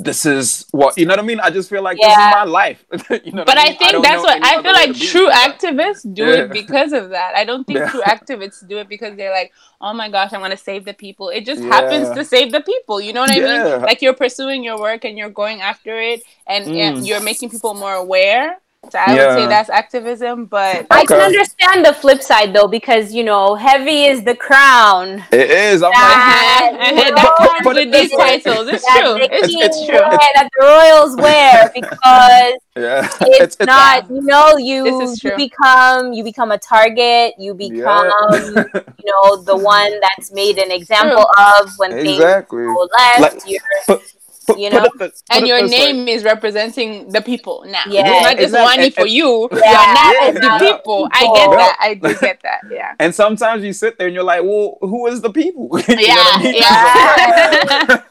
this 0.03 0.25
is 0.27 0.67
what 0.73 0.97
you 0.99 1.07
know 1.07 1.13
what 1.13 1.21
I 1.21 1.23
mean. 1.23 1.41
I 1.41 1.51
just 1.51 1.69
feel 1.71 1.83
like 1.83 1.97
this 1.99 2.11
is 2.11 2.17
my 2.17 2.45
life. 2.45 2.85
you 3.25 3.33
know 3.33 3.45
But 3.45 3.59
I 3.59 3.65
mean? 3.71 3.79
think 3.79 3.93
don't 3.93 4.03
that's 4.03 4.23
what 4.23 4.39
I 4.45 4.63
feel 4.63 4.73
like 4.73 4.95
true 4.97 5.29
activists 5.31 6.03
do 6.15 6.25
Yeah. 6.25 6.35
it 6.45 6.53
because 6.53 6.93
of 6.93 7.11
that. 7.11 7.35
I 7.37 7.45
don't 7.45 7.65
think 7.67 7.79
Yeah. 7.81 7.91
true 7.91 8.03
activists 8.03 8.67
do 8.67 8.79
it 8.79 8.89
because 8.89 9.17
they're 9.17 9.31
like, 9.33 9.53
oh 9.81 9.93
my 9.93 10.09
gosh, 10.11 10.33
I 10.33 10.39
want 10.39 10.53
to 10.53 10.57
save 10.57 10.85
the 10.85 10.95
people. 10.95 11.29
It 11.29 11.45
just 11.47 11.63
Yeah. 11.63 11.69
happens 11.69 12.11
to 12.17 12.25
save 12.25 12.53
the 12.53 12.61
people. 12.61 13.01
You 13.01 13.13
know 13.13 13.21
what 13.21 13.31
I 13.31 13.41
mean? 13.41 13.83
Like 13.83 14.03
you're 14.03 14.15
pursuing 14.15 14.65
your 14.65 14.79
work 14.79 15.05
and 15.05 15.17
you're 15.19 15.31
going 15.31 15.61
after 15.61 16.01
it 16.01 16.23
and, 16.47 16.67
and 16.69 16.99
Mm. 16.99 17.07
you're 17.07 17.21
making 17.21 17.51
people 17.51 17.75
more 17.75 17.95
aware. 17.95 18.59
So 18.89 18.99
I 18.99 19.13
would 19.13 19.35
say 19.43 19.47
that's 19.47 19.69
activism, 19.69 20.47
but 20.47 20.87
i 20.91 21.05
can 21.05 21.21
understand 21.21 21.85
the 21.85 21.93
flip 21.93 22.23
side 22.23 22.55
though 22.55 22.67
because 22.67 23.13
you 23.13 23.23
know 23.23 23.55
heavy 23.55 24.05
is 24.07 24.25
the 24.25 24.35
crown 24.35 25.23
It 25.31 25.51
is. 25.51 25.83
I'm 25.83 25.91
like, 25.91 25.95
that, 25.95 26.91
you 26.91 27.15
that 27.15 27.37
put- 27.37 27.49
comes 27.49 27.61
put 27.63 27.77
with 27.77 27.93
these 27.93 28.11
way. 28.13 28.41
titles. 28.41 28.69
It's 28.69 28.83
that 28.87 29.01
true. 29.03 29.17
It's, 29.21 29.47
king 29.49 29.59
it's 29.61 29.87
true. 29.87 29.99
that 29.99 30.49
the 30.59 30.65
royals 30.65 31.15
wear 31.17 31.71
because 31.75 32.55
yeah. 32.75 33.09
it's, 33.43 33.59
not 33.61 34.09
you 34.11 34.23
know 34.23 34.57
you 34.57 35.15
you 35.23 35.37
become 35.37 36.15
you 36.15 36.25
become 36.25 36.51
a 36.51 36.59
target 36.59 37.35
you 37.39 37.53
become 37.53 38.07
you 38.33 39.05
know 39.13 39.43
the 39.43 39.57
one 39.57 39.93
that's 40.01 40.33
made 40.33 40.57
an 40.57 40.71
example 40.73 41.27
of 41.37 41.71
when 41.77 41.93
exactly. 41.93 42.65
things 42.65 42.75
go 42.75 42.89
left 42.99 43.21
Like- 43.21 43.43
you're 43.47 43.61
Put, 43.87 44.01
put, 44.01 44.20
You 44.59 44.71
know? 44.71 44.85
it 44.85 44.93
th- 44.99 45.13
put 45.13 45.13
and 45.31 45.47
your 45.47 45.61
this 45.63 45.71
way. 45.71 45.93
name 45.93 46.09
is 46.09 46.25
representing 46.25 47.09
the 47.11 47.21
people 47.21 47.65
now. 47.67 47.83
Yeah. 47.89 48.03
It's 48.07 48.23
not 48.23 48.33
just 48.37 48.43
Exactly. 48.45 48.63
one 48.77 48.81
And- 48.85 48.95
for 48.95 49.01
and- 49.03 49.11
you. 49.11 49.49
Yeah. 49.53 49.59
You're 49.59 49.63
not 49.63 50.15
Yeah, 50.15 50.31
the 50.33 50.41
yeah. 50.47 50.59
people. 50.59 51.09
I 51.13 51.21
get 51.35 51.51
Yeah. 51.51 51.57
that. 51.57 51.77
I 51.81 51.95
do 51.95 52.15
get 52.19 52.41
that. 52.43 52.61
Yeah. 52.71 52.95
And 53.01 53.15
sometimes 53.15 53.65
you 53.65 53.73
sit 53.73 53.99
there 53.99 54.07
and 54.09 54.15
you're 54.15 54.25
like, 54.25 54.43
well, 54.43 54.79
who 54.81 55.07
is 55.07 55.21
the 55.21 55.31
people? 55.31 55.69
Yeah, 55.89 56.15
I 56.17 56.43
mean? 56.43 56.55
yeah. 56.57 58.03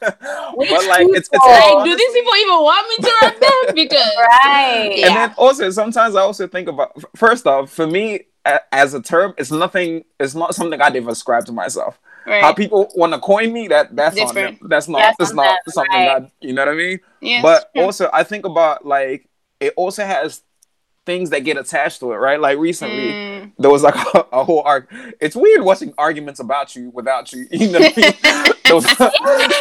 But 0.60 0.86
like, 0.86 1.06
it's, 1.08 1.18
it's 1.18 1.28
people? 1.30 1.48
like, 1.48 1.84
do 1.84 1.96
these 1.96 2.12
people 2.12 2.34
even 2.36 2.54
want 2.62 2.88
me 2.88 2.96
to 3.06 3.12
rep 3.22 3.40
them? 3.40 3.74
Because 3.74 4.10
right 4.18 4.92
And 5.04 5.16
then 5.16 5.34
also 5.36 5.70
sometimes 5.70 6.14
I 6.16 6.20
also 6.22 6.46
think 6.46 6.68
about 6.68 6.92
first 7.16 7.46
off, 7.46 7.70
for 7.70 7.86
me 7.86 8.20
as 8.72 8.94
a 8.94 9.02
term, 9.02 9.34
it's 9.38 9.50
nothing. 9.50 10.04
It's 10.18 10.34
not 10.34 10.54
something 10.54 10.80
I'd 10.80 10.96
ever 10.96 11.10
ascribe 11.10 11.44
to 11.46 11.52
myself. 11.52 11.98
Right. 12.26 12.42
How 12.42 12.52
people 12.52 12.90
want 12.94 13.12
to 13.12 13.18
coin 13.18 13.52
me 13.52 13.68
that 13.68 13.94
that's 13.94 14.18
on 14.20 14.26
Different. 14.34 14.60
them. 14.60 14.68
That's 14.68 14.88
not. 14.88 14.98
That's 14.98 15.16
That's 15.18 15.32
not 15.34 15.58
them, 15.66 15.72
something 15.72 15.92
right. 15.92 16.22
I. 16.22 16.30
You 16.40 16.52
know 16.52 16.62
what 16.64 16.72
I 16.72 16.76
mean? 16.76 17.00
But 17.42 17.70
also 17.76 18.10
I 18.12 18.24
think 18.24 18.44
about 18.46 18.84
like 18.86 19.28
it 19.60 19.72
also 19.76 20.04
has 20.04 20.42
things 21.06 21.30
that 21.30 21.40
get 21.40 21.56
attached 21.56 22.00
to 22.00 22.12
it, 22.12 22.16
right? 22.16 22.40
Like 22.40 22.58
recently. 22.58 23.12
Mm. 23.12 23.52
There 23.58 23.70
was 23.70 23.82
like 23.82 23.94
a, 24.14 24.26
a 24.32 24.44
whole 24.44 24.62
arc. 24.62 24.88
It's 25.20 25.34
weird 25.34 25.62
watching 25.62 25.92
arguments 25.98 26.40
about 26.40 26.76
you 26.76 26.90
without 26.90 27.32
you. 27.32 27.46
You 27.50 27.70
know 27.72 27.80
what 27.80 27.92
I 27.96 28.00
mean? 28.00 28.12
there, 28.64 28.74
was, 28.74 28.84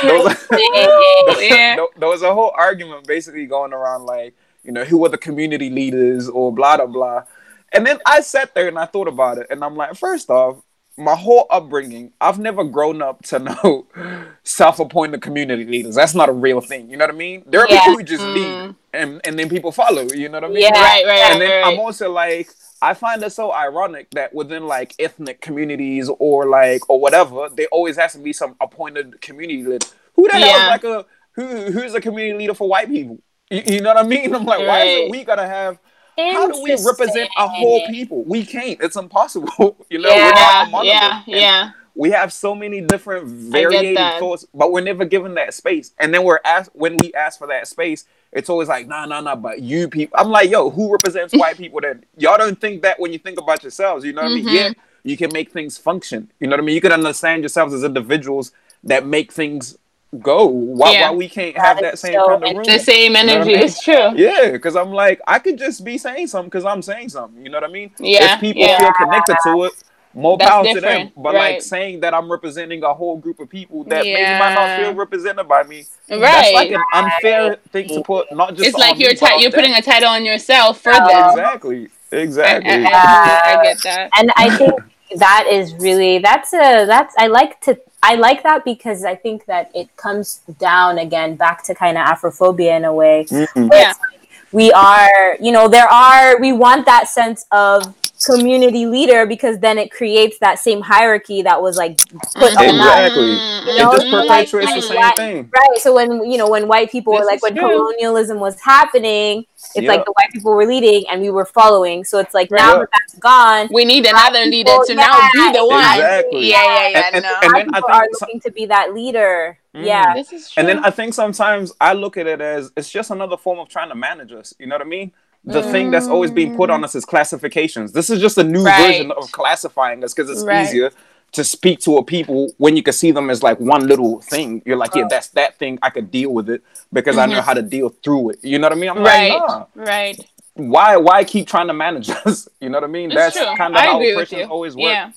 there 0.03 0.19
was- 0.23 0.47
there- 0.49 1.87
there 1.97 2.09
was 2.09 2.21
a 2.21 2.33
whole 2.33 2.51
argument 2.55 3.07
basically 3.07 3.45
going 3.45 3.73
around 3.73 4.03
like, 4.05 4.35
you 4.63 4.71
know, 4.71 4.83
who 4.83 5.03
are 5.05 5.09
the 5.09 5.17
community 5.17 5.69
leaders 5.69 6.27
or 6.29 6.51
blah 6.53 6.77
blah 6.77 6.85
blah. 6.87 7.23
And 7.71 7.85
then 7.85 7.99
I 8.05 8.21
sat 8.21 8.53
there 8.55 8.67
and 8.67 8.77
I 8.79 8.85
thought 8.85 9.07
about 9.07 9.37
it, 9.37 9.47
and 9.49 9.63
I'm 9.63 9.75
like, 9.75 9.95
first 9.95 10.29
off, 10.29 10.57
my 10.99 11.15
whole 11.15 11.47
upbringing, 11.49 12.11
I've 12.21 12.37
never 12.39 12.63
grown 12.63 13.01
up 13.01 13.23
to 13.23 13.39
know 13.39 13.87
self-appointed 14.43 15.21
community 15.21 15.65
leaders. 15.65 15.95
That's 15.95 16.13
not 16.15 16.29
a 16.29 16.33
real 16.33 16.61
thing. 16.61 16.89
You 16.89 16.97
know 16.97 17.05
what 17.05 17.15
I 17.15 17.17
mean? 17.17 17.43
There 17.47 17.61
are 17.61 17.67
Yeah. 17.69 17.79
people 17.85 17.93
who 17.99 18.03
just 18.03 18.25
Mm. 18.25 18.33
lead, 18.33 18.75
and 18.93 19.21
and 19.23 19.39
then 19.39 19.49
people 19.49 19.71
follow. 19.71 20.03
You 20.13 20.29
know 20.29 20.37
what 20.37 20.43
I 20.45 20.47
mean? 20.53 20.63
Yeah. 20.63 20.71
Right, 20.81 21.05
right, 21.05 21.31
and 21.31 21.41
then 21.41 21.49
right, 21.49 21.65
I'm 21.73 21.79
also 21.79 22.11
like, 22.11 22.49
I 22.81 22.93
find 22.93 23.23
it 23.23 23.31
so 23.31 23.51
ironic 23.53 24.09
that 24.11 24.33
within 24.33 24.67
like 24.67 24.93
ethnic 24.99 25.41
communities 25.41 26.09
or 26.19 26.45
like 26.47 26.89
or 26.89 26.99
whatever, 26.99 27.49
there 27.53 27.67
always 27.71 27.97
has 27.97 28.13
to 28.13 28.19
be 28.19 28.33
some 28.33 28.55
appointed 28.61 29.21
community 29.21 29.63
leader. 29.63 29.85
Who 30.15 30.27
the 30.27 30.33
hell 30.33 30.61
is 30.61 30.67
like 30.67 30.83
a 30.83 31.05
who 31.33 31.45
who's 31.71 31.93
a 31.93 32.01
community 32.01 32.37
leader 32.37 32.53
for 32.53 32.67
white 32.67 32.89
people? 32.89 33.19
You, 33.49 33.61
you 33.65 33.81
know 33.81 33.93
what 33.93 34.05
I 34.05 34.07
mean? 34.07 34.33
I'm 34.37 34.45
like, 34.45 34.59
why 34.67 34.83
is 34.83 34.95
it 35.05 35.11
we 35.11 35.23
gotta 35.23 35.47
have? 35.47 35.79
How 36.27 36.47
do 36.47 36.61
we 36.61 36.75
represent 36.75 37.29
a 37.37 37.47
whole 37.47 37.81
people? 37.81 38.23
We 38.23 38.45
can't. 38.45 38.79
It's 38.81 38.95
impossible. 38.95 39.75
you 39.89 39.99
know, 39.99 40.15
Yeah, 40.15 40.25
we're 40.25 40.33
not 40.33 40.67
a 40.81 40.85
yeah, 40.85 41.23
yeah, 41.27 41.39
yeah. 41.39 41.71
We 41.95 42.11
have 42.11 42.31
so 42.31 42.55
many 42.55 42.79
different 42.81 43.25
I 43.25 43.27
variated 43.51 43.97
thoughts, 44.19 44.45
but 44.53 44.71
we're 44.71 44.81
never 44.81 45.05
given 45.05 45.33
that 45.35 45.53
space. 45.53 45.91
And 45.99 46.13
then 46.13 46.23
we're 46.23 46.39
asked 46.45 46.69
when 46.73 46.97
we 46.97 47.13
ask 47.13 47.37
for 47.39 47.47
that 47.47 47.67
space, 47.67 48.05
it's 48.31 48.49
always 48.49 48.69
like, 48.69 48.87
nah, 48.87 49.05
nah, 49.05 49.19
nah, 49.21 49.35
but 49.35 49.61
you 49.61 49.87
people. 49.89 50.17
I'm 50.17 50.29
like, 50.29 50.49
yo, 50.49 50.69
who 50.69 50.91
represents 50.91 51.33
white 51.33 51.57
people 51.57 51.81
then? 51.81 52.05
Y'all 52.17 52.37
don't 52.37 52.59
think 52.59 52.83
that 52.83 52.99
when 52.99 53.11
you 53.11 53.19
think 53.19 53.39
about 53.39 53.63
yourselves, 53.63 54.05
you 54.05 54.13
know 54.13 54.21
what 54.21 54.31
I 54.31 54.35
Mhm. 54.35 54.35
mean? 54.35 54.49
Yeah, 54.49 54.69
you 55.03 55.17
can 55.17 55.31
make 55.33 55.51
things 55.51 55.77
function. 55.77 56.31
You 56.39 56.47
know 56.47 56.53
what 56.53 56.61
I 56.61 56.63
mean? 56.63 56.75
You 56.75 56.81
can 56.81 56.91
understand 56.93 57.41
yourselves 57.41 57.73
as 57.73 57.83
individuals 57.83 58.51
that 58.83 59.05
make 59.05 59.31
things 59.33 59.77
go. 60.19 60.45
Why, 60.47 60.91
Yeah. 60.93 61.09
why 61.11 61.15
we 61.17 61.29
can't 61.29 61.55
That 61.55 61.65
have 61.65 61.77
is 61.77 61.81
that 61.81 61.99
same 61.99 62.13
so 62.13 62.27
kind 62.27 62.43
of 62.43 62.55
room? 62.55 62.63
The 62.63 62.79
same 62.79 63.13
know 63.13 63.19
I 63.19 63.21
energy. 63.21 63.53
mean? 63.53 63.59
It's 63.63 63.83
true. 63.83 64.11
Yeah, 64.15 64.51
because 64.51 64.75
I'm 64.75 64.91
like, 64.91 65.21
I 65.27 65.39
could 65.39 65.57
just 65.57 65.83
be 65.83 65.97
saying 65.97 66.27
something 66.27 66.49
because 66.49 66.65
I'm 66.65 66.81
saying 66.81 67.09
something. 67.09 67.43
You 67.43 67.49
know 67.51 67.57
what 67.59 67.69
I 67.69 67.73
mean? 67.73 67.91
Yeah, 67.99 68.35
If 68.35 68.41
people 68.41 68.63
yeah. 68.63 68.77
feel 68.79 68.93
connected 68.93 69.37
to 69.43 69.63
it, 69.65 69.73
more 70.15 70.37
That's 70.37 70.49
power 70.49 70.65
to 70.65 70.81
them. 70.81 71.11
But 71.15 71.35
right. 71.35 71.53
like 71.53 71.61
saying 71.61 71.99
that 71.99 72.15
I'm 72.15 72.31
representing 72.31 72.83
a 72.83 72.93
whole 72.93 73.17
group 73.17 73.39
of 73.39 73.47
people 73.49 73.83
that 73.85 74.03
maybe 74.03 74.39
might 74.39 74.55
not 74.55 74.79
feel 74.79 74.93
represented 74.95 75.47
by 75.47 75.63
me. 75.63 75.85
That's 76.07 76.21
Right. 76.21 76.53
like 76.55 76.71
an 76.71 76.81
unfair 76.95 77.57
thing 77.71 77.87
to 77.89 78.01
put, 78.01 78.31
not 78.31 78.55
just 78.55 78.69
it's 78.69 78.77
like 78.77 78.97
you're 78.97 79.11
me, 79.11 79.17
but 79.19 79.35
ti- 79.35 79.41
you're 79.43 79.51
them. 79.51 79.59
putting 79.61 79.75
a 79.75 79.81
title 79.83 80.09
on 80.09 80.25
yourself 80.25 80.81
for 80.81 80.91
Oh, 80.95 81.07
them. 81.07 81.29
Exactly. 81.29 81.89
I, 82.11 82.15
Exactly. 82.15 82.71
I, 82.71 82.89
I, 82.89 83.59
I 83.59 83.63
get 83.63 83.77
that. 83.83 84.09
and 84.17 84.31
I 84.35 84.57
think 84.57 84.73
that 85.15 85.47
is 85.49 85.73
really 85.75 86.19
that's 86.19 86.53
a 86.53 86.85
that's 86.85 87.15
I 87.17 87.27
like 87.27 87.59
to 87.61 87.79
I 88.01 88.15
like 88.15 88.43
that 88.43 88.63
because 88.63 89.03
I 89.03 89.15
think 89.15 89.45
that 89.45 89.71
it 89.75 89.95
comes 89.97 90.41
down 90.59 90.97
again 90.97 91.35
back 91.35 91.63
to 91.63 91.75
kind 91.75 91.97
of 91.97 92.05
Afrophobia 92.05 92.77
in 92.77 92.85
a 92.85 92.93
way. 92.93 93.25
Mhm. 93.29 93.69
Yeah. 93.71 93.93
like 93.99 94.29
We 94.51 94.71
are, 94.71 95.37
you 95.39 95.51
know, 95.51 95.67
there 95.67 95.87
are 95.87 96.39
we 96.39 96.51
want 96.51 96.85
that 96.85 97.07
sense 97.07 97.45
of 97.51 97.93
community 98.25 98.85
leader 98.85 99.25
because 99.25 99.59
then 99.59 99.77
it 99.77 99.91
creates 99.91 100.37
that 100.39 100.59
same 100.59 100.81
hierarchy 100.81 101.41
that 101.43 101.61
was 101.61 101.77
like 101.77 101.97
put 102.35 102.55
on 102.57 102.65
us. 102.65 103.07
Exactly. 103.07 103.23
Mm, 103.23 103.65
You 103.65 103.71
It 103.71 103.77
know, 103.83 103.91
just 103.93 104.07
like- 104.07 104.27
perpetuates 104.27 104.73
the 104.73 104.81
same 104.81 104.97
why- 104.97 105.11
thing. 105.15 105.51
Right. 105.53 105.77
So 105.79 105.93
when 105.93 106.29
you 106.29 106.37
know 106.37 106.49
when 106.49 106.67
white 106.67 106.91
people 106.91 107.13
were 107.13 107.23
like 107.25 107.41
when 107.41 107.55
true. 107.55 107.67
colonialism 107.69 108.39
was 108.39 108.59
happening, 108.61 109.45
it's 109.75 109.83
Yeah. 109.85 109.89
like 109.89 110.05
the 110.05 110.11
white 110.11 110.31
people 110.33 110.53
were 110.53 110.65
leading 110.65 111.07
and 111.09 111.21
we 111.21 111.29
were 111.29 111.45
following. 111.45 112.03
So 112.03 112.19
it's 112.19 112.33
like 112.33 112.51
Right. 112.51 112.59
now 112.61 112.73
Yeah. 112.73 112.79
that 112.79 112.89
that's 112.93 113.15
gone, 113.19 113.69
We 113.71 113.85
need 113.85 114.05
another 114.05 114.45
leader 114.45 114.75
to 114.85 114.95
now 114.95 115.17
be 115.33 115.51
the 115.53 115.65
one. 115.65 115.79
Exactly. 115.79 116.49
Yeah, 116.49 116.63
yeah, 116.63 116.87
yeah. 116.89 117.01
And- 117.05 117.15
and- 117.15 117.23
no. 117.23 117.29
and 117.41 117.51
black 117.51 117.65
then 117.65 117.73
I 117.73 117.77
people 117.77 117.89
are 117.93 118.01
think 118.01 118.15
so- 118.17 118.25
looking 118.25 118.39
to 118.41 118.51
be 118.51 118.65
that 118.67 118.93
leader. 118.93 119.57
Mm. 119.75 119.85
Yeah. 119.85 120.13
this 120.15 120.33
is 120.33 120.49
true. 120.49 120.59
And 120.61 120.67
then 120.67 120.83
I 120.83 120.89
think 120.89 121.13
sometimes 121.13 121.71
I 121.79 121.93
look 121.93 122.17
at 122.17 122.25
it 122.25 122.41
as 122.41 122.71
it's 122.75 122.89
just 122.89 123.11
another 123.11 123.37
form 123.37 123.59
of 123.59 123.69
trying 123.69 123.89
to 123.89 123.95
manage 123.95 124.31
us. 124.33 124.53
You 124.59 124.65
know 124.67 124.75
what 124.75 124.81
I 124.81 124.89
mean? 124.89 125.11
The 125.51 125.63
thing 125.63 125.91
that's 125.91 126.07
always 126.07 126.31
being 126.31 126.51
put 126.51 126.69
on 126.69 126.83
us 126.83 126.95
is 126.95 127.05
classifications. 127.05 127.93
This 127.93 128.09
is 128.09 128.19
just 128.21 128.37
a 128.37 128.43
new 128.43 128.63
Right. 128.63 128.87
version 128.87 129.11
of 129.11 129.31
classifying 129.31 130.03
us 130.03 130.13
because 130.13 130.29
it's 130.29 130.43
Right. 130.43 130.61
easier 130.65 130.91
to 131.33 131.43
speak 131.43 131.79
to 131.81 131.97
a 131.97 132.03
people 132.03 132.53
when 132.57 132.75
you 132.75 132.83
can 132.83 132.93
see 132.93 133.11
them 133.11 133.29
as 133.29 133.43
like 133.43 133.59
one 133.59 133.87
little 133.87 134.21
thing. 134.21 134.61
You're 134.65 134.77
like, 134.77 134.95
yeah, 134.95 135.07
that's 135.09 135.29
that 135.29 135.57
thing. 135.59 135.79
I 135.81 135.89
could 135.91 136.11
deal 136.11 136.31
with 136.33 136.49
it 136.49 136.63
because 136.93 137.17
I 137.17 137.25
know 137.27 137.41
how 137.41 137.53
to 137.53 137.61
deal 137.61 137.89
through 138.03 138.31
it. 138.31 138.39
You 138.43 138.59
know 138.59 138.67
what 138.67 138.73
I 138.77 138.81
mean? 138.81 138.89
I'm 138.89 138.97
Mm-hmm. 138.97 139.05
right, 139.05 139.29
like, 139.31 139.47
nah. 139.49 139.65
right. 139.75 140.19
why 140.55 140.97
why 140.97 141.23
keep 141.23 141.47
trying 141.47 141.67
to 141.67 141.73
manage 141.73 142.09
us? 142.25 142.47
You 142.61 142.69
know 142.69 142.77
what 142.79 142.83
I 142.85 142.91
mean? 142.91 143.11
It's 143.11 143.35
That's 143.35 143.57
kind 143.57 143.75
of 143.75 143.81
how 143.81 144.01
oppression 144.01 144.49
always 144.49 144.75
works 144.75 144.85
Yeah, 144.85 145.11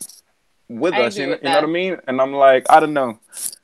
with 0.68 0.94
I 0.94 1.02
us. 1.02 1.16
You 1.18 1.28
know, 1.28 1.38
you 1.42 1.48
know 1.48 1.54
what 1.56 1.64
I 1.64 1.66
mean? 1.68 1.96
And 2.06 2.20
I'm 2.20 2.32
like, 2.34 2.66
I 2.70 2.80
don't 2.80 2.92
know. 2.94 3.18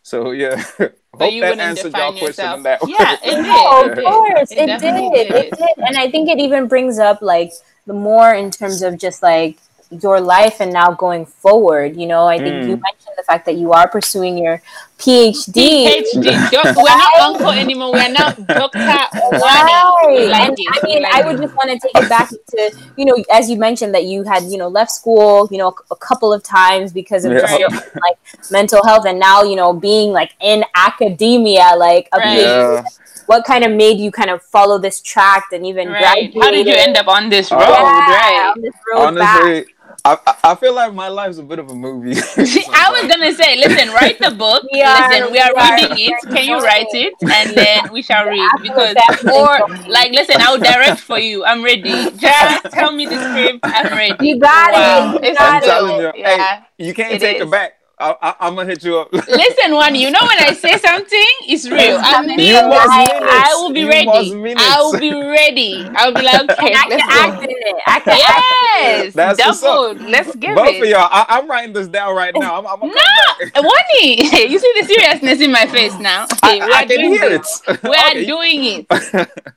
So 0.09 0.31
yeah, 0.31 0.65
but 0.79 0.95
hope 1.15 1.33
you 1.33 1.43
that 1.43 1.51
wouldn't 1.51 1.61
answered 1.61 1.93
define 1.93 2.01
y'all 2.01 2.13
question 2.17 2.27
yourself. 2.27 2.57
in 2.57 2.63
that 2.65 2.83
way. 2.83 2.95
Yeah, 2.99 3.17
it 3.23 3.43
did. 3.43 3.67
Oh, 3.67 3.91
of 3.91 3.99
course, 3.99 4.53
It 4.53 4.59
it, 4.59 4.67
definitely 4.67 5.11
did. 5.11 5.31
It 5.35 5.51
did, 5.59 5.79
and 5.79 5.97
I 5.99 6.11
think 6.11 6.31
it 6.31 6.39
even 6.39 6.67
brings 6.67 6.99
up 6.99 7.21
like 7.21 7.53
the 7.87 7.93
more 7.93 8.33
in 8.35 8.51
terms 8.51 8.83
of 8.83 8.99
just 8.99 9.23
like 9.23 9.59
your 9.91 10.21
life 10.21 10.61
and 10.61 10.73
now 10.73 10.93
going 10.93 11.25
forward. 11.27 11.97
You 11.97 12.07
know, 12.07 12.27
I 12.27 12.39
think 12.39 12.67
you 12.69 12.77
Mm. 12.77 12.83
mentioned 12.89 13.15
the 13.17 13.23
fact 13.25 13.47
that 13.47 13.55
you 13.57 13.73
are 13.73 13.89
pursuing 13.89 14.37
your 14.39 14.61
PhD. 14.99 16.03
PhD. 16.05 16.51
Doc- 16.51 16.77
we're 16.77 16.85
not 17.05 17.17
uncle 17.21 17.51
anymore. 17.51 17.93
We're 17.93 18.09
now 18.13 18.31
Doctor 18.33 18.79
Wani. 18.79 19.73
Right. 20.13 20.29
Like 20.29 20.49
and. 20.49 20.59
I 20.59 20.87
mean, 20.87 21.03
Like 21.03 21.15
I 21.15 21.27
would 21.27 21.41
just 21.41 21.55
want 21.55 21.71
to 21.71 21.79
take 21.79 22.03
it 22.03 22.09
back 22.09 22.29
to, 22.31 22.73
you 22.97 23.05
know, 23.05 23.17
as 23.33 23.49
you 23.51 23.57
mentioned 23.57 23.95
that 23.95 24.05
you 24.05 24.25
had, 24.25 24.43
you 24.45 24.59
know, 24.59 24.69
left 24.69 24.91
school, 24.91 25.49
you 25.51 25.59
know, 25.59 25.75
a 25.91 25.97
couple 25.97 26.33
of 26.33 26.43
times 26.43 26.93
because 26.93 27.25
of 27.25 27.33
Yeah. 27.33 27.57
your, 27.57 27.69
like 27.71 28.19
mental 28.51 28.85
health 28.85 29.07
and 29.07 29.19
now, 29.19 29.43
you 29.43 29.57
know, 29.57 29.73
being 29.73 30.13
like 30.13 30.33
in 30.41 30.65
academia, 30.75 31.75
like 31.77 32.09
a 32.13 32.19
Right. 32.19 32.39
PhD, 32.39 32.75
Yeah. 32.75 32.83
what 33.27 33.45
kind 33.45 33.65
of 33.65 33.73
made 33.73 33.99
you 33.99 34.11
kind 34.11 34.31
of 34.31 34.43
follow 34.43 34.79
this 34.79 35.01
track 35.01 35.45
and 35.53 35.65
even 35.67 35.89
Right. 35.91 36.33
How 36.41 36.51
did 36.51 36.67
you 36.67 36.75
end 36.75 36.97
up 36.97 37.09
on 37.09 37.29
this 37.29 37.53
Uh, 37.53 37.57
road? 37.57 37.69
Yeah, 37.69 38.11
Right. 38.11 38.53
on 38.57 38.61
this 38.63 38.75
road. 38.91 39.01
Honestly, 39.07 39.59
I, 39.61 39.65
I 40.05 40.17
I 40.45 40.55
feel 40.55 40.75
like 40.75 40.95
my 40.95 41.09
life's 41.09 41.39
a 41.39 41.43
bit 41.43 41.59
of 41.59 41.69
a 41.71 41.75
movie. 41.75 42.13
I 42.73 42.89
was 42.93 43.11
gonna 43.11 43.33
say, 43.35 43.57
listen, 43.57 43.93
write 43.93 44.19
the 44.19 44.31
book. 44.31 44.63
We 44.73 44.81
are- 44.83 45.09
listen, 45.11 45.33
we 45.33 45.39
are 45.39 45.53
we 45.55 45.61
are 45.61 45.75
reading 45.77 45.97
it. 46.13 46.23
Can 46.35 46.45
you 46.47 46.59
write 46.59 46.87
it. 46.95 47.13
it, 47.21 47.31
and 47.31 47.57
then 47.57 47.93
we 47.93 48.01
shall 48.03 48.25
read 48.27 48.49
because, 48.63 48.95
or 49.27 49.59
like, 49.89 50.13
listen, 50.13 50.37
I'll 50.41 50.59
direct 50.59 51.01
for 51.01 51.19
you. 51.19 51.45
I'm 51.45 51.63
ready. 51.65 52.11
Just 52.17 52.65
tell 52.71 52.93
me 52.93 53.07
the 53.07 53.17
script. 53.19 53.61
I'm 53.65 53.93
ready. 53.97 54.17
You 54.27 54.39
got 54.39 54.73
Wow. 54.73 55.17
it. 55.17 55.25
You 55.25 55.35
got 55.35 55.55
I'm 55.55 55.63
it. 55.63 55.67
telling 55.67 56.01
you, 56.01 56.13
Yeah. 56.17 56.61
hey, 56.79 56.85
you 56.87 56.95
can't 56.95 57.13
It 57.15 57.21
take 57.21 57.37
is. 57.37 57.43
it 57.43 57.51
back. 57.51 57.75
I, 58.01 58.15
I, 58.23 58.35
I'm 58.47 58.55
gonna 58.55 58.69
hit 58.71 58.85
you 58.85 58.99
up. 58.99 59.13
Listen, 59.13 59.75
one, 59.75 59.95
you 59.95 60.11
know 60.11 60.21
when 60.23 60.39
I 60.39 60.53
say 60.53 60.77
something, 60.79 61.27
it's 61.49 61.69
real. 61.69 61.99
I 62.01 62.23
mean, 62.27 62.39
You 62.39 62.55
must 62.69 62.89
I, 62.91 62.99
mean 63.07 63.23
I 63.23 63.55
will 63.57 63.73
be 63.73 63.81
You 63.81 63.89
ready. 63.89 64.07
must 64.07 64.33
mean 64.35 64.57
it. 64.57 64.59
I 64.59 64.81
will 64.83 64.99
be 64.99 65.13
ready. 65.13 65.91
I'll 65.95 66.15
be 66.15 66.23
like, 66.23 66.41
okay, 66.51 66.75
I 66.75 66.87
can 66.87 66.91
let's 66.91 67.07
go. 67.15 67.21
act 67.21 67.43
in 67.43 67.51
it. 67.51 67.77
I 67.87 68.01
can 68.01 68.19
Yes, 68.19 69.15
That's 69.15 69.39
what's 69.45 69.61
double. 69.61 69.91
up. 69.91 69.97
Let's 70.01 70.35
give 70.37 70.55
Both 70.55 70.69
it. 70.77 70.83
of 70.83 70.89
y'all, 70.89 71.09
I, 71.11 71.27
I'm 71.29 71.51
writing 71.51 71.73
this 71.73 71.89
down 71.89 72.15
right 72.15 72.35
now. 72.35 72.59
I'm, 72.59 72.67
I'm 72.67 72.81
No, 72.81 72.95
come 72.95 72.95
back. 72.95 73.63
Wani, 73.65 74.23
you 74.49 74.59
see 74.59 74.73
the 74.81 74.87
seriousness 74.87 75.41
in 75.41 75.51
my 75.53 75.67
face 75.67 75.99
now. 75.99 76.27
I, 76.43 76.59
Okay, 76.59 76.65
we 76.65 76.73
I 76.73 76.83
are 76.85 76.87
can 76.87 76.89
doing 76.89 77.13
hear 77.13 77.25
it. 77.33 77.47
We 77.83 77.97
are 77.97 78.11
Okay. 78.11 78.25
doing 78.27 78.65
it. 78.65 78.87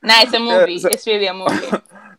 Nah, 0.04 0.22
it's 0.22 0.34
a 0.34 0.40
movie. 0.40 0.80
so- 0.80 0.90
it's 0.90 1.06
really 1.08 1.28
a 1.28 1.34
movie. 1.34 1.72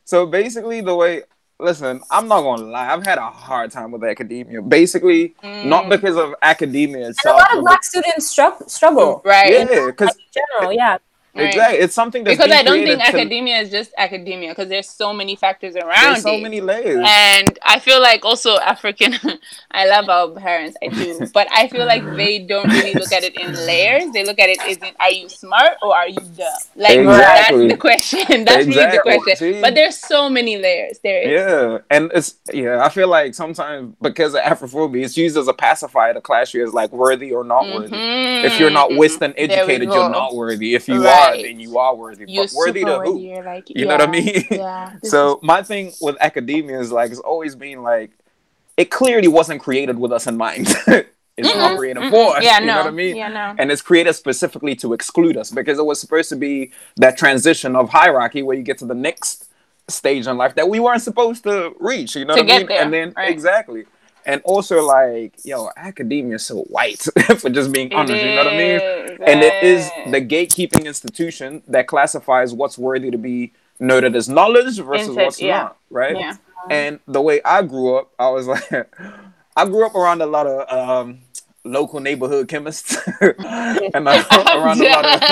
So 0.04 0.26
basically, 0.26 0.80
the 0.80 0.94
way 0.94 1.22
listen, 1.62 2.00
I'm 2.10 2.28
not 2.28 2.42
gonna 2.42 2.64
lie, 2.64 2.92
I've 2.92 3.04
had 3.06 3.18
a 3.18 3.30
hard 3.30 3.70
time 3.70 3.90
with 3.92 4.04
academia. 4.04 4.60
Basically, 4.62 5.34
not 5.42 5.84
Mm. 5.84 5.90
because 5.90 6.16
of 6.16 6.34
academia 6.42 7.06
And 7.06 7.14
a 7.26 7.32
lot 7.32 7.56
of 7.56 7.60
black 7.62 7.84
students 7.84 8.28
struggle. 8.30 8.68
struggle. 8.68 9.22
Right. 9.24 9.50
yeah, 9.70 9.86
because 9.86 10.14
in 10.16 10.24
general, 10.38 10.72
yeah. 10.72 10.98
Right. 11.34 11.46
exactly, 11.46 11.78
it's 11.78 11.94
something 11.94 12.24
that's 12.24 12.36
Because 12.36 12.52
I 12.52 12.62
don't 12.62 12.84
think 12.84 13.00
to- 13.00 13.06
academia 13.08 13.56
is 13.60 13.70
just 13.70 13.90
academia 13.96 14.50
because 14.50 14.68
there's 14.68 14.86
so 14.88 15.14
many 15.14 15.34
factors 15.34 15.74
around 15.76 16.12
There's 16.12 16.22
so 16.22 16.34
it. 16.34 16.42
many 16.42 16.60
layers. 16.60 17.02
and 17.08 17.58
I 17.62 17.78
feel 17.78 18.02
like 18.02 18.22
also 18.22 18.58
African. 18.58 19.14
I 19.70 19.86
love 19.88 20.10
our 20.10 20.28
parents, 20.38 20.76
I 20.82 20.88
do, 20.88 21.26
but 21.34 21.46
I 21.50 21.68
feel 21.68 21.86
like 21.86 22.04
they 22.16 22.40
don't 22.40 22.68
really 22.68 22.92
look 22.92 23.12
at 23.12 23.24
it 23.24 23.34
in 23.40 23.54
layers. 23.54 24.12
They 24.12 24.26
look 24.26 24.38
at 24.38 24.50
it 24.50 24.58
as 24.60 24.76
in, 24.76 24.94
are 25.00 25.10
you 25.10 25.30
smart 25.30 25.78
or 25.80 25.96
are 25.96 26.06
you 26.08 26.16
dumb? 26.36 26.52
Like 26.76 26.98
Exactly. 26.98 27.68
that's 27.68 27.72
the 27.72 27.78
question. 27.78 28.44
That's 28.44 28.66
really 28.66 28.90
the 28.90 29.00
question. 29.24 29.60
But 29.62 29.74
there's 29.74 29.96
so 29.96 30.28
many 30.28 30.58
layers. 30.58 30.98
There 31.02 31.22
is. 31.22 31.30
Yeah, 31.30 31.78
and 31.90 32.10
it's 32.14 32.34
yeah. 32.52 32.84
I 32.84 32.90
feel 32.90 33.08
like 33.08 33.34
sometimes 33.34 33.94
because 34.02 34.34
of 34.34 34.42
Afrophobia, 34.42 35.04
it's 35.06 35.16
used 35.16 35.38
as 35.38 35.48
a 35.48 35.54
pacifier 35.54 36.12
to 36.12 36.20
class 36.20 36.52
you 36.52 36.62
as 36.66 36.74
like 36.74 36.92
worthy 36.92 37.32
or 37.32 37.42
not 37.44 37.64
worthy. 37.74 37.96
If 37.96 38.60
you're 38.60 38.70
not 38.70 38.90
Mhm. 38.90 38.98
Western 38.98 39.32
educated, 39.38 39.88
you're 39.88 40.10
not 40.10 40.34
worthy. 40.34 40.74
If 40.74 40.88
you 40.88 41.02
Right. 41.02 41.08
are, 41.20 41.21
then 41.30 41.60
you 41.60 41.78
are 41.78 41.94
worthy. 41.94 42.24
you're 42.26 42.46
but 42.46 42.52
worthy 42.54 42.84
to 42.84 43.00
who? 43.00 43.18
worthy. 43.18 43.40
Like, 43.42 43.68
You 43.74 43.86
know 43.86 43.94
what 43.94 44.02
I 44.02 44.06
mean? 44.06 44.44
Yeah. 44.50 44.92
So 45.02 45.38
my 45.42 45.62
thing 45.62 45.92
with 46.00 46.16
academia 46.20 46.78
is 46.80 46.92
like 46.92 47.10
it's 47.10 47.20
always 47.20 47.54
been 47.54 47.82
like 47.82 48.10
it 48.76 48.90
clearly 48.90 49.28
wasn't 49.28 49.60
created 49.60 49.98
with 49.98 50.12
us 50.12 50.26
in 50.26 50.36
mind. 50.36 50.68
it's 51.36 51.54
not 51.54 51.76
created 51.76 52.02
mm-mm. 52.02 52.10
for 52.10 52.36
us. 52.36 52.44
Yeah, 52.44 52.58
you 52.58 52.66
no. 52.66 52.74
know 52.74 52.78
what 52.80 52.86
I 52.88 52.90
mean? 52.90 53.16
Yeah, 53.16 53.28
no. 53.28 53.54
And 53.58 53.70
it's 53.70 53.82
created 53.82 54.14
specifically 54.14 54.74
to 54.76 54.92
exclude 54.92 55.36
us 55.36 55.50
because 55.50 55.78
it 55.78 55.84
was 55.84 56.00
supposed 56.00 56.28
to 56.30 56.36
be 56.36 56.72
that 56.96 57.16
transition 57.16 57.76
of 57.76 57.90
hierarchy 57.90 58.42
where 58.42 58.56
you 58.56 58.62
get 58.62 58.78
to 58.78 58.86
the 58.86 58.94
next 58.94 59.48
stage 59.88 60.26
in 60.26 60.36
life 60.36 60.54
that 60.54 60.68
we 60.68 60.80
weren't 60.80 61.02
supposed 61.02 61.44
to 61.44 61.74
reach. 61.80 62.16
You 62.16 62.24
know 62.24 62.34
To 62.34 62.42
what 62.42 62.50
I 62.50 62.58
mean? 62.58 62.66
there, 62.66 62.82
and 62.82 62.92
then 62.92 63.12
right. 63.16 63.30
exactly. 63.30 63.84
And 64.24 64.40
also 64.44 64.84
like, 64.84 65.34
yo, 65.44 65.70
academia 65.76 66.36
is 66.36 66.46
so 66.46 66.62
white 66.64 67.02
for 67.38 67.50
just 67.50 67.72
being 67.72 67.88
It 67.88 67.94
honest. 67.94 68.22
You 68.22 68.30
know 68.30 68.36
what 68.36 68.46
I 68.48 68.56
mean? 68.56 68.60
is, 68.60 69.10
and 69.26 69.42
it 69.42 69.62
is 69.62 69.90
the 70.10 70.20
gatekeeping 70.20 70.84
institution 70.86 71.62
that 71.68 71.86
classifies 71.86 72.52
what's 72.54 72.78
worthy 72.78 73.10
to 73.10 73.18
be 73.18 73.52
noted 73.80 74.14
as 74.16 74.28
knowledge 74.28 74.78
versus 74.78 75.08
Instead, 75.08 75.24
what's 75.24 75.40
yeah. 75.40 75.58
not, 75.58 75.76
right? 75.90 76.16
Yeah. 76.16 76.36
And 76.70 77.00
the 77.06 77.20
way 77.20 77.40
I 77.44 77.62
grew 77.62 77.96
up, 77.96 78.12
I 78.18 78.28
was 78.30 78.46
like, 78.46 78.70
I 79.56 79.66
grew 79.66 79.84
up 79.84 79.94
around 79.94 80.22
a 80.22 80.26
lot 80.26 80.46
of 80.46 80.70
um, 80.72 81.20
local 81.64 82.00
neighborhood 82.00 82.48
chemists, 82.48 82.96
and 83.20 84.08
I 84.08 84.22
grew 84.22 84.40
up 84.40 84.56
around 84.56 84.80
a 84.80 84.88
lot 84.88 85.04
of. 85.04 85.22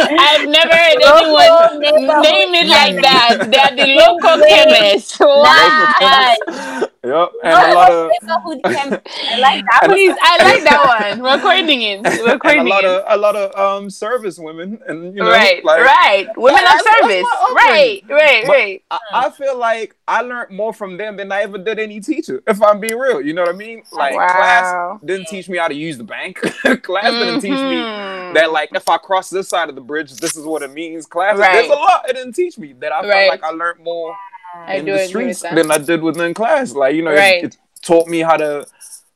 I've 0.00 0.48
never 0.48 0.74
heard 0.74 0.98
anyone 1.02 2.22
name 2.22 2.54
it 2.54 2.66
like 2.68 3.02
that. 3.02 3.48
They're 3.50 3.76
the 3.76 3.94
local 3.94 4.38
chemists. 4.46 5.20
Wow. 5.20 6.88
Yep, 7.02 7.30
and 7.42 7.52
a 7.54 7.74
lot 7.74 7.90
of. 7.90 8.10
Neighborhood 8.22 8.60
I 8.66 9.38
like 9.38 9.64
that. 9.64 9.80
And- 9.84 9.92
Please, 9.92 10.14
I 10.20 10.44
like 10.44 10.62
that 10.64 11.14
one. 11.16 11.22
We're 11.22 11.40
coining 11.40 11.80
it. 11.80 12.02
We're 12.02 12.38
And 12.44 12.68
a 12.68 12.70
lot 12.70 12.84
it. 12.84 12.90
of 12.90 13.04
a 13.08 13.16
lot 13.16 13.36
of 13.36 13.56
um 13.58 13.88
service 13.88 14.38
women 14.38 14.78
and 14.86 15.14
you 15.16 15.22
know 15.22 15.30
right, 15.30 15.64
like 15.64 15.80
right. 15.82 16.26
Women 16.36 16.58
of 16.60 16.64
that's- 16.66 16.82
that's 16.84 17.00
service. 17.00 17.22
my 17.22 17.54
Right, 17.54 18.02
right, 18.10 18.42
But 18.46 18.52
right. 18.52 18.82
I, 18.90 18.98
I 19.14 19.30
feel 19.30 19.56
like 19.56 19.96
I 20.06 20.20
learned 20.20 20.50
more 20.54 20.74
from 20.74 20.98
them 20.98 21.16
than 21.16 21.32
I 21.32 21.40
ever 21.40 21.56
did 21.56 21.78
any 21.78 22.00
teacher. 22.00 22.42
If 22.46 22.62
I'm 22.62 22.80
being 22.80 22.98
real, 22.98 23.22
you 23.22 23.32
know 23.32 23.42
what 23.42 23.54
I 23.54 23.56
mean? 23.56 23.82
Like 23.92 24.14
Wow. 24.14 24.26
class 24.36 25.00
didn't 25.02 25.28
teach 25.28 25.48
me 25.48 25.56
how 25.56 25.68
to 25.68 25.74
use 25.74 25.96
the 25.96 26.04
bank. 26.04 26.36
class 26.82 27.12
didn't 27.12 27.40
teach 27.40 27.52
me 27.52 27.76
Mhm. 27.80 28.34
that 28.34 28.52
like 28.52 28.70
if 28.74 28.86
I 28.90 28.98
cross 28.98 29.30
this 29.30 29.48
side 29.48 29.70
of 29.70 29.74
the 29.74 29.80
bridge, 29.80 30.12
this 30.16 30.36
is 30.36 30.44
what 30.44 30.60
it 30.62 30.72
means. 30.74 31.06
Class 31.06 31.38
Right. 31.38 31.52
there's 31.54 31.70
a 31.70 31.74
lot 31.74 32.10
it 32.10 32.12
didn't 32.12 32.34
teach 32.34 32.58
me 32.58 32.74
that 32.80 32.92
I 32.92 33.00
Right. 33.00 33.10
felt 33.10 33.30
like 33.30 33.44
I 33.44 33.50
learned 33.56 33.82
more 33.82 34.14
I 34.54 34.74
in 34.76 34.84
do 34.84 34.92
the 34.92 35.06
streets 35.06 35.40
than 35.42 35.70
I 35.70 35.78
did 35.78 36.02
within 36.02 36.34
class. 36.34 36.72
Like 36.74 36.94
you 36.94 37.02
know, 37.02 37.12
Right. 37.14 37.44
it, 37.44 37.54
it 37.54 37.56
taught 37.82 38.08
me 38.08 38.20
how 38.20 38.36
to 38.36 38.66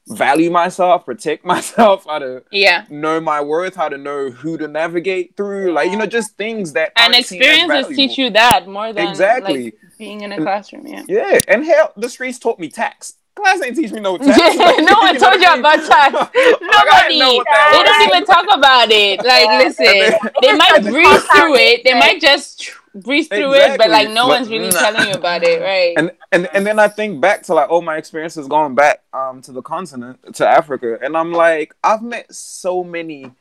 value 0.09 0.51
myself, 0.51 1.05
protect 1.07 1.45
myself, 1.55 2.05
how 2.07 2.19
to 2.19 2.43
Yeah. 2.51 2.85
know 2.91 3.21
my 3.21 3.41
worth, 3.41 3.75
how 3.77 3.89
to 3.89 3.97
know 3.99 4.31
who 4.31 4.59
to 4.59 4.69
navigate 4.69 5.37
through, 5.37 5.73
like 5.73 5.91
you 5.91 5.97
know, 5.97 6.07
just 6.07 6.37
things 6.37 6.73
that 6.75 6.93
And 6.97 7.15
aren't 7.15 7.27
seen 7.27 7.43
as 7.43 7.49
experiences 7.49 7.97
teach 7.97 8.19
you 8.19 8.31
that 8.31 8.67
more 8.69 8.93
than 8.93 9.09
Exactly. 9.09 9.65
like, 9.65 9.75
being 9.99 10.21
in 10.23 10.33
a 10.33 10.39
classroom. 10.43 10.87
Yeah. 10.87 11.03
Yeah, 11.09 11.41
and 11.49 11.65
hell, 11.65 11.93
the 11.97 12.09
streets 12.09 12.39
taught 12.39 12.59
me 12.59 12.69
tax. 12.69 13.15
Class 13.35 13.61
ain't 13.63 13.77
teach 13.77 13.91
me 13.93 14.01
no 14.01 14.17
tax. 14.19 14.57
no 14.57 14.95
one 15.01 15.17
told 15.19 15.41
you 15.41 15.53
about 15.55 15.81
tax. 15.87 16.13
Nobody. 16.13 17.09
didn't 17.09 17.19
know 17.19 17.35
what 17.35 17.47
that 17.47 17.71
They 17.73 17.83
don't 17.83 18.09
even 18.09 18.25
talk 18.27 18.47
about 18.57 18.91
it. 18.91 19.25
Like, 19.25 19.65
listen, 19.65 20.31
they 20.41 20.53
might 20.55 20.77
And 20.77 20.87
breeze 20.87 21.23
through 21.25 21.57
it. 21.57 21.85
They 21.85 21.95
might 21.99 22.21
just 22.21 22.71
breeze 22.95 23.27
through 23.27 23.55
it, 23.55 23.77
but 23.77 23.91
like 23.91 24.09
no 24.11 24.23
But 24.29 24.29
one's 24.29 24.49
really 24.49 24.69
nah. 24.71 24.79
telling 24.79 25.09
you 25.09 25.15
about 25.15 25.43
it, 25.43 25.61
right? 25.61 25.95
And 25.97 26.13
and 26.31 26.49
and 26.55 26.65
then 26.65 26.79
I 26.79 26.87
think 26.89 27.21
back 27.21 27.43
to 27.45 27.55
like 27.55 27.69
all 27.71 27.83
my 27.83 27.97
experiences 27.97 28.47
going 28.47 28.77
back 28.77 29.03
um 29.13 29.43
to 29.43 29.53
the 29.53 29.63
continent 29.63 30.21
to 30.37 30.47
Africa, 30.49 30.99
and 31.03 31.17
I'm 31.17 31.33
like, 31.33 31.75
I've 31.83 32.03
met 32.03 32.33
so 32.33 32.85
many 32.85 33.33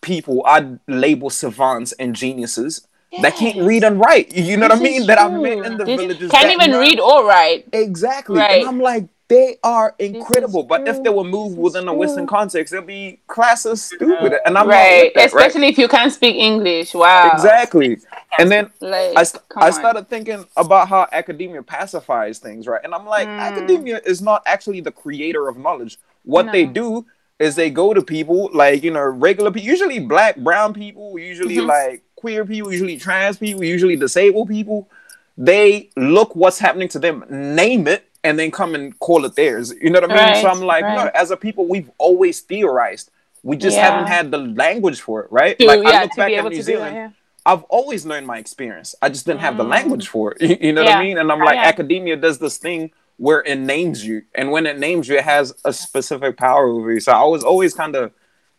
people 0.00 0.42
I 0.46 0.76
label 0.86 1.28
savants 1.30 1.92
and 1.92 2.14
geniuses 2.14 2.86
that 3.22 3.36
can't 3.36 3.58
read 3.66 3.84
and 3.84 3.98
write. 4.00 4.34
You 4.36 4.56
know 4.56 4.64
what 4.66 4.72
I 4.72 4.78
This 4.78 4.88
is 4.90 4.98
mean? 4.98 5.06
That 5.06 5.18
I've 5.18 5.32
met 5.32 5.58
in 5.58 5.76
the 5.78 5.84
This- 5.84 6.00
villages. 6.00 6.30
Can't 6.30 6.44
that 6.48 6.52
even 6.52 6.70
know- 6.72 6.80
read 6.80 7.00
or 7.00 7.24
write. 7.26 7.66
Exactly. 7.72 8.38
Right. 8.38 8.60
And 8.60 8.68
I'm 8.68 8.80
like, 8.80 9.06
they 9.28 9.56
are 9.64 9.94
incredible. 9.98 10.62
But 10.64 10.86
if 10.86 11.02
they 11.02 11.08
were 11.10 11.24
moved 11.24 11.56
This 11.56 11.62
within 11.64 11.88
a. 11.88 11.94
Western 11.94 12.26
context, 12.26 12.72
they'll 12.72 12.82
be 12.82 13.20
classes 13.26 13.82
stupid. 13.82 14.34
And 14.44 14.58
I'm 14.58 14.68
right. 14.68 14.96
not 14.96 15.04
with 15.04 15.14
that, 15.14 15.32
right? 15.32 15.46
Especially 15.46 15.68
if 15.68 15.78
you 15.78 15.88
can't 15.88 16.12
speak 16.12 16.36
English. 16.36 16.92
Wow. 16.94 17.30
Exactly. 17.32 17.98
And 18.38 18.50
then 18.50 18.70
Like, 18.80 19.16
I, 19.16 19.22
st- 19.22 19.42
come 19.48 19.62
I 19.62 19.66
on. 19.68 19.72
started 19.72 20.08
thinking 20.08 20.44
about 20.56 20.88
how 20.88 21.06
academia 21.12 21.62
pacifies 21.62 22.38
things, 22.38 22.66
right? 22.66 22.80
And 22.84 22.94
I'm 22.94 23.06
like, 23.06 23.26
Mm. 23.28 23.38
academia 23.40 24.00
is 24.04 24.20
not 24.20 24.42
actually 24.46 24.80
the 24.80 24.92
creator 24.92 25.48
of 25.48 25.56
knowledge. 25.56 25.98
What 26.24 26.46
No. 26.46 26.52
they 26.52 26.66
do 26.66 27.06
is 27.38 27.54
they 27.56 27.70
go 27.70 27.94
to 27.94 28.02
people 28.02 28.50
like, 28.52 28.82
you 28.84 28.90
know, 28.90 29.02
regular 29.02 29.50
people, 29.50 29.66
usually 29.68 29.98
black, 30.00 30.36
brown 30.36 30.74
people, 30.74 31.18
usually 31.18 31.56
Mhm. 31.56 31.66
like 31.66 32.02
queer 32.16 32.44
people, 32.44 32.70
usually 32.72 32.96
trans 32.98 33.38
people, 33.38 33.64
usually 33.64 33.96
disabled 33.96 34.48
people. 34.48 34.88
They 35.36 35.90
look 35.96 36.36
what's 36.36 36.58
happening 36.58 36.88
to 36.88 36.98
them, 36.98 37.24
name 37.30 37.88
it, 37.88 38.04
and 38.24 38.38
then 38.38 38.50
come 38.50 38.74
and 38.74 38.98
call 38.98 39.24
it 39.24 39.36
theirs. 39.36 39.72
You 39.80 39.90
know 39.90 40.00
what 40.00 40.10
I 40.10 40.14
mean? 40.14 40.26
Right, 40.32 40.42
so 40.42 40.48
I'm 40.48 40.60
like, 40.60 40.82
right. 40.84 40.94
no, 41.04 41.10
as 41.14 41.30
a 41.30 41.36
people, 41.36 41.66
we've 41.66 41.90
always 41.98 42.40
theorized. 42.40 43.10
We 43.42 43.56
just 43.56 43.76
Yeah. 43.76 43.90
haven't 43.90 44.06
had 44.08 44.30
the 44.30 44.38
language 44.38 45.00
for 45.02 45.22
it, 45.22 45.30
right? 45.30 45.58
To, 45.58 45.66
like 45.66 45.80
I 45.80 45.90
yeah, 45.92 46.00
look 46.02 46.10
to 46.12 46.16
back 46.16 46.32
at 46.32 46.44
New 46.48 46.62
Zealand. 46.62 46.96
it. 46.96 46.98
Yeah. 47.00 47.10
I've 47.46 47.62
always 47.64 48.06
learned 48.06 48.26
my 48.26 48.38
experience. 48.38 48.94
I 49.02 49.10
just 49.10 49.26
didn't 49.26 49.40
have 49.40 49.58
the 49.58 49.64
Mm. 49.64 49.68
language 49.70 50.08
for 50.08 50.32
it. 50.32 50.40
You, 50.40 50.56
you 50.68 50.72
know 50.72 50.82
what 50.82 50.96
I 50.96 51.02
mean? 51.02 51.18
And 51.18 51.30
I'm 51.30 51.38
like, 51.40 51.58
academia 51.58 52.16
does 52.16 52.38
this 52.38 52.56
thing 52.56 52.90
where 53.18 53.42
it 53.42 53.56
names 53.58 54.04
you, 54.04 54.22
and 54.34 54.50
when 54.50 54.66
it 54.66 54.78
names 54.78 55.06
you, 55.08 55.16
it 55.16 55.24
has 55.24 55.54
a 55.64 55.72
specific 55.72 56.36
power 56.36 56.66
over 56.66 56.90
you. 56.92 57.00
So 57.00 57.12
I 57.12 57.22
was 57.24 57.44
always 57.44 57.72
kind 57.74 57.94
of 57.94 58.12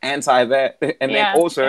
anti 0.04 0.46
that. 0.46 0.78
And 1.02 1.14
then 1.14 1.36
also, 1.36 1.64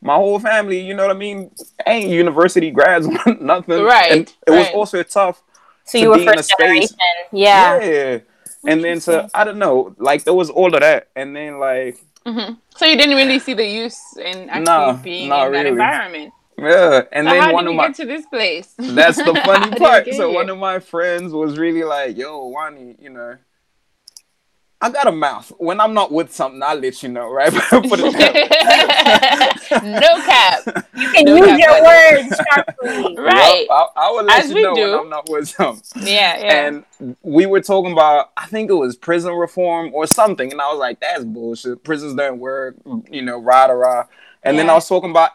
my 0.00 0.14
whole 0.14 0.38
family, 0.38 0.80
you 0.80 0.94
know 0.94 1.06
what 1.06 1.14
I 1.14 1.18
mean, 1.18 1.50
ain't 1.86 2.08
university 2.08 2.70
grads, 2.70 3.06
nothing. 3.40 3.82
Right, 3.82 4.12
And 4.12 4.32
it 4.46 4.50
was 4.52 4.66
right. 4.66 4.74
also 4.74 5.02
tough. 5.02 5.42
So 5.90 5.98
to 5.98 6.02
you 6.04 6.10
were 6.10 6.16
be 6.16 6.26
in 6.26 6.38
a 6.38 6.42
space- 6.42 6.94
Yeah. 7.32 7.82
yeah. 7.82 8.18
And 8.66 8.84
then 8.84 9.00
so 9.00 9.28
I 9.34 9.44
don't 9.44 9.58
know, 9.58 9.94
like 9.98 10.24
there 10.24 10.34
was 10.34 10.50
all 10.50 10.74
of 10.74 10.80
that, 10.80 11.08
and 11.16 11.34
then 11.34 11.58
like 11.58 11.96
hmm 12.26 12.52
So 12.76 12.84
you 12.84 12.96
didn't 12.96 13.16
really 13.16 13.38
see 13.38 13.54
the 13.54 13.64
use 13.64 13.98
in 14.18 14.50
actually 14.50 14.64
No, 14.64 15.00
being 15.02 15.28
not 15.28 15.46
in 15.48 15.52
that 15.54 15.66
environment. 15.66 16.32
yeah, 16.58 17.02
and 17.12 17.26
so 17.26 17.32
then 17.32 17.42
how 17.42 17.52
one 17.54 17.64
did 17.64 17.70
of 17.70 17.72
we 17.72 17.76
my 17.78 17.86
get 17.88 17.96
to 17.96 18.04
this 18.06 18.26
place? 18.26 18.74
That's 18.76 19.16
the 19.16 19.34
funny 19.46 19.70
part. 19.78 20.04
So 20.06 20.28
here? 20.28 20.34
one 20.40 20.50
of 20.50 20.58
my 20.58 20.78
friends 20.78 21.32
was 21.32 21.58
really 21.58 21.84
like, 21.84 22.18
"Yo, 22.18 22.46
Wani, 22.48 22.96
you 23.00 23.08
know, 23.10 23.36
I 24.82 24.90
got 24.90 25.06
a 25.06 25.12
mouth. 25.12 25.52
When 25.58 25.78
I'm 25.78 25.92
not 25.92 26.10
with 26.10 26.32
something, 26.32 26.62
I'll 26.62 26.76
let 26.78 27.02
you 27.02 27.10
know, 27.10 27.30
right?" 27.30 27.52
Put 27.70 28.00
it 28.00 28.12
that 28.12 29.70
way. 29.72 29.90
no 30.00 30.16
cap. 30.24 30.86
You 30.96 31.10
can 31.10 31.24
No 31.26 31.36
use 31.36 31.46
cap 31.46 31.58
your 31.60 31.84
words 31.84 32.40
sharply. 32.54 33.16
Right. 33.16 33.66
Yep, 33.68 33.70
I, 33.70 33.86
I 33.96 34.10
will 34.10 34.24
let 34.24 34.44
As 34.44 34.50
you 34.50 34.62
know 34.62 34.74
do. 34.74 34.90
when 34.92 35.00
I'm 35.00 35.08
not 35.10 35.28
with 35.28 35.48
something. 35.48 36.02
Yeah, 36.06 36.38
yeah. 36.38 36.66
And 36.66 37.16
we 37.22 37.46
were 37.46 37.60
talking 37.60 37.92
about, 37.92 38.30
I 38.36 38.46
think 38.46 38.70
it 38.70 38.74
was 38.74 38.96
prison 38.96 39.34
reform 39.34 39.92
or 39.94 40.06
something, 40.06 40.50
and 40.50 40.60
I 40.60 40.70
was 40.70 40.78
like, 40.78 41.00
"That's 41.00 41.24
bullshit. 41.24 41.84
Prisons 41.84 42.14
don't 42.14 42.38
work." 42.38 42.76
You 43.10 43.22
know, 43.22 43.38
rah 43.38 43.66
rah 43.66 43.72
rah. 43.74 44.06
And 44.42 44.58
then 44.58 44.70
I 44.70 44.74
was 44.74 44.88
talking 44.88 45.10
about 45.10 45.32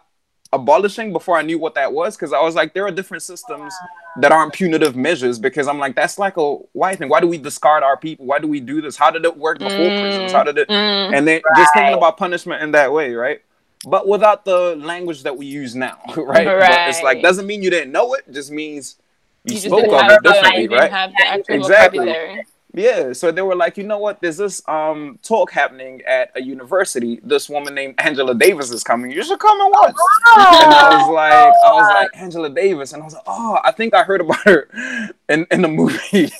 abolishing 0.52 1.12
before 1.14 1.38
I 1.38 1.42
knew 1.44 1.60
what 1.60 1.76
that 1.76 1.94
was 1.94 2.16
because 2.16 2.34
I 2.34 2.42
was 2.42 2.56
like, 2.56 2.74
there 2.74 2.86
are 2.86 2.92
different 2.92 3.22
systems 3.24 3.74
that 4.22 4.32
aren't 4.32 4.54
punitive 4.54 4.96
measures 4.96 5.40
because 5.40 5.68
I'm 5.68 5.78
like, 5.80 5.96
that's 5.96 6.18
like 6.18 6.38
a 6.38 6.56
white 6.74 6.98
thing. 6.98 7.10
Why 7.10 7.20
do 7.20 7.28
we 7.28 7.38
discard 7.38 7.84
our 7.84 7.98
people? 7.98 8.26
Why 8.26 8.40
do 8.40 8.48
we 8.48 8.60
do 8.60 8.82
this? 8.82 8.96
How 8.96 9.12
did 9.12 9.26
it 9.26 9.38
work 9.38 9.60
before 9.60 9.72
Mm. 9.78 10.02
prisons? 10.02 10.32
How 10.32 10.44
did 10.44 10.58
it? 10.58 10.70
Mm. 10.70 11.14
And 11.14 11.28
then 11.28 11.42
just 11.58 11.74
thinking 11.74 11.94
about 11.96 12.18
punishment 12.18 12.62
in 12.64 12.72
that 12.72 12.92
way, 12.94 13.14
right? 13.14 13.42
But 13.88 14.08
without 14.08 14.46
the 14.46 14.76
language 14.78 15.24
that 15.24 15.36
we 15.38 15.46
use 15.46 15.76
now, 15.76 16.00
right? 16.18 16.46
But 16.46 16.90
it's 16.90 17.02
like 17.04 17.22
doesn't 17.22 17.46
mean 17.46 17.62
you 17.62 17.70
didn't 17.70 17.92
know 17.92 18.14
it. 18.14 18.32
Just 18.32 18.52
means 18.52 18.96
you, 19.44 19.56
You 19.56 19.60
spoke 19.60 19.92
of 19.94 20.10
it 20.10 20.24
differently, 20.24 20.68
right? 20.70 20.90
have 20.92 21.12
the 21.18 21.28
actual 21.28 21.56
Exactly. 21.56 22.00
vocabulary. 22.00 22.46
Yeah, 22.78 23.14
so 23.14 23.32
they 23.32 23.42
were 23.42 23.56
like, 23.56 23.78
you 23.78 23.84
know 23.86 23.98
what? 24.00 24.22
There's 24.22 24.38
this 24.38 24.62
um 24.68 25.18
talk 25.24 25.52
happening 25.52 26.02
at 26.06 26.32
a 26.36 26.42
university. 26.42 27.20
This 27.24 27.50
woman 27.50 27.74
named 27.74 27.96
Angela 28.00 28.36
Davis 28.36 28.70
is 28.72 28.84
coming. 28.84 29.12
You 29.12 29.24
should 29.24 29.40
come 29.40 29.60
and 29.62 29.72
watch. 29.72 29.96
And 30.62 30.74
I 30.74 30.90
was 30.98 31.08
like, 31.08 31.54
I 31.64 31.72
was 31.74 31.88
like 31.90 32.10
Angela 32.16 32.50
Davis, 32.50 32.92
and 32.94 33.02
I 33.02 33.06
was 33.06 33.14
like, 33.14 33.24
oh, 33.28 33.60
I 33.64 33.72
think 33.72 33.94
I 33.94 34.04
heard 34.04 34.20
about 34.22 34.44
her 34.44 34.68
in 35.30 35.48
in 35.52 35.62
the 35.62 35.68
movie. 35.70 36.30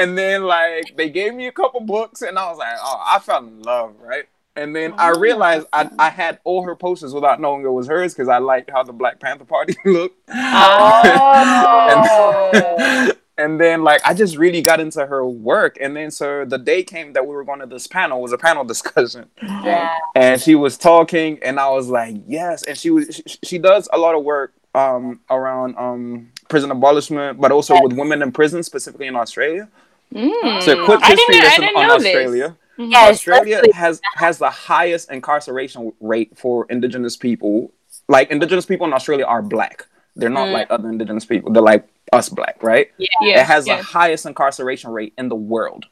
and 0.00 0.16
then 0.16 0.44
like 0.44 0.96
they 0.96 1.10
gave 1.10 1.34
me 1.34 1.46
a 1.48 1.52
couple 1.52 1.80
books, 1.80 2.22
and 2.22 2.38
I 2.38 2.48
was 2.48 2.58
like, 2.58 2.76
oh, 2.80 3.02
I 3.04 3.18
fell 3.18 3.38
in 3.46 3.62
love, 3.62 3.94
right? 4.00 4.26
And 4.54 4.74
then 4.74 4.94
I 4.96 5.10
Oh. 5.10 5.18
realized 5.18 5.66
I, 5.72 5.90
I 5.98 6.08
had 6.10 6.38
all 6.44 6.62
her 6.62 6.74
posters 6.74 7.12
without 7.12 7.40
knowing 7.40 7.62
it 7.64 7.68
was 7.70 7.88
hers 7.88 8.14
because 8.14 8.28
I 8.28 8.38
liked 8.38 8.70
how 8.70 8.82
the 8.82 8.92
Black 8.94 9.20
Panther 9.20 9.44
Party 9.44 9.76
looked. 9.84 10.16
Oh. 10.30 11.88
and 11.90 13.16
then 13.60 13.84
like 13.84 14.00
I 14.04 14.14
just 14.14 14.36
really 14.36 14.62
got 14.62 14.80
into 14.80 15.06
her 15.06 15.26
work. 15.26 15.76
And 15.80 15.96
then 15.96 16.10
so 16.10 16.44
the 16.44 16.58
day 16.58 16.82
came 16.82 17.12
that 17.12 17.26
we 17.26 17.34
were 17.34 17.44
going 17.44 17.60
to 17.60 17.66
this 17.66 17.86
panel 17.86 18.18
it 18.18 18.22
was 18.22 18.32
a 18.32 18.38
panel 18.38 18.64
discussion, 18.74 19.28
yeah. 19.42 19.96
and 20.14 20.40
she 20.40 20.54
was 20.54 20.78
talking, 20.78 21.38
and 21.42 21.60
I 21.60 21.70
was 21.70 21.88
like, 21.88 22.16
yes. 22.26 22.62
And 22.62 22.76
she 22.76 22.90
was 22.90 23.22
she, 23.26 23.38
she 23.42 23.58
does 23.58 23.88
a 23.92 23.98
lot 23.98 24.14
of 24.14 24.24
work 24.24 24.52
um 24.74 25.20
around 25.30 25.76
um 25.76 26.30
prison 26.48 26.70
abolishment, 26.70 27.40
but 27.40 27.52
also 27.52 27.80
with 27.82 27.92
women 27.92 28.22
in 28.22 28.32
prison, 28.32 28.62
specifically 28.62 29.06
in 29.06 29.16
Australia. 29.16 29.68
Mm. 30.14 30.62
So 30.62 30.84
quick 30.84 31.00
I 31.02 31.08
history 31.08 31.40
lesson 31.40 31.64
on 31.64 31.88
know 31.88 31.94
Australia. 31.96 32.48
this. 32.48 32.90
Yes, 32.90 33.14
Australia 33.14 33.62
has 33.74 34.00
has 34.14 34.38
the 34.38 34.50
highest 34.50 35.10
incarceration 35.10 35.92
rate 36.00 36.36
for 36.36 36.66
indigenous 36.68 37.16
people. 37.16 37.72
Like 38.08 38.30
indigenous 38.30 38.66
people 38.66 38.86
in 38.86 38.92
Australia 38.92 39.24
are 39.24 39.42
black. 39.42 39.86
They're 40.16 40.30
not 40.30 40.48
Mm. 40.48 40.52
like 40.52 40.66
other 40.70 40.88
indigenous 40.88 41.24
people. 41.24 41.52
They're 41.52 41.62
like 41.62 41.86
us 42.12 42.28
black, 42.28 42.62
right? 42.62 42.90
Yeah. 42.98 43.08
Yes, 43.22 43.40
it 43.40 43.46
has 43.52 43.64
the 43.66 43.76
highest 43.76 44.26
incarceration 44.26 44.90
rate 44.90 45.12
in 45.18 45.28
the 45.28 45.36
world. 45.36 45.86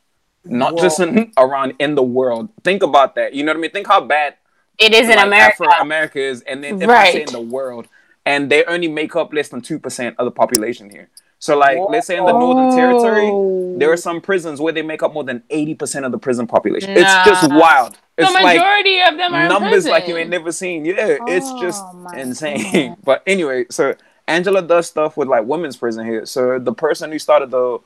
Not 0.44 0.76
just 0.78 0.98
in 1.00 1.32
around 1.38 1.74
in 1.78 1.94
the 1.94 2.02
world. 2.02 2.48
Think 2.64 2.82
about 2.82 3.14
that. 3.16 3.34
You 3.34 3.44
know 3.44 3.52
what 3.52 3.58
I 3.58 3.60
mean? 3.60 3.70
Think 3.70 3.86
how 3.86 4.00
bad 4.00 4.34
It 4.78 4.92
is 4.92 5.08
in 5.08 5.18
America. 5.18 5.62
Afro 5.64 5.68
America 5.80 6.18
is, 6.20 6.40
and 6.42 6.64
then 6.64 6.82
if 6.82 6.88
I 6.88 7.12
say 7.12 7.22
in 7.22 7.32
the 7.32 7.40
world, 7.40 7.86
and 8.26 8.50
they 8.50 8.64
only 8.64 8.88
make 8.88 9.14
up 9.14 9.32
less 9.32 9.48
than 9.50 9.60
two 9.60 9.78
percent 9.78 10.16
of 10.18 10.24
the 10.24 10.30
population 10.32 10.90
here. 10.90 11.08
So, 11.38 11.56
like, 11.58 11.78
let's 11.90 12.06
say 12.06 12.16
in 12.16 12.24
the 12.24 12.32
Northern 12.32 12.70
Territory, 12.74 13.28
Oh. 13.30 13.74
there 13.78 13.92
are 13.92 13.98
some 13.98 14.20
prisons 14.22 14.60
where 14.62 14.72
they 14.72 14.80
make 14.82 15.02
up 15.02 15.12
more 15.12 15.24
than 15.24 15.42
eighty 15.50 15.74
percent 15.74 16.04
of 16.06 16.12
the 16.12 16.18
prison 16.18 16.46
population. 16.46 16.90
It's 16.96 17.14
just 17.26 17.48
Nah. 17.50 17.58
wild. 17.58 17.92
The 18.16 18.22
It's 18.24 18.32
like 18.32 18.56
majority 18.56 19.00
of 19.02 19.16
them 19.18 19.34
are 19.34 19.42
in 19.42 19.48
numbers 19.48 19.86
like 19.86 20.04
you 20.08 20.14
prison. 20.14 20.20
ain't 20.22 20.30
never 20.30 20.52
seen. 20.52 20.84
Yeah, 20.86 21.18
it's 21.26 21.46
Oh 21.50 21.60
just 21.60 21.84
insane. 22.16 22.96
But 23.04 23.22
anyway, 23.26 23.66
so 23.70 23.94
Angela 24.26 24.62
does 24.62 24.88
stuff 24.88 25.16
with 25.16 25.28
like 25.28 25.44
women's 25.44 25.76
prison 25.76 26.06
here. 26.06 26.26
So 26.26 26.58
the 26.58 26.72
person 26.72 27.12
who 27.12 27.18
started 27.18 27.50
the 27.50 27.78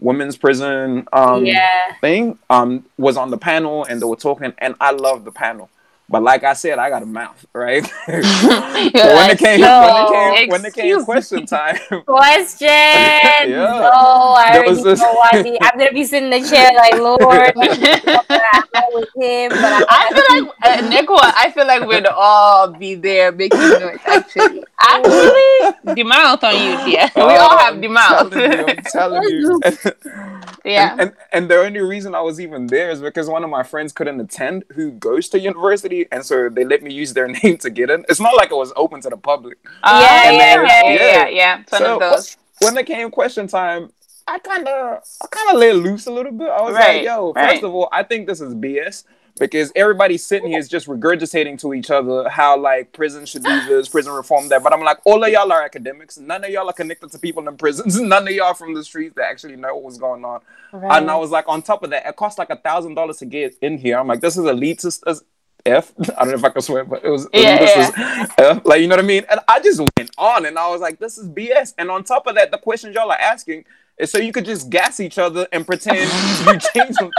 women's 0.00 0.36
prison 0.36 1.06
um 1.12 1.44
yeah. 1.44 1.94
thing 2.00 2.38
um 2.48 2.84
was 2.96 3.16
on 3.16 3.30
the 3.30 3.36
panel 3.36 3.84
and 3.84 4.00
they 4.00 4.06
were 4.06 4.16
talking 4.16 4.52
and 4.58 4.74
I 4.80 4.92
love 4.92 5.24
the 5.24 5.32
panel. 5.32 5.68
But 6.12 6.22
like 6.22 6.44
I 6.44 6.52
said, 6.52 6.78
I 6.78 6.90
got 6.90 7.02
a 7.02 7.06
mouth, 7.06 7.42
right? 7.54 7.86
so 8.06 8.12
when 8.12 9.30
it 9.30 9.38
came 9.38 9.62
No. 9.62 9.80
when 9.80 9.96
it 9.96 10.12
came 10.12 10.48
when 10.50 10.64
it 10.66 10.74
came 10.74 11.04
question 11.06 11.46
time, 11.46 11.78
Question. 12.06 12.68
Yeah. 12.68 13.46
No, 13.48 14.36
I 14.36 14.50
there 14.52 14.66
already 14.66 14.82
this... 14.82 15.00
know 15.00 15.12
why. 15.14 15.42
The, 15.42 15.58
I'm 15.62 15.78
gonna 15.78 15.90
be 15.90 16.04
sitting 16.04 16.30
in 16.30 16.42
the 16.42 16.46
chair 16.46 16.70
like, 16.76 17.00
Lord, 17.00 17.22
I'm 17.24 18.92
with 18.92 19.08
him, 19.16 19.48
but 19.56 19.64
I, 19.64 19.84
I 19.88 20.08
feel 20.12 20.44
like 20.44 20.54
uh, 20.62 20.88
Nico, 20.90 21.14
I 21.16 21.50
feel 21.50 21.66
like 21.66 21.88
we'd 21.88 22.06
all 22.06 22.68
be 22.68 22.94
there 22.94 23.32
making 23.32 23.58
noise. 23.58 23.98
Actually, 24.04 24.64
actually, 24.80 25.94
the 25.94 26.04
mouth 26.04 26.44
on 26.44 26.54
you, 26.54 26.92
yeah. 26.92 27.08
We 27.16 27.22
all 27.22 27.56
have 27.56 27.80
the 27.80 27.88
mouth. 27.88 28.30
telling 28.30 28.52
you, 28.52 29.60
I'm 29.64 29.72
telling 29.72 30.02
you. 30.12 30.41
Yeah. 30.64 30.92
And, 30.92 31.00
and 31.00 31.12
and 31.32 31.50
the 31.50 31.56
only 31.58 31.80
reason 31.80 32.14
I 32.14 32.20
was 32.20 32.40
even 32.40 32.66
there 32.66 32.90
is 32.90 33.00
because 33.00 33.28
one 33.28 33.44
of 33.44 33.50
my 33.50 33.62
friends 33.62 33.92
couldn't 33.92 34.20
attend 34.20 34.64
who 34.74 34.92
goes 34.92 35.28
to 35.30 35.40
university, 35.40 36.06
and 36.12 36.24
so 36.24 36.48
they 36.48 36.64
let 36.64 36.82
me 36.82 36.92
use 36.92 37.12
their 37.14 37.28
name 37.42 37.58
to 37.58 37.70
get 37.70 37.90
in. 37.90 38.04
It's 38.08 38.20
not 38.20 38.36
like 38.36 38.50
it 38.50 38.56
was 38.56 38.72
open 38.76 39.00
to 39.02 39.10
the 39.10 39.16
public. 39.16 39.58
Uh, 39.82 40.00
Yeah, 40.02 40.30
yeah, 40.30 40.32
yeah, 40.32 40.62
yeah, 40.64 40.82
yeah. 40.94 40.94
yeah, 40.94 41.28
yeah. 41.28 41.60
It's 41.60 41.70
So 41.78 41.94
of 41.94 42.00
those. 42.00 42.36
when 42.60 42.76
it 42.76 42.86
came 42.86 43.10
question 43.10 43.46
time, 43.48 43.90
I 44.26 44.38
kind 44.38 44.66
of 44.68 45.02
I 45.22 45.26
kind 45.30 45.50
of 45.50 45.56
let 45.58 45.76
loose 45.76 46.06
a 46.06 46.12
little 46.12 46.32
bit. 46.32 46.48
I 46.48 46.62
was 46.62 46.74
Right, 46.74 46.96
like, 46.96 47.04
"Yo, 47.04 47.32
right. 47.32 47.50
first 47.50 47.62
of 47.64 47.74
all, 47.74 47.88
I 47.92 48.02
think 48.02 48.26
this 48.26 48.40
is 48.40 48.54
BS." 48.54 49.04
Because 49.38 49.72
everybody 49.74 50.18
sitting 50.18 50.50
here 50.50 50.58
is 50.58 50.68
just 50.68 50.86
regurgitating 50.86 51.58
to 51.60 51.72
each 51.72 51.90
other 51.90 52.28
how 52.28 52.58
like 52.58 52.92
prison 52.92 53.24
should 53.24 53.42
do 53.42 53.64
this, 53.66 53.88
prison 53.88 54.12
reform 54.12 54.48
that. 54.48 54.62
But 54.62 54.72
I'm 54.72 54.82
like, 54.82 54.98
all 55.04 55.24
of 55.24 55.30
y'all 55.30 55.50
are 55.50 55.62
academics. 55.62 56.18
None 56.18 56.44
of 56.44 56.50
y'all 56.50 56.68
are 56.68 56.74
connected 56.74 57.10
to 57.12 57.18
people 57.18 57.48
in 57.48 57.56
prisons. 57.56 57.98
None 58.00 58.28
of 58.28 58.34
y'all 58.34 58.54
from 58.54 58.74
the 58.74 58.84
streets 58.84 59.14
that 59.16 59.24
actually 59.24 59.56
know 59.56 59.74
what 59.74 59.84
was 59.84 59.98
going 59.98 60.24
on. 60.24 60.40
And 60.72 61.10
I 61.10 61.16
was 61.16 61.30
like, 61.30 61.48
on 61.48 61.62
top 61.62 61.82
of 61.82 61.90
that, 61.90 62.06
it 62.06 62.16
cost 62.16 62.38
like 62.38 62.50
a 62.50 62.56
thousand 62.56 62.94
dollars 62.94 63.18
to 63.18 63.26
get 63.26 63.56
in 63.62 63.78
here. 63.78 63.98
I'm 63.98 64.06
like, 64.06 64.20
this 64.20 64.36
is 64.36 64.44
elitist 64.44 65.02
as 65.06 65.24
F. 65.64 65.92
I 66.00 66.24
don't 66.24 66.28
know 66.28 66.34
if 66.34 66.44
I 66.44 66.50
can 66.50 66.62
swear, 66.62 66.84
but 66.84 67.04
it 67.04 67.10
was 67.10 67.28
Yeah, 67.32 67.58
as 67.60 68.30
F. 68.38 68.62
Like, 68.64 68.80
you 68.80 68.86
know 68.86 68.96
what 68.96 69.04
I 69.04 69.08
mean? 69.08 69.24
And 69.30 69.40
I 69.48 69.60
just 69.60 69.80
went 69.80 70.10
on 70.18 70.46
and 70.46 70.58
I 70.58 70.68
was 70.68 70.80
like, 70.80 70.98
this 70.98 71.18
is 71.18 71.28
BS. 71.28 71.74
And 71.78 71.90
on 71.90 72.04
top 72.04 72.26
of 72.26 72.34
that, 72.34 72.50
the 72.50 72.58
questions 72.58 72.94
y'all 72.94 73.10
are 73.10 73.18
asking 73.18 73.64
so 74.04 74.18
you 74.18 74.32
could 74.32 74.44
just 74.44 74.68
gas 74.70 74.98
each 75.00 75.18
other 75.18 75.46
and 75.52 75.66
pretend 75.66 75.98
you 75.98 76.58
changed 76.74 76.98
them. 76.98 77.10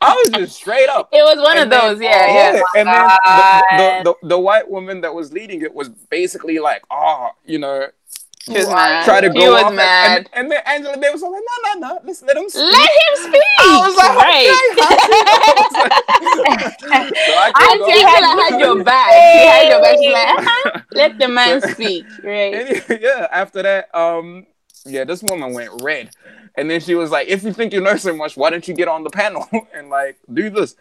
I 0.00 0.14
was 0.14 0.30
just 0.30 0.56
straight 0.56 0.88
up. 0.88 1.08
It 1.12 1.22
was 1.22 1.38
one 1.38 1.56
And 1.58 1.64
of 1.64 1.70
then- 1.70 1.80
those, 1.94 2.00
yeah, 2.00 2.52
yeah. 2.54 2.62
and 2.76 2.86
then 2.88 2.94
the, 2.94 3.64
the, 3.76 4.14
the, 4.22 4.28
the 4.28 4.38
white 4.38 4.70
woman 4.70 5.00
that 5.00 5.12
was 5.14 5.32
leading 5.32 5.62
it 5.62 5.74
was 5.74 5.88
basically 5.88 6.58
like, 6.58 6.82
oh, 6.90 7.30
you 7.44 7.58
know, 7.58 7.86
She 8.40 8.52
was 8.52 8.68
mad. 8.68 9.04
try 9.04 9.20
to 9.20 9.28
go 9.28 9.40
He 9.40 9.48
was 9.48 9.62
off. 9.64 9.74
mad. 9.74 10.16
And, 10.16 10.28
and 10.44 10.52
then 10.52 10.62
Angela 10.66 10.96
Davis 10.96 11.20
was 11.22 11.32
like, 11.32 11.42
no, 11.42 11.80
no, 11.80 11.94
no, 11.94 12.00
let's 12.04 12.22
let 12.22 12.36
him 12.36 12.48
speak. 12.48 12.62
Let 12.62 12.90
him 12.90 13.16
speak. 13.28 13.42
I 13.58 13.82
was 13.86 13.96
like, 13.96 14.16
right. 14.22 15.58
okay. 15.68 17.18
so 17.26 17.32
I 17.34 17.52
I 17.54 17.76
could 17.76 17.86
think 17.86 18.02
go- 18.02 18.08
Angela 18.14 18.42
had 18.42 18.60
your 18.60 18.84
back. 18.84 19.10
She 19.12 19.46
had 19.46 19.68
your 19.68 19.80
back. 19.82 19.96
She's 19.98 20.12
like, 20.12 20.38
uh-huh, 20.38 20.80
let 20.92 21.18
the 21.18 21.28
man 21.28 21.60
speak. 21.72 22.04
Right. 22.22 22.54
Anyway, 22.54 22.98
yeah, 23.02 23.26
after 23.32 23.62
that, 23.62 23.94
um, 23.94 24.46
yeah, 24.88 25.04
this 25.04 25.22
woman 25.22 25.52
went 25.52 25.82
red. 25.82 26.10
And 26.56 26.70
then 26.70 26.80
she 26.80 26.94
was 26.94 27.10
like, 27.10 27.28
if 27.28 27.42
you 27.44 27.52
think 27.52 27.72
you 27.72 27.80
know 27.80 27.96
so 27.96 28.14
much, 28.14 28.36
why 28.36 28.50
don't 28.50 28.66
you 28.66 28.74
get 28.74 28.88
on 28.88 29.04
the 29.04 29.10
panel 29.10 29.46
and 29.74 29.90
like 29.90 30.18
do 30.32 30.50
this? 30.50 30.76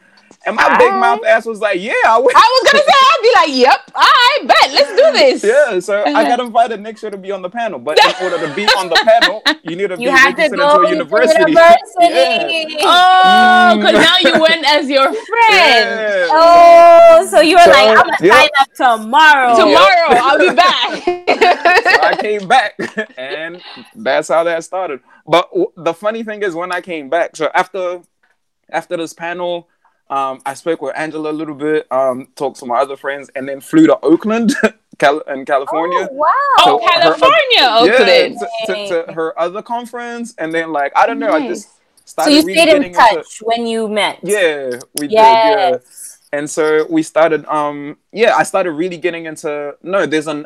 And 0.48 0.56
my 0.56 0.78
big 0.78 0.94
mouth 0.94 1.20
ass 1.28 1.46
was 1.46 1.60
like, 1.60 1.78
"Yeah, 1.82 1.92
I 2.08 2.18
would." 2.18 2.34
I 2.34 2.40
was 2.40 2.72
gonna 2.72 2.84
say, 2.86 2.94
I'd 2.96 3.22
be 3.22 3.32
like, 3.36 3.60
"Yep, 3.68 3.92
I 3.96 4.40
bet, 4.48 4.72
let's 4.72 4.90
do 4.96 5.12
this." 5.12 5.44
Yeah, 5.44 5.80
so 5.82 6.00
I 6.00 6.12
uh-huh. 6.12 6.24
got 6.24 6.40
invited 6.40 6.80
next 6.80 7.04
year 7.04 7.12
to 7.12 7.18
be 7.18 7.34
on 7.34 7.42
the 7.42 7.50
panel, 7.50 7.80
but 7.80 8.00
in 8.00 8.24
order 8.24 8.48
to 8.48 8.56
be 8.56 8.64
on 8.78 8.88
the 8.88 8.96
panel, 8.96 9.44
you 9.64 9.76
need 9.76 9.90
to 9.90 9.98
be 9.98 10.04
You 10.04 10.12
had 10.12 10.38
to 10.38 10.48
go 10.48 10.84
to 10.84 10.90
university. 10.90 11.40
university. 11.52 12.78
Oh, 12.90 13.76
because 13.78 13.96
mm. 13.96 14.02
now 14.02 14.18
you 14.24 14.42
went 14.42 14.66
as 14.66 14.90
your 14.90 15.06
friend. 15.30 15.86
Yeah. 16.00 16.28
Oh, 16.32 17.28
so 17.30 17.42
you 17.42 17.58
were 17.58 17.64
So, 17.64 17.70
like, 17.72 17.90
I'm 17.90 17.96
gonna 17.96 18.18
yeah. 18.22 18.34
sign 18.34 18.50
up 18.62 18.74
tomorrow. 18.74 19.56
Tomorrow, 19.58 20.10
I'll 20.12 20.40
be 20.40 20.56
back. 20.56 21.04
so 21.04 22.02
I 22.02 22.18
came 22.22 22.48
back, 22.48 22.80
and 23.18 23.62
that's 23.96 24.30
how 24.30 24.46
that 24.46 24.64
started. 24.64 25.02
But 25.26 25.50
w- 25.50 25.72
the 25.76 25.94
funny 25.94 26.24
thing 26.24 26.42
is, 26.44 26.56
when 26.56 26.72
I 26.72 26.80
came 26.80 27.10
back, 27.10 27.36
so 27.36 27.52
after 27.54 28.02
after 28.72 28.96
this 28.98 29.14
panel, 29.14 29.68
um, 30.10 30.42
I 30.46 30.54
spoke 30.54 30.82
with 30.82 30.96
Angela 30.98 31.32
a 31.32 31.34
little 31.34 31.56
bit, 31.56 31.86
um, 31.92 32.28
talked 32.36 32.60
to 32.60 32.66
my 32.66 32.78
other 32.80 32.96
friends, 32.98 33.30
and 33.36 33.48
then 33.48 33.60
flew 33.62 33.88
to 33.88 34.00
Oakland, 34.02 34.54
Cal- 35.00 35.20
in 35.22 35.46
California. 35.46 36.08
Oh, 36.10 36.14
wow. 36.14 36.28
oh, 36.60 36.64
So 36.66 36.80
her- 36.86 37.02
California, 37.02 37.42
Yeah, 37.60 37.78
Oakland. 37.80 38.38
to, 38.68 38.74
to, 38.74 39.06
to 39.06 39.14
her 39.14 39.38
other 39.40 39.62
conference, 39.62 40.34
and 40.38 40.54
then 40.54 40.72
like 40.72 40.92
I 40.96 41.06
don't 41.06 41.20
know, 41.20 41.32
I 41.32 41.48
just 41.48 41.70
so 42.06 42.28
you 42.30 42.42
really 42.44 42.54
stayed 42.54 42.86
in 42.86 42.94
touch 42.94 43.16
into 43.16 43.44
when 43.44 43.68
you 43.68 43.88
met. 43.90 44.20
yeah, 44.24 44.80
we 44.96 45.08
did, 45.08 45.12
yeah. 45.12 45.78
And 46.34 46.50
so 46.50 46.86
we 46.90 47.04
started, 47.04 47.46
um, 47.46 47.98
yeah, 48.12 48.36
I 48.36 48.44
started 48.44 48.72
really 48.72 48.98
getting 48.98 49.26
into 49.26 49.76
no, 49.84 50.06
there's 50.06 50.28
an 50.28 50.46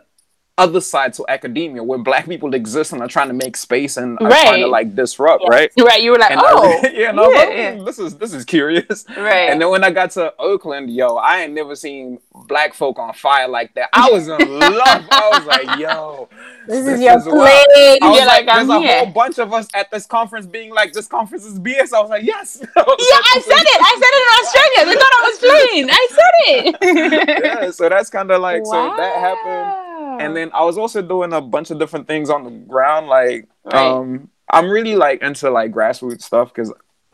other 0.58 0.82
side 0.82 1.14
to 1.14 1.26
academia 1.30 1.82
where 1.84 1.98
black 2.00 2.26
people 2.26 2.54
exist 2.54 2.94
and 2.94 3.02
are 3.02 3.08
trying 3.08 3.28
to 3.30 3.34
make 3.34 3.58
space 3.58 3.98
and 3.98 4.18
are 4.22 4.30
trying 4.30 4.62
to 4.62 4.68
like 4.68 4.96
disrupt, 4.96 5.44
right? 5.50 5.72
Right, 5.80 6.02
you 6.02 6.12
were 6.12 6.18
like, 6.20 6.32
And 6.32 6.42
oh, 6.44 6.82
yeah, 6.94 7.10
I 7.10 7.14
was 7.14 7.34
yeah, 7.34 7.40
like, 7.40 7.50
yeah. 7.58 7.76
"Hmm, 7.78 7.86
this 7.86 8.00
is 8.00 8.18
this 8.18 8.34
is 8.34 8.46
curious. 8.46 9.06
right. 9.18 9.50
And 9.50 9.62
then 9.62 9.70
when 9.70 9.84
I 9.84 9.92
got 9.92 10.12
to 10.12 10.34
Oakland, 10.38 10.90
yo, 10.94 11.16
I 11.16 11.42
ain't 11.44 11.54
never 11.54 11.76
seen 11.76 12.20
black 12.48 12.74
folk 12.74 13.00
on 13.00 13.14
fire 13.14 13.48
like 13.48 13.74
that. 13.76 13.90
I 13.94 14.12
was 14.12 14.28
in 14.28 14.38
love. 14.60 15.06
I 15.12 15.30
was 15.34 15.46
like, 15.46 15.80
yo, 15.80 16.30
This, 16.68 16.86
This 16.86 16.96
is 16.96 17.02
your 17.02 17.18
is 17.18 17.24
place. 17.24 18.00
I 18.02 18.10
was 18.10 18.18
You're 18.18 18.26
like, 18.28 18.46
like, 18.46 18.56
I'm 18.56 18.68
there's 18.68 18.78
a 18.84 18.86
here. 18.86 18.98
whole 19.00 19.14
bunch 19.14 19.40
of 19.40 19.54
us 19.54 19.68
at 19.74 19.90
this 19.92 20.06
conference 20.06 20.46
being 20.46 20.72
like, 20.74 20.94
this 20.94 21.08
conference 21.08 21.46
is 21.46 21.60
BS. 21.60 21.94
I 21.94 22.02
was 22.02 22.10
like, 22.10 22.24
yes. 22.24 22.60
yeah, 22.76 22.84
I 22.84 23.42
said 23.42 23.66
it. 23.66 23.82
I 23.82 23.94
said 24.02 24.14
it 24.14 24.24
in 24.24 24.32
Australia. 24.42 24.86
They 24.86 25.02
thought 25.02 25.16
I 25.20 25.24
was 25.30 25.40
playing. 25.40 25.90
I 25.90 26.08
said 26.12 26.34
it. 26.44 27.44
yeah, 27.44 27.72
so 27.72 27.90
that's 27.90 28.10
kind 28.10 28.30
of 28.32 28.42
like, 28.42 28.66
so 28.66 28.94
that 28.98 29.16
happened. 29.20 29.76
Wow. 30.12 30.18
And 30.20 30.36
then 30.36 30.52
I 30.54 30.64
was 30.66 30.78
also 30.78 31.02
doing 31.02 31.32
a 31.34 31.42
bunch 31.42 31.72
of 31.72 31.80
different 31.80 32.08
things 32.08 32.30
on 32.30 32.44
the 32.44 32.50
ground. 32.52 33.08
Like, 33.08 33.48
Right. 33.64 33.76
um, 33.76 34.30
I'm 34.50 34.70
really 34.70 34.96
like 34.96 35.22
into 35.22 35.50
like 35.50 35.72
grassroots 35.72 36.24
stuff 36.24 36.54
because 36.54 36.74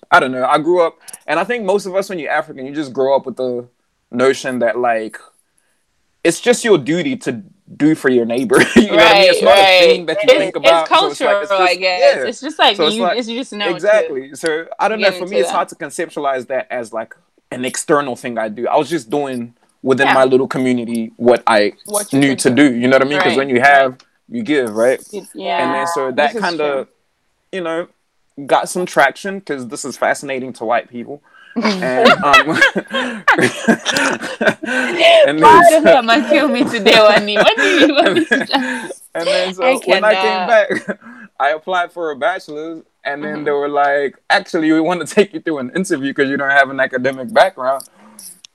I 0.10 0.20
don't 0.20 0.32
know. 0.32 0.46
I 0.46 0.58
grew 0.58 0.82
up, 0.82 0.98
and 1.28 1.40
I 1.40 1.44
think 1.44 1.66
most 1.66 1.86
of 1.86 1.96
us, 1.96 2.10
when 2.10 2.18
you're 2.18 2.32
African, 2.32 2.66
you 2.66 2.74
just 2.74 2.94
grow 2.94 3.16
up 3.16 3.26
with 3.26 3.36
the 3.36 3.68
notion 4.10 4.60
that 4.60 4.78
like 4.80 5.18
it's 6.24 6.40
just 6.42 6.64
your 6.66 6.78
duty 6.78 7.16
to 7.18 7.44
do 7.76 7.94
for 7.96 8.10
your 8.10 8.26
neighbor. 8.26 8.58
you 8.76 8.88
know 8.88 8.96
what 8.96 9.16
I 9.16 9.20
mean? 9.20 9.30
It's 9.32 9.42
not 9.42 9.50
right. 9.52 9.84
a 9.84 9.88
thing 9.88 10.06
that 10.08 10.18
you 10.24 10.30
it's, 10.30 10.34
think 10.38 10.56
about. 10.56 10.90
It's 10.90 10.90
so 10.90 11.08
it's 11.08 11.20
like- 11.22 11.30
cultural, 11.30 11.42
it's 11.42 11.50
just- 11.50 11.62
I 11.62 11.76
guess. 11.76 12.16
yeah. 12.16 12.24
It's 12.28 12.42
just 12.42 12.60
like 12.60 12.78
So 12.78 12.88
it's 12.88 12.96
you, 12.96 13.02
like- 13.04 13.18
it's, 13.18 13.28
you 13.28 13.38
just 13.38 13.54
know. 13.54 13.70
exactly. 13.70 14.34
So 14.36 14.68
I 14.80 14.88
don't 14.88 15.00
know. 15.02 15.12
For 15.12 15.26
me, 15.26 15.38
into 15.38 15.38
it's 15.40 15.50
that. 15.50 15.56
hard 15.56 15.70
to 15.70 15.76
conceptualize 15.76 16.48
that 16.48 16.68
as 16.72 16.94
like 16.94 17.14
an 17.52 17.66
external 17.66 18.16
thing 18.16 18.38
I 18.38 18.48
do. 18.50 18.68
I 18.68 18.78
was 18.78 18.90
just 18.90 19.10
doing 19.10 19.54
within 19.88 20.08
Yeah. 20.08 20.14
my 20.20 20.26
little 20.26 20.50
community 20.56 21.14
what 21.16 21.42
I 21.48 21.74
What 21.86 22.12
knew 22.12 22.36
to 22.36 22.50
do. 22.50 22.70
do. 22.70 22.76
You 22.76 22.88
know 22.90 22.96
what 22.98 23.04
I 23.08 23.10
mean? 23.10 23.20
Because 23.20 23.32
Right. 23.38 23.48
when 23.48 23.50
you 23.56 23.62
have, 23.62 23.90
you 24.36 24.44
give, 24.44 24.76
right? 24.76 25.02
Yeah. 25.34 25.64
And 25.64 25.74
then 25.76 25.88
so 25.96 26.12
that 26.12 26.36
kind 26.36 26.60
of, 26.60 26.88
you 27.54 27.62
know, 27.62 27.88
got 28.46 28.68
some 28.70 28.86
traction 28.86 29.40
because 29.40 29.68
this 29.70 29.86
is 29.86 29.96
fascinating 29.98 30.52
to 30.60 30.66
white 30.66 30.90
people. 30.90 31.22
and 31.58 32.08
um, 32.30 32.48
and 35.28 35.40
then, 35.40 35.40
the 35.40 35.82
hell 35.86 36.10
I 36.10 36.20
kill 36.30 36.48
me 36.50 36.64
today, 36.66 37.00
Wani? 37.00 37.36
What 37.38 37.56
do 37.58 37.64
you 37.64 37.94
want 37.96 38.14
me 38.14 38.26
to 38.26 38.46
do? 38.46 38.54
and 39.16 39.28
then 39.28 39.54
so 39.54 39.64
I 39.64 39.76
when 39.86 40.04
I 40.04 40.14
came 40.14 40.48
back, 40.54 41.00
I 41.40 41.50
applied 41.52 41.92
for 41.92 42.12
a 42.12 42.16
bachelor's, 42.16 42.84
and 43.04 43.24
then 43.24 43.44
they 43.44 43.52
were 43.52 43.70
like, 43.70 44.18
"Actually, 44.30 44.72
we 44.72 44.82
want 44.82 45.00
to 45.08 45.16
take 45.16 45.34
you 45.34 45.40
through 45.40 45.60
an 45.60 45.72
interview 45.76 46.10
because 46.14 46.30
you 46.30 46.38
don't 46.38 46.52
have 46.52 46.70
an 46.70 46.80
academic 46.80 47.34
background." 47.34 47.84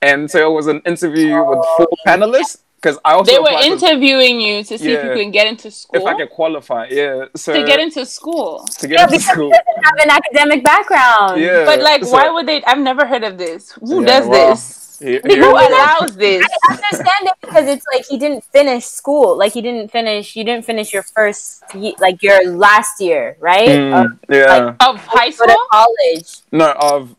And 0.02 0.30
so 0.30 0.38
it 0.50 0.52
was 0.54 0.66
an 0.66 0.80
interview 0.84 1.36
with 1.44 1.60
four 1.76 1.88
panelists 2.06 2.58
because 2.80 2.98
I 3.04 3.12
also 3.12 3.30
They 3.30 3.38
were 3.38 3.46
applied 3.46 3.78
for- 3.78 3.86
interviewing 3.86 4.40
you 4.40 4.64
to 4.64 4.76
see 4.78 4.90
if 4.92 5.04
you 5.04 5.14
can 5.22 5.30
get 5.30 5.46
into 5.46 5.70
school. 5.70 6.00
if 6.00 6.06
I 6.06 6.14
could 6.18 6.30
qualify. 6.30 6.88
Yeah, 6.90 7.26
so 7.36 7.52
to 7.54 7.62
get 7.64 7.78
into 7.78 8.04
school. 8.04 8.66
to 8.80 8.88
get 8.88 8.98
Yeah, 8.98 9.04
into 9.04 9.12
because 9.12 9.24
school. 9.26 9.50
he 9.52 9.58
doesn't 9.58 9.84
have 9.88 9.98
an 10.06 10.10
academic 10.10 10.64
background. 10.64 11.40
Yeah, 11.40 11.64
But 11.64 11.80
like, 11.80 12.04
so- 12.04 12.10
why 12.12 12.28
would 12.30 12.46
they? 12.46 12.62
I've 12.64 12.80
never 12.90 13.06
heard 13.06 13.22
of 13.22 13.38
this. 13.38 13.70
Who 13.80 14.00
Yeah, 14.00 14.06
does 14.12 14.26
well, 14.26 14.50
this? 14.50 14.78
Here- 14.98 15.20
Who 15.24 15.50
allows 15.50 16.16
this? 16.16 16.46
I 16.68 16.74
understand 16.74 17.22
it 17.30 17.34
because 17.40 17.66
it's 17.66 17.84
like 17.92 18.04
he 18.06 18.16
didn't 18.18 18.44
finish 18.52 18.84
school. 18.84 19.36
Like 19.36 19.52
he 19.52 19.60
didn't 19.60 19.90
finish. 19.90 20.36
You 20.36 20.44
didn't 20.44 20.64
finish 20.64 20.92
your 20.92 21.02
first, 21.02 21.62
like 21.98 22.22
your 22.22 22.38
last 22.50 23.00
year, 23.00 23.36
right? 23.40 23.68
Mm, 23.68 23.92
Of 24.04 24.10
yeah. 24.28 24.74
Of 24.88 24.98
high 25.06 25.30
go 25.30 25.44
to 25.46 25.50
school? 25.52 25.66
college. 25.72 26.28
No, 26.52 26.70
of 26.90 27.16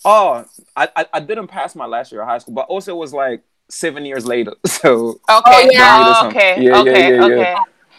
oh, 0.04 0.44
I, 0.76 0.88
I 0.96 1.06
I 1.14 1.20
didn't 1.20 1.48
pass 1.48 1.74
my 1.74 1.86
last 1.86 2.12
year 2.12 2.22
of 2.22 2.28
high 2.28 2.38
school, 2.38 2.54
but 2.54 2.66
also 2.68 2.92
it 2.94 2.98
was 2.98 3.12
like 3.12 3.42
seven 3.68 4.04
years 4.04 4.26
later. 4.26 4.54
So, 4.66 5.20
Okay. 5.28 5.40
Oh, 5.46 5.68
yeah. 5.72 6.20
Oh, 6.22 6.28
okay. 6.28 6.62
Yeah, 6.62 6.80
okay. 6.80 6.92
yeah, 6.92 7.08
yeah. 7.08 7.24
okay. 7.24 7.56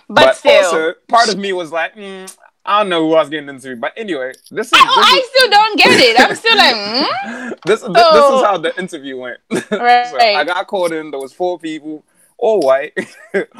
But, 0.08 0.36
still. 0.36 0.66
also 0.66 0.94
part 1.08 1.30
of 1.30 1.38
me 1.38 1.54
was 1.54 1.72
like, 1.72 1.96
mm, 1.96 2.36
I 2.66 2.80
don't 2.80 2.90
know 2.90 3.08
who 3.08 3.14
I 3.14 3.20
was 3.20 3.30
getting 3.30 3.50
into. 3.50 3.76
But 3.76 3.94
anyway, 3.96 4.34
this 4.50 4.68
is 4.68 4.74
I, 4.74 4.86
oh, 4.88 5.02
this, 5.02 5.14
I 5.14 5.18
is, 5.18 5.30
still 5.30 5.50
don't 5.50 5.78
get 5.78 5.92
it. 5.92 6.20
I'm 6.20 6.36
still 6.36 6.58
like, 6.58 6.76
hmm? 6.76 7.50
this, 7.66 7.82
this, 7.82 7.90
this 7.90 8.26
is 8.34 8.42
how 8.44 8.58
the 8.58 8.74
interview 8.80 9.18
went. 9.18 9.40
Right. 9.72 10.08
so 10.08 10.18
I 10.20 10.44
got 10.44 10.68
called 10.68 10.94
in. 10.94 11.12
There 11.12 11.20
was 11.20 11.34
four 11.34 11.60
people, 11.60 12.04
all 12.40 12.62
white. 12.62 12.94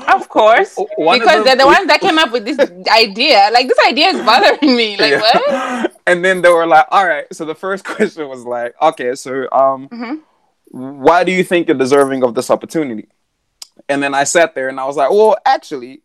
Of 0.08 0.30
course. 0.30 0.76
One 0.98 1.20
because 1.20 1.44
they're 1.44 1.56
the 1.56 1.66
ones 1.66 1.88
that 1.88 2.00
came 2.02 2.18
up 2.18 2.32
with 2.32 2.46
this 2.46 2.58
idea. 2.90 3.50
Like, 3.52 3.68
this 3.68 3.78
idea 3.88 4.08
is 4.08 4.26
bothering 4.26 4.76
me. 4.76 4.98
Like, 4.98 5.12
Yeah. 5.12 5.20
what? 5.22 5.96
And 6.08 6.26
then 6.26 6.42
they 6.42 6.50
were 6.50 6.66
like, 6.66 6.88
all 6.90 7.06
right. 7.06 7.26
So 7.32 7.46
the 7.46 7.54
first 7.54 7.86
question 7.86 8.28
was 8.30 8.44
like, 8.44 8.74
okay, 8.82 9.14
so 9.16 9.48
um, 9.52 9.88
Mhm. 9.90 10.22
why 10.72 11.24
do 11.24 11.32
you 11.32 11.44
think 11.44 11.68
you're 11.68 11.78
deserving 11.78 12.24
of 12.24 12.34
this 12.34 12.50
opportunity? 12.50 13.08
And 13.88 14.02
then 14.02 14.14
I 14.16 14.24
sat 14.24 14.56
there 14.56 14.70
and 14.70 14.80
I 14.80 14.86
was 14.86 14.98
like, 14.98 15.12
well, 15.12 15.36
actually, 15.46 16.02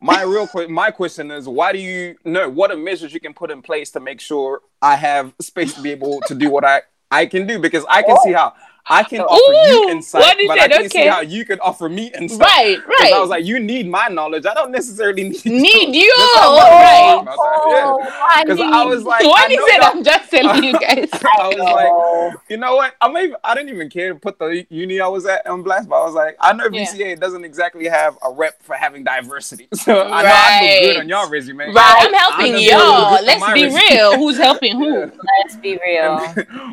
my 0.00 0.22
real 0.22 0.46
que- 0.48 0.66
my 0.68 0.90
question 0.90 1.30
is, 1.30 1.46
why 1.48 1.72
do 1.72 1.78
you 1.78 2.16
know 2.24 2.48
what 2.48 2.70
are 2.72 2.76
measures 2.76 3.14
you 3.14 3.20
can 3.20 3.32
put 3.34 3.50
in 3.50 3.62
place 3.62 3.90
to 3.92 4.00
make 4.00 4.20
sure 4.20 4.60
I 4.82 4.96
have 4.96 5.32
space 5.40 5.72
to 5.74 5.80
be 5.82 5.90
able 5.92 6.20
to 6.26 6.34
do 6.34 6.50
what 6.50 6.64
I 6.64 6.82
I 7.10 7.26
can 7.26 7.46
do? 7.46 7.58
Because 7.60 7.84
I 7.88 8.02
can 8.02 8.16
see 8.24 8.32
how 8.32 8.54
I 8.86 9.02
can 9.02 9.20
offer 9.22 9.70
you 9.72 9.88
insight, 9.90 10.20
what 10.20 10.38
is 10.38 10.46
but 10.46 10.58
I 10.60 10.64
it? 10.66 10.70
can 10.70 10.90
see 10.90 10.98
Okay. 11.00 11.08
how 11.08 11.20
you 11.22 11.46
can 11.46 11.58
offer 11.60 11.88
me 11.88 12.10
insight. 12.18 12.40
Right, 12.40 12.76
'Cause 12.84 12.94
right. 13.00 13.12
I 13.14 13.18
was 13.18 13.30
like, 13.30 13.44
you 13.46 13.58
need 13.58 13.88
my 13.88 14.08
knowledge. 14.08 14.44
I 14.44 14.52
don't 14.52 14.70
necessarily 14.72 15.22
need 15.30 15.42
Need 15.46 15.94
you. 15.94 16.12
That's 16.16 16.46
I 16.46 16.70
Right. 16.82 17.14
felt 17.14 17.22
about 17.22 17.36
that, 17.36 17.64
yeah. 17.68 17.82
Oh, 17.86 18.42
Because. 18.44 18.60
I 18.60 18.84
was 18.92 19.04
like, 19.12 19.24
What 19.24 19.50
I 19.50 19.54
said, 19.54 19.76
y'all- 19.80 19.90
I'm 19.90 20.04
just 20.04 20.30
telling 20.30 20.64
you 20.64 20.72
guys. 20.78 21.08
I 21.12 21.48
was 21.48 21.56
like, 21.56 21.88
Oh. 21.90 22.32
you 22.50 22.56
know 22.58 22.76
what? 22.76 22.94
I'm 23.00 23.16
even, 23.16 23.36
I 23.42 23.54
didn't 23.54 23.70
even 23.70 23.88
care 23.88 24.12
to 24.12 24.18
put 24.18 24.38
the 24.38 24.66
uni 24.68 25.00
I 25.00 25.06
was 25.08 25.24
at 25.24 25.46
on 25.46 25.62
blast, 25.62 25.88
but 25.88 26.02
I 26.02 26.04
was 26.04 26.14
like, 26.14 26.36
I 26.40 26.52
know 26.52 26.68
Yeah. 26.70 26.84
VCA 26.84 27.18
doesn't 27.18 27.44
exactly 27.44 27.86
have 27.88 28.18
a 28.22 28.30
rep 28.30 28.62
for 28.62 28.74
having 28.74 29.02
diversity, 29.02 29.66
so 29.72 30.02
I 30.12 30.22
know 30.22 30.28
I 30.28 30.60
look 30.60 30.80
good 30.82 30.88
Right. 30.96 31.00
on 31.00 31.08
y'all 31.08 31.30
resume. 31.30 31.72
Right, 31.72 31.96
I'm 32.00 32.14
I 32.14 32.18
helping 32.18 32.52
know 32.52 32.58
y'all. 32.58 33.24
Let's 33.24 33.52
be 33.54 33.64
resume. 33.64 33.80
real. 33.90 34.18
Who's 34.18 34.36
helping 34.36 34.76
who? 34.76 35.10
Let's 35.42 35.56
be 35.56 35.78
real. 35.82 36.18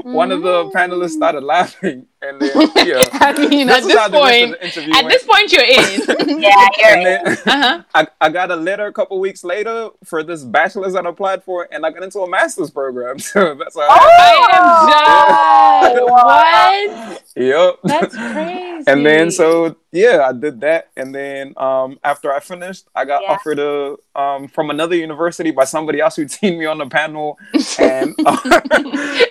One 0.03 0.31
of 0.33 0.41
the 0.41 0.65
panelists 0.71 1.11
mm. 1.11 1.21
started 1.21 1.43
laughing, 1.43 2.00
and 2.01 2.10
then 2.21 2.39
yeah, 2.75 3.03
I 3.13 3.33
mean, 3.49 3.65
This 3.67 3.83
at 3.83 3.87
this 3.87 3.97
how 3.97 4.07
the 4.09 4.21
rest 4.21 4.43
of 4.43 4.49
point, 4.53 4.61
the 4.75 4.81
at 4.95 5.03
went. 5.03 5.09
this 5.09 5.23
point, 5.23 5.51
you're 5.51 5.63
in. 5.63 6.01
Yeah, 6.41 6.67
you're 6.77 6.87
and 6.89 7.05
then 7.05 7.27
Uh-huh. 7.47 7.83
I, 7.95 8.07
I 8.21 8.29
got 8.29 8.51
a 8.51 8.55
letter 8.55 8.85
a 8.85 8.93
couple 8.93 9.19
weeks 9.19 9.43
later 9.43 9.89
for 10.03 10.21
this 10.23 10.43
bachelor's 10.43 10.93
that 10.93 11.05
I 11.05 11.09
applied 11.09 11.43
for, 11.43 11.67
and 11.71 11.85
I 11.85 11.89
got 11.91 12.03
into 12.03 12.19
a 12.19 12.29
master's 12.29 12.69
program. 12.71 13.17
So 13.31 13.55
that's 13.55 13.75
how. 13.75 13.87
I 13.89 15.89
am 15.91 15.95
done. 15.95 16.11
What? 16.11 17.23
Yep. 17.35 17.75
That's 17.83 18.15
crazy. 18.15 18.83
and 18.87 19.05
then 19.05 19.29
so 19.31 19.75
yeah 19.93 20.25
i 20.27 20.31
did 20.33 20.59
that 20.61 20.89
and 20.97 21.13
then 21.13 21.53
um 21.57 21.99
after 22.03 22.31
i 22.33 22.39
finished 22.39 22.85
i 22.95 23.03
got 23.05 23.21
Yeah. 23.23 23.31
offered 23.33 23.59
a 23.59 23.95
um 24.15 24.47
from 24.47 24.69
another 24.69 24.95
university 24.95 25.51
by 25.51 25.65
somebody 25.65 25.99
else 26.01 26.15
who'd 26.15 26.31
seen 26.31 26.57
me 26.57 26.65
on 26.65 26.77
the 26.79 26.87
panel 26.87 27.37
and, 27.79 28.15
uh, 28.25 28.37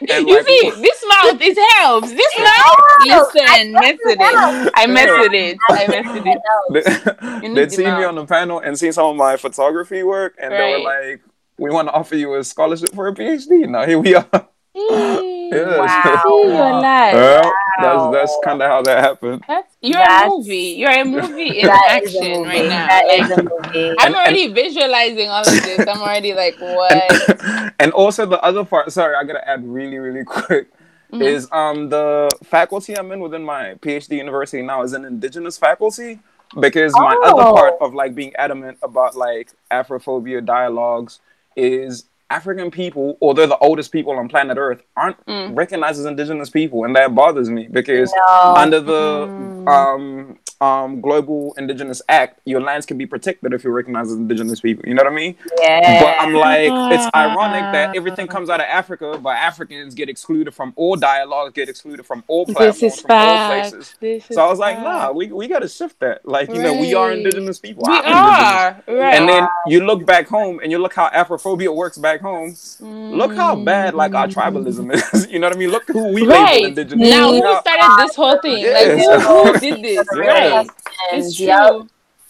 and 0.08 0.28
you 0.28 0.36
like, 0.36 0.46
see, 0.46 0.70
this 0.70 1.04
mouth 1.08 1.38
it 1.40 1.58
helps. 1.80 2.12
This 2.12 2.38
mouth, 2.38 2.79
listen, 3.06 3.72
mess 3.72 3.98
with 4.04 4.18
it. 4.20 4.72
I 4.74 4.86
mess 4.86 5.08
with 5.08 5.32
it. 5.32 5.58
I 5.70 5.86
mess 5.86 6.06
with 6.14 6.26
it. 6.26 6.40
they, 6.72 7.42
You 7.42 7.48
need 7.48 7.56
they'd 7.56 7.72
seen 7.72 7.96
me 7.96 8.04
on 8.04 8.14
the 8.14 8.26
panel 8.26 8.58
and 8.60 8.78
seen 8.78 8.92
some 8.92 9.06
of 9.06 9.16
my 9.16 9.36
photography 9.36 10.02
work 10.02 10.34
and 10.40 10.52
they 10.52 10.72
were 10.72 10.80
like 10.80 11.22
we 11.58 11.70
want 11.70 11.88
to 11.88 11.92
offer 11.92 12.16
you 12.16 12.34
a 12.34 12.42
scholarship 12.44 12.94
for 12.94 13.08
a 13.08 13.14
phd 13.14 13.68
now 13.68 13.84
here 13.84 13.98
we 13.98 14.14
are 14.14 14.26
Yeah. 14.74 15.78
Wow. 15.78 16.22
See 16.26 16.48
your 16.48 16.80
life. 16.80 17.14
well, 17.14 18.12
that's 18.12 18.30
that's 18.32 18.38
kind 18.44 18.62
of 18.62 18.68
how 18.70 18.82
that 18.82 19.02
happened 19.02 19.42
That's, 19.48 19.74
you're 19.80 19.94
That's- 19.98 20.22
a 20.24 20.28
movie. 20.36 20.56
You're 20.78 20.90
a 20.90 21.04
movie 21.04 21.60
in 21.60 21.66
That 21.66 22.00
is 22.04 22.14
action 22.14 22.32
movie. 22.32 22.48
right 22.48 22.68
now. 22.68 22.86
That 22.86 23.04
Like, 23.08 23.20
is 23.22 23.30
a 23.38 23.42
movie. 23.42 23.88
I'm 23.98 24.06
And- 24.06 24.14
already 24.14 24.52
visualizing 24.52 25.28
all 25.28 25.40
of 25.40 25.46
this. 25.46 25.80
I'm 25.88 26.00
already 26.00 26.34
like, 26.34 26.56
what? 26.60 27.40
and, 27.42 27.72
and 27.80 27.92
also 27.92 28.26
the 28.26 28.40
other 28.42 28.64
part 28.64 28.92
sorry 28.92 29.14
i 29.16 29.24
gotta 29.24 29.46
add 29.48 29.66
really 29.66 29.98
really 29.98 30.24
quick 30.24 30.68
Mhm. 31.12 31.22
is 31.22 31.48
um 31.52 31.88
the 31.88 32.30
faculty 32.44 32.96
I'm 32.96 33.10
in 33.12 33.20
within 33.20 33.42
my 33.44 33.74
PhD 33.80 34.16
university 34.16 34.62
now 34.62 34.82
is 34.82 34.92
an 34.92 35.04
indigenous 35.04 35.58
faculty 35.58 36.20
because 36.58 36.92
my 36.94 37.14
other 37.24 37.42
Oh. 37.42 37.54
part 37.54 37.74
of 37.80 37.94
like 37.94 38.14
being 38.14 38.34
adamant 38.36 38.78
about 38.82 39.16
like 39.16 39.50
Afrophobia 39.70 40.44
dialogues 40.44 41.20
is 41.56 42.04
African 42.30 42.70
people, 42.70 43.16
or 43.18 43.34
they're 43.34 43.48
the 43.48 43.58
oldest 43.58 43.90
people 43.90 44.12
on 44.16 44.28
planet 44.28 44.56
Earth, 44.56 44.82
aren't 44.96 45.16
Mm. 45.26 45.56
recognized 45.56 45.98
as 45.98 46.06
indigenous 46.06 46.48
people, 46.48 46.84
and 46.84 46.94
that 46.94 47.12
bothers 47.12 47.50
me 47.50 47.66
because 47.68 48.12
No. 48.14 48.54
under 48.56 48.78
the 48.80 49.26
Mm. 49.28 49.68
um 49.68 50.38
um 50.60 51.00
global 51.00 51.54
indigenous 51.56 52.02
act 52.08 52.40
your 52.44 52.60
lands 52.60 52.84
can 52.86 52.98
be 52.98 53.06
protected 53.06 53.52
if 53.52 53.64
you're 53.64 53.72
recognized 53.72 54.10
as 54.10 54.16
indigenous 54.16 54.60
people 54.60 54.84
you 54.86 54.94
know 54.94 55.02
what 55.02 55.10
i 55.12 55.14
mean 55.14 55.34
yeah. 55.60 56.00
but 56.02 56.16
i'm 56.20 56.34
like 56.34 56.70
it's 56.94 57.08
ironic 57.14 57.62
that 57.72 57.96
everything 57.96 58.26
comes 58.26 58.50
out 58.50 58.60
of 58.60 58.66
africa 58.66 59.18
but 59.22 59.30
africans 59.36 59.94
get 59.94 60.08
excluded 60.08 60.52
from 60.54 60.72
all 60.76 60.96
dialogues 60.96 61.52
get 61.54 61.68
excluded 61.68 62.04
from 62.04 62.22
all 62.28 62.44
platforms 62.44 62.80
This 62.80 62.94
is 62.94 63.00
from 63.00 63.10
all 63.12 63.48
places 63.48 63.94
This 64.00 64.28
is 64.30 64.36
so 64.36 64.44
i 64.44 64.48
was 64.50 64.58
like 64.58 64.78
nah 64.80 65.10
we, 65.12 65.32
we 65.32 65.48
gotta 65.48 65.68
shift 65.68 65.98
that 66.00 66.26
like 66.26 66.48
you 66.50 66.62
know 66.62 66.74
we 66.74 66.94
are 66.94 67.12
indigenous 67.12 67.58
people 67.58 67.84
We 67.86 67.94
I'm 67.94 68.04
indigenous. 68.04 68.84
are 68.88 69.00
right. 69.00 69.14
and 69.14 69.28
then 69.28 69.48
you 69.66 69.84
look 69.84 70.04
back 70.04 70.28
home 70.28 70.60
and 70.62 70.70
you 70.70 70.78
look 70.78 70.94
how 70.94 71.08
afrophobia 71.10 71.74
works 71.74 71.98
back 71.98 72.20
home 72.20 72.54
look 72.80 73.34
how 73.34 73.56
bad 73.56 73.94
like 73.94 74.14
our 74.14 74.28
tribalism 74.28 74.92
is 74.94 75.26
you 75.30 75.38
know 75.38 75.46
what 75.48 75.56
i 75.56 75.58
mean 75.58 75.70
look 75.70 75.84
who 75.88 76.12
we 76.12 76.22
label 76.22 76.30
Mm. 76.30 76.44
Right. 76.44 76.64
indigenous 76.64 77.08
Now, 77.10 77.30
Look 77.30 77.44
who 77.44 77.60
started 77.60 78.06
this 78.06 78.16
whole 78.16 78.38
thing? 78.40 78.64
Like, 78.72 78.98
who, 78.98 79.20
who 79.20 79.58
did 79.58 79.82
this? 79.82 80.06
Yeah. 80.16 80.20
Right. 80.26 80.49
And 80.52 80.70
It's 81.12 81.38
yep. 81.40 81.68
true. 81.68 81.88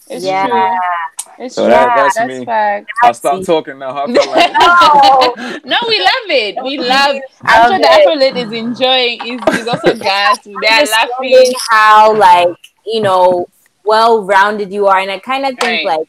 It's 0.09 0.25
Yeah. 0.25 0.47
true. 0.47 1.45
It's 1.45 1.55
So 1.55 1.63
true. 1.63 1.71
that- 1.71 1.93
that's 1.95 2.15
that's 2.15 2.27
me. 2.39 2.45
fact. 2.45 2.89
i'll 3.03 3.13
stop 3.13 3.43
talking 3.43 3.79
now 3.79 3.91
i 4.03 4.05
feel 4.05 4.31
like 4.31 4.51
No. 4.59 5.57
no, 5.73 5.77
we 5.87 5.99
love 5.99 6.27
it. 6.29 6.55
We 6.63 6.77
love. 6.93 7.15
I'm 7.43 7.69
sure 7.71 7.79
Love 7.79 7.81
the 7.81 7.87
it. 7.87 8.07
Afrolit 8.07 8.35
is 8.45 8.51
enjoying. 8.51 9.17
Is 9.27 9.59
is 9.61 9.67
also 9.67 9.95
gassed. 9.95 10.43
They're 10.43 10.53
understanding 10.55 11.31
laughing. 11.31 11.53
how 11.69 12.15
like 12.15 12.49
you 12.85 13.01
know 13.01 13.47
well 13.83 14.23
rounded 14.23 14.71
you 14.71 14.87
are 14.87 14.99
and 14.99 15.09
i 15.11 15.17
kind 15.19 15.45
of 15.45 15.57
think 15.59 15.87
Right. 15.87 15.97
like 15.97 16.07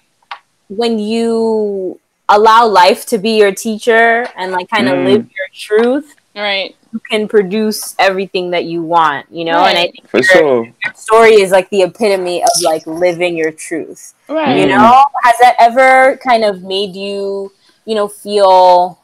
when 0.68 0.98
you 0.98 1.98
allow 2.28 2.66
life 2.66 3.06
to 3.06 3.18
be 3.18 3.38
your 3.38 3.52
teacher 3.52 4.26
and 4.36 4.52
like 4.52 4.68
kind 4.68 4.88
of 4.88 4.96
Mm. 4.96 5.04
live 5.04 5.26
your 5.38 5.48
truth 5.54 6.14
Right. 6.34 6.74
You 6.92 7.00
can 7.10 7.26
produce 7.28 7.94
everything 7.98 8.50
that 8.50 8.64
you 8.64 8.82
want 8.82 9.26
you 9.30 9.44
know 9.44 9.64
and 9.64 9.78
i 9.78 9.82
think 9.90 10.06
for 10.08 10.18
your, 10.18 10.24
sure 10.24 10.64
your 10.84 10.94
story 10.94 11.34
is 11.40 11.50
like 11.50 11.68
the 11.70 11.82
epitome 11.82 12.42
of 12.42 12.48
like 12.62 12.86
living 12.86 13.36
your 13.36 13.50
truth 13.52 14.14
Right. 14.28 14.58
you 14.58 14.66
Mm. 14.66 14.76
know 14.78 15.04
has 15.24 15.36
that 15.40 15.56
ever 15.58 16.16
kind 16.18 16.44
of 16.44 16.62
made 16.62 16.94
you 16.94 17.52
you 17.84 17.94
know 17.94 18.08
feel 18.08 18.98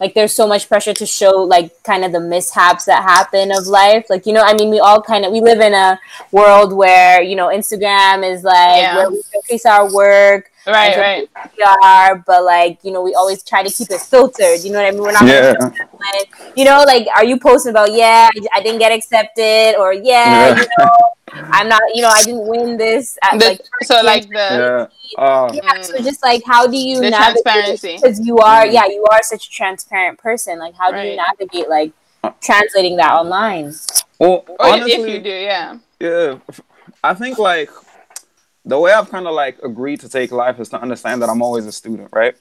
like 0.00 0.12
there's 0.12 0.32
so 0.32 0.46
much 0.46 0.68
pressure 0.68 0.92
to 0.92 1.06
show 1.06 1.30
like 1.42 1.82
kind 1.84 2.04
of 2.04 2.12
the 2.12 2.20
mishaps 2.20 2.84
that 2.86 3.02
happen 3.02 3.50
of 3.52 3.66
life 3.66 4.06
like 4.10 4.26
you 4.26 4.32
know 4.32 4.42
i 4.42 4.52
mean 4.54 4.68
we 4.70 4.80
all 4.80 5.00
kind 5.00 5.24
of 5.24 5.32
we 5.32 5.40
live 5.40 5.60
in 5.60 5.72
a 5.72 5.98
world 6.32 6.72
where 6.72 7.22
you 7.22 7.36
know 7.36 7.48
instagram 7.48 8.28
is 8.28 8.42
like 8.44 8.82
Yeah. 8.82 8.96
where 8.96 9.10
we 9.10 9.22
showcase 9.32 9.64
our 9.64 9.92
work 9.92 10.50
Right. 10.66 10.96
Right. 10.96 11.28
we 11.58 11.62
are 11.84 12.16
but 12.26 12.42
like 12.44 12.78
you 12.82 12.90
know 12.90 13.02
we 13.02 13.14
always 13.14 13.42
try 13.42 13.62
to 13.62 13.70
keep 13.70 13.90
it 13.90 14.00
filtered 14.00 14.60
you 14.64 14.72
know 14.72 14.78
what 14.80 14.86
i 14.88 14.90
mean 14.92 15.02
we're 15.02 15.12
not 15.12 15.26
Yeah. 15.26 15.52
show 15.52 15.72
you 16.56 16.64
know 16.64 16.84
like 16.86 17.06
are 17.14 17.24
you 17.24 17.38
posting 17.38 17.70
about 17.70 17.92
yeah 17.92 18.28
I, 18.34 18.58
I 18.58 18.62
didn't 18.62 18.78
get 18.78 18.90
accepted 18.92 19.76
or 19.78 19.92
yeah, 19.92 20.48
Yeah. 20.56 20.60
you 20.60 20.66
know 20.78 20.90
i'm 21.52 21.68
not 21.68 21.82
you 21.94 22.00
know 22.02 22.08
i 22.08 22.22
didn't 22.22 22.46
win 22.46 22.76
this 22.78 23.18
at, 23.22 23.38
The- 23.38 23.46
like 23.46 23.60
so 23.82 24.00
like 24.02 24.28
the 24.28 24.88
Yeah. 25.18 25.22
Uh, 25.22 25.50
yeah, 25.52 25.82
so 25.82 25.98
just 25.98 26.22
like 26.22 26.42
how 26.46 26.66
do 26.66 26.76
you 26.78 27.00
The 27.00 27.10
navigate 27.10 27.42
transparency. 27.44 27.96
because 27.96 28.20
you 28.26 28.38
are 28.38 28.64
Mm. 28.64 28.72
yeah 28.72 28.86
you 28.86 29.04
are 29.12 29.22
such 29.22 29.46
a 29.46 29.50
transparent 29.50 30.18
person 30.18 30.58
like 30.58 30.74
how 30.74 30.90
do 30.90 30.98
you 30.98 31.16
navigate 31.16 31.68
like 31.68 31.92
translating 32.40 32.96
that 32.96 33.12
online 33.12 33.72
well, 34.18 34.44
honestly, 34.60 34.92
if 34.92 35.08
you 35.08 35.20
do, 35.20 35.28
yeah. 35.28 35.76
yeah, 36.00 36.38
I 37.02 37.12
think 37.14 37.36
like 37.38 37.68
the 38.64 38.78
way 38.78 38.92
I've 38.92 39.10
kind 39.10 39.26
of 39.26 39.34
like 39.34 39.58
agreed 39.62 40.00
to 40.00 40.08
take 40.08 40.32
life 40.32 40.58
is 40.60 40.68
to 40.70 40.80
understand 40.80 41.22
that 41.22 41.28
I'm 41.28 41.42
always 41.42 41.66
a 41.66 41.72
student, 41.72 42.08
right? 42.12 42.34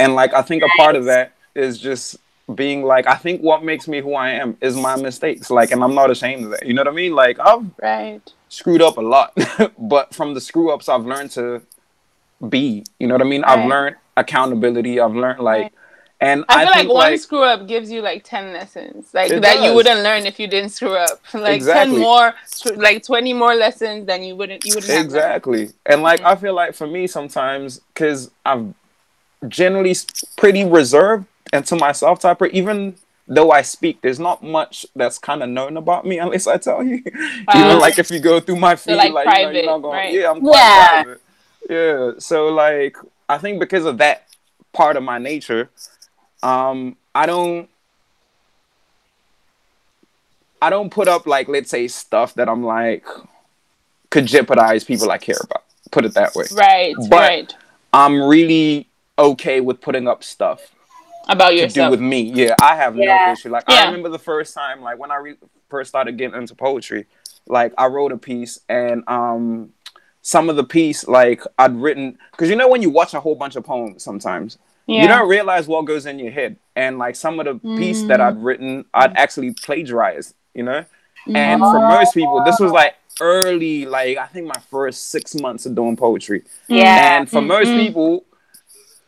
And 0.00 0.14
like 0.14 0.34
I 0.34 0.42
think 0.42 0.62
a 0.62 0.68
part 0.76 0.96
of 0.96 1.04
that 1.06 1.32
is 1.54 1.78
just 1.78 2.16
being 2.54 2.82
like 2.82 3.06
I 3.06 3.14
think 3.14 3.40
what 3.40 3.64
makes 3.64 3.86
me 3.86 4.00
who 4.00 4.14
I 4.14 4.30
am 4.30 4.56
is 4.60 4.76
my 4.76 4.96
mistakes, 4.96 5.50
like, 5.50 5.70
and 5.70 5.82
I'm 5.82 5.94
not 5.94 6.10
ashamed 6.10 6.44
of 6.44 6.50
that. 6.50 6.66
You 6.66 6.74
know 6.74 6.80
what 6.80 6.88
I 6.88 6.92
mean? 6.92 7.14
Like 7.14 7.38
I've 7.38 7.64
Right. 7.80 8.22
screwed 8.48 8.82
up 8.82 8.96
a 8.96 9.00
lot, 9.00 9.32
but 9.78 10.14
from 10.14 10.34
the 10.34 10.40
screw 10.40 10.72
ups, 10.72 10.88
I've 10.88 11.06
learned 11.06 11.30
to 11.32 11.62
be. 12.48 12.84
You 12.98 13.06
know 13.06 13.14
what 13.14 13.22
I 13.22 13.24
mean? 13.24 13.44
I've 13.44 13.66
learned 13.66 13.96
accountability. 14.16 15.00
I've 15.00 15.14
learned 15.14 15.40
like, 15.40 15.62
Right. 15.62 15.72
And 16.22 16.44
I 16.48 16.54
I, 16.62 16.64
feel 16.64 16.74
think 16.74 16.88
like 16.88 16.94
one 17.02 17.12
like 17.12 17.20
screw 17.20 17.42
up 17.42 17.66
gives 17.66 17.90
you 17.90 18.00
like 18.00 18.22
ten 18.24 18.52
lessons, 18.52 19.12
like 19.12 19.30
It 19.32 19.42
that 19.42 19.62
you 19.62 19.74
wouldn't 19.74 20.02
learn 20.02 20.24
if 20.24 20.38
you 20.40 20.46
didn't 20.46 20.70
screw 20.70 20.96
up. 20.96 21.20
Like 21.34 21.56
Exactly. 21.56 21.94
ten 21.96 22.00
more, 22.00 22.34
like 22.76 23.02
twenty 23.04 23.32
more 23.34 23.54
lessons 23.54 24.06
than 24.06 24.22
you 24.22 24.34
wouldn't 24.36 24.64
you 24.64 24.74
wouldn't 24.74 24.92
have 24.92 25.04
exactly 25.04 25.70
and 25.86 26.02
like 26.02 26.20
Mhm. 26.20 26.26
i 26.32 26.34
feel 26.36 26.54
like 26.54 26.74
for 26.74 26.86
me 26.86 27.06
sometimes 27.06 27.80
because 27.92 28.30
i'm 28.46 28.74
generally 29.48 29.94
pretty 30.36 30.64
reserved 30.64 31.26
and 31.52 31.66
to 31.66 31.76
myself 31.76 32.20
type 32.20 32.40
of 32.40 32.50
even 32.50 32.94
though 33.26 33.50
i 33.50 33.62
speak 33.62 34.00
there's 34.02 34.20
not 34.20 34.42
much 34.42 34.86
that's 34.94 35.18
kind 35.18 35.42
of 35.42 35.48
known 35.48 35.76
about 35.76 36.06
me 36.06 36.18
unless 36.24 36.46
i 36.46 36.56
tell 36.56 36.82
you 36.84 37.02
Wow. 37.48 37.54
even 37.66 37.78
like 37.80 37.98
if 37.98 38.10
you 38.10 38.20
go 38.20 38.38
through 38.40 38.56
my 38.56 38.76
feed 38.76 38.94
like, 38.96 39.12
like, 39.12 39.26
you 39.26 39.32
know, 39.32 39.38
private, 39.42 39.54
you're 39.56 39.66
not 39.66 39.78
gonna, 39.78 39.96
right? 39.96 40.12
yeah 40.14 40.30
i'm 40.30 40.40
quite 40.40 40.58
Yeah. 40.58 41.02
private 41.02 41.20
yeah 41.70 42.10
so 42.18 42.36
like 42.48 42.96
i 43.28 43.38
think 43.38 43.58
because 43.58 43.84
of 43.84 43.98
that 43.98 44.26
part 44.72 44.96
of 44.96 45.02
my 45.02 45.18
nature 45.18 45.68
um 46.42 46.96
i 47.14 47.26
don't 47.26 47.68
i 50.60 50.70
don't 50.70 50.90
put 50.90 51.08
up 51.08 51.26
like 51.26 51.48
let's 51.48 51.70
say 51.70 51.88
stuff 51.88 52.34
that 52.34 52.48
i'm 52.48 52.62
like 52.62 53.06
could 54.10 54.26
jeopardize 54.26 54.84
people 54.84 55.10
i 55.10 55.18
care 55.18 55.36
about 55.42 55.62
put 55.90 56.04
it 56.04 56.14
that 56.14 56.34
way 56.34 56.44
Right. 56.52 56.94
But- 57.08 57.10
right. 57.20 57.54
i'm 57.92 58.22
really 58.22 58.88
okay 59.18 59.60
with 59.60 59.80
putting 59.80 60.08
up 60.08 60.24
stuff 60.24 60.70
About 61.28 61.50
to 61.50 61.66
do 61.68 61.90
with 61.90 62.00
me 62.00 62.22
yeah 62.22 62.54
i 62.60 62.74
have 62.76 62.96
no 62.96 63.32
issue 63.32 63.50
like 63.50 63.64
Yeah. 63.68 63.76
i 63.76 63.84
remember 63.86 64.08
the 64.08 64.18
first 64.18 64.54
time 64.54 64.80
like 64.80 64.98
when 64.98 65.10
i 65.10 65.16
re- 65.16 65.36
first 65.68 65.88
started 65.90 66.16
getting 66.16 66.38
into 66.40 66.54
poetry 66.54 67.06
like 67.46 67.72
i 67.78 67.86
wrote 67.86 68.12
a 68.12 68.18
piece 68.18 68.60
and 68.68 69.04
um 69.08 69.72
some 70.22 70.48
of 70.48 70.56
the 70.56 70.64
piece 70.64 71.06
like 71.08 71.42
i'd 71.58 71.74
written 71.76 72.16
because 72.30 72.48
you 72.48 72.56
know 72.56 72.68
when 72.68 72.80
you 72.82 72.90
watch 72.90 73.12
a 73.14 73.20
whole 73.20 73.34
bunch 73.34 73.56
of 73.56 73.64
poems 73.64 74.02
sometimes 74.02 74.56
yeah. 74.86 75.02
you 75.02 75.08
don't 75.08 75.28
realize 75.28 75.66
what 75.68 75.84
goes 75.84 76.06
in 76.06 76.18
your 76.18 76.32
head 76.32 76.56
and 76.76 76.98
like 76.98 77.14
some 77.16 77.38
of 77.40 77.46
the 77.46 77.54
piece 77.76 78.02
that 78.04 78.20
Mm. 78.20 78.26
i'd 78.28 78.42
written 78.42 78.84
i'd 78.94 79.16
actually 79.16 79.52
plagiarized 79.52 80.34
you 80.54 80.62
know 80.62 80.84
Mm-hmm. 81.22 81.36
and 81.36 81.60
for 81.60 81.78
most 81.78 82.14
people 82.14 82.42
this 82.44 82.58
was 82.58 82.72
like 82.72 82.94
early 83.20 83.86
like 83.86 84.18
i 84.18 84.26
think 84.26 84.46
my 84.48 84.60
first 84.70 85.10
six 85.10 85.36
months 85.36 85.66
of 85.66 85.74
doing 85.76 85.96
poetry 85.96 86.42
yeah 86.66 87.16
and 87.18 87.30
for 87.30 87.40
most 87.40 87.68
Mm-mm. 87.68 87.86
people 87.86 88.24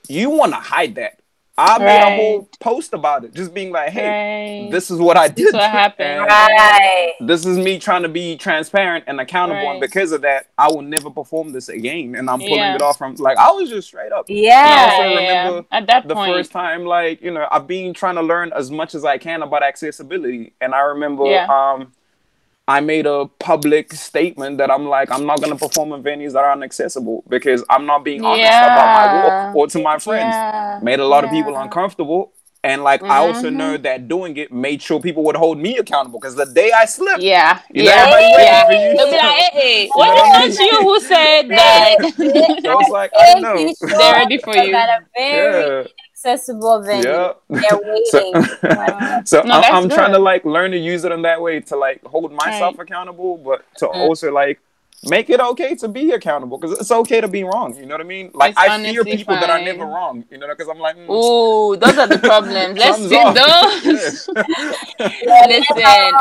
you 0.08 0.30
want 0.30 0.52
to 0.52 0.58
hide 0.60 0.94
that 0.94 1.18
i 1.56 1.78
made 1.78 2.00
a 2.02 2.16
whole 2.16 2.48
post 2.60 2.92
about 2.94 3.24
it 3.24 3.32
just 3.32 3.54
being 3.54 3.70
like 3.70 3.90
hey 3.90 4.62
right. 4.64 4.70
this 4.72 4.90
is 4.90 4.98
what 4.98 5.16
i 5.16 5.28
did 5.28 5.52
what 5.54 5.70
happened. 5.70 6.20
right 6.20 7.12
this 7.20 7.46
is 7.46 7.58
me 7.58 7.78
trying 7.78 8.02
to 8.02 8.08
be 8.08 8.36
transparent 8.36 9.04
and 9.06 9.20
accountable 9.20 9.70
and 9.70 9.80
because 9.80 10.10
of 10.10 10.22
that 10.22 10.46
i 10.58 10.66
will 10.66 10.82
never 10.82 11.10
perform 11.10 11.52
this 11.52 11.68
again 11.68 12.14
and 12.16 12.28
i'm 12.28 12.40
pulling 12.40 12.54
Yeah. 12.56 12.74
it 12.74 12.82
off 12.82 12.98
from 12.98 13.14
like 13.16 13.38
i 13.38 13.50
was 13.52 13.70
just 13.70 13.86
straight 13.88 14.10
up 14.10 14.24
yeah 14.28 14.88
also 14.90 15.08
yeah, 15.08 15.20
yeah. 15.20 15.44
remember 15.46 15.68
At 15.70 15.86
that 15.86 16.08
the 16.08 16.14
point. 16.14 16.32
first 16.32 16.50
time 16.50 16.84
like 16.84 17.22
you 17.22 17.30
know 17.30 17.46
i've 17.50 17.66
been 17.68 17.94
trying 17.94 18.16
to 18.16 18.22
learn 18.22 18.52
as 18.52 18.70
much 18.70 18.94
as 18.96 19.04
i 19.04 19.16
can 19.18 19.42
about 19.42 19.62
accessibility 19.62 20.52
and 20.60 20.74
i 20.74 20.80
remember 20.80 21.26
Yeah. 21.26 21.46
um 21.48 21.92
i 22.66 22.80
made 22.80 23.06
a 23.06 23.26
public 23.38 23.92
statement 23.92 24.58
that 24.58 24.70
i'm 24.70 24.86
like 24.86 25.10
i'm 25.10 25.26
not 25.26 25.40
going 25.40 25.52
to 25.56 25.58
perform 25.68 25.92
in 25.92 26.02
venues 26.02 26.32
that 26.32 26.44
are 26.44 26.52
inaccessible 26.54 27.22
because 27.28 27.62
i'm 27.70 27.84
not 27.86 28.04
being 28.04 28.24
honest 28.24 28.46
about 28.48 28.76
my 28.76 29.04
Yeah. 29.04 29.46
walk 29.48 29.56
or 29.56 29.66
to 29.68 29.78
my 29.82 29.98
friends 29.98 30.34
Yeah. 30.34 30.80
made 30.82 31.00
a 31.00 31.06
lot 31.06 31.24
of 31.24 31.30
people 31.30 31.56
uncomfortable 31.56 32.32
and 32.62 32.82
like 32.82 33.02
i 33.02 33.18
also 33.18 33.50
Mhm. 33.50 33.56
know 33.56 33.76
that 33.76 34.08
doing 34.08 34.38
it 34.38 34.50
made 34.50 34.80
sure 34.80 34.98
people 34.98 35.22
would 35.24 35.36
hold 35.36 35.58
me 35.58 35.76
accountable 35.76 36.18
because 36.18 36.36
the 36.36 36.46
day 36.46 36.70
i 36.72 36.86
slipped 36.86 37.22
Yeah. 37.22 37.58
You 37.70 37.82
know, 37.84 37.90
yeah. 37.90 37.96
everybody 38.06 38.24
waiting 38.36 38.46
yeah. 38.46 38.66
for 38.66 38.72
you. 38.72 38.96
They'll 38.96 39.10
be 39.10 39.16
like, 39.18 39.36
hey, 39.36 39.50
hey, 39.60 39.88
what 39.92 40.14
what 40.14 40.36
I 40.40 40.46
is 40.46 40.58
not 40.58 40.72
you 40.72 40.80
who 40.88 41.00
said 41.00 41.42
that? 41.50 41.96
so 42.64 42.76
was 42.80 42.88
like 42.88 43.10
i 43.20 43.24
don't 43.34 43.42
know 43.42 43.56
Thank 43.56 43.76
you 43.80 43.88
They're 43.98 44.12
ready 44.14 44.38
for 44.38 44.56
you. 44.56 44.74
at 44.74 44.88
a 44.88 44.98
very 45.14 45.82
yeah 45.82 45.82
accessible 46.24 46.82
venue 46.82 47.04
yeah 47.04 47.32
they're 47.50 47.78
waiting 47.82 48.34
so, 48.40 48.56
Wow. 48.76 49.22
so 49.24 49.42
No, 49.44 49.54
I'm, 49.54 49.84
I'm 49.84 49.88
trying 49.90 50.12
to 50.12 50.18
like 50.18 50.44
learn 50.44 50.70
to 50.72 50.78
use 50.78 51.04
it 51.04 51.12
in 51.12 51.22
that 51.22 51.40
way 51.40 51.60
to 51.60 51.76
like 51.76 52.02
hold 52.04 52.32
myself 52.32 52.76
Right. 52.76 52.78
accountable, 52.78 53.36
but 53.38 53.64
to 53.78 53.86
Mm. 53.86 53.94
also 53.94 54.32
like 54.32 54.60
make 55.10 55.30
it 55.30 55.40
okay 55.40 55.74
to 55.76 55.88
be 55.88 56.10
accountable 56.12 56.58
because 56.58 56.78
it's 56.78 56.90
okay 56.90 57.20
to 57.20 57.28
be 57.28 57.44
wrong. 57.44 57.76
You 57.76 57.86
know 57.86 57.94
what 57.94 58.00
I 58.00 58.04
mean? 58.04 58.30
Like 58.34 58.50
It's 58.52 58.58
I 58.58 58.66
fear 58.66 59.00
honestly 59.00 59.16
people 59.16 59.34
that 59.36 59.50
are 59.50 59.58
never 59.60 59.84
wrong. 59.86 60.24
You 60.30 60.38
know, 60.38 60.48
because 60.48 60.68
I'm 60.68 60.78
like, 60.78 60.96
mm, 60.96 61.08
Ooh, 61.10 61.76
those 61.76 61.98
are 61.98 62.06
the 62.06 62.18
problems. 62.18 62.78
Let's 62.84 62.98
thumbs 62.98 63.10
do 63.10 63.16
off. 63.16 63.34
those. 63.34 64.28
Listen, 65.46 66.20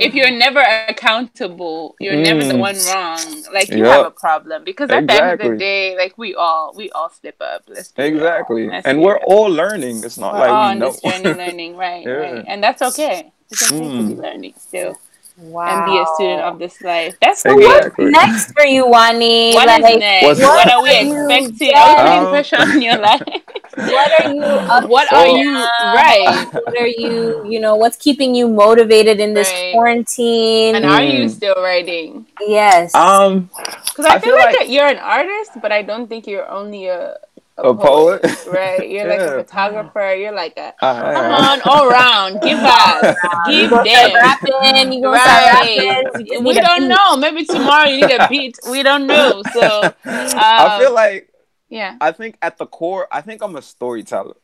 if 0.00 0.14
you're 0.14 0.30
never 0.30 0.60
accountable, 0.60 1.96
you're 2.00 2.16
never 2.16 2.44
the 2.44 2.54
Mm. 2.54 2.58
one 2.58 2.76
wrong. 2.84 3.42
Like 3.52 3.68
you 3.70 3.78
Yep. 3.78 3.92
have 3.92 4.04
a 4.06 4.10
problem 4.10 4.64
because 4.64 4.90
at 4.90 5.06
the 5.06 5.14
end 5.14 5.32
of 5.32 5.38
the 5.38 5.56
day, 5.58 5.96
like 5.96 6.16
we 6.18 6.34
all 6.34 6.72
we 6.74 6.90
all 6.90 7.10
slip 7.10 7.36
up. 7.40 7.62
Let's 7.68 7.92
be. 7.92 8.02
Exactly, 8.02 8.68
Let's 8.68 8.86
and 8.86 9.00
we're 9.02 9.14
real. 9.14 9.24
all 9.26 9.46
learning. 9.48 10.04
It's 10.04 10.18
not 10.18 10.34
We're 10.34 10.40
like 10.40 10.50
all 10.50 10.62
we 10.62 10.70
on 10.72 10.78
know. 10.78 10.90
this 10.92 11.00
journey 11.00 11.34
learning, 11.34 11.76
right? 11.76 12.04
Yeah. 12.06 12.12
Right, 12.12 12.44
and 12.46 12.62
that's 12.62 12.82
okay. 12.82 13.32
It's 13.50 13.62
okay 13.62 13.88
to 13.90 14.02
be 14.04 14.14
Mm. 14.14 14.22
learning 14.22 14.54
still 14.58 15.00
wow. 15.40 15.66
and 15.68 15.86
be 15.90 15.98
a 15.98 16.04
student 16.14 16.40
of 16.42 16.58
this 16.58 16.80
life. 16.82 17.16
That's 17.20 17.42
So 17.42 17.54
great. 17.54 17.66
Exactly. 17.66 18.04
what's 18.06 18.16
next 18.16 18.52
for 18.52 18.66
you, 18.66 18.86
Wani? 18.86 19.54
What 19.54 19.68
is 19.68 19.80
like, 19.82 19.98
next? 19.98 20.24
What's 20.26 20.40
What, 20.40 20.66
next? 20.66 20.72
are 20.74 20.82
we 20.82 20.88
What 20.88 20.96
are 20.96 21.04
you 21.04 21.30
expecting? 21.30 21.74
Are 21.74 21.88
we 21.88 21.94
putting 21.96 22.18
Um, 22.24 22.30
pressure 22.30 22.56
on 22.60 22.82
your 22.82 22.98
life? 22.98 23.22
what 23.76 24.20
are 24.20 24.32
you 24.34 24.42
up 24.42 24.88
what 24.90 25.08
to 25.08 25.16
are 25.16 25.28
you 25.28 25.54
right? 25.54 26.48
What 26.52 26.76
are 26.76 26.86
you, 26.86 27.44
you 27.48 27.60
know, 27.60 27.76
what's 27.76 27.96
keeping 27.96 28.34
you 28.34 28.48
motivated 28.48 29.20
in 29.20 29.34
this 29.34 29.48
Right. 29.50 29.72
quarantine? 29.72 30.74
And 30.76 30.84
are 30.84 31.02
you 31.02 31.28
still 31.28 31.54
writing? 31.56 32.26
yes. 32.46 32.94
Um, 32.94 33.48
Because 33.86 34.06
I, 34.06 34.14
I 34.16 34.18
feel, 34.18 34.34
feel 34.34 34.44
like, 34.44 34.56
like- 34.60 34.70
you're 34.70 34.86
an 34.86 34.98
artist, 34.98 35.52
but 35.62 35.72
I 35.72 35.82
don't 35.82 36.08
think 36.08 36.26
you're 36.26 36.48
only 36.50 36.86
a 36.88 37.14
A 37.62 37.74
poet? 37.74 38.22
right? 38.46 38.88
You're 38.88 39.06
like 39.08 39.20
a 39.20 39.44
photographer. 39.44 40.14
You're 40.14 40.32
like 40.34 40.56
a 40.56 40.72
I- 40.84 41.12
come 41.14 41.32
on 41.32 41.60
all 41.64 41.88
round. 41.88 42.40
Give 42.42 42.58
us, 42.62 43.16
give 43.48 43.70
gonna 43.70 43.88
start 43.90 44.12
them. 44.12 44.52
rapping, 44.62 44.92
you 44.92 45.02
gonna 45.02 45.18
start 45.20 45.54
Right. 45.54 46.04
rapping. 46.04 46.44
We 46.44 46.54
don't 46.54 46.88
know. 46.88 47.16
Maybe 47.16 47.44
tomorrow 47.44 47.88
you 47.88 48.06
need 48.06 48.14
a 48.20 48.28
beat. 48.28 48.58
We 48.70 48.82
don't 48.82 49.06
know. 49.06 49.42
So 49.52 49.82
um, 49.84 49.92
I 50.04 50.78
feel 50.80 50.92
like 50.94 51.28
yeah. 51.68 51.96
I 52.00 52.12
think 52.12 52.36
at 52.42 52.58
the 52.58 52.66
core, 52.66 53.06
I 53.12 53.20
think 53.20 53.42
I'm 53.42 53.54
a 53.56 53.62
storyteller, 53.62 54.34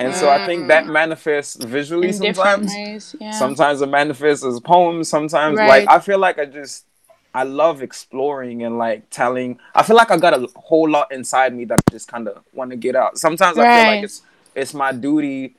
and 0.00 0.12
so 0.14 0.28
I 0.28 0.44
think 0.46 0.68
that 0.68 0.86
manifests 0.86 1.62
visually 1.62 2.08
In 2.08 2.12
sometimes. 2.14 2.72
ways. 2.74 3.14
Yeah. 3.20 3.30
Sometimes 3.30 3.80
it 3.80 3.86
manifests 3.88 4.44
as 4.44 4.58
poems. 4.60 5.08
Sometimes, 5.08 5.56
Right. 5.58 5.86
like 5.86 5.88
I 5.88 6.00
feel 6.00 6.18
like 6.18 6.38
I 6.38 6.46
just 6.46 6.86
I 7.34 7.42
love 7.42 7.82
exploring 7.82 8.62
and 8.62 8.78
like 8.78 9.10
telling. 9.10 9.58
I 9.74 9.82
feel 9.82 9.96
like 9.96 10.10
I 10.10 10.16
got 10.16 10.34
a 10.34 10.48
whole 10.56 10.88
lot 10.88 11.10
inside 11.12 11.54
me 11.54 11.64
that 11.66 11.80
I 11.86 11.90
just 11.90 12.08
kind 12.08 12.28
of 12.28 12.42
want 12.52 12.70
to 12.70 12.76
get 12.76 12.94
out. 12.94 13.18
Sometimes 13.18 13.58
I 13.58 13.62
feel 13.62 13.92
like 13.96 14.04
it's 14.04 14.22
it's 14.54 14.72
my 14.74 14.92
duty 14.92 15.56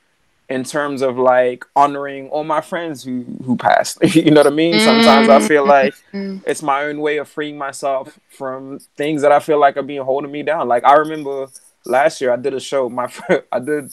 in 0.48 0.64
terms 0.64 1.02
of 1.02 1.18
like 1.18 1.66
honoring 1.76 2.30
all 2.30 2.44
my 2.46 2.62
friends 2.62 3.04
who 3.04 3.26
who 3.44 3.58
passed. 3.58 3.98
you 4.16 4.32
know 4.32 4.42
what 4.42 4.48
I 4.48 4.56
mean? 4.56 4.80
Sometimes 4.80 5.28
I 5.28 5.46
feel 5.48 5.66
like 5.68 5.94
Mm. 6.14 6.42
it's 6.48 6.62
my 6.62 6.84
own 6.84 7.00
way 7.02 7.18
of 7.18 7.28
freeing 7.28 7.58
myself 7.58 8.18
from 8.30 8.80
things 8.96 9.22
that 9.24 9.34
I 9.34 9.40
feel 9.40 9.60
like 9.60 9.76
are 9.76 9.84
being 9.84 10.02
holding 10.04 10.32
me 10.32 10.44
down. 10.44 10.68
Like 10.70 10.86
I 10.86 10.94
remember 10.96 11.48
last 11.84 12.22
year 12.22 12.32
I 12.32 12.38
did 12.38 12.54
a 12.54 12.60
show. 12.60 12.88
My 13.00 13.12
I 13.52 13.60
did. 13.60 13.92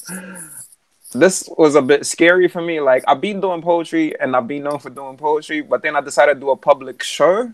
This 1.15 1.49
was 1.59 1.75
a 1.75 1.83
bit 1.83 2.07
scary 2.07 2.49
for 2.49 2.63
me. 2.63 2.81
Like 2.81 3.03
I've 3.09 3.21
been 3.21 3.41
doing 3.41 3.61
poetry 3.61 4.19
and 4.21 4.35
I've 4.37 4.47
been 4.49 4.63
known 4.63 4.79
for 4.79 4.89
doing 4.91 5.17
poetry, 5.17 5.61
but 5.63 5.83
then 5.83 5.97
I 5.97 6.01
decided 6.01 6.35
to 6.35 6.41
do 6.41 6.51
a 6.51 6.57
public 6.57 7.03
show 7.03 7.53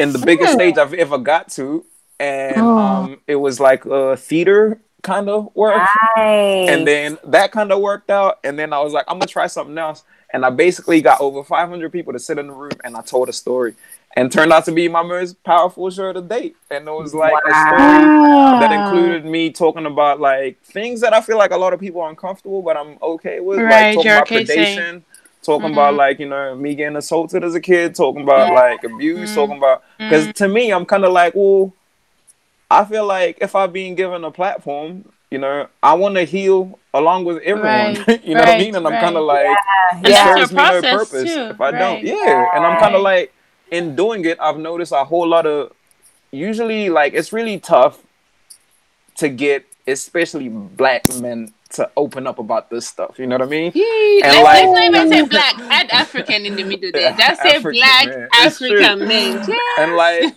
in 0.00 0.12
the 0.12 0.18
biggest 0.18 0.52
stage 0.54 0.78
I've 0.78 0.94
ever 0.94 1.18
got 1.18 1.48
to, 1.52 1.84
and 2.18 2.56
Oh. 2.60 2.78
um, 2.78 3.20
it 3.26 3.36
was 3.36 3.60
like 3.60 3.84
a 3.86 4.16
theater 4.16 4.80
kind 5.02 5.30
of 5.30 5.48
work 5.54 5.80
Nice. 6.16 6.68
and 6.68 6.86
then 6.86 7.16
that 7.24 7.52
kind 7.52 7.72
of 7.72 7.80
worked 7.80 8.10
out. 8.10 8.38
And 8.44 8.58
then 8.58 8.72
i 8.74 8.80
was 8.80 8.92
like 8.92 9.06
i'm 9.08 9.18
gonna 9.18 9.26
try 9.26 9.46
something 9.46 9.78
else. 9.78 10.04
And 10.32 10.44
i 10.44 10.50
basically 10.50 11.00
got 11.00 11.20
over 11.22 11.42
500 11.42 11.90
people 11.90 12.12
to 12.12 12.18
sit 12.18 12.36
in 12.38 12.48
the 12.48 12.52
room 12.52 12.72
and 12.84 12.94
i 12.96 13.00
told 13.00 13.28
a 13.30 13.32
story. 13.32 13.74
And 14.16 14.30
turned 14.30 14.52
out 14.52 14.64
to 14.66 14.72
be 14.72 14.88
my 14.88 15.02
most 15.02 15.42
powerful 15.44 15.88
show 15.88 16.12
to 16.12 16.20
date. 16.20 16.56
And 16.70 16.86
it 16.86 16.90
was 16.90 17.14
like 17.14 17.32
a 17.46 17.50
story 17.50 18.04
that 18.60 18.72
included 18.72 19.24
me 19.24 19.50
talking 19.50 19.86
about 19.86 20.20
like 20.20 20.60
things 20.64 21.00
that 21.00 21.14
i 21.14 21.20
feel 21.22 21.38
like 21.38 21.52
a 21.52 21.56
lot 21.56 21.72
of 21.72 21.80
people 21.80 22.02
are 22.02 22.10
uncomfortable 22.10 22.60
but 22.60 22.76
i'm 22.76 22.98
okay 23.00 23.40
with 23.40 23.58
Right, 23.60 23.70
like 23.70 23.94
talking 23.94 24.10
about 24.10 24.22
okay 24.24 24.44
saying. 24.44 25.04
Talking 25.42 25.68
Mhm. 25.70 25.72
about 25.72 25.94
like 25.94 26.18
you 26.18 26.28
know 26.28 26.54
me 26.54 26.74
getting 26.74 26.96
assaulted 26.96 27.42
as 27.44 27.54
a 27.54 27.60
kid 27.60 27.94
talking 27.94 28.22
about 28.22 28.48
Yeah. 28.48 28.54
like 28.54 28.84
abuse 28.84 29.30
Mhm. 29.30 29.34
talking 29.34 29.56
about 29.58 29.82
because 29.98 30.26
Mm. 30.28 30.34
to 30.34 30.48
me 30.48 30.70
i'm 30.72 30.84
kind 30.84 31.04
of 31.04 31.12
like 31.12 31.34
well 31.34 31.72
I 32.72 32.84
feel 32.84 33.04
like 33.04 33.38
if 33.40 33.56
I've 33.56 33.72
been 33.72 33.96
given 33.96 34.22
a 34.22 34.30
platform, 34.30 35.04
you 35.28 35.38
know, 35.38 35.66
I 35.82 35.94
want 35.94 36.14
to 36.14 36.22
heal 36.22 36.78
along 36.94 37.24
with 37.24 37.38
everyone. 37.42 37.96
Right, 38.06 38.22
you 38.24 38.34
know 38.34 38.42
what 38.42 38.48
I 38.48 38.58
mean? 38.58 38.76
And 38.76 38.86
I'm 38.86 38.92
right. 38.92 39.02
kind 39.02 39.16
of 39.16 39.24
like, 39.24 39.56
And 39.94 40.06
it 40.06 40.10
Yeah. 40.10 40.36
serves 40.36 40.52
me 40.52 40.62
no 40.62 40.80
purpose 40.80 41.34
too, 41.34 41.40
if 41.50 41.60
I 41.60 41.70
right. 41.70 41.78
don't. 41.80 42.02
Yeah, 42.04 42.46
and 42.54 42.64
I'm 42.64 42.78
kind 42.78 42.92
Right. 42.92 42.94
of 42.94 43.02
like, 43.02 43.32
in 43.72 43.96
doing 43.96 44.24
it, 44.24 44.38
I've 44.40 44.56
noticed 44.56 44.92
a 44.92 45.02
whole 45.02 45.26
lot 45.26 45.46
of. 45.46 45.72
Usually, 46.30 46.90
like 46.90 47.12
it's 47.12 47.32
really 47.32 47.58
tough 47.58 47.98
to 49.16 49.28
get, 49.28 49.64
especially 49.88 50.48
black 50.48 51.12
men, 51.20 51.52
to 51.70 51.90
open 51.96 52.26
up 52.26 52.38
about 52.38 52.68
this 52.70 52.86
stuff. 52.86 53.18
You 53.18 53.26
know 53.26 53.36
what 53.36 53.46
I 53.46 53.50
mean? 53.50 53.72
Yee, 53.74 54.22
And 54.24 54.32
let's, 54.32 54.44
like- 54.44 54.66
let's 54.68 54.92
not 54.92 55.06
even 55.06 55.08
say 55.12 55.22
black. 55.28 55.58
Add 55.60 55.90
African 55.90 56.46
in 56.46 56.56
the 56.56 56.64
middle 56.64 56.90
there. 56.92 57.14
Just 57.16 57.42
say 57.42 57.56
African 57.56 57.72
black 57.80 58.06
men. 58.08 58.28
African 58.34 58.98
men. 59.08 59.48
And 59.78 59.96
like, 59.96 60.34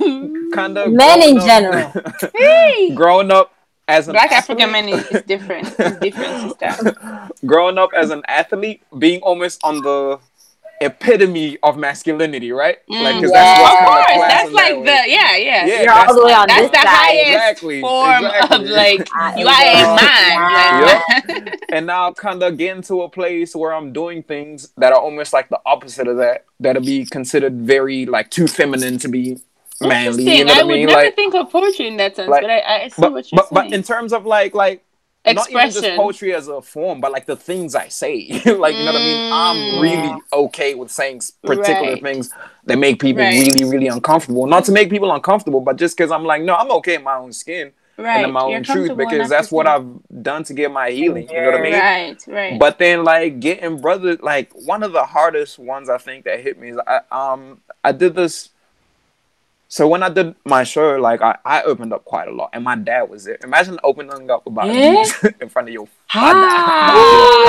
kind 0.53 0.77
of 0.77 0.91
Men 1.03 1.22
in 1.22 1.39
general. 1.39 1.91
Hey. 2.35 2.93
growing 2.95 3.31
up 3.31 3.53
as 3.88 4.07
an 4.07 4.14
Black 4.14 4.31
athlete- 4.31 4.60
African 4.61 4.72
men 4.72 4.89
is, 4.89 5.05
is 5.07 5.22
different. 5.23 5.68
It's 5.77 5.97
different, 5.99 6.57
sister. 6.61 7.30
growing 7.45 7.77
up 7.77 7.89
as 7.95 8.11
an 8.11 8.22
athlete, 8.27 8.81
being 8.97 9.19
almost 9.22 9.61
on 9.64 9.81
the 9.81 10.19
epitome 10.84 11.57
of 11.64 11.77
masculinity, 11.77 12.51
right? 12.51 12.80
Like, 12.99 13.18
because 13.18 13.31
Mm, 13.31 13.34
that's 13.34 13.53
what's 13.53 13.76
of 13.76 13.84
course, 13.84 14.05
classed 14.07 14.30
that's 14.30 14.49
in 14.49 14.55
that 14.57 14.76
like 14.76 14.84
the 14.85 15.11
yeah, 15.11 15.35
yeah. 15.38 15.65
Yeah, 15.65 15.84
You're 15.84 15.93
all 15.93 16.05
that's 16.05 16.14
the 16.15 16.23
way 16.23 16.34
on 16.34 16.47
That's 16.47 16.69
this 16.72 16.72
the 16.72 16.77
side. 16.81 16.88
highest 16.88 17.51
Exactly, 17.55 17.81
form 17.81 18.26
exactly. 18.26 18.57
of 18.57 18.69
like 18.69 19.15
you 19.35 19.47
are 19.47 19.64
a 19.68 19.85
ego. 19.85 19.95
man. 19.95 20.51
Like, 20.51 21.05
and 21.72 21.88
now 21.88 22.11
kind 22.14 22.43
of 22.43 22.57
getting 22.57 22.84
to 22.84 23.03
a 23.03 23.10
place 23.10 23.55
where 23.55 23.73
I'm 23.73 23.93
doing 23.93 24.23
things 24.23 24.69
that 24.77 24.93
are 24.93 24.99
almost 24.99 25.34
like 25.34 25.49
the 25.49 25.60
opposite 25.65 26.07
of 26.07 26.18
that, 26.18 26.45
that'll 26.60 26.84
be 26.84 27.05
considered 27.05 27.55
very 27.61 28.05
like 28.05 28.30
too 28.31 28.47
feminine 28.47 28.97
to 28.99 29.10
be 29.10 29.39
manly. 29.81 30.30
You 30.30 30.43
Interesting. 30.43 30.45
know 30.45 30.53
what 30.53 30.60
I 30.60 30.61
I 30.61 30.64
would 30.64 30.81
mean? 30.81 30.88
never 30.88 30.91
Like, 30.91 31.15
think 31.15 31.35
of 31.35 31.51
poetry 31.51 31.88
in 31.88 31.97
that 31.97 32.15
sense, 32.15 32.30
like- 32.30 32.41
but 32.41 32.49
I, 32.51 32.84
I 32.85 32.88
see 32.89 32.95
but 33.01 33.11
what 33.11 33.31
you're 33.31 33.41
but, 33.41 33.49
saying. 33.49 33.72
but 33.72 33.73
in 33.73 33.84
terms 33.84 34.14
of 34.14 34.26
like 34.26 34.53
like 34.55 34.84
not 35.25 35.49
even 35.51 35.71
just 35.71 35.95
poetry 35.95 36.33
as 36.33 36.47
a 36.47 36.61
form, 36.61 36.99
but 37.01 37.11
like 37.11 37.25
the 37.25 37.35
things 37.35 37.75
I 37.75 37.87
say. 37.87 38.41
like 38.45 38.77
you 38.77 38.83
know 38.83 38.91
what 38.93 39.01
I 39.01 39.05
mean? 39.05 39.21
I'm 39.31 39.57
Mm. 39.67 39.79
really 39.79 40.21
okay 40.33 40.75
with 40.75 40.91
saying 40.91 41.21
particular 41.45 41.91
Right. 41.93 42.01
things 42.03 42.29
that 42.65 42.77
make 42.77 42.99
people 42.99 43.23
Right. 43.23 43.37
really, 43.37 43.63
really 43.63 43.87
uncomfortable. 43.87 44.45
Not 44.47 44.65
to 44.65 44.71
make 44.71 44.89
people 44.89 45.11
uncomfortable, 45.11 45.61
but 45.61 45.77
just 45.77 45.97
because 45.97 46.11
I'm 46.11 46.23
like, 46.25 46.41
no, 46.41 46.55
I'm 46.55 46.71
okay 46.71 46.95
in 46.95 47.03
my 47.03 47.15
own 47.15 47.31
skin 47.33 47.71
right. 47.97 48.15
and 48.17 48.25
in 48.25 48.31
my 48.31 48.45
You're 48.47 48.57
own 48.57 48.63
truth 48.63 48.97
because 48.97 49.29
that's 49.29 49.51
what. 49.51 49.67
I've 49.67 49.87
done 50.21 50.43
to 50.45 50.53
get 50.53 50.71
my 50.71 50.89
healing. 50.91 51.27
You 51.29 51.41
know 51.41 51.51
what 51.51 51.59
I 51.59 51.63
mean? 51.63 51.73
Right, 51.73 52.23
right. 52.27 52.59
But 52.59 52.77
then 52.79 53.03
like 53.03 53.39
getting 53.39 53.79
brother 53.81 54.17
like 54.21 54.51
one 54.53 54.83
of 54.83 54.91
the 54.93 55.05
hardest 55.05 55.57
ones 55.59 55.89
I 55.89 55.97
think 55.97 56.25
that 56.25 56.39
hit 56.41 56.59
me 56.59 56.71
is 56.71 56.77
I 56.87 57.01
um 57.11 57.61
I 57.83 57.91
did 57.91 58.15
this 58.15 58.49
so 59.73 59.87
when 59.87 60.03
I 60.03 60.09
did 60.09 60.35
my 60.45 60.63
show, 60.63 60.97
like 61.01 61.21
I, 61.23 61.33
I 61.43 61.63
opened 61.63 61.93
up 61.93 62.05
quite 62.05 62.27
a 62.27 62.31
lot 62.31 62.51
and 62.53 62.63
my 62.63 62.75
dad 62.75 63.09
was 63.09 63.23
there. 63.25 63.39
Imagine 63.43 63.79
opening 63.83 64.29
up 64.29 64.45
about 64.45 64.67
Yeah? 64.67 65.01
abuse 65.01 65.23
in 65.41 65.49
front 65.49 65.67
of 65.69 65.73
your 65.73 65.87
Ah, 66.15 66.93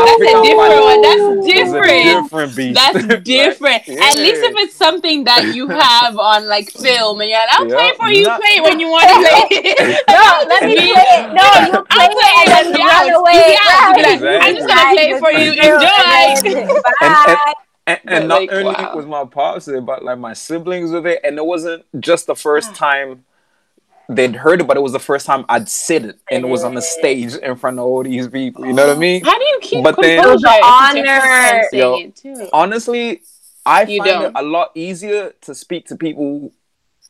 that's 0.07 0.17
a 0.17 0.43
different 0.43 0.57
father 0.57 0.81
one. 0.81 1.05
is 1.05 1.05
That's 1.05 1.21
a 1.21 1.53
different. 1.53 2.05
different 2.25 2.57
beast. 2.57 2.75
That's 2.81 3.07
Like, 3.13 3.25
different. 3.25 3.83
At 4.09 4.17
least 4.17 4.41
if 4.49 4.55
it's 4.57 4.75
something 4.75 5.25
that 5.25 5.55
you 5.55 5.69
have 5.69 6.17
on 6.19 6.49
like 6.49 6.71
film 6.71 7.21
and 7.21 7.29
you're 7.29 7.39
like, 7.45 7.61
I'll 7.61 7.69
Yeah. 7.69 7.77
play 7.77 7.93
for 8.01 8.09
you, 8.09 8.25
Not- 8.25 8.41
play 8.41 8.55
it 8.57 8.63
when 8.63 8.81
you 8.81 8.89
want 8.89 9.05
to 9.05 9.17
play 9.21 9.45
it. 9.61 10.05
No, 10.09 10.25
let 10.49 10.63
me 10.65 10.75
Me- 10.81 10.93
play 10.97 11.09
it. 11.21 11.29
No, 11.29 11.45
you 11.45 11.85
play 11.93 12.09
I'll 12.09 12.09
play 12.09 12.33
it 12.41 12.49
and 12.49 12.69
it 12.69 12.73
then 12.73 12.81
and 12.81 12.89
run 12.89 13.09
away. 13.21 13.41
Yeah, 13.53 14.41
I'm 14.41 14.55
just 14.57 14.67
gonna 14.67 14.91
play 14.97 15.07
it 15.13 15.19
for 15.21 15.31
you. 15.31 15.51
Enjoy. 15.61 15.93
Bye. 16.09 16.41
And, 17.05 17.37
But, 17.37 17.57
and 17.87 18.29
not 18.29 18.41
like, 18.41 18.53
only 18.53 18.65
wow. 18.75 18.97
was 18.97 19.07
my 19.07 19.25
pops 19.25 19.67
there, 19.67 19.81
but 19.81 20.03
like 20.05 20.19
my 20.19 20.33
siblings 20.33 20.91
were 20.91 21.01
there, 21.01 21.21
and 21.25 21.37
it 21.39 21.45
wasn't 21.45 21.85
just 22.01 22.27
the 22.27 22.33
Ah. 22.33 22.37
first 22.37 22.75
time 22.75 23.25
they'd 24.09 24.37
heard 24.37 24.61
it, 24.61 24.67
but 24.67 24.77
it 24.77 24.81
was 24.81 24.93
the 24.93 24.99
first 24.99 25.25
time 25.25 25.47
I'd 25.49 25.67
sit 25.69 26.05
it 26.05 26.19
and 26.31 26.45
it 26.45 26.49
was 26.49 26.63
on 26.63 26.75
the 26.75 26.83
stage 26.83 27.35
in 27.37 27.57
front 27.57 27.79
of 27.79 27.87
all 27.87 28.03
these 28.03 28.29
people. 28.29 28.67
You 28.67 28.75
know 28.75 28.87
what 28.87 28.97
I 28.97 28.99
mean? 29.01 29.25
How 29.25 29.39
do 29.39 29.45
you 29.45 29.59
keep 29.63 29.83
But 29.83 29.97
then- 30.01 30.23
composure? 30.23 30.47
It 30.47 30.61
was 30.63 30.95
if 30.95 31.07
an 31.07 31.07
it's 31.63 31.73
your 31.73 31.95
honor. 31.95 32.43
Yo. 32.43 32.49
Honestly, 32.53 33.23
I 33.65 33.85
You 33.85 33.99
find 34.01 34.11
it 34.11 34.13
don't. 34.13 34.37
a 34.37 34.43
lot 34.43 34.73
easier 34.75 35.33
to 35.41 35.55
speak 35.55 35.87
to 35.89 35.97
people 35.97 36.53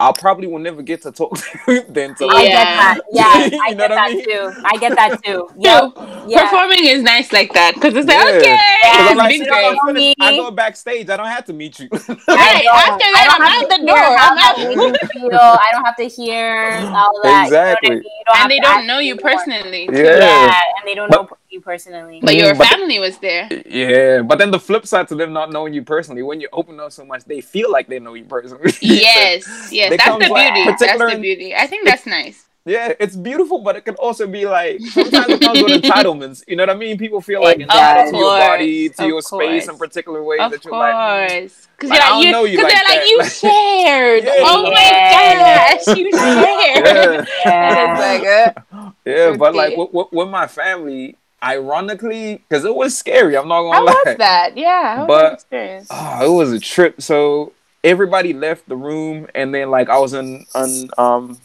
I 0.01 0.11
probably 0.13 0.49
will 0.49 0.59
never 0.59 0.83
get 0.83 1.03
to 1.03 1.13
talk 1.13 1.37
to 1.67 1.85
than 1.89 2.15
to 2.17 2.25
I 2.25 2.27
like, 2.27 2.45
get 2.47 2.53
Yeah. 2.53 2.65
that. 2.95 2.99
Yeah, 3.13 3.45
You 3.53 3.61
I 3.63 3.71
know 3.71 3.77
get 3.79 3.91
what 3.91 3.93
I 3.93 4.09
that 4.11 4.17
mean? 4.17 4.25
too. 4.25 4.63
I 4.65 4.77
get 4.79 4.97
that 4.97 5.23
too. 5.25 5.49
Too. 5.55 5.55
Yep. 5.59 5.93
Yeah. 6.27 6.49
Performing 6.51 6.85
is 6.85 7.03
nice 7.03 7.33
like 7.33 7.53
that 7.53 7.75
because 7.75 7.95
it's 7.95 8.07
like, 8.09 8.19
Yeah. 8.19 8.37
okay, 8.37 8.49
Yeah, 8.51 9.07
I'm 9.11 9.17
like, 9.17 9.29
been 9.31 9.45
"Shit. 9.45 9.53
I'm. 9.53 10.15
I 10.21 10.37
go 10.37 10.51
backstage. 10.51 11.09
I 11.11 11.17
don't 11.17 11.27
have 11.29 11.45
to 11.47 11.53
meet 11.53 11.79
you. 11.79 11.89
I 11.93 11.97
Right, 11.97 12.67
after 12.67 13.07
that, 13.15 13.27
I'm 13.31 13.43
out 13.63 13.69
the 13.71 13.87
door. 13.87 13.97
how 13.97 14.31
I'm 14.31 14.37
that 14.37 14.55
out. 14.59 14.59
made 14.59 15.23
you. 15.23 15.31
I 15.33 15.69
don't 15.73 15.85
have 15.85 15.97
to 15.97 16.05
hear 16.09 16.73
all 16.95 17.21
that. 17.23 17.45
Exactly. 17.47 17.97
You 17.97 18.03
know 18.03 18.03
I 18.03 18.03
mean? 18.03 18.35
You 18.35 18.43
And 18.43 18.51
they 18.51 18.61
don't 18.61 18.87
know 18.87 18.99
you 18.99 19.15
me 19.15 19.21
personally. 19.23 19.89
Yeah. 19.93 20.19
Yeah, 20.19 20.61
and 20.79 20.87
they 20.89 20.95
don't 20.95 21.11
But- 21.11 21.31
know. 21.31 21.37
You 21.55 21.61
personally. 21.61 22.21
But 22.23 22.35
your 22.37 22.53
Mm, 22.53 22.59
but- 22.59 22.67
family 22.69 22.99
was 22.99 23.17
there. 23.19 23.49
Yeah, 23.65 24.23
but 24.23 24.37
then 24.39 24.51
the 24.51 24.59
flip 24.59 24.87
side 24.87 25.09
to 25.09 25.15
them 25.15 25.33
not 25.33 25.51
knowing 25.51 25.73
you 25.73 25.83
personally, 25.83 26.23
when 26.23 26.41
you 26.41 26.49
open 26.53 26.79
up 26.81 26.93
so 26.93 27.05
much, 27.07 27.25
they 27.25 27.41
feel 27.41 27.71
like 27.71 27.87
they 27.89 27.99
know 28.01 28.15
you 28.15 28.25
personally. 28.25 28.73
Yes, 28.83 29.47
yes, 29.73 29.95
that's 29.97 30.19
the 30.19 30.35
beauty. 30.35 30.65
That's 30.79 31.13
the 31.15 31.19
beauty. 31.21 31.55
I 31.55 31.67
think 31.67 31.87
that's 31.87 32.05
nice. 32.07 32.45
yeah, 32.67 32.93
it's 32.99 33.15
beautiful, 33.15 33.59
but 33.61 33.77
it 33.77 33.85
can 33.85 33.95
also 33.97 34.27
be 34.27 34.47
like 34.47 34.81
sometimes 34.81 35.29
it 35.37 35.41
comes 35.41 35.63
with 35.63 35.83
entitlements. 35.85 36.43
You 36.49 36.57
know 36.57 36.63
what 36.65 36.71
I 36.71 36.75
mean? 36.75 36.97
People 36.99 37.21
feel 37.21 37.43
like 37.43 37.61
entitled 37.61 38.13
to 38.13 38.19
your 38.19 38.39
body, 38.39 38.89
to 38.89 39.03
of 39.05 39.09
your 39.09 39.23
space 39.23 39.69
in 39.69 39.77
particular 39.79 40.23
ways 40.25 40.41
Of 40.41 40.51
that 40.53 40.65
you're 40.65 40.73
like. 40.75 40.97
course, 40.97 41.69
because 41.77 41.91
Like, 41.91 42.01
I 42.01 42.09
don't 42.09 42.23
you're 42.23 42.33
know 42.33 42.43
like 42.43 42.53
you 42.53 42.59
you, 42.59 42.65
because 42.65 42.73
like 42.73 42.87
they're 42.89 42.99
like 42.99 43.09
you 43.13 43.19
shared. 43.45 44.25
Yeah. 44.25 44.49
Oh 44.49 44.63
my 44.65 44.71
Yeah. 44.81 45.75
gosh, 45.77 45.87
you 45.99 46.07
shared. 46.13 47.29
Yeah. 47.45 47.85
It's 47.85 48.01
like, 48.09 48.25
uh, 48.27 48.91
Yeah, 49.05 49.37
but 49.37 49.55
like 49.55 49.73
Okay. 49.73 49.77
with, 49.77 49.93
with, 49.93 50.09
with 50.13 50.29
my 50.29 50.47
family, 50.47 51.17
ironically, 51.45 52.37
because 52.49 52.65
it 52.65 52.75
was 52.75 52.97
scary. 52.97 53.37
I'm 53.37 53.47
not 53.49 53.63
gonna 53.63 53.77
how 53.77 53.85
lie. 53.85 54.03
was 54.07 54.17
that? 54.17 54.57
Yeah, 54.57 54.97
how 54.97 55.01
was 55.03 55.09
But- 55.09 55.23
that 55.23 55.33
experience? 55.35 55.89
Oh, 55.91 56.25
it 56.25 56.37
was 56.37 56.53
a 56.53 56.59
trip. 56.61 57.01
So 57.03 57.53
everybody 57.83 58.33
left 58.33 58.69
the 58.69 58.77
room, 58.77 59.29
and 59.35 59.55
then 59.55 59.71
like 59.71 59.89
I 59.89 59.99
was 59.99 60.15
in 60.15 60.47
on 60.55 60.89
um 60.99 61.39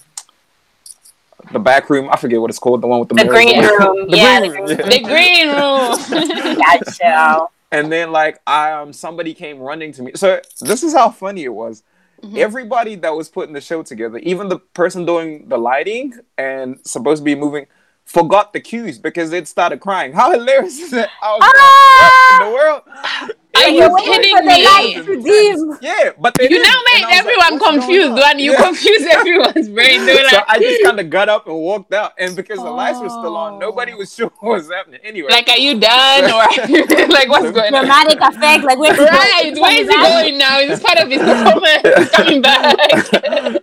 the 1.52 1.60
back 1.60 1.90
room. 1.90 2.10
I 2.12 2.18
forget 2.18 2.40
what 2.42 2.50
it's 2.50 2.60
called. 2.60 2.82
The 2.82 2.88
one 2.88 3.00
with 3.00 3.10
the, 3.10 3.16
The 3.16 3.26
green 3.28 3.60
room. 3.62 4.10
The 4.10 4.18
Yeah, 4.18 4.40
green 4.48 4.52
the 4.52 4.58
room. 4.58 4.66
green 4.66 4.78
yeah. 4.78 4.90
The 4.90 6.20
green 6.20 6.38
room. 6.48 6.58
Gotcha. 6.58 7.48
And 7.72 7.92
then 7.92 8.12
like 8.12 8.40
I 8.48 8.72
um 8.72 8.94
somebody 8.94 9.34
came 9.34 9.60
running 9.60 9.92
to 9.94 10.04
me. 10.04 10.12
So 10.16 10.42
this 10.62 10.84
is 10.84 10.94
how 10.94 11.10
funny 11.12 11.44
it 11.44 11.54
was. 11.54 11.84
Mhm. 12.24 12.38
Everybody 12.38 12.96
that 12.96 13.16
was 13.16 13.30
putting 13.30 13.54
the 13.54 13.62
show 13.62 13.82
together, 13.84 14.18
even 14.20 14.50
the 14.50 14.60
person 14.60 15.06
doing 15.06 15.48
the 15.48 15.58
lighting 15.58 16.14
and 16.38 16.78
supposed 16.84 17.22
to 17.22 17.24
be 17.24 17.34
moving, 17.36 17.66
forgot 18.10 18.54
the 18.54 18.60
cues 18.60 18.98
because 18.98 19.32
it 19.34 19.48
started 19.48 19.80
crying. 19.80 20.12
How 20.14 20.32
hilarious 20.32 20.80
is 20.80 20.90
that? 20.92 21.10
I 21.22 21.32
was 21.34 21.42
Ah! 21.44 22.40
like, 22.42 22.48
what 22.48 22.48
in 22.48 22.50
the 22.50 22.56
world? 22.58 23.39
Are 23.56 23.70
It 23.70 23.74
you 23.74 23.90
was 23.90 23.92
waiting 23.92 24.24
kidding 24.24 24.30
for 24.30 24.44
the 24.44 24.58
me? 24.58 24.64
light 24.64 24.96
to 25.06 25.22
dim. 25.24 25.80
Yeah, 25.82 26.12
but 26.20 26.38
they 26.38 26.50
You 26.50 26.50
didn't. 26.50 26.64
now 26.64 26.82
And 26.92 27.04
made 27.04 27.06
I 27.06 27.12
was 27.14 27.24
like, 27.26 27.34
everyone 27.38 27.48
what's 27.48 27.68
going 27.68 27.82
confused. 27.82 28.04
on? 28.06 28.20
When 28.20 28.40
you 28.40 28.54
Yeah. 28.54 28.64
confuse 28.64 29.06
everyone's 29.12 29.70
brain, 29.70 30.06
they 30.06 30.16
were 30.16 30.24
So 30.26 30.38
like, 30.38 30.46
I 30.48 30.60
just 30.60 30.82
kind 30.82 31.00
of 31.00 31.10
got 31.10 31.30
up 31.30 31.48
and 31.48 31.56
walked 31.58 31.94
out, 31.94 32.14
and 32.18 32.36
because 32.36 32.64
the 32.64 32.72
lights 32.72 33.02
were 33.02 33.10
still 33.10 33.38
on, 33.38 33.58
Oh. 33.58 33.60
nobody 33.60 33.94
was 33.94 34.14
sure 34.16 34.32
what 34.40 34.58
was 34.58 34.72
happening. 34.72 35.02
Anyway, 35.04 35.30
like, 35.32 35.50
are 35.50 35.58
you 35.58 35.80
done 35.80 36.26
or 36.26 36.30
like 37.10 37.30
what's 37.30 37.52
going 37.52 37.76
on? 37.76 37.86
Dramatic 37.86 38.20
effect. 38.22 38.64
Like 38.66 38.78
where's 38.80 38.98
he 39.00 39.06
Right, 39.06 39.52
going? 39.52 39.62
where 39.62 39.82
is 39.82 39.90
he 39.90 40.00
going 40.02 40.38
now? 40.38 40.60
Is 40.60 40.70
this 40.70 40.80
part 40.82 41.00
of 41.00 41.10
his 41.10 41.24
performance? 41.24 41.94
He's 41.96 42.10
coming 42.12 42.42
back. 42.42 42.78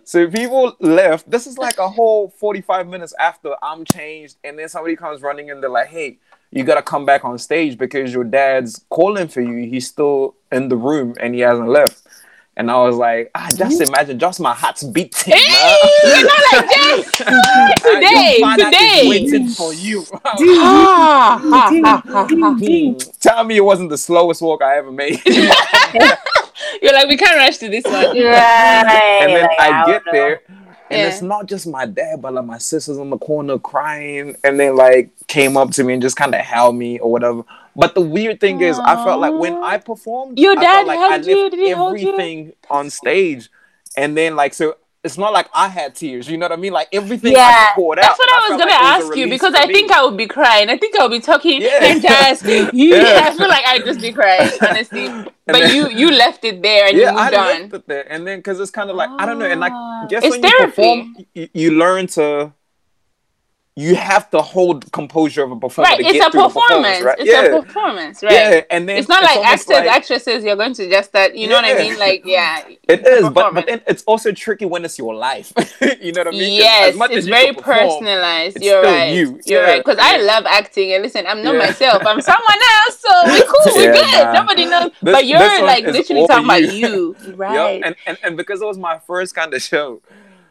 so 0.05 0.29
people 0.31 0.77
left. 0.81 1.31
This 1.31 1.47
is 1.47 1.59
like 1.59 1.79
a 1.79 1.89
whole 1.89 2.31
forty-five 2.31 2.89
minutes 2.89 3.15
after 3.21 3.55
I'm 3.63 3.85
changed, 3.85 4.37
and 4.45 4.59
then 4.59 4.69
somebody 4.69 4.97
comes 4.97 5.23
running 5.23 5.49
in. 5.49 5.61
They're 5.61 5.71
like, 5.71 5.89
"Hey, 5.89 6.19
you 6.57 6.65
gotta 6.65 6.83
come 6.83 7.05
back 7.05 7.25
on 7.25 7.39
stage 7.39 7.79
because 7.79 8.13
your 8.13 8.25
dad's 8.25 8.85
calling 8.91 9.29
for 9.29 9.41
you. 9.41 9.69
He's 9.69 9.87
still 9.89 10.35
in 10.51 10.69
the 10.69 10.77
room 10.77 11.15
and 11.21 11.35
he 11.35 11.41
hasn't 11.41 11.69
left." 11.69 12.03
And 12.59 12.71
I 12.71 12.77
was 12.83 12.97
like, 12.97 13.31
"Ah, 13.35 13.51
just 13.55 13.83
imagine, 13.83 14.19
just 14.19 14.41
my 14.41 14.55
heart's 14.55 14.83
beating." 14.83 15.35
Hey, 15.35 15.79
you're 16.05 16.25
not 16.27 16.43
like 16.53 16.69
this. 16.71 17.13
Today, 17.83 18.41
today. 18.57 19.03
waiting 19.09 19.49
for 19.49 19.75
you. 19.75 20.05
Ha. 20.27 21.39
Tell 23.21 23.45
me 23.45 23.57
it 23.57 23.65
wasn't 23.65 23.91
the 23.91 23.99
slowest 23.99 24.41
walk 24.41 24.63
I 24.63 24.79
ever 24.79 24.91
made. 24.91 25.21
You're 26.83 26.93
like, 26.93 27.09
we 27.09 27.17
can't 27.17 27.37
rush 27.37 27.59
to 27.59 27.69
this 27.69 27.85
one. 27.85 27.95
Right. 27.95 29.21
and 29.23 29.33
then 29.33 29.43
like, 29.43 29.61
I 29.61 29.71
don't 29.71 29.87
get 29.87 30.07
know. 30.07 30.13
there, 30.13 30.41
and 30.91 31.01
Yeah. 31.01 31.09
it's 31.09 31.23
not 31.23 31.47
just 31.47 31.67
my 31.67 31.87
dad, 31.87 32.23
but 32.23 32.35
like 32.35 32.45
my 32.45 32.59
sisters 32.59 32.99
in 32.99 33.11
the 33.11 33.19
corner 33.19 33.59
crying, 33.59 34.37
and 34.45 34.59
they 34.59 34.71
like 34.71 35.11
came 35.27 35.57
up 35.57 35.71
to 35.73 35.85
me 35.85 35.95
and 35.95 36.03
just 36.03 36.17
kind 36.17 36.35
of 36.35 36.41
held 36.41 36.77
me 36.77 36.99
or 36.99 37.11
whatever. 37.11 37.43
But 37.75 37.95
the 37.95 38.01
weird 38.01 38.41
thing 38.41 38.61
is, 38.63 38.79
I 38.79 38.97
felt 39.05 39.21
like 39.21 39.35
when 39.35 39.55
I 39.63 39.79
performed, 39.79 40.39
Your 40.39 40.53
I 40.59 40.63
dad 40.63 40.75
felt 40.75 40.87
like 40.87 40.99
I 40.99 41.13
held 41.13 41.27
you? 41.27 41.51
Did 41.51 41.59
he 41.59 41.71
hold 41.73 41.99
you? 42.01 42.09
everything 42.13 42.53
on 42.71 42.91
stage, 42.91 43.51
and 43.97 44.17
then 44.17 44.37
like 44.37 44.55
so. 44.55 44.77
It's 45.07 45.17
not 45.25 45.33
like 45.39 45.49
I 45.55 45.69
had 45.79 45.95
tears, 45.95 46.29
you 46.31 46.37
know 46.37 46.47
what 46.49 46.53
I 46.59 46.61
mean? 46.65 46.73
Like 46.81 46.89
everything 47.01 47.33
Yeah, 47.33 47.69
I 47.71 47.75
poured 47.75 47.99
out. 47.99 48.03
That's 48.03 48.19
what 48.23 48.31
I 48.37 48.39
was 48.49 48.59
gonna 48.61 48.71
like 48.73 48.83
ask 48.95 49.17
you 49.21 49.27
because 49.37 49.55
I 49.57 49.65
me. 49.67 49.73
think 49.75 49.91
I 49.99 50.05
would 50.05 50.17
be 50.25 50.27
crying. 50.27 50.69
I 50.75 50.77
think 50.77 50.93
I 50.99 51.03
would 51.05 51.15
be 51.19 51.25
talking 51.33 51.63
Yeah. 51.63 51.79
and 51.89 52.03
just 52.03 52.45
yeah. 52.75 53.29
I 53.29 53.35
feel 53.39 53.49
like 53.57 53.65
I'd 53.71 53.85
just 53.91 54.01
be 54.01 54.13
crying, 54.13 54.51
honestly. 54.61 55.07
But 55.47 55.53
then- 55.61 55.75
you 55.77 55.83
you 56.01 56.09
left 56.25 56.43
it 56.51 56.57
there 56.69 56.85
and 56.89 56.97
yeah, 56.99 57.13
you 57.13 57.19
I 57.19 57.25
moved 57.25 57.35
on. 57.37 57.47
left 57.63 57.75
it 57.79 57.85
there, 57.93 58.05
and 58.13 58.27
then 58.27 58.37
because 58.41 58.59
it's 58.63 58.73
kind 58.79 58.91
of 58.91 58.97
like 58.97 59.11
I 59.21 59.23
don't 59.27 59.39
know, 59.39 59.47
and 59.55 59.63
Ah. 59.63 59.67
like 59.67 60.09
guess 60.11 60.25
It's 60.25 60.33
when 60.35 60.43
you 60.43 60.51
therapy. 60.51 60.75
perform, 60.75 61.17
you, 61.39 61.49
you 61.63 61.71
learn 61.83 62.05
to. 62.19 62.53
You 63.79 63.95
have 63.95 64.31
to 64.31 64.41
hold 64.41 64.91
composure 64.91 65.43
of 65.45 65.51
a 65.53 65.57
performer. 65.57 65.91
Right, 65.91 65.99
to 66.01 66.05
it's 66.07 66.13
get 66.15 66.29
a 66.29 66.31
through 66.31 66.41
the 66.45 66.49
performance. 66.49 67.03
right? 67.05 67.17
It's 67.19 67.31
yeah, 67.31 67.43
a 67.43 67.63
performance, 67.63 68.23
right? 68.23 68.33
yeah, 68.33 68.61
and 68.71 68.89
then 68.89 68.97
It's 68.97 69.07
not 69.07 69.23
like 69.23 69.37
actors, 69.45 69.69
like- 69.69 69.87
actresses. 69.91 70.45
You're 70.45 70.57
going 70.57 70.73
to 70.73 70.89
just 70.89 71.13
that. 71.13 71.37
You 71.37 71.47
know 71.47 71.57
what 71.57 71.67
I 71.67 71.75
mean? 71.75 71.99
Like, 71.99 72.23
yeah. 72.25 72.63
It's 72.89 73.29
but 73.29 73.53
but 73.53 73.67
then 73.67 73.83
it's 73.87 74.03
also 74.05 74.33
tricky 74.33 74.65
when 74.65 74.85
it's 74.87 74.97
your 74.97 75.15
life. 75.15 75.53
you 76.01 76.13
know 76.13 76.21
what 76.21 76.29
I 76.29 76.31
mean? 76.31 76.55
Yes, 76.55 76.93
as 76.93 76.97
much 76.97 77.11
it's 77.11 77.19
as 77.19 77.29
very 77.29 77.53
perform, 77.53 77.77
personalized. 77.77 78.57
it's 78.57 78.65
You're 78.65 78.83
right. 78.83 79.15
you. 79.15 79.41
You're 79.45 79.61
Yeah. 79.63 79.69
right. 79.73 79.85
Because 79.85 79.99
I 80.01 80.23
love 80.23 80.45
acting, 80.47 80.93
and 80.95 81.03
listen, 81.03 81.27
I'm 81.27 81.43
not 81.43 81.53
Yeah. 81.57 81.67
myself. 81.67 82.03
I'm 82.07 82.21
someone 82.23 82.61
else. 82.79 82.99
So 82.99 83.11
we 83.31 83.43
cool. 83.51 83.77
We 83.77 83.85
Yeah, 83.85 83.93
good. 83.93 84.25
nah. 84.25 84.33
Nobody 84.41 84.65
knows. 84.65 84.91
This- 85.03 85.13
but 85.13 85.27
you're 85.27 85.63
like 85.65 85.85
is 85.85 85.93
literally 85.95 86.23
all 86.23 86.29
talking 86.29 86.45
about 86.47 86.63
you. 86.73 87.15
you, 87.27 87.35
right? 87.35 87.55
Yup, 87.75 87.83
And, 87.85 87.97
and 88.07 88.17
and 88.23 88.37
because 88.39 88.63
it 88.63 88.67
was 88.67 88.79
my 88.79 89.01
first 89.07 89.35
kind 89.35 89.53
of 89.53 89.61
show, 89.61 90.01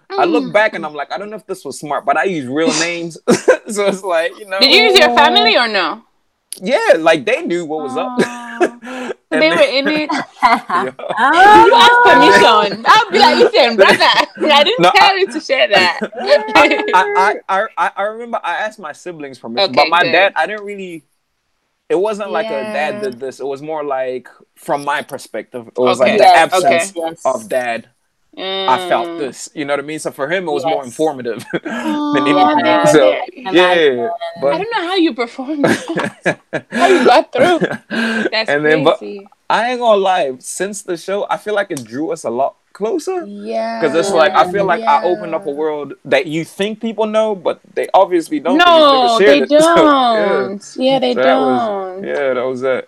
I 0.10 0.26
look 0.26 0.44
Mm. 0.46 0.54
back 0.54 0.74
and 0.76 0.86
I'm 0.86 0.94
like, 0.94 1.12
I 1.12 1.18
don't 1.18 1.30
know 1.30 1.36
if 1.36 1.46
this 1.48 1.66
was 1.66 1.80
smart, 1.80 2.06
but 2.06 2.18
I 2.18 2.24
use 2.26 2.46
real 2.48 2.72
names, 2.80 3.18
so 3.68 3.86
it's 3.88 4.04
like 4.04 4.38
you 4.40 4.46
know. 4.46 4.60
Did 4.60 4.72
you 4.72 4.82
use 4.90 4.98
your 5.00 5.16
family 5.16 5.56
or 5.58 5.68
no? 5.68 6.04
Yeah, 6.62 6.94
like 7.00 7.26
they 7.26 7.42
knew 7.46 7.66
what 7.66 7.84
was 7.84 7.98
up. 7.98 8.12
Oh. 8.20 9.12
And 9.32 9.42
they 9.42 9.50
then- 9.50 9.58
were 9.58 9.64
in 9.64 9.88
it. 10.04 10.10
Yeah. 10.42 10.84
Did 10.86 11.66
you 11.66 11.74
ask 11.76 11.98
permission? 12.06 12.86
I'll 12.88 13.12
be 13.12 13.20
like, 13.20 13.38
listen, 13.38 13.76
brother, 13.76 13.98
I 14.54 14.64
didn't 14.64 14.82
No, 14.82 14.92
tell 14.96 15.18
you 15.18 15.28
to 15.32 15.40
share 15.42 15.68
that. 15.68 16.00
I, 16.94 17.40
I, 17.50 17.68
I, 17.78 17.92
I 17.98 18.02
remember 18.04 18.40
I 18.44 18.56
asked 18.58 18.80
my 18.80 18.94
siblings 18.94 19.40
permission, 19.40 19.72
Okay, 19.72 19.76
but 19.76 19.90
my 19.90 20.04
good. 20.04 20.12
dad, 20.12 20.34
I 20.38 20.46
didn't 20.48 20.64
really. 20.64 21.04
It 21.90 21.96
wasn't 22.00 22.32
like 22.32 22.46
a 22.48 22.50
dad 22.52 23.02
did 23.02 23.20
this. 23.20 23.40
It 23.40 23.46
was 23.46 23.62
more 23.62 23.84
like 23.84 24.30
from 24.56 24.86
my 24.86 25.02
perspective. 25.02 25.68
It 25.68 25.78
was 25.78 26.00
Okay. 26.00 26.12
like 26.12 26.20
the 26.20 26.28
absence 26.28 26.64
okay. 26.66 26.92
yes. 26.96 27.22
of 27.26 27.50
dad. 27.50 27.90
I 28.38 28.78
felt 28.90 29.08
Mm. 29.08 29.18
this. 29.18 29.50
You 29.54 29.66
know 29.66 29.74
what 29.74 29.80
I 29.80 29.84
mean? 29.84 30.00
So 30.00 30.12
for 30.12 30.30
him, 30.30 30.48
it 30.48 30.52
was 30.52 30.66
more 30.66 30.84
Yes. 30.84 30.86
informative 30.86 31.46
than 31.64 32.28
anything. 32.28 32.66
yeah. 32.66 32.86
So 32.86 33.22
I 33.46 33.52
yeah, 33.52 33.74
imagine. 33.74 34.10
I 34.10 34.12
but 34.42 34.58
don't 34.58 34.72
know 34.72 34.88
how 34.88 34.96
you 34.96 35.14
performed. 35.14 35.66
how 36.72 36.88
you 36.88 37.06
got 37.06 37.32
through. 37.34 37.60
That's 38.32 38.50
and 38.50 38.66
then, 38.66 38.84
but. 38.84 39.02
I 39.50 39.72
ain't 39.72 39.80
gonna 39.80 39.98
lie. 40.02 40.34
Since 40.40 40.84
the 40.84 40.98
show, 40.98 41.28
I 41.30 41.38
feel 41.38 41.54
like 41.54 41.70
it 41.72 41.84
drew 41.84 42.12
us 42.12 42.24
a 42.24 42.30
lot 42.32 42.56
closer. 42.76 43.24
yeah. 43.26 43.80
Because 43.80 43.96
it's 43.96 44.12
like 44.12 44.34
I 44.36 44.52
feel 44.52 44.66
like 44.68 44.84
I 44.84 45.04
opened 45.08 45.34
up 45.34 45.48
a 45.48 45.52
world 45.52 45.94
that 46.04 46.28
you 46.28 46.44
think 46.44 46.82
people 46.82 47.08
know, 47.08 47.34
but 47.34 47.62
they 47.74 47.88
obviously 47.94 48.40
don't. 48.44 48.58
No, 48.60 49.18
they 49.18 49.40
never 49.40 49.48
shared 49.48 49.50
it. 49.50 49.50
So, 49.64 49.76
yeah. 49.76 49.76
don't. 49.76 50.76
yeah. 50.76 51.00
they 51.00 51.14
So 51.16 51.24
don't. 51.24 52.04
Yeah, 52.04 52.34
that 52.36 52.44
was 52.46 52.62
it. 52.64 52.84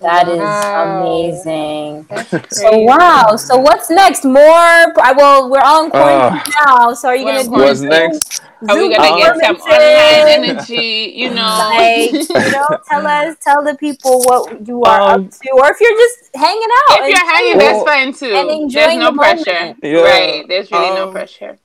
That 0.00 0.26
is 0.28 0.38
Wow. 0.40 1.04
amazing. 1.04 2.06
So 2.50 2.68
wow. 2.88 3.36
So 3.36 3.58
what's 3.58 3.90
next? 3.90 4.24
More? 4.24 4.40
I 4.40 5.12
well, 5.16 5.50
we're 5.50 5.60
all 5.60 5.84
in 5.84 5.90
quarantine 5.90 6.40
Uh, 6.40 6.64
now. 6.66 6.94
So 6.94 7.08
are 7.08 7.16
you 7.16 7.24
we're 7.26 7.44
gonna 7.44 7.44
do 7.44 7.50
What's 7.50 7.80
Zoom- 7.80 7.90
next? 7.90 8.42
Are 8.68 8.76
we 8.76 8.94
gonna 8.94 9.16
get 9.16 9.36
some 9.44 9.56
online 9.56 10.48
energy? 10.48 11.12
You 11.16 11.30
know, 11.30 11.42
Like, 11.42 12.12
you 12.12 12.52
know, 12.52 12.66
tell 12.88 13.06
us, 13.06 13.36
tell 13.42 13.64
the 13.64 13.74
people 13.76 14.20
what 14.24 14.66
you 14.66 14.82
are 14.82 15.00
Um, 15.14 15.24
up 15.26 15.30
to, 15.30 15.50
or 15.52 15.70
if 15.70 15.80
you're 15.80 15.90
just 15.96 16.30
hanging 16.34 16.68
out. 16.90 16.98
if 17.00 17.08
you're 17.08 17.26
hanging, 17.32 17.52
chilling. 17.58 17.58
that's 17.58 17.84
fine 17.84 18.12
too. 18.12 18.34
and 18.36 18.70
There's 18.70 18.96
no 18.98 19.10
the 19.12 19.16
pressure. 19.18 19.74
Yeah. 19.82 20.00
Right. 20.02 20.44
There's 20.48 20.70
really 20.70 20.90
no 20.94 21.06
Um, 21.08 21.12
pressure. 21.12 21.58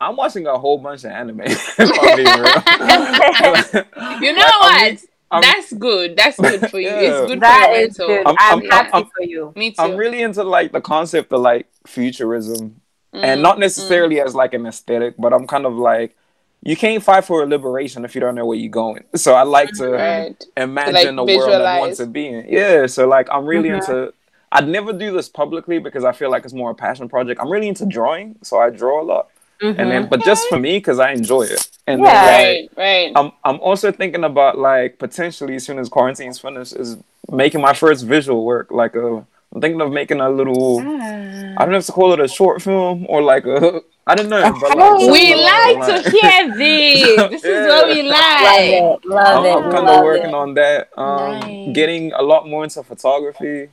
I'm 0.00 0.16
watching 0.16 0.46
a 0.46 0.58
whole 0.58 0.78
bunch 0.78 1.04
of 1.04 1.12
anime. 1.12 1.40
if 1.44 1.78
I'm 1.78 2.16
being 2.16 2.26
real. 2.26 3.84
You 4.20 4.32
know 4.34 4.40
Like, 4.42 4.60
what? 4.60 4.74
I'm 4.74 4.92
re- 4.92 4.98
I'm- 5.30 5.40
That's 5.42 5.72
good. 5.72 6.16
That's 6.16 6.38
good 6.38 6.70
for 6.70 6.78
you. 6.78 6.88
Yeah. 6.88 7.22
It's 7.22 7.30
good 7.30 7.40
That 7.40 7.66
for 7.66 7.74
your 7.74 7.80
is 7.88 7.98
mental. 7.98 8.06
good. 8.06 8.26
I'm- 8.26 8.36
I'm, 8.38 8.58
I'm- 8.60 8.70
happy 8.70 8.90
I'm- 8.92 9.10
for 9.16 9.22
you. 9.24 9.52
Me 9.56 9.70
too. 9.70 9.82
I'm 9.82 9.96
really 9.96 10.20
into 10.22 10.42
like 10.44 10.72
the 10.72 10.80
concept 10.80 11.32
of 11.32 11.40
like 11.40 11.66
futurism, 11.86 12.80
and 13.12 13.38
Mm, 13.40 13.42
not 13.42 13.58
necessarily 13.58 14.20
as 14.20 14.34
like 14.34 14.54
an 14.54 14.66
aesthetic, 14.66 15.14
but 15.18 15.32
I'm 15.32 15.46
kind 15.46 15.64
of 15.66 15.74
like. 15.74 16.16
You 16.64 16.76
can't 16.76 17.02
fight 17.02 17.24
for 17.26 17.42
a 17.42 17.46
liberation 17.46 18.04
if 18.06 18.14
you 18.14 18.20
don't 18.22 18.34
know 18.34 18.46
where 18.46 18.56
you're 18.56 18.70
going. 18.70 19.04
So 19.14 19.34
I 19.34 19.42
like 19.42 19.70
to 19.74 19.90
Right. 19.90 20.44
imagine 20.56 21.16
like, 21.16 21.28
a 21.28 21.36
world 21.38 21.62
I 21.62 21.78
want 21.78 21.96
to 21.96 22.06
be 22.06 22.26
in. 22.26 22.46
Yeah, 22.48 22.86
so 22.86 23.06
like 23.06 23.28
I'm 23.30 23.44
really 23.46 23.68
Mhm. 23.68 23.74
into. 23.76 24.12
I'd 24.50 24.68
never 24.68 24.92
do 24.92 25.12
this 25.12 25.28
publicly 25.28 25.78
because 25.78 26.04
I 26.04 26.12
feel 26.12 26.30
like 26.30 26.44
it's 26.44 26.54
more 26.54 26.70
a 26.70 26.74
passion 26.74 27.08
project. 27.08 27.40
I'm 27.40 27.50
really 27.50 27.68
into 27.68 27.84
drawing, 27.86 28.36
so 28.42 28.58
I 28.58 28.70
draw 28.70 29.02
a 29.02 29.06
lot, 29.12 29.26
and 29.60 29.90
then 29.90 30.06
but 30.08 30.24
just 30.24 30.48
for 30.48 30.58
me 30.58 30.78
because 30.78 30.98
I 31.00 31.10
enjoy 31.12 31.42
it. 31.42 31.68
And 31.86 32.00
Yeah. 32.00 32.12
then, 32.14 32.24
like, 32.24 32.46
Right. 32.46 32.70
Right. 32.76 33.12
I'm 33.14 33.32
I'm 33.44 33.60
also 33.60 33.92
thinking 33.92 34.24
about 34.24 34.56
like 34.58 34.98
potentially 34.98 35.56
as 35.56 35.64
soon 35.64 35.78
as 35.78 35.88
quarantine's 35.90 36.38
finished 36.38 36.74
is 36.76 36.96
making 37.30 37.60
my 37.60 37.74
first 37.74 38.04
visual 38.06 38.44
work. 38.44 38.68
Like 38.70 38.94
a 38.94 39.24
I'm 39.54 39.60
thinking 39.60 39.80
of 39.80 39.92
making 39.92 40.20
a 40.20 40.28
little 40.30 40.80
I 40.80 41.58
don't 41.64 41.70
know 41.70 41.76
if 41.78 41.86
to 41.86 41.92
call 41.92 42.12
it 42.12 42.20
a 42.20 42.26
short 42.28 42.60
film 42.62 43.06
or 43.08 43.22
like 43.22 43.46
a 43.46 43.82
I 44.06 44.14
don't 44.14 44.28
know. 44.28 44.42
But 44.60 44.76
like, 44.76 44.98
we 44.98 45.30
something 45.30 45.44
like 45.44 46.02
to 46.04 46.10
hear 46.10 46.56
this. 46.58 47.30
This 47.30 47.44
is 47.44 47.66
what 47.68 47.88
we 47.88 48.02
Love 48.02 48.10
like. 48.42 48.60
it. 48.60 49.04
Love 49.06 49.38
I'm, 49.38 49.44
it. 49.46 49.66
I'm 49.66 49.70
kind 49.72 49.88
of 49.88 50.04
working 50.04 50.28
it. 50.28 50.34
on 50.34 50.54
that. 50.54 50.88
Um, 50.98 51.40
Nice. 51.40 51.74
getting 51.74 52.12
a 52.12 52.20
lot 52.20 52.46
more 52.46 52.64
into 52.64 52.82
photography 52.82 53.70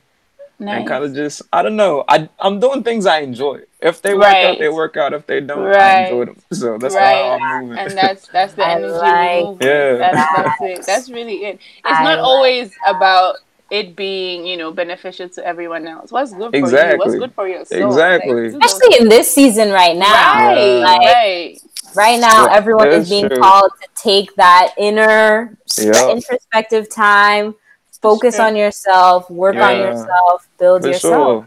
and 0.58 0.86
kind 0.86 1.04
of 1.04 1.12
just 1.12 1.42
I 1.52 1.60
don't 1.62 1.74
know. 1.76 2.04
I 2.08 2.28
I'm 2.38 2.60
doing 2.60 2.82
things 2.84 3.04
I 3.04 3.18
enjoy. 3.18 3.62
If 3.80 4.00
they 4.00 4.14
work 4.14 4.22
Right. 4.22 4.46
out, 4.46 4.58
they 4.58 4.68
work 4.68 4.96
out. 4.96 5.12
If 5.12 5.26
they 5.26 5.40
don't, 5.40 5.58
Right. 5.64 5.76
I 5.76 6.04
enjoy 6.04 6.26
them. 6.26 6.36
So 6.52 6.78
that's 6.78 6.94
Right. 6.94 7.16
how 7.16 7.38
I'm 7.42 7.64
moving. 7.66 7.78
and 7.78 7.90
that's 7.98 8.28
that's 8.28 8.54
the 8.54 8.64
I 8.66 8.72
energy 8.76 8.92
like 8.92 9.36
we 9.44 9.44
move. 9.50 9.58
Yeah. 9.60 9.96
That's, 9.96 10.36
that's 10.36 10.60
it. 10.62 10.86
That's 10.86 11.10
really 11.10 11.44
it. 11.44 11.54
It's 11.56 11.60
I 11.84 12.04
not 12.04 12.16
like 12.16 12.18
always 12.24 12.72
about 12.86 13.36
it 13.72 13.96
being, 13.96 14.46
you 14.46 14.58
know, 14.58 14.70
beneficial 14.70 15.30
to 15.30 15.44
everyone 15.46 15.88
else. 15.88 16.12
What's 16.12 16.34
good 16.34 16.50
for 16.50 16.56
you? 16.58 16.98
What's 16.98 17.14
good 17.14 17.32
for 17.32 17.48
your 17.48 17.64
soul? 17.64 17.88
Exactly. 17.88 18.50
Like, 18.50 18.62
Especially 18.64 19.00
in 19.00 19.08
this 19.08 19.32
season 19.32 19.72
right 19.72 19.96
now. 19.96 20.12
right, 20.12 20.80
Like, 20.82 21.00
right. 21.00 21.58
right 21.94 22.20
now 22.20 22.46
Yeah, 22.48 22.54
everyone 22.54 22.88
is 22.88 23.08
being 23.08 23.28
true. 23.28 23.38
called 23.38 23.72
to 23.80 23.88
take 23.96 24.34
that 24.36 24.74
inner 24.76 25.56
Yeah. 25.78 26.10
introspective 26.10 26.90
time 26.90 27.54
focus 28.02 28.38
on 28.40 28.56
yourself 28.56 29.30
work 29.30 29.56
on 29.56 29.76
yourself 29.78 30.48
build 30.58 30.82
For 30.82 30.88
yourself 30.88 31.44
sure. 31.44 31.46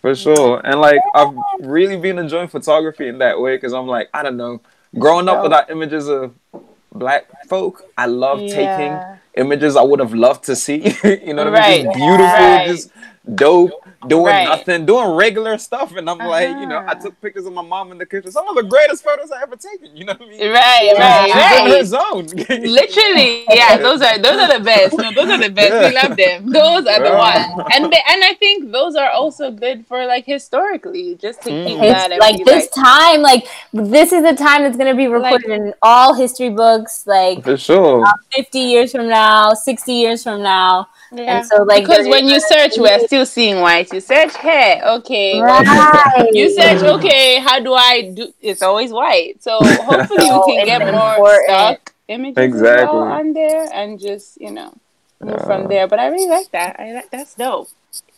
For 0.00 0.14
sure. 0.14 0.60
And 0.62 0.80
like 0.80 1.00
I've 1.14 1.34
really 1.60 1.96
been 1.96 2.18
enjoying 2.18 2.48
photography 2.48 3.08
in 3.08 3.18
that 3.18 3.40
way 3.40 3.56
because 3.56 3.72
I'm 3.72 3.88
like, 3.88 4.10
I 4.14 4.22
don't 4.22 4.36
know, 4.36 4.60
growing 4.96 5.28
up 5.28 5.38
Yeah. 5.38 5.42
without 5.42 5.70
images 5.70 6.08
of 6.08 6.34
black 6.92 7.24
folk, 7.48 7.82
I 7.98 8.06
love 8.06 8.38
taking 8.38 8.92
Yeah. 8.92 9.16
Images 9.36 9.76
I 9.76 9.82
would 9.82 10.00
have 10.00 10.14
loved 10.14 10.44
to 10.44 10.56
see. 10.56 10.76
you 11.04 11.34
know 11.34 11.50
what 11.50 11.60
I 11.60 11.76
mean? 11.78 11.84
Just 11.86 11.96
beautiful, 11.96 12.24
Right. 12.26 12.66
just 12.68 12.90
dope, 13.34 13.83
doing 14.08 14.24
Right. 14.26 14.44
nothing, 14.44 14.86
doing 14.86 15.08
regular 15.16 15.56
stuff. 15.58 15.94
And 15.96 16.08
I'm 16.08 16.18
like, 16.18 16.48
you 16.60 16.66
know, 16.66 16.76
I 16.78 16.92
Uh-huh. 16.92 16.94
took 17.02 17.20
pictures 17.20 17.46
of 17.46 17.52
my 17.52 17.62
mom 17.62 17.92
in 17.92 17.98
the 17.98 18.06
kitchen. 18.06 18.30
Some 18.32 18.46
of 18.48 18.54
the 18.56 18.62
greatest 18.62 19.04
photos 19.04 19.30
I 19.30 19.42
ever 19.42 19.56
taken. 19.56 19.96
You 19.96 20.04
know 20.06 20.14
what 20.14 20.22
I 20.22 20.30
mean? 20.30 20.52
Right, 20.52 20.92
right, 20.98 21.26
She's 21.26 21.34
in 21.34 21.66
her 21.70 21.74
right. 21.74 21.86
zone. 21.86 22.26
Literally, 22.72 23.44
yeah, 23.50 23.76
those 23.78 24.00
are 24.02 24.18
those 24.18 24.38
are 24.40 24.58
the 24.58 24.64
best. 24.64 24.96
No, 24.98 25.10
those 25.12 25.28
are 25.30 25.38
the 25.38 25.50
best. 25.50 25.72
We 25.72 25.94
love 26.08 26.16
them. 26.16 26.50
Those 26.50 26.86
are 26.86 27.02
the 27.02 27.14
ones, 27.16 27.68
and 27.74 27.92
they, 27.92 28.02
and 28.10 28.24
I 28.24 28.34
think 28.38 28.70
those 28.72 28.94
are 28.96 29.10
also 29.10 29.50
good 29.50 29.86
for 29.86 30.04
like 30.06 30.24
historically, 30.26 31.16
just 31.16 31.42
to 31.42 31.50
keep 31.50 31.78
Mm. 31.78 31.80
that. 31.92 32.10
it's 32.10 32.12
and 32.12 32.20
like 32.20 32.44
this 32.44 32.68
time 32.70 33.22
like 33.22 33.46
this 33.72 34.12
is 34.12 34.22
the 34.22 34.34
time 34.34 34.62
that's 34.62 34.76
going 34.76 34.90
to 34.90 34.96
be 34.96 35.06
recorded 35.06 35.50
in 35.50 35.74
all 35.82 36.14
history 36.14 36.50
books 36.50 37.06
like 37.06 37.42
For 37.44 37.56
sure. 37.56 38.04
50 38.34 38.58
years 38.58 38.92
from 38.92 39.08
now 39.08 39.54
60 39.54 39.92
years 39.92 40.22
from 40.22 40.42
now 40.42 40.88
Yeah. 41.14 41.38
and 41.38 41.46
so 41.46 41.62
like 41.62 41.82
because 41.84 42.06
when 42.08 42.26
you 42.26 42.40
search, 42.40 42.72
we're 42.76 42.98
still 43.06 43.26
seeing 43.26 43.60
white. 43.60 43.92
You 43.92 44.00
search 44.00 44.34
hair, 44.36 44.82
okay. 44.98 45.40
right 45.40 46.28
You 46.32 46.50
search, 46.54 46.82
okay, 46.82 47.38
how 47.40 47.60
do 47.60 47.72
I 47.74 48.10
do? 48.14 48.32
It's 48.40 48.62
always 48.62 48.90
white. 48.92 49.42
So 49.42 49.58
hopefully 49.62 50.26
So 50.26 50.46
we 50.46 50.52
can 50.56 50.60
it's 50.60 50.66
get 50.66 50.92
more 50.92 51.14
important. 51.14 51.44
stock 51.48 51.94
images 52.08 52.38
Exactly. 52.38 52.98
on 52.98 53.32
there 53.32 53.68
and 53.72 53.98
just 54.00 54.40
you 54.40 54.50
know 54.50 54.72
move 55.20 55.36
Yeah. 55.38 55.44
from 55.46 55.68
there. 55.68 55.86
But 55.88 56.00
I 56.00 56.06
really 56.08 56.28
like 56.28 56.50
that. 56.52 56.76
I 56.78 56.92
like 56.94 57.10
that's 57.10 57.34
dope. 57.34 57.68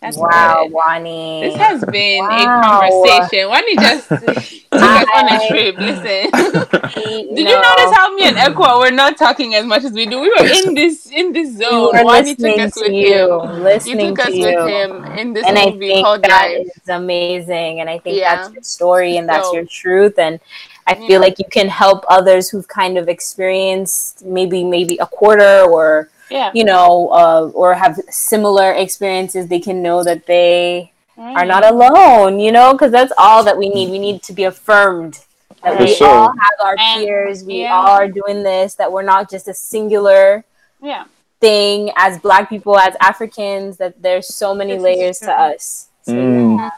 That's 0.07 0.17
wow 0.19 0.65
good. 0.65 0.73
wani 0.73 1.41
This 1.43 1.57
has 1.57 1.85
been 1.85 2.25
a 2.25 2.45
conversation. 2.45 3.49
Why 3.49 3.61
don't 3.61 3.71
you 3.71 3.77
just 3.81 4.09
took 4.09 4.29
us 4.29 5.07
on 5.17 5.25
a 5.29 5.37
I- 5.39 5.49
trip? 5.49 5.77
Listen. 5.79 6.31
Did 6.33 7.35
Did 7.37 7.49
you 7.49 7.57
notice 7.61 7.93
how 7.97 8.15
me 8.15 8.23
and 8.25 8.37
Equa 8.37 8.79
were 8.81 8.91
not 8.91 9.17
talking 9.17 9.55
as 9.55 9.65
much 9.67 9.85
as 9.85 9.93
we 9.93 10.07
do? 10.07 10.21
We 10.21 10.29
were 10.31 10.47
in 10.47 10.75
this 10.75 11.07
in 11.11 11.33
this 11.33 11.57
zone. 11.59 11.91
were 11.95 12.05
Wani 12.05 12.35
took 12.35 12.59
us 12.59 12.75
to 12.75 12.81
with 12.83 12.93
you 12.93 13.13
him. 13.13 13.57
You 13.57 13.63
listening 13.63 14.15
took 14.17 14.27
us 14.27 14.33
to 14.35 14.41
with 14.41 14.51
you 14.51 14.67
him 14.67 15.05
in 15.19 15.33
this 15.33 15.47
and 15.47 15.59
I 15.59 15.67
movie 15.71 15.89
think 15.89 16.05
called 16.07 16.23
that 16.23 16.51
Life. 16.51 16.67
is 16.83 16.89
amazing, 16.89 17.81
and 17.81 17.89
I 17.91 17.99
think 17.99 18.19
Yeah. 18.19 18.37
that's 18.37 18.55
your 18.55 18.63
story 18.63 19.17
and 19.17 19.29
that's 19.29 19.49
So- 19.49 19.55
your 19.55 19.65
truth, 19.65 20.19
and 20.19 20.41
I 20.87 20.95
feel 20.95 21.19
Yeah. 21.19 21.19
like 21.19 21.39
you 21.39 21.47
can 21.51 21.69
help 21.69 22.05
others 22.09 22.49
who've 22.51 22.69
kind 22.69 22.97
of 22.99 23.09
experienced 23.09 24.25
maybe 24.25 24.63
maybe 24.65 24.97
a 24.99 25.07
quarter 25.07 25.63
or 25.71 26.09
Yeah. 26.31 26.51
you 26.55 26.65
know 26.65 27.09
uh, 27.11 27.51
or 27.55 27.75
have 27.75 27.99
similar 28.11 28.73
experiences. 28.73 29.47
They 29.49 29.61
can 29.61 29.83
know 29.83 30.03
that 30.05 30.27
they 30.27 30.93
are 31.19 31.47
not 31.47 31.65
alone, 31.65 32.41
you 32.41 32.53
know, 32.53 32.73
because 32.73 32.93
that's 32.93 33.13
all 33.17 33.43
that 33.45 33.57
we 33.57 33.69
need. 33.71 33.91
We 33.91 33.99
need 33.99 34.23
to 34.25 34.33
be 34.35 34.45
affirmed 34.45 35.21
that 35.63 35.77
For 35.79 35.85
we 35.85 35.95
sure. 35.95 36.09
all 36.09 36.29
have 36.29 36.59
our 36.67 36.77
And- 36.79 37.05
peers. 37.05 37.43
We 37.45 37.63
yeah. 37.63 37.75
all 37.75 37.89
are 37.89 38.09
doing 38.09 38.43
this. 38.43 38.75
That 38.75 38.93
we're 38.93 39.03
not 39.03 39.31
just 39.31 39.49
a 39.49 39.55
singular 39.55 40.45
Yeah. 40.83 41.05
thing 41.41 41.91
as 41.97 42.19
Black 42.19 42.49
people, 42.51 42.79
as 42.79 42.95
Africans. 43.01 43.79
That 43.79 44.03
there's 44.03 44.29
so 44.35 44.55
many 44.55 44.75
This 44.75 44.83
layers 44.83 45.19
to 45.21 45.33
us. 45.33 45.89
So, 46.03 46.13
Mm. 46.13 46.71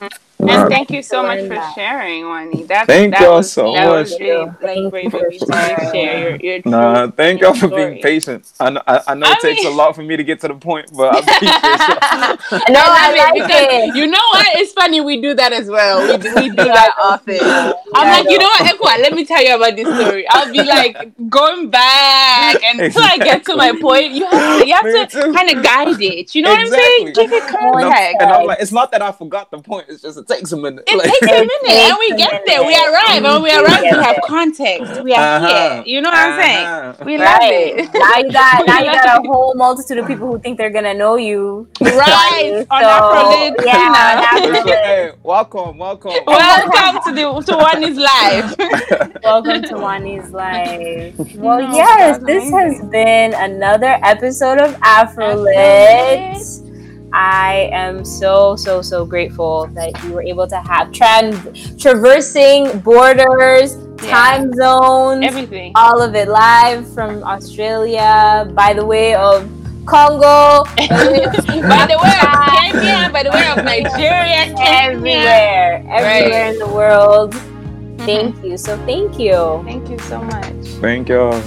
And 0.48 0.62
Right. 0.62 0.70
thank 0.70 0.90
you 0.90 1.02
so 1.02 1.22
much 1.22 1.40
for 1.46 1.60
sharing, 1.74 2.26
Wani. 2.28 2.62
That, 2.64 2.86
Thank 2.86 3.12
that 3.14 3.22
y'all 3.22 3.36
was, 3.36 3.52
so 3.52 3.72
that 3.72 3.86
Was 3.88 4.10
much. 4.12 4.20
really, 4.20 4.50
Thank 4.60 4.82
like, 4.84 4.90
brave 4.90 5.12
you 5.14 5.20
of 5.26 5.32
you 5.32 5.38
to 5.40 5.46
for 5.46 5.52
really 5.52 5.90
share 5.92 6.30
your, 6.30 6.36
your 6.36 6.62
Nah, 6.64 7.10
thank 7.10 7.18
and 7.18 7.40
y'all 7.40 7.56
your 7.56 7.68
for 7.70 7.76
being 7.76 8.02
patient. 8.02 8.50
I 8.58 8.70
know, 8.70 8.82
I, 8.86 9.00
I 9.08 9.14
know 9.14 9.26
I 9.26 9.32
it 9.32 9.40
takes 9.40 9.64
a 9.66 9.70
lot 9.70 9.94
for 9.94 10.02
me 10.02 10.16
to 10.16 10.24
get 10.24 10.40
to 10.40 10.48
the 10.48 10.54
point, 10.54 10.90
but 10.96 11.14
I 11.14 11.18
appreciate 11.18 11.52
y'all. 11.52 12.38
No, 12.70 12.80
I 12.84 12.98
I 12.98 13.08
love 13.08 13.16
like 13.18 13.36
it 13.36 13.42
because 13.88 13.96
you 13.96 14.06
know 14.06 14.26
what? 14.32 14.46
It's 14.56 14.72
funny 14.72 15.00
we 15.00 15.20
do 15.20 15.34
that 15.34 15.52
as 15.52 15.68
well. 15.68 16.00
We 16.08 16.16
do, 16.18 16.34
we 16.36 16.48
do 16.48 16.54
that 16.56 16.94
often. 17.00 17.38
I'm 17.40 18.06
Yeah, 18.06 18.12
like, 18.18 18.30
you 18.30 18.38
know 18.38 18.46
what, 18.46 18.62
Ekwa? 18.78 19.02
Let 19.02 19.12
me 19.14 19.24
tell 19.24 19.42
you 19.44 19.54
about 19.56 19.76
this 19.76 19.86
story. 19.86 20.26
I'll 20.30 20.50
be 20.52 20.62
like 20.62 21.12
going 21.28 21.70
back 21.70 22.62
and 22.64 22.80
until 22.88 23.02
I 23.02 23.18
get 23.18 23.44
to 23.46 23.56
my 23.56 23.72
point. 23.80 24.12
You 24.12 24.26
have 24.26 24.60
to, 24.60 24.66
you 24.66 24.74
have 24.74 25.08
to 25.10 25.32
kind 25.32 25.50
of 25.56 25.62
guide 25.62 26.00
it. 26.00 26.34
You 26.34 26.42
know 26.42 26.50
what 26.50 26.60
I'm 26.60 26.68
saying? 26.68 27.08
Exactly. 27.08 27.12
Give 27.12 27.32
it 27.32 27.42
And 27.44 27.56
I'm- 27.56 27.72
context. 27.72 28.16
And 28.20 28.30
I'm 28.30 28.46
like, 28.46 28.60
it's 28.60 28.72
not 28.72 28.90
that 28.92 29.02
I 29.02 29.12
forgot 29.12 29.50
the 29.50 29.58
point. 29.58 29.86
It's 29.88 30.02
just 30.02 30.18
it 30.18 30.26
takes 30.28 30.37
a 30.52 30.56
minute. 30.56 30.84
It 30.86 30.96
Like- 30.96 31.10
takes 31.10 31.26
a 31.26 31.26
minute, 31.52 31.78
and 31.88 31.96
we 31.98 32.08
get 32.16 32.42
there. 32.46 32.60
We 32.62 32.68
minute. 32.68 32.88
arrive, 32.88 33.24
and 33.24 33.42
we 33.42 33.50
We 33.50 33.56
arrive, 33.56 33.80
we 33.82 33.88
have 33.88 34.16
there. 34.16 34.20
context. 34.26 35.02
We 35.02 35.12
are 35.14 35.36
Uh-huh. 35.36 35.48
here. 35.48 35.82
You 35.86 36.00
know 36.00 36.10
what 36.10 36.18
I'm 36.18 36.40
saying? 36.40 36.66
Uh-huh. 36.66 37.04
We 37.04 37.18
love 37.18 37.26
Right 37.40 37.52
it. 37.52 37.94
now, 37.94 38.16
you 38.18 38.32
got 38.32 38.66
now 38.66 38.78
you 38.80 38.92
got 38.92 39.24
a 39.24 39.28
whole 39.32 39.54
multitude 39.54 39.98
of 39.98 40.06
people 40.06 40.26
who 40.28 40.38
think 40.38 40.56
they're 40.58 40.70
gonna 40.70 40.94
know 40.94 41.16
you. 41.16 41.68
Right 41.80 42.66
on 42.70 42.82
So, 42.82 42.88
Afrolit. 42.88 43.54
yeah, 43.64 44.32
on 44.34 44.42
Tina. 44.42 44.62
For 44.62 44.68
Hey, 44.68 45.10
welcome, 45.22 45.78
welcome. 45.78 46.12
Welcome 46.26 47.00
to 47.06 47.12
the 47.12 47.26
to 47.52 47.56
one 47.56 47.82
is 47.82 47.96
live. 47.98 48.56
Welcome 49.24 49.62
to 49.62 49.74
Wani's 49.74 50.30
life. 50.32 51.14
Well, 51.36 51.60
No, 51.62 51.74
yes, 51.74 52.18
that's 52.18 52.24
this 52.24 52.50
has 52.50 52.80
been 52.90 53.34
another 53.34 53.98
episode 54.02 54.58
of 54.58 54.74
Afrolit. 54.80 56.67
I 57.12 57.70
am 57.72 58.04
so 58.04 58.54
so 58.56 58.82
so 58.82 59.04
grateful 59.06 59.66
that 59.74 59.92
you 60.04 60.12
were 60.12 60.22
able 60.22 60.46
to 60.48 60.56
have 60.60 60.92
trans 60.92 61.36
traversing 61.80 62.80
borders, 62.80 63.76
Yeah. 64.02 64.10
time 64.10 64.52
zones, 64.54 65.24
Everything. 65.24 65.72
all 65.74 66.02
of 66.02 66.14
it 66.14 66.28
live 66.28 66.86
from 66.92 67.24
Australia 67.24 68.46
by 68.54 68.72
the 68.74 68.84
way 68.84 69.14
of 69.14 69.48
Congo, 69.86 70.64
by 70.76 71.86
the 71.88 71.96
way 71.96 72.16
of 72.20 72.28
Kenya, 72.76 73.08
by 73.10 73.22
the 73.24 73.30
way 73.32 73.46
of 73.56 73.64
Nigeria, 73.72 74.52
everywhere, 74.60 75.82
everywhere 75.88 76.44
Right. 76.44 76.52
in 76.52 76.58
the 76.58 76.68
world. 76.68 77.32
Mhm. 77.32 78.04
Thank 78.04 78.44
you. 78.44 78.56
So 78.58 78.76
thank 78.86 79.18
you. 79.18 79.62
Thank 79.64 79.88
you 79.88 79.98
so 80.00 80.20
much. 80.20 80.54
Thank 80.84 81.08
y'all. 81.08 81.40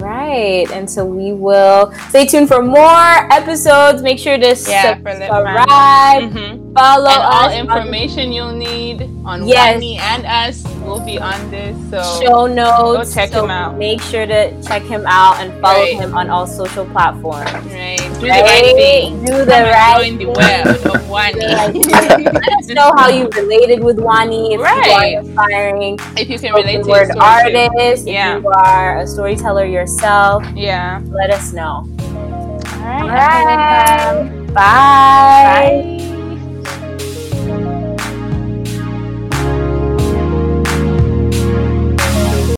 Right. 0.00 0.70
And 0.72 0.88
so 0.90 1.04
we 1.04 1.32
will 1.32 1.92
stay 2.10 2.26
tuned 2.26 2.48
for 2.48 2.62
more 2.62 3.26
episodes. 3.32 4.02
Make 4.02 4.18
sure 4.18 4.38
to 4.38 4.46
Yeah, 4.46 4.54
subscribe, 4.54 6.22
Mhm. 6.32 6.74
follow 6.74 7.10
And 7.10 7.22
all 7.22 7.50
information 7.50 8.32
you'll 8.32 8.52
need 8.52 9.08
on 9.24 9.46
Yes. 9.46 9.74
Wani 9.74 9.98
and 9.98 10.24
us 10.26 10.62
will 10.84 11.00
be 11.00 11.18
on 11.18 11.34
this. 11.50 11.76
So 11.90 11.98
show 12.22 12.46
notes. 12.46 13.14
Go 13.14 13.20
check 13.20 13.30
so 13.32 13.44
him 13.44 13.50
out. 13.50 13.76
Make 13.76 14.00
sure 14.00 14.26
to 14.26 14.50
check 14.62 14.82
him 14.82 15.04
out 15.06 15.40
and 15.40 15.52
follow 15.60 15.80
Right. 15.80 15.94
him 16.00 16.16
on 16.16 16.30
all 16.30 16.46
social 16.46 16.84
platforms. 16.86 17.50
right, 17.72 17.98
do 17.98 18.20
the 18.20 18.28
Right? 18.28 18.42
right 18.44 18.74
thing. 18.76 19.24
Do 19.24 19.44
the 19.44 19.54
and 19.54 19.68
right 19.68 19.96
join 19.98 20.18
the 20.18 20.24
thing. 20.24 20.34
world 20.34 20.86
of 20.86 21.10
right 21.10 21.34
Wani. 21.74 21.84
Let 22.24 22.52
us 22.58 22.68
know 22.68 22.92
how 22.96 23.08
you 23.08 23.28
related 23.34 23.82
with 23.82 23.98
Wani. 23.98 24.54
If 24.54 24.60
Right. 24.60 24.86
you 24.86 24.92
are 24.92 25.20
inspiring, 25.22 25.98
if 26.16 26.28
you 26.30 26.38
can 26.38 26.54
relate 26.54 26.84
to 26.84 26.88
word 26.88 27.08
your 27.08 27.16
story. 27.16 27.52
too. 27.52 27.58
artist, 27.58 28.06
Yeah. 28.06 28.36
if 28.36 28.42
you 28.44 28.50
are 28.50 28.98
a 28.98 29.06
storyteller 29.06 29.64
yourself, 29.64 29.87
so 29.88 30.40
Yeah. 30.54 31.00
Let 31.06 31.30
us 31.30 31.52
know. 31.52 31.86
All 31.88 32.84
right. 32.84 33.02
All 33.02 33.08
right. 33.08 34.28
Bye. 34.28 34.52
Bye. 34.52 34.54
Bye. 34.54 36.17